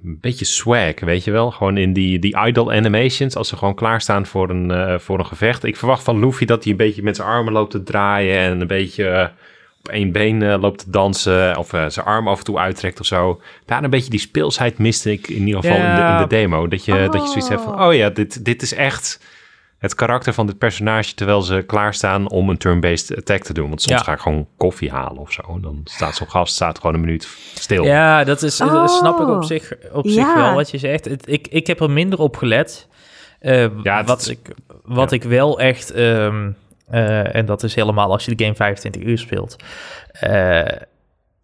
een 0.04 0.18
beetje 0.22 0.46
swag, 0.46 1.00
weet 1.00 1.24
je 1.24 1.32
wel? 1.32 1.52
Gewoon 1.52 1.78
in 1.78 1.94
die, 1.94 2.20
die 2.20 2.38
idle 2.46 2.74
animations, 2.74 3.36
als 3.36 3.48
ze 3.48 3.58
gewoon 3.58 3.76
klaarstaan 3.76 4.26
voor 4.26 4.50
een, 4.50 4.72
eh, 4.72 5.00
voor 5.00 5.20
een 5.20 5.26
gevecht. 5.26 5.64
Ik 5.64 5.76
verwacht 5.78 6.04
van 6.04 6.20
Luffy 6.20 6.46
dat 6.46 6.64
hij 6.64 6.72
een 6.72 6.78
beetje 6.78 7.04
met 7.04 7.16
zijn 7.16 7.28
armen 7.28 7.54
loopt 7.54 7.72
te 7.72 7.84
draaien 7.84 8.40
en 8.40 8.62
een 8.62 8.68
beetje... 8.68 9.06
eh, 9.08 9.28
op 9.80 9.90
één 9.90 10.12
been 10.12 10.42
eh, 10.44 10.62
loopt 10.62 10.80
te 10.80 10.90
dansen 10.90 11.58
of 11.58 11.70
zijn 11.70 12.06
arm 12.06 12.28
af 12.28 12.38
en 12.38 12.44
toe 12.44 12.58
uittrekt 12.60 13.00
of 13.00 13.06
zo. 13.06 13.42
Daar 13.66 13.84
een 13.84 13.90
beetje 13.90 14.10
die 14.10 14.20
speelsheid 14.20 14.78
miste 14.78 15.12
ik 15.12 15.28
in 15.28 15.48
ieder 15.48 15.62
geval 15.62 15.78
in, 15.78 15.82
de, 15.84 15.88
Ja. 15.88 16.16
in 16.16 16.22
de 16.24 16.36
demo. 16.36 16.68
Dat 16.68 16.86
je, 16.86 17.08
dat 17.12 17.22
je 17.22 17.28
zoiets 17.28 17.50
hebt 17.50 17.62
van, 17.62 17.82
oh 17.84 17.94
ja, 17.94 18.10
dit, 18.10 18.46
dit 18.46 18.62
is 18.62 18.74
echt 18.74 19.20
het 19.84 19.96
karakter 19.96 20.34
van 20.34 20.46
dit 20.48 20.58
personage... 20.58 21.14
terwijl 21.14 21.42
ze 21.42 21.64
klaarstaan 21.68 22.30
om 22.30 22.50
een 22.50 22.58
turn-based 22.58 23.18
attack 23.18 23.44
te 23.44 23.54
doen. 23.54 23.68
Want 23.68 23.82
soms 23.82 23.98
Ja. 24.00 24.04
ga 24.06 24.14
ik 24.14 24.20
gewoon 24.20 24.48
koffie 24.58 24.92
halen 24.92 25.18
of 25.18 25.32
zo. 25.32 25.60
Dan 25.62 25.82
staat 25.84 26.16
zo'n 26.16 26.30
gast 26.30 26.54
staat 26.54 26.78
gewoon 26.80 26.94
een 26.94 27.00
minuut 27.02 27.28
stil. 27.54 27.84
Ja, 27.84 28.24
dat 28.24 28.42
is, 28.42 28.58
dat 28.58 28.92
snap 28.92 29.20
ik 29.20 29.28
op 29.28 29.36
Oh. 29.36 29.44
zich, 29.44 29.74
op 29.92 30.06
Ja. 30.06 30.12
zich 30.12 30.34
wel 30.34 30.54
wat 30.54 30.72
je 30.72 30.78
zegt. 30.78 31.06
Het, 31.06 31.28
ik, 31.30 31.48
ik 31.48 31.68
heb 31.68 31.80
er 31.80 31.90
minder 31.92 32.20
op 32.20 32.36
gelet. 32.36 32.88
Eh, 33.40 33.68
Ja, 33.84 33.98
het 33.98 34.08
wat 34.08 34.28
ik, 34.30 34.40
wat 34.84 35.10
ja. 35.10 35.16
ik 35.16 35.24
wel 35.24 35.60
echt, 35.60 35.92
ehm, 35.92 36.52
eh, 36.88 37.36
en 37.36 37.46
dat 37.46 37.64
is 37.64 37.76
helemaal 37.76 38.12
als 38.12 38.26
je 38.26 38.36
de 38.36 38.44
game 38.44 38.56
25 38.56 39.02
uur 39.02 39.18
speelt, 39.18 39.56
eh, 40.12 40.66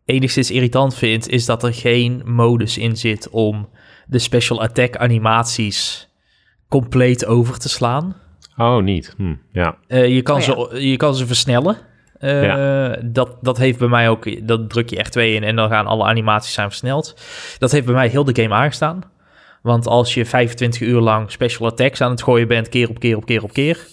enigszins 0.06 0.52
irritant 0.52 0.96
vind, 0.96 1.28
is 1.30 1.46
dat 1.46 1.64
er 1.64 1.74
geen 1.74 2.22
modus 2.26 2.78
in 2.78 2.98
zit 2.98 3.30
om 3.30 3.70
de 4.08 4.20
special 4.20 4.62
attack 4.62 4.96
animaties 4.98 6.08
compleet 6.70 7.26
over 7.26 7.60
te 7.60 7.70
slaan. 7.70 8.16
Oh, 8.60 8.84
niet. 8.84 9.14
Hm, 9.18 9.34
ja. 9.52 9.76
Eh, 9.88 10.08
je, 10.16 10.22
kan 10.22 10.36
Oh, 10.36 10.42
ze, 10.42 10.88
je 10.88 10.98
kan 10.98 11.16
ze 11.16 11.28
versnellen. 11.28 11.78
Eh, 12.20 12.92
dat, 13.02 13.38
dat 13.42 13.58
heeft 13.58 13.80
bij 13.80 13.88
mij 13.88 14.10
ook, 14.10 14.48
dat 14.48 14.70
druk 14.70 14.90
je 14.90 15.06
R2 15.06 15.22
in 15.22 15.44
en 15.44 15.56
dan 15.56 15.70
gaan 15.70 15.88
alle 15.88 16.04
animaties 16.04 16.54
zijn 16.54 16.70
versneld. 16.70 17.16
Dat 17.58 17.72
heeft 17.72 17.86
bij 17.86 17.94
mij 17.94 18.08
heel 18.08 18.24
de 18.24 18.42
game 18.42 18.56
aangestaan. 18.56 19.04
Want 19.62 19.88
als 19.88 20.14
je 20.14 20.26
25 20.26 20.82
uur 20.82 21.00
lang 21.00 21.32
special 21.32 21.68
attacks 21.68 22.02
aan 22.02 22.12
het 22.12 22.24
gooien 22.24 22.48
bent, 22.48 22.70
keer 22.70 22.90
op 22.90 23.00
keer 23.00 23.18
op 23.18 23.26
keer 23.26 23.44
op 23.44 23.54
keer, 23.54 23.88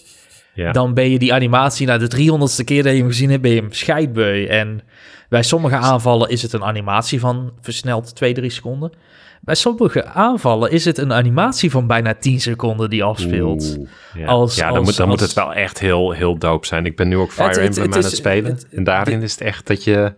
ja. 0.54 0.72
dan 0.72 0.94
ben 0.94 1.10
je 1.10 1.18
die 1.18 1.32
animatie 1.32 1.86
na 1.86 1.98
de 1.98 2.16
300ste 2.16 2.64
keer 2.64 2.82
dat 2.82 2.92
je 2.92 2.98
hem 2.98 3.08
gezien 3.08 3.30
hebt, 3.30 3.42
ben 3.42 3.50
je 3.50 3.60
hem 3.60 3.72
scheidbeu. 3.72 4.46
En 4.46 4.80
bij 5.28 5.42
sommige 5.42 5.76
aanvallen 5.76 6.28
is 6.28 6.42
het 6.42 6.52
een 6.52 6.64
animatie 6.64 7.20
van 7.20 7.52
versneld 7.60 8.14
2, 8.14 8.32
3 8.32 8.50
seconden. 8.50 8.92
Bij 9.40 9.54
sommige 9.54 10.04
aanvallen 10.04 10.70
is 10.70 10.84
het 10.84 10.98
een 10.98 11.12
animatie 11.12 11.70
van 11.70 11.86
bijna 11.86 12.14
10 12.14 12.40
seconden 12.40 12.90
die 12.90 13.04
afspeelt. 13.04 13.76
Oeh, 13.78 13.88
ja. 14.14 14.26
Als- 14.26 14.56
ja, 14.56 14.68
dan, 14.68 14.76
als- 14.76 14.86
moet, 14.86 14.96
dan 14.96 15.08
moet 15.08 15.20
het 15.20 15.32
wel 15.32 15.54
echt 15.54 15.78
heel, 15.78 16.10
heel 16.12 16.38
dope 16.38 16.66
zijn. 16.66 16.86
Ik 16.86 16.96
ben 16.96 17.08
nu 17.08 17.16
ook 17.16 17.32
Fire 17.32 17.48
Het- 17.48 17.58
Emblem 17.58 17.86
het 17.86 17.96
aan 17.96 18.02
het 18.02 18.16
spelen. 18.16 18.58
en 18.70 18.84
daarin 18.84 19.22
is 19.22 19.32
het 19.32 19.40
echt 19.40 19.66
dat 19.66 19.84
je... 19.84 20.12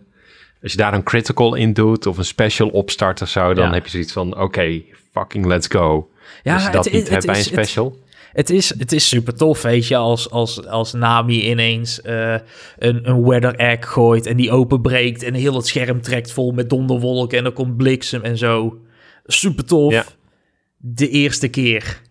Als 0.63 0.71
je 0.71 0.77
daar 0.77 0.93
een 0.93 1.03
critical 1.03 1.55
in 1.55 1.73
doet 1.73 2.05
of 2.05 2.17
een 2.17 2.25
special 2.25 2.67
opstart 2.69 3.21
of 3.21 3.29
zo... 3.29 3.53
dan 3.53 3.67
Ja. 3.67 3.73
heb 3.73 3.83
je 3.85 3.89
zoiets 3.91 4.13
van, 4.13 4.39
oké, 4.39 4.81
fucking 5.11 5.45
let's 5.45 5.67
go. 5.67 6.09
Ja, 6.43 6.53
als 6.53 6.65
je 6.65 6.71
dat 6.71 6.85
het- 6.85 6.93
niet 6.93 7.09
hebt 7.09 7.25
bij 7.25 7.35
een 7.37 7.43
special... 7.43 7.97
Het 8.33 8.49
is, 8.49 8.79
het 8.79 8.91
is 8.91 9.07
super 9.07 9.33
tof, 9.35 9.61
weet 9.61 9.87
je, 9.87 9.95
als, 9.95 10.29
als, 10.31 10.67
als 10.67 10.93
Nami 10.93 11.49
ineens 11.49 12.01
eh, 12.01 12.33
een, 12.77 13.09
een 13.09 13.23
weather 13.23 13.55
egg 13.55 13.89
gooit 13.91 14.25
en 14.25 14.37
die 14.37 14.51
openbreekt 14.51 15.23
en 15.23 15.33
heel 15.33 15.55
het 15.55 15.67
scherm 15.67 16.01
trekt 16.01 16.31
vol 16.31 16.51
met 16.51 16.69
donderwolken 16.69 17.37
en 17.37 17.45
er 17.45 17.51
komt 17.51 17.77
bliksem 17.77 18.21
en 18.21 18.37
zo. 18.37 18.77
Super 19.31 19.65
tof. 19.65 19.93
Ja. 19.93 20.03
De 20.77 21.09
eerste 21.09 21.47
keer. 21.47 22.01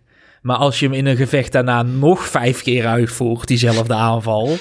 Maar 0.42 0.56
als 0.56 0.78
je 0.78 0.86
hem 0.86 0.94
in 0.94 1.06
een 1.06 1.16
gevecht 1.16 1.52
daarna 1.52 1.82
nog 1.82 2.28
vijf 2.28 2.62
keer 2.62 2.86
uitvoert, 2.86 3.48
diezelfde 3.48 3.94
aanval, 3.94 4.56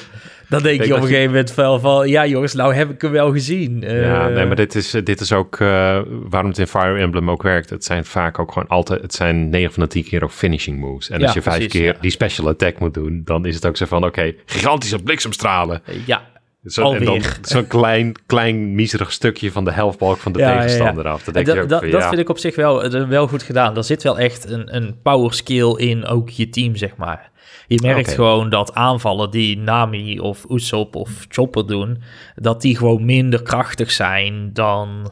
dan 0.50 0.64
denk 0.64 0.84
je 0.84 0.96
op 0.96 1.02
een 1.02 1.08
gegeven 1.08 1.32
moment 1.32 1.56
wel 1.56 1.80
van, 1.80 2.10
ja 2.10 2.26
jongens, 2.26 2.54
nou 2.54 2.74
heb 2.74 2.90
ik 2.90 3.02
hem 3.02 3.12
wel 3.12 3.32
gezien. 3.32 3.82
ja, 3.82 4.28
Eh, 4.28 4.34
nee, 4.34 4.46
maar 4.46 4.56
dit 4.56 4.76
is, 4.76 4.92
dit 5.04 5.22
is 5.22 5.34
ook 5.34 5.60
eh, 5.60 6.00
waarom 6.08 6.50
het 6.50 6.60
in 6.60 6.68
Fire 6.68 7.00
Emblem 7.00 7.30
ook 7.30 7.44
werkt. 7.44 7.70
Het 7.70 7.84
zijn 7.84 8.06
vaak 8.06 8.40
ook 8.40 8.52
gewoon 8.52 8.68
altijd... 8.68 9.02
Het 9.02 9.14
zijn 9.14 9.50
9 9.50 9.74
van 9.74 9.84
de 9.84 9.90
10 9.90 10.04
keer 10.04 10.24
ook 10.24 10.32
finishing 10.32 10.80
moves. 10.80 11.10
En 11.10 11.20
Ja, 11.20 11.26
als 11.26 11.34
je 11.34 11.42
vijf 11.42 11.56
precies, 11.56 11.74
keer 11.74 11.94
ja. 11.94 12.02
die 12.02 12.12
special 12.12 12.48
attack 12.48 12.80
moet 12.80 12.94
doen... 12.94 13.22
dan 13.26 13.46
is 13.46 13.56
het 13.56 13.66
ook 13.66 13.78
zo 13.78 13.86
van, 13.86 14.06
oké, 14.06 14.34
gigantische 14.46 15.04
bliksemstralen. 15.04 15.82
Ja, 16.06 16.22
Zo, 16.68 16.92
en 16.94 17.04
dan 17.04 17.14
Alweer. 17.14 17.38
zo'n 17.42 17.68
klein, 17.68 18.16
klein, 18.26 18.76
miserig 18.76 19.12
stukje 19.12 19.52
van 19.52 19.66
de 19.66 19.72
helftbalk 19.72 20.18
van 20.18 20.32
de 20.32 20.40
Ja, 20.40 20.48
ja, 20.48 20.54
ja. 20.54 20.60
tegenstander 20.62 21.08
af. 21.08 21.24
Dat 21.24 21.34
denk 21.34 21.46
dat, 21.46 21.56
je 21.56 21.62
ook 21.62 21.70
dat, 21.70 21.80
van, 21.80 21.90
dat 21.90 22.02
ja. 22.02 22.08
vind 22.08 22.22
ik 22.22 22.30
op 22.30 22.38
zich 22.38 22.56
wel, 22.56 22.84
eh, 22.84 23.08
wel 23.08 23.28
goed 23.28 23.44
gedaan. 23.44 23.78
Er 23.78 23.84
zit 23.84 24.04
wel 24.04 24.20
echt 24.20 24.50
een, 24.50 24.76
een 24.76 25.02
power 25.02 25.34
skill 25.34 25.76
in 25.76 26.06
ook 26.06 26.30
je 26.30 26.50
team, 26.50 26.76
zeg 26.76 26.96
maar. 26.96 27.32
Je 27.68 27.80
merkt 27.82 28.14
gewoon 28.14 28.50
dat 28.50 28.74
aanvallen 28.74 29.32
die 29.32 29.58
Nami 29.58 30.20
of 30.20 30.46
Usopp 30.50 30.96
of 30.96 31.26
Chopper 31.30 31.68
doen, 31.68 32.02
dat 32.36 32.62
die 32.62 32.78
gewoon 32.78 33.06
minder 33.06 33.44
krachtig 33.44 33.92
zijn 33.92 34.50
dan 34.54 35.12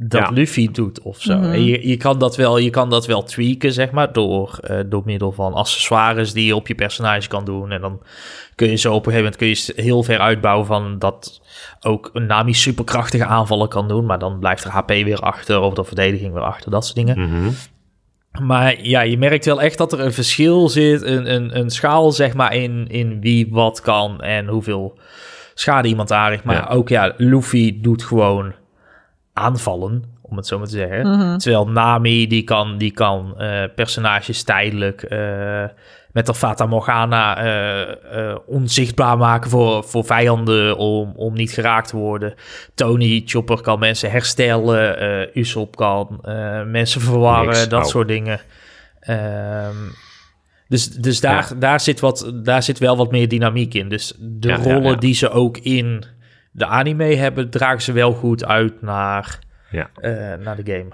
dat 0.00 0.20
Ja. 0.20 0.30
Luffy 0.30 0.70
doet 0.70 1.00
of 1.00 1.20
zo. 1.20 1.36
Mhm. 1.36 1.54
Je, 1.60 1.96
kan 1.96 2.18
dat 2.18 2.36
wel, 2.36 2.58
je 2.58 2.70
kan 2.70 2.90
dat 2.90 3.06
wel 3.06 3.22
tweaken, 3.22 3.72
zeg 3.72 3.90
maar, 3.90 4.12
door, 4.12 4.58
eh, 4.62 4.78
door 4.86 5.02
middel 5.04 5.32
van 5.32 5.54
accessoires 5.54 6.32
die 6.32 6.46
je 6.46 6.56
op 6.56 6.68
je 6.68 6.74
personage 6.74 7.28
kan 7.28 7.44
doen. 7.44 7.70
En 7.70 7.80
dan 7.80 8.02
kun 8.58 8.70
je 8.70 8.76
zo 8.76 8.94
op 8.94 9.06
een 9.06 9.12
gegeven 9.12 9.22
moment 9.22 9.36
kun 9.36 9.74
je 9.76 9.82
heel 9.82 10.02
ver 10.02 10.18
uitbouwen 10.18 10.66
van 10.66 10.98
dat 10.98 11.40
ook 11.80 12.10
een 12.12 12.26
Nami 12.26 12.54
superkrachtige 12.54 13.24
aanvallen 13.24 13.68
kan 13.68 13.88
doen. 13.88 14.06
Maar 14.06 14.18
dan 14.18 14.38
blijft 14.38 14.64
er 14.64 14.70
HP 14.70 14.88
weer 14.88 15.18
achter 15.20 15.60
of 15.60 15.74
de 15.74 15.84
verdediging 15.84 16.32
weer 16.32 16.42
achter, 16.42 16.70
dat 16.70 16.84
soort 16.84 16.96
dingen. 16.96 17.18
Mhm. 17.20 17.48
Maar 18.46 18.82
ja, 18.82 19.00
je 19.00 19.18
merkt 19.18 19.44
wel 19.44 19.60
echt 19.62 19.78
dat 19.78 19.92
er 19.92 20.00
een 20.00 20.12
verschil 20.12 20.68
zit, 20.68 21.02
een, 21.02 21.34
een, 21.34 21.58
een 21.58 21.70
schaal 21.70 22.12
zeg 22.12 22.34
maar 22.34 22.54
in, 22.54 22.86
in 22.88 23.20
wie 23.20 23.48
wat 23.50 23.80
kan 23.80 24.20
en 24.20 24.46
hoeveel 24.46 24.98
schade 25.54 25.88
iemand 25.88 26.12
aanricht. 26.12 26.44
Maar 26.44 26.56
Ja. 26.56 26.66
ook 26.68 26.88
ja, 26.88 27.12
Luffy 27.16 27.80
doet 27.80 28.02
gewoon 28.04 28.52
aanvallen, 29.32 30.04
om 30.22 30.36
het 30.36 30.46
zo 30.46 30.58
maar 30.58 30.66
te 30.66 30.76
zeggen. 30.76 31.08
Mhm. 31.10 31.36
Terwijl 31.38 31.68
Nami, 31.68 32.26
die 32.26 32.42
kan, 32.42 32.78
die 32.78 32.90
kan 32.90 33.38
eh, 33.38 33.62
personages 33.74 34.42
tijdelijk 34.42 35.02
eh, 35.02 35.64
met 36.12 36.26
de 36.26 36.34
Fata 36.34 36.66
Morgana 36.66 37.38
eh, 37.38 37.80
eh, 38.30 38.36
onzichtbaar 38.46 39.18
maken 39.18 39.50
voor, 39.50 39.84
voor 39.84 40.04
vijanden 40.04 40.76
om, 40.76 41.12
om 41.16 41.34
niet 41.34 41.50
geraakt 41.50 41.88
te 41.88 41.96
worden. 41.96 42.34
Tony 42.74 43.22
Chopper 43.24 43.60
kan 43.60 43.78
mensen 43.78 44.10
herstellen, 44.10 44.98
eh 44.98 45.36
Usopp 45.36 45.76
kan 45.76 46.20
mensen 46.66 47.00
verwarren, 47.00 47.46
Niks. 47.46 47.68
dat 47.68 47.84
Oh. 47.84 47.90
soort 47.90 48.08
dingen. 48.08 48.40
Ehm, 49.00 49.76
dus 50.68 50.88
dus 50.88 51.20
daar, 51.20 51.50
daar, 51.58 51.80
zit 51.80 52.00
wat, 52.00 52.32
daar 52.34 52.62
zit 52.62 52.78
wel 52.78 52.96
wat 52.96 53.10
meer 53.10 53.28
dynamiek 53.28 53.74
in. 53.74 53.88
Dus 53.88 54.14
de 54.18 54.48
Ja, 54.48 54.56
rollen 54.56 54.82
ja. 54.90 54.94
die 54.96 55.14
ze 55.14 55.30
ook 55.30 55.58
in 55.58 56.04
de 56.52 56.66
anime 56.66 57.04
hebben, 57.16 57.50
dragen 57.50 57.82
ze 57.82 57.92
wel 57.92 58.12
goed 58.12 58.44
uit 58.44 58.82
naar, 58.82 59.38
Ja. 59.70 59.90
naar 60.36 60.56
de 60.56 60.72
game. 60.72 60.88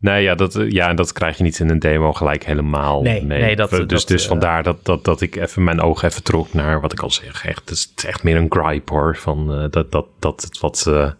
Nee, 0.00 0.22
ja, 0.22 0.34
dat, 0.34 0.56
eh, 0.56 0.70
ja, 0.70 0.88
en 0.88 0.96
dat 0.96 1.12
krijg 1.12 1.36
je 1.36 1.42
niet 1.42 1.58
in 1.58 1.70
een 1.70 1.78
demo 1.78 2.12
gelijk 2.12 2.44
helemaal 2.44 3.02
Nee, 3.02 3.24
mee. 3.24 3.40
nee, 3.40 3.56
dat- 3.56 3.70
dus 3.70 3.86
dat, 3.86 4.06
dus 4.08 4.26
vandaar 4.26 4.62
dat, 4.62 4.84
dat, 4.84 5.04
dat 5.04 5.20
ik 5.20 5.36
even 5.36 5.64
mijn 5.64 5.80
ogen 5.80 6.08
even 6.08 6.22
trok 6.22 6.52
naar 6.52 6.80
wat 6.80 6.92
ik 6.92 7.00
al 7.00 7.10
zeg. 7.10 7.46
Echt, 7.46 7.60
het 7.60 7.70
is 7.70 7.92
echt 8.06 8.22
meer 8.22 8.36
een 8.36 8.46
gripe 8.50 8.92
hoor. 8.92 9.16
Van, 9.16 9.54
eh, 9.54 9.64
dat, 9.70 9.92
dat, 9.92 10.06
dat 10.18 10.42
het 10.42 10.58
wat... 10.60 10.84
eh, 10.88 11.10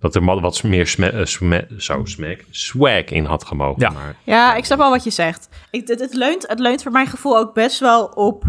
dat 0.00 0.14
er 0.14 0.24
wat- 0.24 0.40
wat 0.40 0.62
meer 0.62 0.86
sme, 0.86 1.26
sme- 1.26 1.66
zo, 1.78 2.00
smack, 2.04 2.38
swag 2.50 3.04
in 3.04 3.24
had 3.24 3.44
gemogen. 3.44 3.80
Ja. 3.82 3.90
Maar, 3.90 4.16
Ja, 4.24 4.54
ik 4.54 4.64
snap 4.64 4.78
wel 4.78 4.90
wat 4.90 5.04
je 5.04 5.10
zegt. 5.10 5.48
Ik, 5.70 5.88
het, 5.88 6.00
het, 6.00 6.14
leunt, 6.14 6.48
het 6.48 6.58
leunt 6.58 6.82
voor 6.82 6.92
mijn 6.92 7.06
gevoel 7.06 7.36
ook 7.38 7.54
best 7.54 7.80
wel 7.80 8.04
op... 8.04 8.44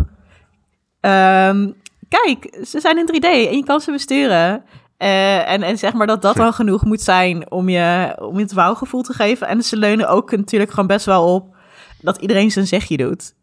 ehm, 1.00 1.70
kijk, 2.10 2.58
ze 2.68 2.80
zijn 2.80 2.98
in 2.98 3.06
3D 3.06 3.26
en 3.26 3.56
je 3.58 3.64
kan 3.66 3.80
ze 3.82 3.92
besturen. 3.92 4.64
Eh, 4.98 5.52
en, 5.52 5.64
en 5.64 5.78
zeg 5.78 5.94
maar 5.94 6.08
dat 6.08 6.22
dat 6.22 6.36
dan 6.36 6.54
genoeg 6.62 6.86
moet 6.86 7.02
zijn 7.02 7.52
om 7.52 7.70
je, 7.70 8.16
om 8.20 8.36
je 8.36 8.42
het 8.42 8.54
wauwgevoel 8.54 9.02
te 9.02 9.14
geven. 9.14 9.48
En 9.48 9.64
ze 9.64 9.78
leunen 9.78 10.10
ook 10.10 10.32
natuurlijk 10.32 10.70
gewoon 10.70 10.88
best 10.88 11.06
wel 11.06 11.34
op 11.34 11.56
dat 12.02 12.18
iedereen 12.18 12.52
zijn 12.52 12.68
zegje 12.68 12.98
doet. 12.98 13.34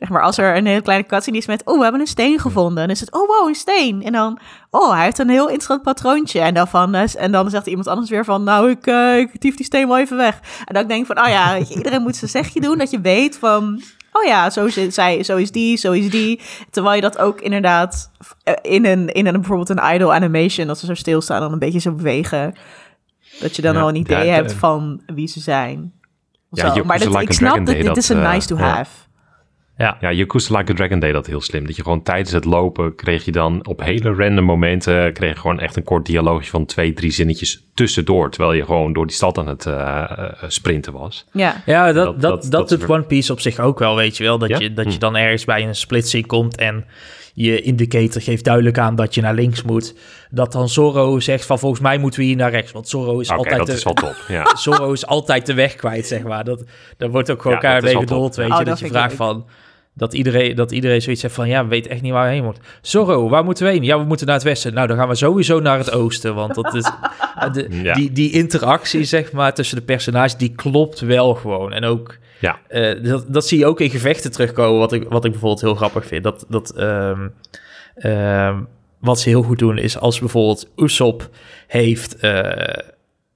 Zeg 0.00 0.08
maar, 0.08 0.22
als 0.22 0.38
er 0.38 0.56
een 0.56 0.66
hele 0.66 0.82
kleine 0.82 1.06
cutscene 1.06 1.36
is 1.36 1.46
met... 1.46 1.64
oh, 1.64 1.76
we 1.76 1.82
hebben 1.82 2.00
een 2.00 2.06
steen 2.06 2.38
gevonden. 2.38 2.76
Dan 2.76 2.90
is 2.90 3.00
het, 3.00 3.12
oh, 3.12 3.28
wow, 3.28 3.48
een 3.48 3.54
steen. 3.54 4.02
En 4.02 4.12
dan, 4.12 4.38
oh, 4.70 4.92
hij 4.92 5.04
heeft 5.04 5.18
een 5.18 5.28
heel 5.28 5.46
interessant 5.46 5.82
patroontje. 5.82 6.40
En 6.40 6.54
dan, 6.54 6.68
van, 6.68 6.94
eh, 6.94 7.22
en 7.22 7.32
dan 7.32 7.50
zegt 7.50 7.66
iemand 7.66 7.86
anders 7.86 8.10
weer 8.10 8.24
van... 8.24 8.44
nou, 8.44 8.70
ik, 8.70 8.86
ik 9.30 9.40
tief 9.40 9.56
die 9.56 9.66
steen 9.66 9.88
wel 9.88 9.98
even 9.98 10.16
weg. 10.16 10.40
En 10.64 10.74
dan 10.74 10.86
denk 10.86 11.00
ik 11.00 11.06
van, 11.06 11.24
oh 11.24 11.28
ja, 11.28 11.52
weet 11.52 11.68
je, 11.68 11.74
iedereen 11.74 12.02
moet 12.02 12.16
zijn 12.16 12.30
zegje 12.30 12.60
doen... 12.60 12.78
dat 12.78 12.90
je 12.90 13.00
weet 13.00 13.38
van, 13.38 13.82
oh 14.12 14.24
ja, 14.24 14.50
zo 14.50 14.64
is, 14.64 14.74
zij, 14.88 15.22
zo 15.22 15.36
is 15.36 15.50
die, 15.50 15.76
zo 15.76 15.92
is 15.92 16.10
die. 16.10 16.40
Terwijl 16.70 16.94
je 16.94 17.00
dat 17.00 17.18
ook 17.18 17.40
inderdaad 17.40 18.10
eh, 18.42 18.54
in 18.62 18.86
een, 18.86 19.08
in 19.08 19.26
een 19.26 19.32
bijvoorbeeld 19.32 19.68
een 19.68 19.94
idle 19.94 20.12
animation... 20.12 20.66
dat 20.66 20.78
ze 20.78 20.86
zo 20.86 20.94
stilstaan 20.94 21.36
en 21.36 21.42
dan 21.42 21.52
een 21.52 21.58
beetje 21.58 21.78
zo 21.80 21.92
bewegen... 21.92 22.54
dat 23.40 23.56
je 23.56 23.62
dan 23.62 23.74
Ja, 23.74 23.80
al 23.80 23.88
een 23.88 23.94
idee 23.96 24.26
ja, 24.26 24.34
hebt 24.34 24.48
de- 24.48 24.56
van 24.56 25.02
wie 25.06 25.26
ze 25.28 25.40
zijn. 25.40 25.92
Ja, 26.50 26.74
zo. 26.74 26.84
Maar 26.84 26.98
dat, 26.98 27.08
Like 27.08 27.20
ik 27.22 27.32
snap 27.32 27.66
dat 27.66 27.76
dit 27.76 27.96
is 27.96 28.08
een 28.08 28.22
eh, 28.22 28.32
nice 28.32 28.46
to 28.46 28.56
have. 28.56 28.90
Ja, 29.80 29.96
Ja, 30.00 30.12
Yakuza 30.12 30.56
Like 30.56 30.72
a 30.72 30.74
Dragon 30.74 30.98
deed 30.98 31.12
dat 31.12 31.26
heel 31.26 31.40
slim. 31.40 31.66
Dat 31.66 31.76
je 31.76 31.82
gewoon 31.82 32.02
tijdens 32.02 32.32
het 32.32 32.44
lopen 32.44 32.94
kreeg 32.94 33.24
je 33.24 33.32
dan 33.32 33.66
op 33.66 33.80
hele 33.82 34.14
random 34.14 34.44
momenten... 34.44 35.12
kreeg 35.12 35.34
je 35.34 35.40
gewoon 35.40 35.60
echt 35.60 35.76
een 35.76 35.84
kort 35.84 36.06
dialoogje 36.06 36.50
van 36.50 36.66
twee, 36.66 36.92
drie 36.92 37.10
zinnetjes 37.10 37.64
tussendoor. 37.74 38.30
Terwijl 38.30 38.52
je 38.52 38.64
gewoon 38.64 38.92
door 38.92 39.06
die 39.06 39.16
stad 39.16 39.38
aan 39.38 39.46
het 39.48 39.66
eh, 39.66 39.74
eh, 40.10 40.32
sprinten 40.46 40.92
was. 40.92 41.26
Ja. 41.32 41.62
ja 41.66 41.92
dat, 41.92 41.94
Dat- 42.04 42.20
dat, 42.20 42.30
dat- 42.42 42.50
dat, 42.50 42.68
dat 42.68 42.80
doet 42.80 42.88
One 42.90 43.02
Piece 43.02 43.32
op 43.32 43.40
zich 43.40 43.58
ook 43.58 43.78
wel, 43.78 43.96
weet 43.96 44.16
je 44.16 44.24
wel. 44.24 44.38
Dat, 44.38 44.48
Ja? 44.48 44.58
je, 44.58 44.72
dat 44.74 44.84
je 44.86 44.92
Hm. 44.92 44.98
dan 44.98 45.16
ergens 45.16 45.44
bij 45.44 45.66
een 45.66 45.74
splitsing 45.74 46.26
komt 46.26 46.56
en 46.56 46.84
je 47.34 47.60
indicator 47.60 48.22
geeft 48.22 48.44
duidelijk 48.44 48.78
aan 48.78 48.94
dat 48.96 49.14
je 49.14 49.20
naar 49.20 49.34
links 49.34 49.62
moet. 49.62 49.94
Dat 50.30 50.52
dan 50.52 50.68
Zorro 50.68 51.20
zegt 51.20 51.46
van 51.46 51.58
volgens 51.58 51.80
mij 51.80 51.98
moeten 51.98 52.20
we 52.20 52.26
hier 52.26 52.36
naar 52.36 52.50
rechts. 52.50 52.72
Want 52.72 52.88
Zorro 52.88 53.18
is 53.20 53.28
Oké, 53.28 53.38
altijd 53.38 53.56
dat 53.56 53.66
de, 53.66 53.72
is 53.72 53.82
wel 53.82 53.92
top. 53.94 54.16
Ja. 54.28 54.56
Zorro 54.56 54.92
is 54.92 55.06
altijd 55.06 55.46
de 55.46 55.54
weg 55.54 55.74
kwijt, 55.74 56.06
zeg 56.06 56.22
maar. 56.22 56.44
Dat, 56.44 56.64
daar 56.96 57.10
wordt 57.10 57.30
ook 57.30 57.42
gewoon 57.42 57.58
Ja, 57.60 57.74
dat 57.74 57.76
is 57.76 57.94
mee 57.94 58.06
weet 58.06 58.10
Oh, 58.10 58.36
je. 58.36 58.46
dat 58.48 58.66
Dat 58.66 58.78
je 58.78 58.86
vraagt 58.86 59.14
van... 59.14 59.46
Dat 60.00 60.14
iedereen, 60.14 60.54
dat 60.56 60.72
iedereen 60.72 61.02
zoiets 61.02 61.22
heeft 61.22 61.34
van, 61.34 61.48
ja, 61.48 61.62
we 61.62 61.68
weten 61.68 61.90
echt 61.90 62.02
niet 62.02 62.12
waar 62.12 62.26
we 62.28 62.32
heen 62.34 62.44
moeten. 62.44 62.62
Zorro, 62.82 63.28
waar 63.28 63.44
moeten 63.44 63.64
we 63.66 63.70
heen? 63.72 63.82
Ja, 63.84 63.98
we 63.98 64.04
moeten 64.04 64.26
naar 64.26 64.34
het 64.34 64.44
westen. 64.44 64.74
Nou, 64.74 64.86
dan 64.86 64.96
gaan 64.96 65.08
we 65.08 65.14
sowieso 65.14 65.60
naar 65.60 65.78
het 65.78 65.92
oosten, 65.92 66.34
want 66.34 66.54
dat 66.54 66.74
is... 66.74 66.82
de, 67.52 67.66
Ja. 67.82 67.94
die, 67.94 68.12
die 68.12 68.32
interactie, 68.32 69.04
zeg 69.04 69.32
maar, 69.32 69.54
tussen 69.54 69.76
de 69.76 69.82
personages, 69.82 70.36
die 70.36 70.52
klopt 70.54 71.00
wel 71.00 71.34
gewoon. 71.34 71.72
En 71.72 71.84
ook, 71.84 72.16
Ja. 72.38 72.58
eh, 72.68 73.02
dat, 73.04 73.24
dat 73.28 73.46
zie 73.46 73.58
je 73.58 73.66
ook 73.66 73.80
in 73.80 73.90
gevechten 73.90 74.30
terugkomen, 74.32 74.78
wat 74.78 74.92
ik, 74.92 75.02
wat 75.08 75.24
ik 75.24 75.30
bijvoorbeeld 75.30 75.60
heel 75.62 75.74
grappig 75.74 76.06
vind. 76.06 76.24
Dat, 76.24 76.44
dat 76.48 76.70
ehm, 76.76 77.28
ehm, 77.94 78.58
wat 79.00 79.20
ze 79.20 79.28
heel 79.28 79.42
goed 79.42 79.58
doen, 79.58 79.78
is 79.78 79.98
als 79.98 80.18
bijvoorbeeld 80.18 80.68
Usopp 80.76 81.28
heeft... 81.66 82.16
eh, 82.16 82.76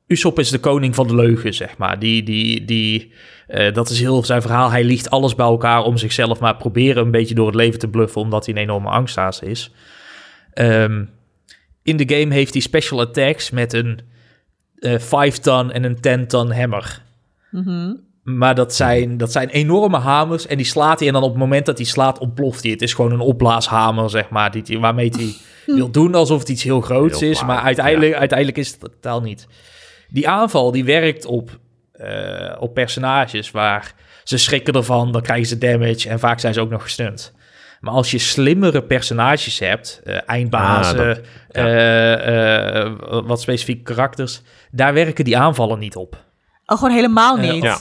Usopp 0.07 0.39
is 0.39 0.51
de 0.51 0.59
koning 0.59 0.95
van 0.95 1.07
de 1.07 1.15
leugen, 1.15 1.55
zeg 1.55 1.77
maar. 1.77 1.99
Die, 1.99 2.23
die, 2.23 2.65
die, 2.65 3.12
eh, 3.47 3.74
dat 3.74 3.90
is 3.90 4.01
heel 4.01 4.24
zijn 4.24 4.42
verhaal. 4.42 4.70
Hij 4.70 4.84
liegt 4.84 5.11
alles 5.11 5.34
bij 5.34 5.47
elkaar 5.47 5.82
om 5.82 5.97
zichzelf 5.97 6.40
maar 6.40 6.57
proberen 6.57 7.05
een 7.05 7.11
beetje 7.11 7.34
door 7.34 7.47
het 7.47 7.55
leven 7.55 7.78
te 7.78 7.88
bluffen, 7.88 8.20
omdat 8.20 8.47
hij 8.47 8.55
een 8.55 8.61
enorme 8.61 8.88
angstaas 8.88 9.40
is. 9.40 9.70
Ehm, 10.53 11.05
in 11.82 11.97
de 11.97 12.16
game 12.16 12.34
heeft 12.34 12.53
hij 12.53 12.62
special 12.62 13.01
attacks 13.01 13.51
met 13.51 13.72
een 13.72 14.01
eh 14.78 14.99
5-ton 14.99 15.72
en 15.72 15.84
een 15.84 16.01
10-ton 16.01 16.53
hammer. 16.53 17.03
Mhm. 17.51 17.92
Maar 18.22 18.55
dat 18.55 18.74
zijn, 18.74 19.16
dat 19.16 19.32
zijn 19.32 19.49
enorme 19.49 19.99
hamers 19.99 20.47
en 20.47 20.57
die 20.57 20.66
slaat 20.66 20.99
hij. 20.99 21.09
En 21.09 21.14
dan 21.14 21.22
op 21.22 21.30
het 21.30 21.38
moment 21.38 21.66
dat 21.66 21.76
hij 21.76 21.86
slaat, 21.86 22.18
ontploft 22.18 22.62
hij. 22.62 22.72
Het 22.72 22.82
is 22.82 22.95
gewoon 22.95 23.12
een 23.12 23.20
opblaashamer, 23.20 24.11
zeg 24.11 24.28
maar, 24.28 24.51
die, 24.51 24.80
waarmee 24.80 25.12
hij 25.16 25.34
wil 25.76 25.90
doen 25.90 26.14
alsof 26.14 26.38
het 26.38 26.49
iets 26.49 26.62
heel 26.62 26.80
groots 26.80 27.20
Heel 27.20 27.30
is. 27.30 27.45
Maar 27.45 27.59
uiteindelijk, 27.59 28.14
uiteindelijk 28.14 28.59
is 28.59 28.70
het 28.70 28.80
totaal 28.80 29.20
niet. 29.20 29.47
Die 30.09 30.28
aanval, 30.28 30.70
die 30.70 30.84
werkt 30.84 31.26
op, 31.26 31.59
eh, 31.95 32.57
op 32.59 32.74
personages 32.74 33.51
waar 33.51 33.92
ze 34.24 34.36
schrikken 34.36 34.74
ervan, 34.74 35.12
dan 35.12 35.22
krijgen 35.22 35.47
ze 35.47 35.59
damage 35.59 36.09
en 36.09 36.18
vaak 36.18 36.40
zijn 36.40 36.55
ze 36.55 36.61
ook 36.61 36.70
nog 36.70 36.82
gestunt. 36.82 37.32
Maar 37.80 37.92
als 37.95 38.11
je 38.11 38.18
slimmere 38.18 38.82
personages 38.82 39.59
hebt, 39.59 40.01
eh, 40.05 40.18
eindbazen, 40.26 40.99
Ah, 41.01 41.07
dat- 41.07 41.20
ja. 41.51 41.66
eh, 41.66 42.80
eh, 42.84 42.92
wat 43.24 43.40
specifieke 43.40 43.82
karakters, 43.82 44.42
daar 44.70 44.95
werken 44.95 45.24
die 45.24 45.38
aanvallen 45.38 45.78
niet 45.78 45.97
op. 45.97 46.16
Oh, 46.66 46.78
gewoon 46.78 46.95
helemaal 46.95 47.36
niet. 47.36 47.62
ja. 47.62 47.78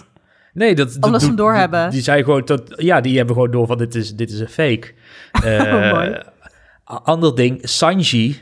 Nee, 0.53 0.76
dat, 0.76 0.93
dat 0.93 1.03
Omdat 1.03 1.22
ze 1.22 1.28
hem 1.28 1.36
doorhebben. 1.36 1.82
Die, 1.82 1.89
die 1.91 2.01
zijn 2.01 2.24
gewoon 2.24 2.43
tot, 2.43 2.61
ja, 2.76 3.01
die 3.01 3.18
hebben 3.18 3.36
gewoon 3.36 3.51
door 3.51 3.68
van 3.68 3.78
dit 3.78 3.95
is, 3.95 4.16
dit 4.16 4.32
is 4.32 4.39
een 4.39 4.47
fake. 4.49 4.91
Eh, 5.43 6.22
Oh, 6.86 6.97
Ander 7.03 7.36
ding, 7.36 7.59
Sanji, 7.61 8.41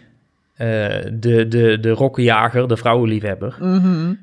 eh, 0.56 0.68
de, 1.14 1.48
de, 1.48 1.78
de 1.80 1.90
rokkenjager, 1.90 2.68
de 2.68 2.78
vrouwenliefhebber, 2.78 3.56
Mhm. 3.60 4.14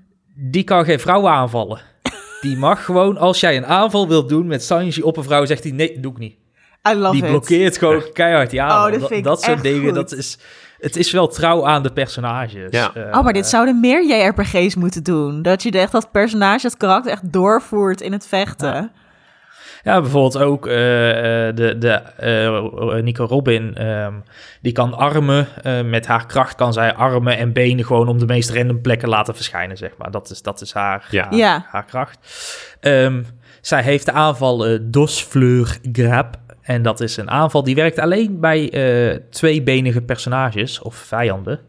Die 0.41 0.64
kan 0.64 0.84
geen 0.84 1.01
vrouwen 1.01 1.32
aanvallen. 1.32 1.80
Die 2.41 2.57
mag 2.57 2.84
gewoon, 2.84 3.16
als 3.16 3.41
jij 3.41 3.57
een 3.57 3.66
aanval 3.66 4.09
wilt 4.09 4.28
doen 4.28 4.47
met 4.47 4.62
Sanji 4.62 5.03
op 5.03 5.16
een 5.16 5.22
vrouw, 5.24 5.45
zegt 5.45 5.62
hij 5.62 5.72
nee, 5.72 6.01
doe 6.01 6.12
ik 6.12 6.18
niet. 6.18 6.36
I 6.89 6.95
love 6.95 7.12
Die 7.12 7.22
it. 7.22 7.28
blokkeert 7.30 7.78
gewoon 7.78 8.03
keihard 8.12 8.51
die 8.51 8.62
aanval. 8.62 8.86
Oh, 8.86 8.93
dat 8.93 9.01
vind 9.09 9.18
ik 9.18 9.24
dat 9.24 9.43
soort 9.43 9.62
dingen, 9.62 9.84
goed. 9.84 9.95
dat 9.95 10.12
is, 10.12 10.39
het 10.78 10.97
is 10.97 11.11
wel 11.11 11.26
trouw 11.28 11.66
aan 11.66 11.82
de 11.82 11.93
personages. 11.93 12.70
Ja. 12.70 12.95
Eh, 12.95 13.18
Oh, 13.18 13.24
maar 13.24 13.32
dit 13.32 13.47
zouden 13.47 13.80
meer 13.80 14.07
JRPG's 14.07 14.74
moeten 14.74 15.03
doen. 15.03 15.43
Dat 15.43 15.62
je 15.62 15.70
echt 15.70 15.93
dat 15.93 16.11
personage, 16.12 16.62
dat 16.62 16.76
karakter 16.76 17.12
echt 17.12 17.32
doorvoert 17.32 18.01
in 18.01 18.12
het 18.12 18.26
vechten. 18.26 18.72
Ja, 18.74 18.91
bijvoorbeeld 19.83 20.39
ook 20.39 20.66
eh, 20.66 21.49
eh, 21.49 21.57
de, 21.57 21.79
de 21.79 21.91
eh, 21.93 23.03
Nico 23.03 23.24
Robin, 23.24 23.74
ehm, 23.74 24.12
die 24.62 24.72
kan 24.72 24.95
armen, 24.95 25.47
eh, 25.62 25.83
met 25.83 26.07
haar 26.07 26.26
kracht 26.26 26.55
kan 26.55 26.72
zij 26.72 26.95
armen 26.95 27.37
en 27.37 27.53
benen 27.53 27.85
gewoon 27.85 28.09
om 28.09 28.18
de 28.18 28.26
meest 28.26 28.51
random 28.51 28.81
plekken 28.81 29.09
laten 29.09 29.35
verschijnen, 29.35 29.76
zeg 29.76 29.91
maar. 29.99 30.11
Dat 30.11 30.31
is, 30.31 30.43
dat 30.43 30.61
is 30.61 30.72
haar, 30.72 31.07
Ja. 31.11 31.22
haar, 31.24 31.35
Ja. 31.35 31.66
haar 31.70 31.85
kracht. 31.85 32.18
Ehm, 32.81 33.22
zij 33.61 33.83
heeft 33.83 34.07
de 34.07 34.12
aanval 34.12 34.79
Dosfleur 34.83 35.79
Grab. 35.93 36.37
En 36.62 36.83
dat 36.83 37.01
is 37.01 37.16
een 37.16 37.31
aanval 37.31 37.62
die 37.62 37.74
werkt 37.74 37.99
alleen 37.99 38.41
bij 38.41 38.70
eh 38.70 39.18
tweebenige 39.31 40.01
personages 40.03 40.81
of 40.83 40.95
vijanden. 40.95 41.61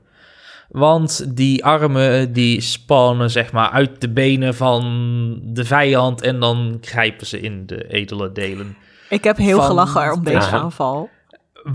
Want 0.70 1.36
die 1.38 1.66
armen 1.66 2.34
die 2.34 2.62
spannen 2.62 3.30
zeg 3.32 3.52
maar 3.52 3.70
uit 3.70 4.02
de 4.02 4.10
benen 4.10 4.56
van 4.56 5.40
de 5.44 5.66
vijand 5.66 6.22
en 6.22 6.40
dan 6.40 6.78
grijpen 6.82 7.28
ze 7.28 7.40
in 7.40 7.64
de 7.66 7.88
edele 7.88 8.32
delen. 8.32 8.76
Ik 9.10 9.24
heb 9.24 9.38
heel 9.38 9.58
Van- 9.58 9.66
gelachen 9.66 10.14
om 10.14 10.24
deze 10.24 10.38
Ja. 10.38 10.50
aanval. 10.52 11.10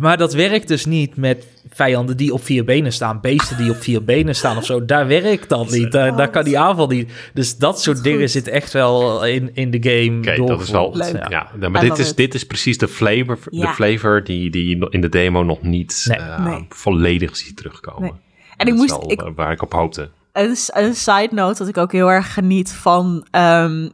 Maar 0.00 0.16
dat 0.16 0.32
werkt 0.32 0.68
dus 0.68 0.84
niet 0.84 1.16
met 1.16 1.46
vijanden 1.70 2.16
die 2.16 2.32
op 2.32 2.44
vier 2.44 2.64
benen 2.64 2.92
staan, 2.92 3.20
beesten 3.20 3.56
die 3.56 3.70
op 3.70 3.76
vier 3.76 4.04
benen 4.04 4.34
staan 4.34 4.56
of 4.56 4.64
zo. 4.64 4.84
Daar 4.84 5.06
werkt 5.06 5.48
dat 5.48 5.70
niet. 5.70 5.92
Daar, 5.92 6.16
daar 6.16 6.30
kan 6.30 6.44
die 6.44 6.58
aanval 6.58 6.86
niet. 6.86 7.12
Dus 7.34 7.56
dat 7.58 7.80
soort 7.80 8.02
dingen 8.02 8.20
goed. 8.20 8.30
zitten 8.30 8.52
echt 8.52 8.72
wel 8.72 9.24
in, 9.26 9.50
in 9.54 9.70
de 9.70 9.78
game. 9.90 10.18
Oké, 10.18 10.46
dat 10.46 10.60
is 10.60 10.70
wel. 10.70 10.96
Leuk. 10.96 11.28
Ja, 11.28 11.50
Ja. 11.60 11.68
maar 11.68 11.84
I 11.84 11.88
dit 11.88 11.98
is, 11.98 12.10
it. 12.10 12.16
dit 12.16 12.34
is 12.34 12.46
precies 12.46 12.78
de 12.78 12.88
flavor, 12.88 13.38
de 13.50 13.66
flavor 13.68 14.24
die, 14.24 14.50
die 14.50 14.86
in 14.90 15.00
de 15.00 15.08
demo 15.08 15.42
nog 15.42 15.62
niet 15.62 16.04
Nee. 16.08 16.18
eh, 16.18 16.44
Nee. 16.44 16.66
volledig 16.68 17.36
ziet 17.36 17.56
terugkomen. 17.56 18.02
Nee. 18.02 18.12
En 18.56 18.66
ik 18.66 18.74
moest, 18.74 18.98
ik, 19.06 19.22
eh, 19.22 19.28
waar 19.34 19.52
ik 19.52 19.62
op 19.62 19.72
hoopte. 19.72 20.10
een, 20.32 20.56
een 20.72 20.94
side 20.94 21.28
note 21.30 21.58
dat 21.58 21.68
ik 21.68 21.76
ook 21.76 21.92
heel 21.92 22.10
erg 22.10 22.32
geniet 22.34 22.72
van, 22.72 23.26
ehm, 23.30 23.88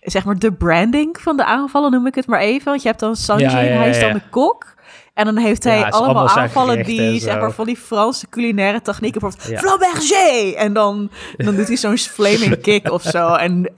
zeg 0.00 0.24
maar, 0.24 0.38
de 0.38 0.52
branding 0.52 1.20
van 1.20 1.36
de 1.36 1.44
aanvallen, 1.44 1.90
noem 1.90 2.06
ik 2.06 2.14
het 2.14 2.26
maar 2.26 2.40
even. 2.40 2.64
Want 2.64 2.82
je 2.82 2.88
hebt 2.88 3.00
dan 3.00 3.16
Sanji, 3.16 3.42
Ja, 3.44 3.60
ja, 3.60 3.68
en 3.68 3.78
hij 3.78 3.88
is 3.90 3.98
dan 3.98 4.08
ja. 4.08 4.14
de 4.14 4.22
kok. 4.30 4.72
En 5.14 5.24
dan 5.24 5.36
heeft 5.36 5.64
hij 5.64 5.78
Ja, 5.78 5.88
allemaal, 5.88 6.28
aanvallen 6.28 6.84
die, 6.84 7.20
zeg 7.20 7.38
maar, 7.38 7.52
van 7.52 7.66
die 7.66 7.76
Franse 7.76 8.28
culinaire 8.28 8.82
technieken. 8.82 9.20
Bijvoorbeeld, 9.20 9.50
Ja. 9.50 9.58
Flamberger! 9.58 10.54
En 10.54 10.72
dan, 10.72 11.10
dan 11.36 11.54
doet 11.56 11.66
hij 11.66 11.76
zo'n 11.76 11.98
flaming 12.18 12.60
kick 12.60 12.90
of 12.90 13.02
zo. 13.02 13.34
En 13.34 13.72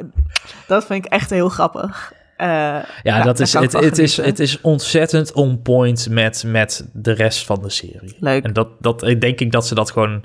dat 0.67 0.87
vind 0.87 1.05
ik 1.05 1.13
echt 1.13 1.31
heel 1.31 1.49
grappig. 1.49 2.13
Eh, 2.37 2.79
Ja, 3.03 3.23
dat 3.23 3.41
is, 3.41 3.53
het, 3.53 3.73
het, 3.73 3.99
is, 3.99 4.17
het 4.17 4.39
is 4.39 4.61
ontzettend 4.61 5.33
on 5.33 5.63
point 5.63 6.09
met, 6.11 6.45
met 6.47 6.91
de 6.93 7.13
rest 7.13 7.47
van 7.47 7.63
de 7.63 7.71
serie. 7.71 8.17
Leuk. 8.21 8.45
En 8.45 8.53
dat, 8.53 8.69
dat 8.81 9.01
denk 9.01 9.41
ik 9.41 9.53
dat 9.53 9.67
ze 9.67 9.75
dat 9.75 9.91
gewoon... 9.91 10.25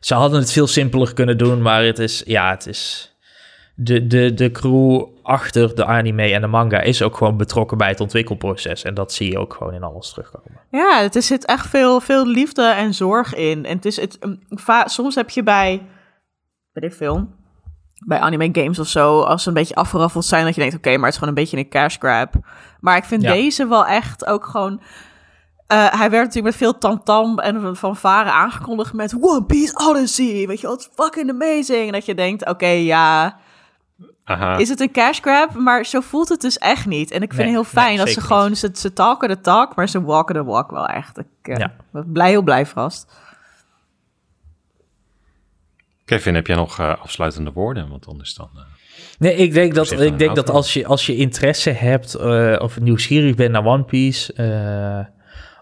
Ze 0.00 0.14
hadden 0.14 0.40
het 0.40 0.52
veel 0.52 0.66
simpeler 0.66 1.14
kunnen 1.14 1.38
doen, 1.38 1.62
maar 1.62 1.84
het 1.84 1.98
is... 1.98 2.22
Ja, 2.26 2.50
het 2.50 2.66
is... 2.66 3.10
De, 3.78 4.06
de, 4.06 4.34
de 4.34 4.50
crew 4.50 5.04
achter 5.22 5.74
de 5.74 5.84
anime 5.84 6.32
en 6.32 6.40
de 6.40 6.46
manga 6.46 6.80
is 6.80 7.02
ook 7.02 7.16
gewoon 7.16 7.36
betrokken 7.36 7.78
bij 7.78 7.88
het 7.88 8.00
ontwikkelproces. 8.00 8.82
En 8.82 8.94
dat 8.94 9.12
zie 9.12 9.30
je 9.30 9.38
ook 9.38 9.54
gewoon 9.54 9.74
in 9.74 9.82
alles 9.82 10.10
terugkomen. 10.10 10.60
Ja, 10.70 11.00
het 11.02 11.16
er 11.16 11.22
zit 11.22 11.44
echt 11.44 11.66
veel, 11.68 12.00
veel 12.00 12.26
liefde 12.26 12.62
en 12.62 12.94
zorg 12.94 13.34
in. 13.34 13.64
En 13.64 13.76
het 13.76 13.84
is 13.84 13.96
het, 13.96 14.18
soms 14.84 15.14
heb 15.14 15.30
je 15.30 15.42
bij, 15.42 15.82
bij 16.72 16.88
de 16.88 16.94
film, 16.94 17.34
bij 18.04 18.18
anime 18.20 18.48
games 18.52 18.78
of 18.78 18.86
zo, 18.88 19.20
als 19.20 19.42
ze 19.42 19.48
een 19.48 19.54
beetje 19.54 19.74
afgeraffeld 19.74 20.24
zijn, 20.24 20.44
dat 20.44 20.54
je 20.54 20.60
denkt, 20.60 20.76
oké, 20.76 20.90
maar 20.90 20.98
het 21.04 21.08
is 21.12 21.14
gewoon 21.14 21.28
een 21.28 21.42
beetje 21.42 21.56
een 21.56 21.68
cash 21.68 21.96
grab. 21.98 22.34
Maar 22.80 22.96
ik 22.96 23.04
vind 23.04 23.22
Ja. 23.22 23.32
deze 23.32 23.66
wel 23.68 23.86
echt 23.86 24.26
ook 24.26 24.44
gewoon... 24.46 24.80
eh, 25.66 25.78
hij 25.78 26.10
werd 26.10 26.24
natuurlijk 26.24 26.44
met 26.44 26.56
veel 26.56 26.78
tamtam 26.78 27.38
en 27.38 27.76
fanfare 27.76 28.30
aangekondigd 28.30 28.92
met 28.92 29.14
One 29.20 29.44
Piece 29.44 29.88
Odyssey. 29.88 30.46
Weet 30.46 30.60
je, 30.60 30.66
wat 30.66 30.90
fucking 30.94 31.30
amazing. 31.30 31.86
En 31.86 31.92
dat 31.92 32.04
je 32.06 32.14
denkt, 32.14 32.48
oké, 32.48 32.66
ja, 32.66 33.36
Aha. 34.24 34.56
is 34.56 34.68
het 34.68 34.80
een 34.80 34.92
cash 34.92 35.20
grab? 35.20 35.54
Maar 35.54 35.84
zo 35.84 36.00
voelt 36.00 36.28
het 36.28 36.40
dus 36.40 36.58
echt 36.58 36.86
niet. 36.86 37.10
En 37.10 37.22
ik 37.22 37.32
vind 37.32 37.46
Nee, 37.48 37.56
het 37.56 37.64
heel 37.72 37.80
fijn 37.82 37.96
nee, 37.96 38.04
dat 38.04 38.14
ze 38.14 38.20
gewoon, 38.20 38.56
ze, 38.56 38.70
ze 38.72 38.92
talken 38.92 39.28
de 39.28 39.40
talk, 39.40 39.74
maar 39.76 39.88
ze 39.88 40.02
walken 40.04 40.34
de 40.34 40.44
walk 40.44 40.70
wel 40.70 40.86
echt. 40.86 41.18
Ik 41.18 41.26
eh, 41.42 41.56
Ja. 41.56 41.72
ben 41.92 42.12
blij, 42.12 42.28
heel 42.28 42.42
blij 42.42 42.66
vast. 42.66 43.12
Kevin, 46.06 46.34
heb 46.34 46.46
jij 46.46 46.56
nog 46.56 46.78
eh, 46.78 47.02
afsluitende 47.02 47.52
woorden? 47.52 47.88
Want 47.88 48.06
anders 48.06 48.34
dan... 48.34 48.50
eh, 48.54 48.62
Nee, 49.18 49.34
ik 49.34 49.52
denk 49.52 49.74
dat, 49.74 50.00
ik 50.00 50.18
denk 50.18 50.34
dat 50.36 50.50
als, 50.50 50.72
je, 50.72 50.86
als 50.86 51.06
je 51.06 51.16
interesse 51.16 51.70
hebt 51.70 52.14
eh, 52.14 52.56
of 52.58 52.80
nieuwsgierig 52.80 53.34
bent 53.34 53.52
naar 53.52 53.66
One 53.66 53.84
Piece... 53.84 54.32
eh, 54.32 55.14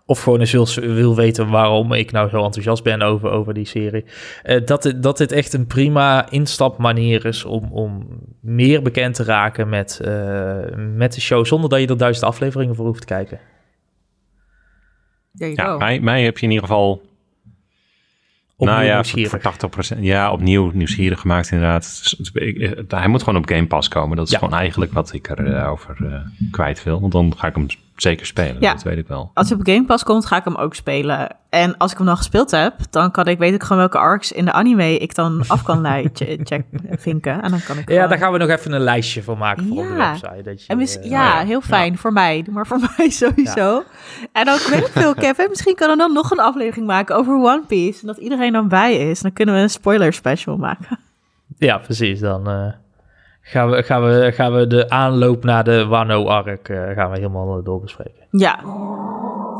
of 0.06 0.22
gewoon 0.22 0.40
eens 0.40 0.52
wil, 0.52 0.66
wil 0.94 1.16
weten 1.16 1.48
waarom 1.50 1.92
ik 1.92 2.12
nou 2.12 2.28
zo 2.28 2.44
enthousiast 2.44 2.82
ben 2.82 3.02
over, 3.02 3.30
over 3.30 3.54
die 3.54 3.64
serie... 3.64 4.04
eh, 4.42 4.64
dat, 4.64 4.84
het, 4.84 5.02
dat 5.02 5.18
dit 5.18 5.32
echt 5.32 5.52
een 5.52 5.66
prima 5.66 6.30
instapmanier 6.30 7.24
is 7.24 7.44
om, 7.44 7.72
om 7.72 8.06
meer 8.40 8.82
bekend 8.82 9.14
te 9.14 9.24
raken 9.24 9.68
met, 9.68 10.00
eh, 10.00 10.58
met 10.76 11.14
de 11.14 11.20
show... 11.20 11.46
zonder 11.46 11.70
dat 11.70 11.80
je 11.80 11.86
er 11.86 11.96
duizend 11.96 12.26
afleveringen 12.26 12.74
voor 12.74 12.86
hoeft 12.86 13.00
te 13.00 13.06
kijken. 13.06 13.40
Ja, 15.32 15.76
mij, 15.76 16.00
mij 16.00 16.22
heb 16.24 16.38
je 16.38 16.46
in 16.46 16.52
ieder 16.52 16.66
geval... 16.66 17.02
Opnieuw 18.64 18.78
nou 18.78 18.88
ja, 18.88 18.94
nieuwsgierig. 18.94 19.30
voor, 19.30 19.40
voor 19.40 19.96
80%. 19.98 19.98
Ja, 20.00 20.32
opnieuw 20.32 20.70
nieuwsgierig 20.74 21.20
gemaakt 21.20 21.50
inderdaad. 21.50 21.82
Dus 22.18 22.30
ik- 22.32 22.58
eh, 22.58 22.98
Hij 22.98 23.08
moet 23.08 23.22
gewoon 23.22 23.38
op 23.42 23.48
Game 23.48 23.66
Pass 23.66 23.88
komen. 23.88 24.16
Dat 24.16 24.26
is 24.26 24.32
Ja. 24.32 24.38
gewoon 24.38 24.54
eigenlijk 24.58 24.92
wat 24.92 25.12
ik 25.12 25.28
erover 25.28 25.66
over 25.66 25.96
eh, 26.12 26.20
kwijt 26.50 26.82
wil. 26.82 27.00
Want 27.00 27.12
dan 27.12 27.32
ga 27.36 27.46
ik 27.46 27.54
hem 27.54 27.66
zeker 27.96 28.26
spelen. 28.26 28.56
Ja. 28.60 28.72
Dat 28.72 28.82
weet 28.82 28.98
ik 28.98 29.08
wel. 29.08 29.30
Als 29.34 29.48
hij 29.48 29.58
op 29.58 29.66
Game 29.66 29.84
Pass 29.84 30.04
komt, 30.04 30.26
ga 30.26 30.36
ik 30.36 30.44
hem 30.44 30.54
ook 30.54 30.74
spelen. 30.74 31.36
En 31.48 31.76
als 31.76 31.90
ik 31.92 31.96
hem 31.98 32.06
dan 32.06 32.16
gespeeld 32.16 32.50
heb, 32.50 32.74
dan 32.90 33.10
kan 33.10 33.26
ik, 33.26 33.38
weet 33.38 33.54
ik 33.54 33.62
gewoon 33.62 33.78
welke 33.78 33.98
arcs 33.98 34.32
in 34.32 34.44
de 34.44 34.52
anime 34.52 34.96
ik 34.98 35.14
dan 35.14 35.44
af 35.46 35.62
kan 35.62 35.80
lei- 35.88 36.08
che- 36.12 36.38
check, 36.42 36.64
vinken. 36.90 37.42
En 37.42 37.50
dan 37.50 37.60
kan 37.66 37.78
ik 37.78 37.88
Ja, 37.88 37.94
gewoon- 37.94 38.08
daar 38.08 38.18
gaan 38.18 38.32
we 38.32 38.38
nog 38.38 38.48
even 38.48 38.72
een 38.72 38.80
lijstje 38.80 39.22
van 39.22 39.38
maken 39.38 39.66
voor 39.68 39.76
op 39.76 39.82
de 39.88 39.94
Ja. 39.94 40.10
website. 40.10 40.42
Dat 40.42 40.62
je, 40.62 40.68
En 40.68 40.76
mis- 40.76 40.98
eh, 40.98 41.10
ja, 41.10 41.28
oh 41.32 41.40
ja. 41.40 41.46
heel 41.46 41.60
fijn 41.60 41.98
voor 41.98 42.12
mij. 42.12 42.44
Maar 42.50 42.66
voor 42.66 42.78
mij 42.96 43.10
sowieso. 43.10 43.82
En 44.32 44.48
ook 44.50 44.60
weet 44.60 44.86
ik 44.86 44.92
veel, 44.92 45.14
Kevin. 45.24 45.46
Misschien 45.48 45.74
kunnen 45.74 45.96
we 45.96 46.02
dan 46.02 46.12
nog 46.12 46.30
een 46.30 46.38
aflevering 46.40 46.86
maken 46.86 47.16
over 47.16 47.34
One 47.34 47.62
Piece. 47.66 48.00
En 48.00 48.06
dat 48.06 48.16
iedereen 48.16 48.52
dan 48.52 48.68
bij 48.68 48.96
is. 49.10 49.20
Dan 49.20 49.32
kunnen 49.32 49.54
we 49.54 49.60
een 49.60 49.70
spoiler 49.70 50.12
special 50.12 50.56
maken. 50.56 50.98
Ja, 51.58 51.78
precies. 51.78 52.20
Dan 52.20 52.48
eh, 52.48 52.66
gaan, 53.44 53.70
we, 53.70 53.82
gaan, 53.82 54.02
we, 54.04 54.32
gaan 54.34 54.52
we 54.54 54.66
de 54.66 54.90
aanloop 54.90 55.44
naar 55.44 55.64
de 55.64 55.86
Wano-arc 55.86 56.68
eh, 56.68 56.90
gaan 56.94 57.10
we 57.10 57.16
helemaal 57.16 57.62
doorbespreken. 57.62 58.22
Ja, 58.30 58.58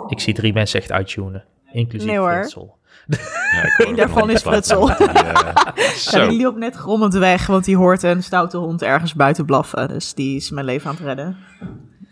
Ik 0.09 0.20
zie 0.20 0.35
drie 0.35 0.53
mensen 0.53 0.80
echt 0.80 0.93
uittunen, 0.93 1.45
inclusief 1.72 2.09
Nee, 2.09 2.18
hoor. 2.18 2.32
Fritsel. 2.32 2.76
Ja, 3.07 3.16
ik 3.62 3.72
hoor 3.76 3.87
Eén 3.87 3.97
daarvan 3.97 4.30
is 4.30 4.41
Frutsel. 4.41 4.87
Die, 4.87 5.07
eh, 5.09 5.53
Ja, 5.85 5.91
zo. 5.97 6.28
die 6.28 6.43
loopt 6.43 6.59
net 6.59 6.74
grommend 6.74 7.14
weg, 7.14 7.47
want 7.47 7.64
die 7.64 7.76
hoort 7.76 8.03
een 8.03 8.22
stoute 8.22 8.57
hond 8.57 8.82
ergens 8.82 9.14
buiten 9.14 9.45
blaffen. 9.45 9.89
Dus 9.89 10.14
die 10.14 10.37
is 10.37 10.51
mijn 10.51 10.66
leven 10.66 10.89
aan 10.91 10.97
het 10.97 11.05
redden. 11.05 11.37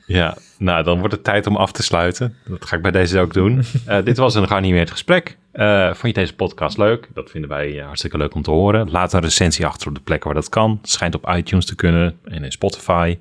Ja, 0.07 0.37
nou 0.59 0.83
dan 0.85 0.99
wordt 0.99 1.15
het 1.15 1.25
tijd 1.25 1.47
om 1.47 1.57
af 1.57 1.73
te 1.73 1.83
sluiten. 1.83 2.37
Dat 2.49 2.65
ga 2.65 2.77
ik 2.77 2.83
bij 2.83 2.91
deze 2.91 3.21
ook 3.21 3.33
doen. 3.35 3.63
Eh, 3.87 4.05
dit 4.05 4.17
was 4.17 4.35
een 4.35 4.47
geanimeerd 4.49 4.91
gesprek. 4.91 5.39
Eh, 5.53 5.87
vond 5.87 6.15
je 6.15 6.21
deze 6.21 6.35
podcast 6.35 6.79
leuk? 6.79 7.09
Dat 7.15 7.31
vinden 7.31 7.51
wij 7.51 7.79
eh, 7.79 7.85
hartstikke 7.87 8.17
leuk 8.17 8.35
om 8.35 8.43
te 8.43 8.51
horen. 8.51 8.91
Laat 8.91 9.13
een 9.13 9.21
recensie 9.21 9.67
achter 9.67 9.89
op 9.89 9.95
de 9.95 10.01
plekken 10.01 10.27
waar 10.33 10.41
dat 10.41 10.49
kan. 10.49 10.79
Schijnt 10.83 11.15
op 11.15 11.29
iTunes 11.29 11.67
te 11.67 11.75
kunnen 11.75 12.19
en 12.25 12.45
in 12.45 12.53
Spotify. 12.53 13.19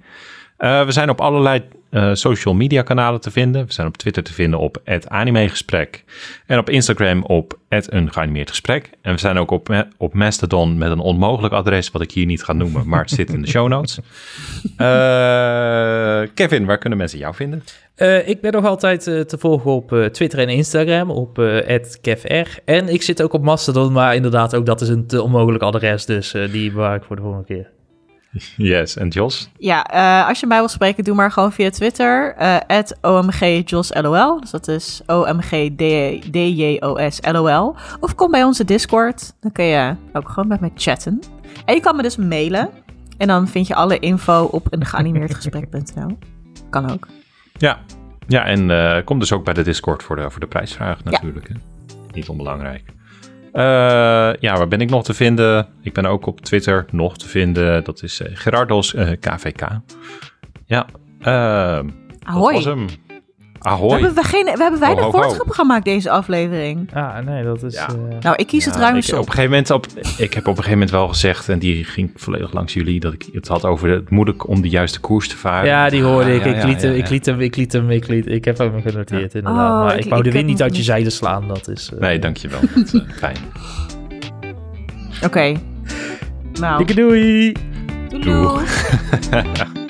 Uh, 0.63 0.85
we 0.85 0.91
zijn 0.91 1.09
op 1.09 1.21
allerlei 1.21 1.61
uh, 1.91 2.09
social 2.13 2.53
media 2.53 2.81
kanalen 2.81 3.21
te 3.21 3.31
vinden. 3.31 3.65
We 3.65 3.73
zijn 3.73 3.87
op 3.87 3.97
Twitter 3.97 4.23
te 4.23 4.33
vinden 4.33 4.59
op 4.59 4.81
het 4.83 5.09
animegesprek. 5.09 6.03
En 6.45 6.57
op 6.57 6.69
Instagram 6.69 7.23
op 7.23 7.57
het 7.69 7.93
een 7.93 8.11
geanimeerd 8.11 8.49
gesprek. 8.49 8.89
En 9.01 9.13
we 9.13 9.19
zijn 9.19 9.37
ook 9.37 9.51
op, 9.51 9.85
op 9.97 10.13
Mastodon 10.13 10.77
met 10.77 10.91
een 10.91 10.99
onmogelijk 10.99 11.53
adres, 11.53 11.91
wat 11.91 12.01
ik 12.01 12.11
hier 12.11 12.25
niet 12.25 12.43
ga 12.43 12.53
noemen, 12.53 12.87
maar 12.87 13.01
het 13.01 13.09
zit 13.09 13.33
in 13.33 13.41
de 13.41 13.47
show 13.47 13.67
notes. 13.67 13.99
Uh, 14.77 16.29
Kevin, 16.35 16.65
waar 16.65 16.77
kunnen 16.77 16.97
mensen 16.97 17.19
jou 17.19 17.35
vinden? 17.35 17.63
Uh, 17.97 18.27
ik 18.27 18.41
ben 18.41 18.51
nog 18.51 18.65
altijd 18.65 19.07
uh, 19.07 19.19
te 19.19 19.37
volgen 19.37 19.71
op 19.71 19.91
uh, 19.91 20.05
Twitter 20.05 20.39
en 20.39 20.49
Instagram, 20.49 21.09
op 21.09 21.35
@kevr. 22.01 22.59
En 22.65 22.89
ik 22.89 23.01
zit 23.01 23.21
ook 23.21 23.33
op 23.33 23.43
Mastodon, 23.43 23.91
maar 23.91 24.15
inderdaad 24.15 24.55
ook 24.55 24.65
dat 24.65 24.81
is 24.81 24.89
een 24.89 25.07
te 25.07 25.21
onmogelijk 25.21 25.63
adres, 25.63 26.05
dus 26.05 26.35
die 26.51 26.71
bewaar 26.71 26.95
ik 26.95 27.03
voor 27.03 27.15
de 27.15 27.21
volgende 27.21 27.45
keer. 27.45 27.69
Yes, 28.57 28.97
en 28.97 29.07
Jos? 29.07 29.49
Ja, 29.57 29.81
als 30.27 30.39
je 30.39 30.47
mij 30.47 30.59
wil 30.59 30.67
spreken, 30.67 31.03
doe 31.03 31.15
maar 31.15 31.31
gewoon 31.31 31.51
via 31.51 31.69
Twitter, 31.69 32.35
OMGJosLOL. 33.01 34.41
Dus 34.41 34.51
dat 34.51 34.67
is 34.67 35.01
OMGDJOSLOL. 35.05 36.15
Of 37.99 38.15
kom 38.15 38.31
bij 38.31 38.43
onze 38.43 38.65
Discord, 38.65 39.33
dan 39.39 39.51
kun 39.51 39.65
je 39.65 39.95
ook 40.13 40.29
gewoon 40.29 40.47
met 40.47 40.59
mij 40.59 40.71
chatten. 40.75 41.19
En 41.65 41.75
je 41.75 41.81
kan 41.81 41.95
me 41.95 42.01
dus 42.01 42.15
mailen. 42.15 42.69
En 43.17 43.27
dan 43.27 43.47
vind 43.47 43.67
je 43.67 43.75
alle 43.75 43.99
info 43.99 44.43
op 44.43 44.67
een 44.69 44.85
geanimeerdgesprek.nl. 44.85 46.17
Kan 46.69 46.91
ook. 46.91 47.07
Ja, 47.57 47.79
ja 48.27 48.45
en 48.45 48.69
uh, 48.69 48.97
kom 49.05 49.19
dus 49.19 49.31
ook 49.31 49.45
bij 49.45 49.53
de 49.53 49.61
Discord 49.61 50.03
voor 50.03 50.15
de, 50.15 50.31
voor 50.31 50.39
de 50.39 50.47
prijsvraag 50.47 51.03
natuurlijk. 51.03 51.47
Hè? 51.47 51.55
Niet 52.11 52.29
onbelangrijk. 52.29 52.83
Uh, 53.53 53.61
ja, 54.39 54.57
waar 54.57 54.67
ben 54.67 54.81
ik 54.81 54.89
nog 54.89 55.03
te 55.03 55.13
vinden? 55.13 55.67
Ik 55.81 55.93
ben 55.93 56.05
ook 56.05 56.25
op 56.25 56.41
Twitter 56.41 56.85
nog 56.91 57.17
te 57.17 57.27
vinden. 57.27 57.83
Dat 57.83 58.03
is 58.03 58.21
uh, 58.21 58.27
Gerardos 58.33 58.95
KVK. 59.19 59.67
Ja, 60.65 60.85
Ahoy. 62.23 62.53
dat 62.53 62.63
was 62.63 62.65
hem. 62.65 62.87
Ahoy. 63.63 63.87
We 63.87 63.93
hebben, 63.93 64.23
we 64.23 64.29
geen, 64.29 64.45
we 64.45 64.61
hebben 64.61 64.79
weinig 64.79 65.05
gemaakt 65.47 65.85
deze 65.85 66.09
aflevering. 66.09 66.89
Ja, 66.93 67.21
nee, 67.21 67.43
dat 67.43 67.63
is... 67.63 67.73
Ja. 67.73 67.89
Uh... 67.89 68.19
Nou, 68.19 68.35
ik 68.35 68.47
kies 68.47 68.65
het 68.65 68.75
ruim 68.75 68.95
ik, 68.95 69.07
op. 69.07 69.17
een 69.17 69.23
gegeven 69.23 69.49
moment 69.49 69.69
op, 69.69 69.85
ik 70.17 70.33
heb 70.33 70.47
op 70.47 70.57
een 70.57 70.63
gegeven 70.63 70.71
moment 70.71 70.91
wel 70.91 71.07
gezegd, 71.07 71.49
en 71.49 71.59
die 71.59 71.83
ging 71.83 72.11
volledig 72.15 72.53
langs 72.53 72.73
jullie, 72.73 72.99
dat 72.99 73.13
ik 73.13 73.25
het 73.31 73.47
had 73.47 73.65
over 73.65 73.89
het 73.89 74.09
moeilijk 74.09 74.47
om 74.47 74.61
de 74.61 74.69
juiste 74.69 74.99
koers 74.99 75.27
te 75.27 75.37
varen. 75.37 75.65
Ja, 75.65 75.89
die 75.89 76.03
hoorde 76.03 76.35
ik. 76.35 76.45
ik, 76.45 76.63
liet 76.63 76.81
hem, 76.81 76.93
ik 76.93 77.09
liet 77.09 77.25
hem, 77.25 77.39
ik 77.39 77.55
liet 77.55 77.73
hem, 77.73 77.89
ik 77.89 78.07
liet 78.07 78.27
Ik 78.27 78.45
heb 78.45 78.57
hem 78.57 78.81
genoteerd, 78.81 79.33
inderdaad. 79.33 79.71
Oh, 79.71 79.85
maar 79.85 79.97
ik, 79.97 80.03
ik 80.03 80.09
wou 80.09 80.23
de 80.23 80.31
wind 80.31 80.45
niet 80.45 80.61
uit 80.61 80.77
je 80.77 80.83
zijde 80.83 81.09
slaan, 81.09 81.47
dat 81.47 81.67
is... 81.67 81.91
Uh... 81.93 81.99
Nee, 81.99 82.19
dankjewel. 82.19 82.59
dat, 82.75 82.93
uh, 82.93 83.01
fijn. 83.23 83.37
Oké. 85.15 85.25
Okay. 85.25 85.57
Nou. 86.59 86.77
Dikke 86.77 86.93
doei! 86.93 87.51
Doei! 88.09 88.23
doei. 88.23 88.65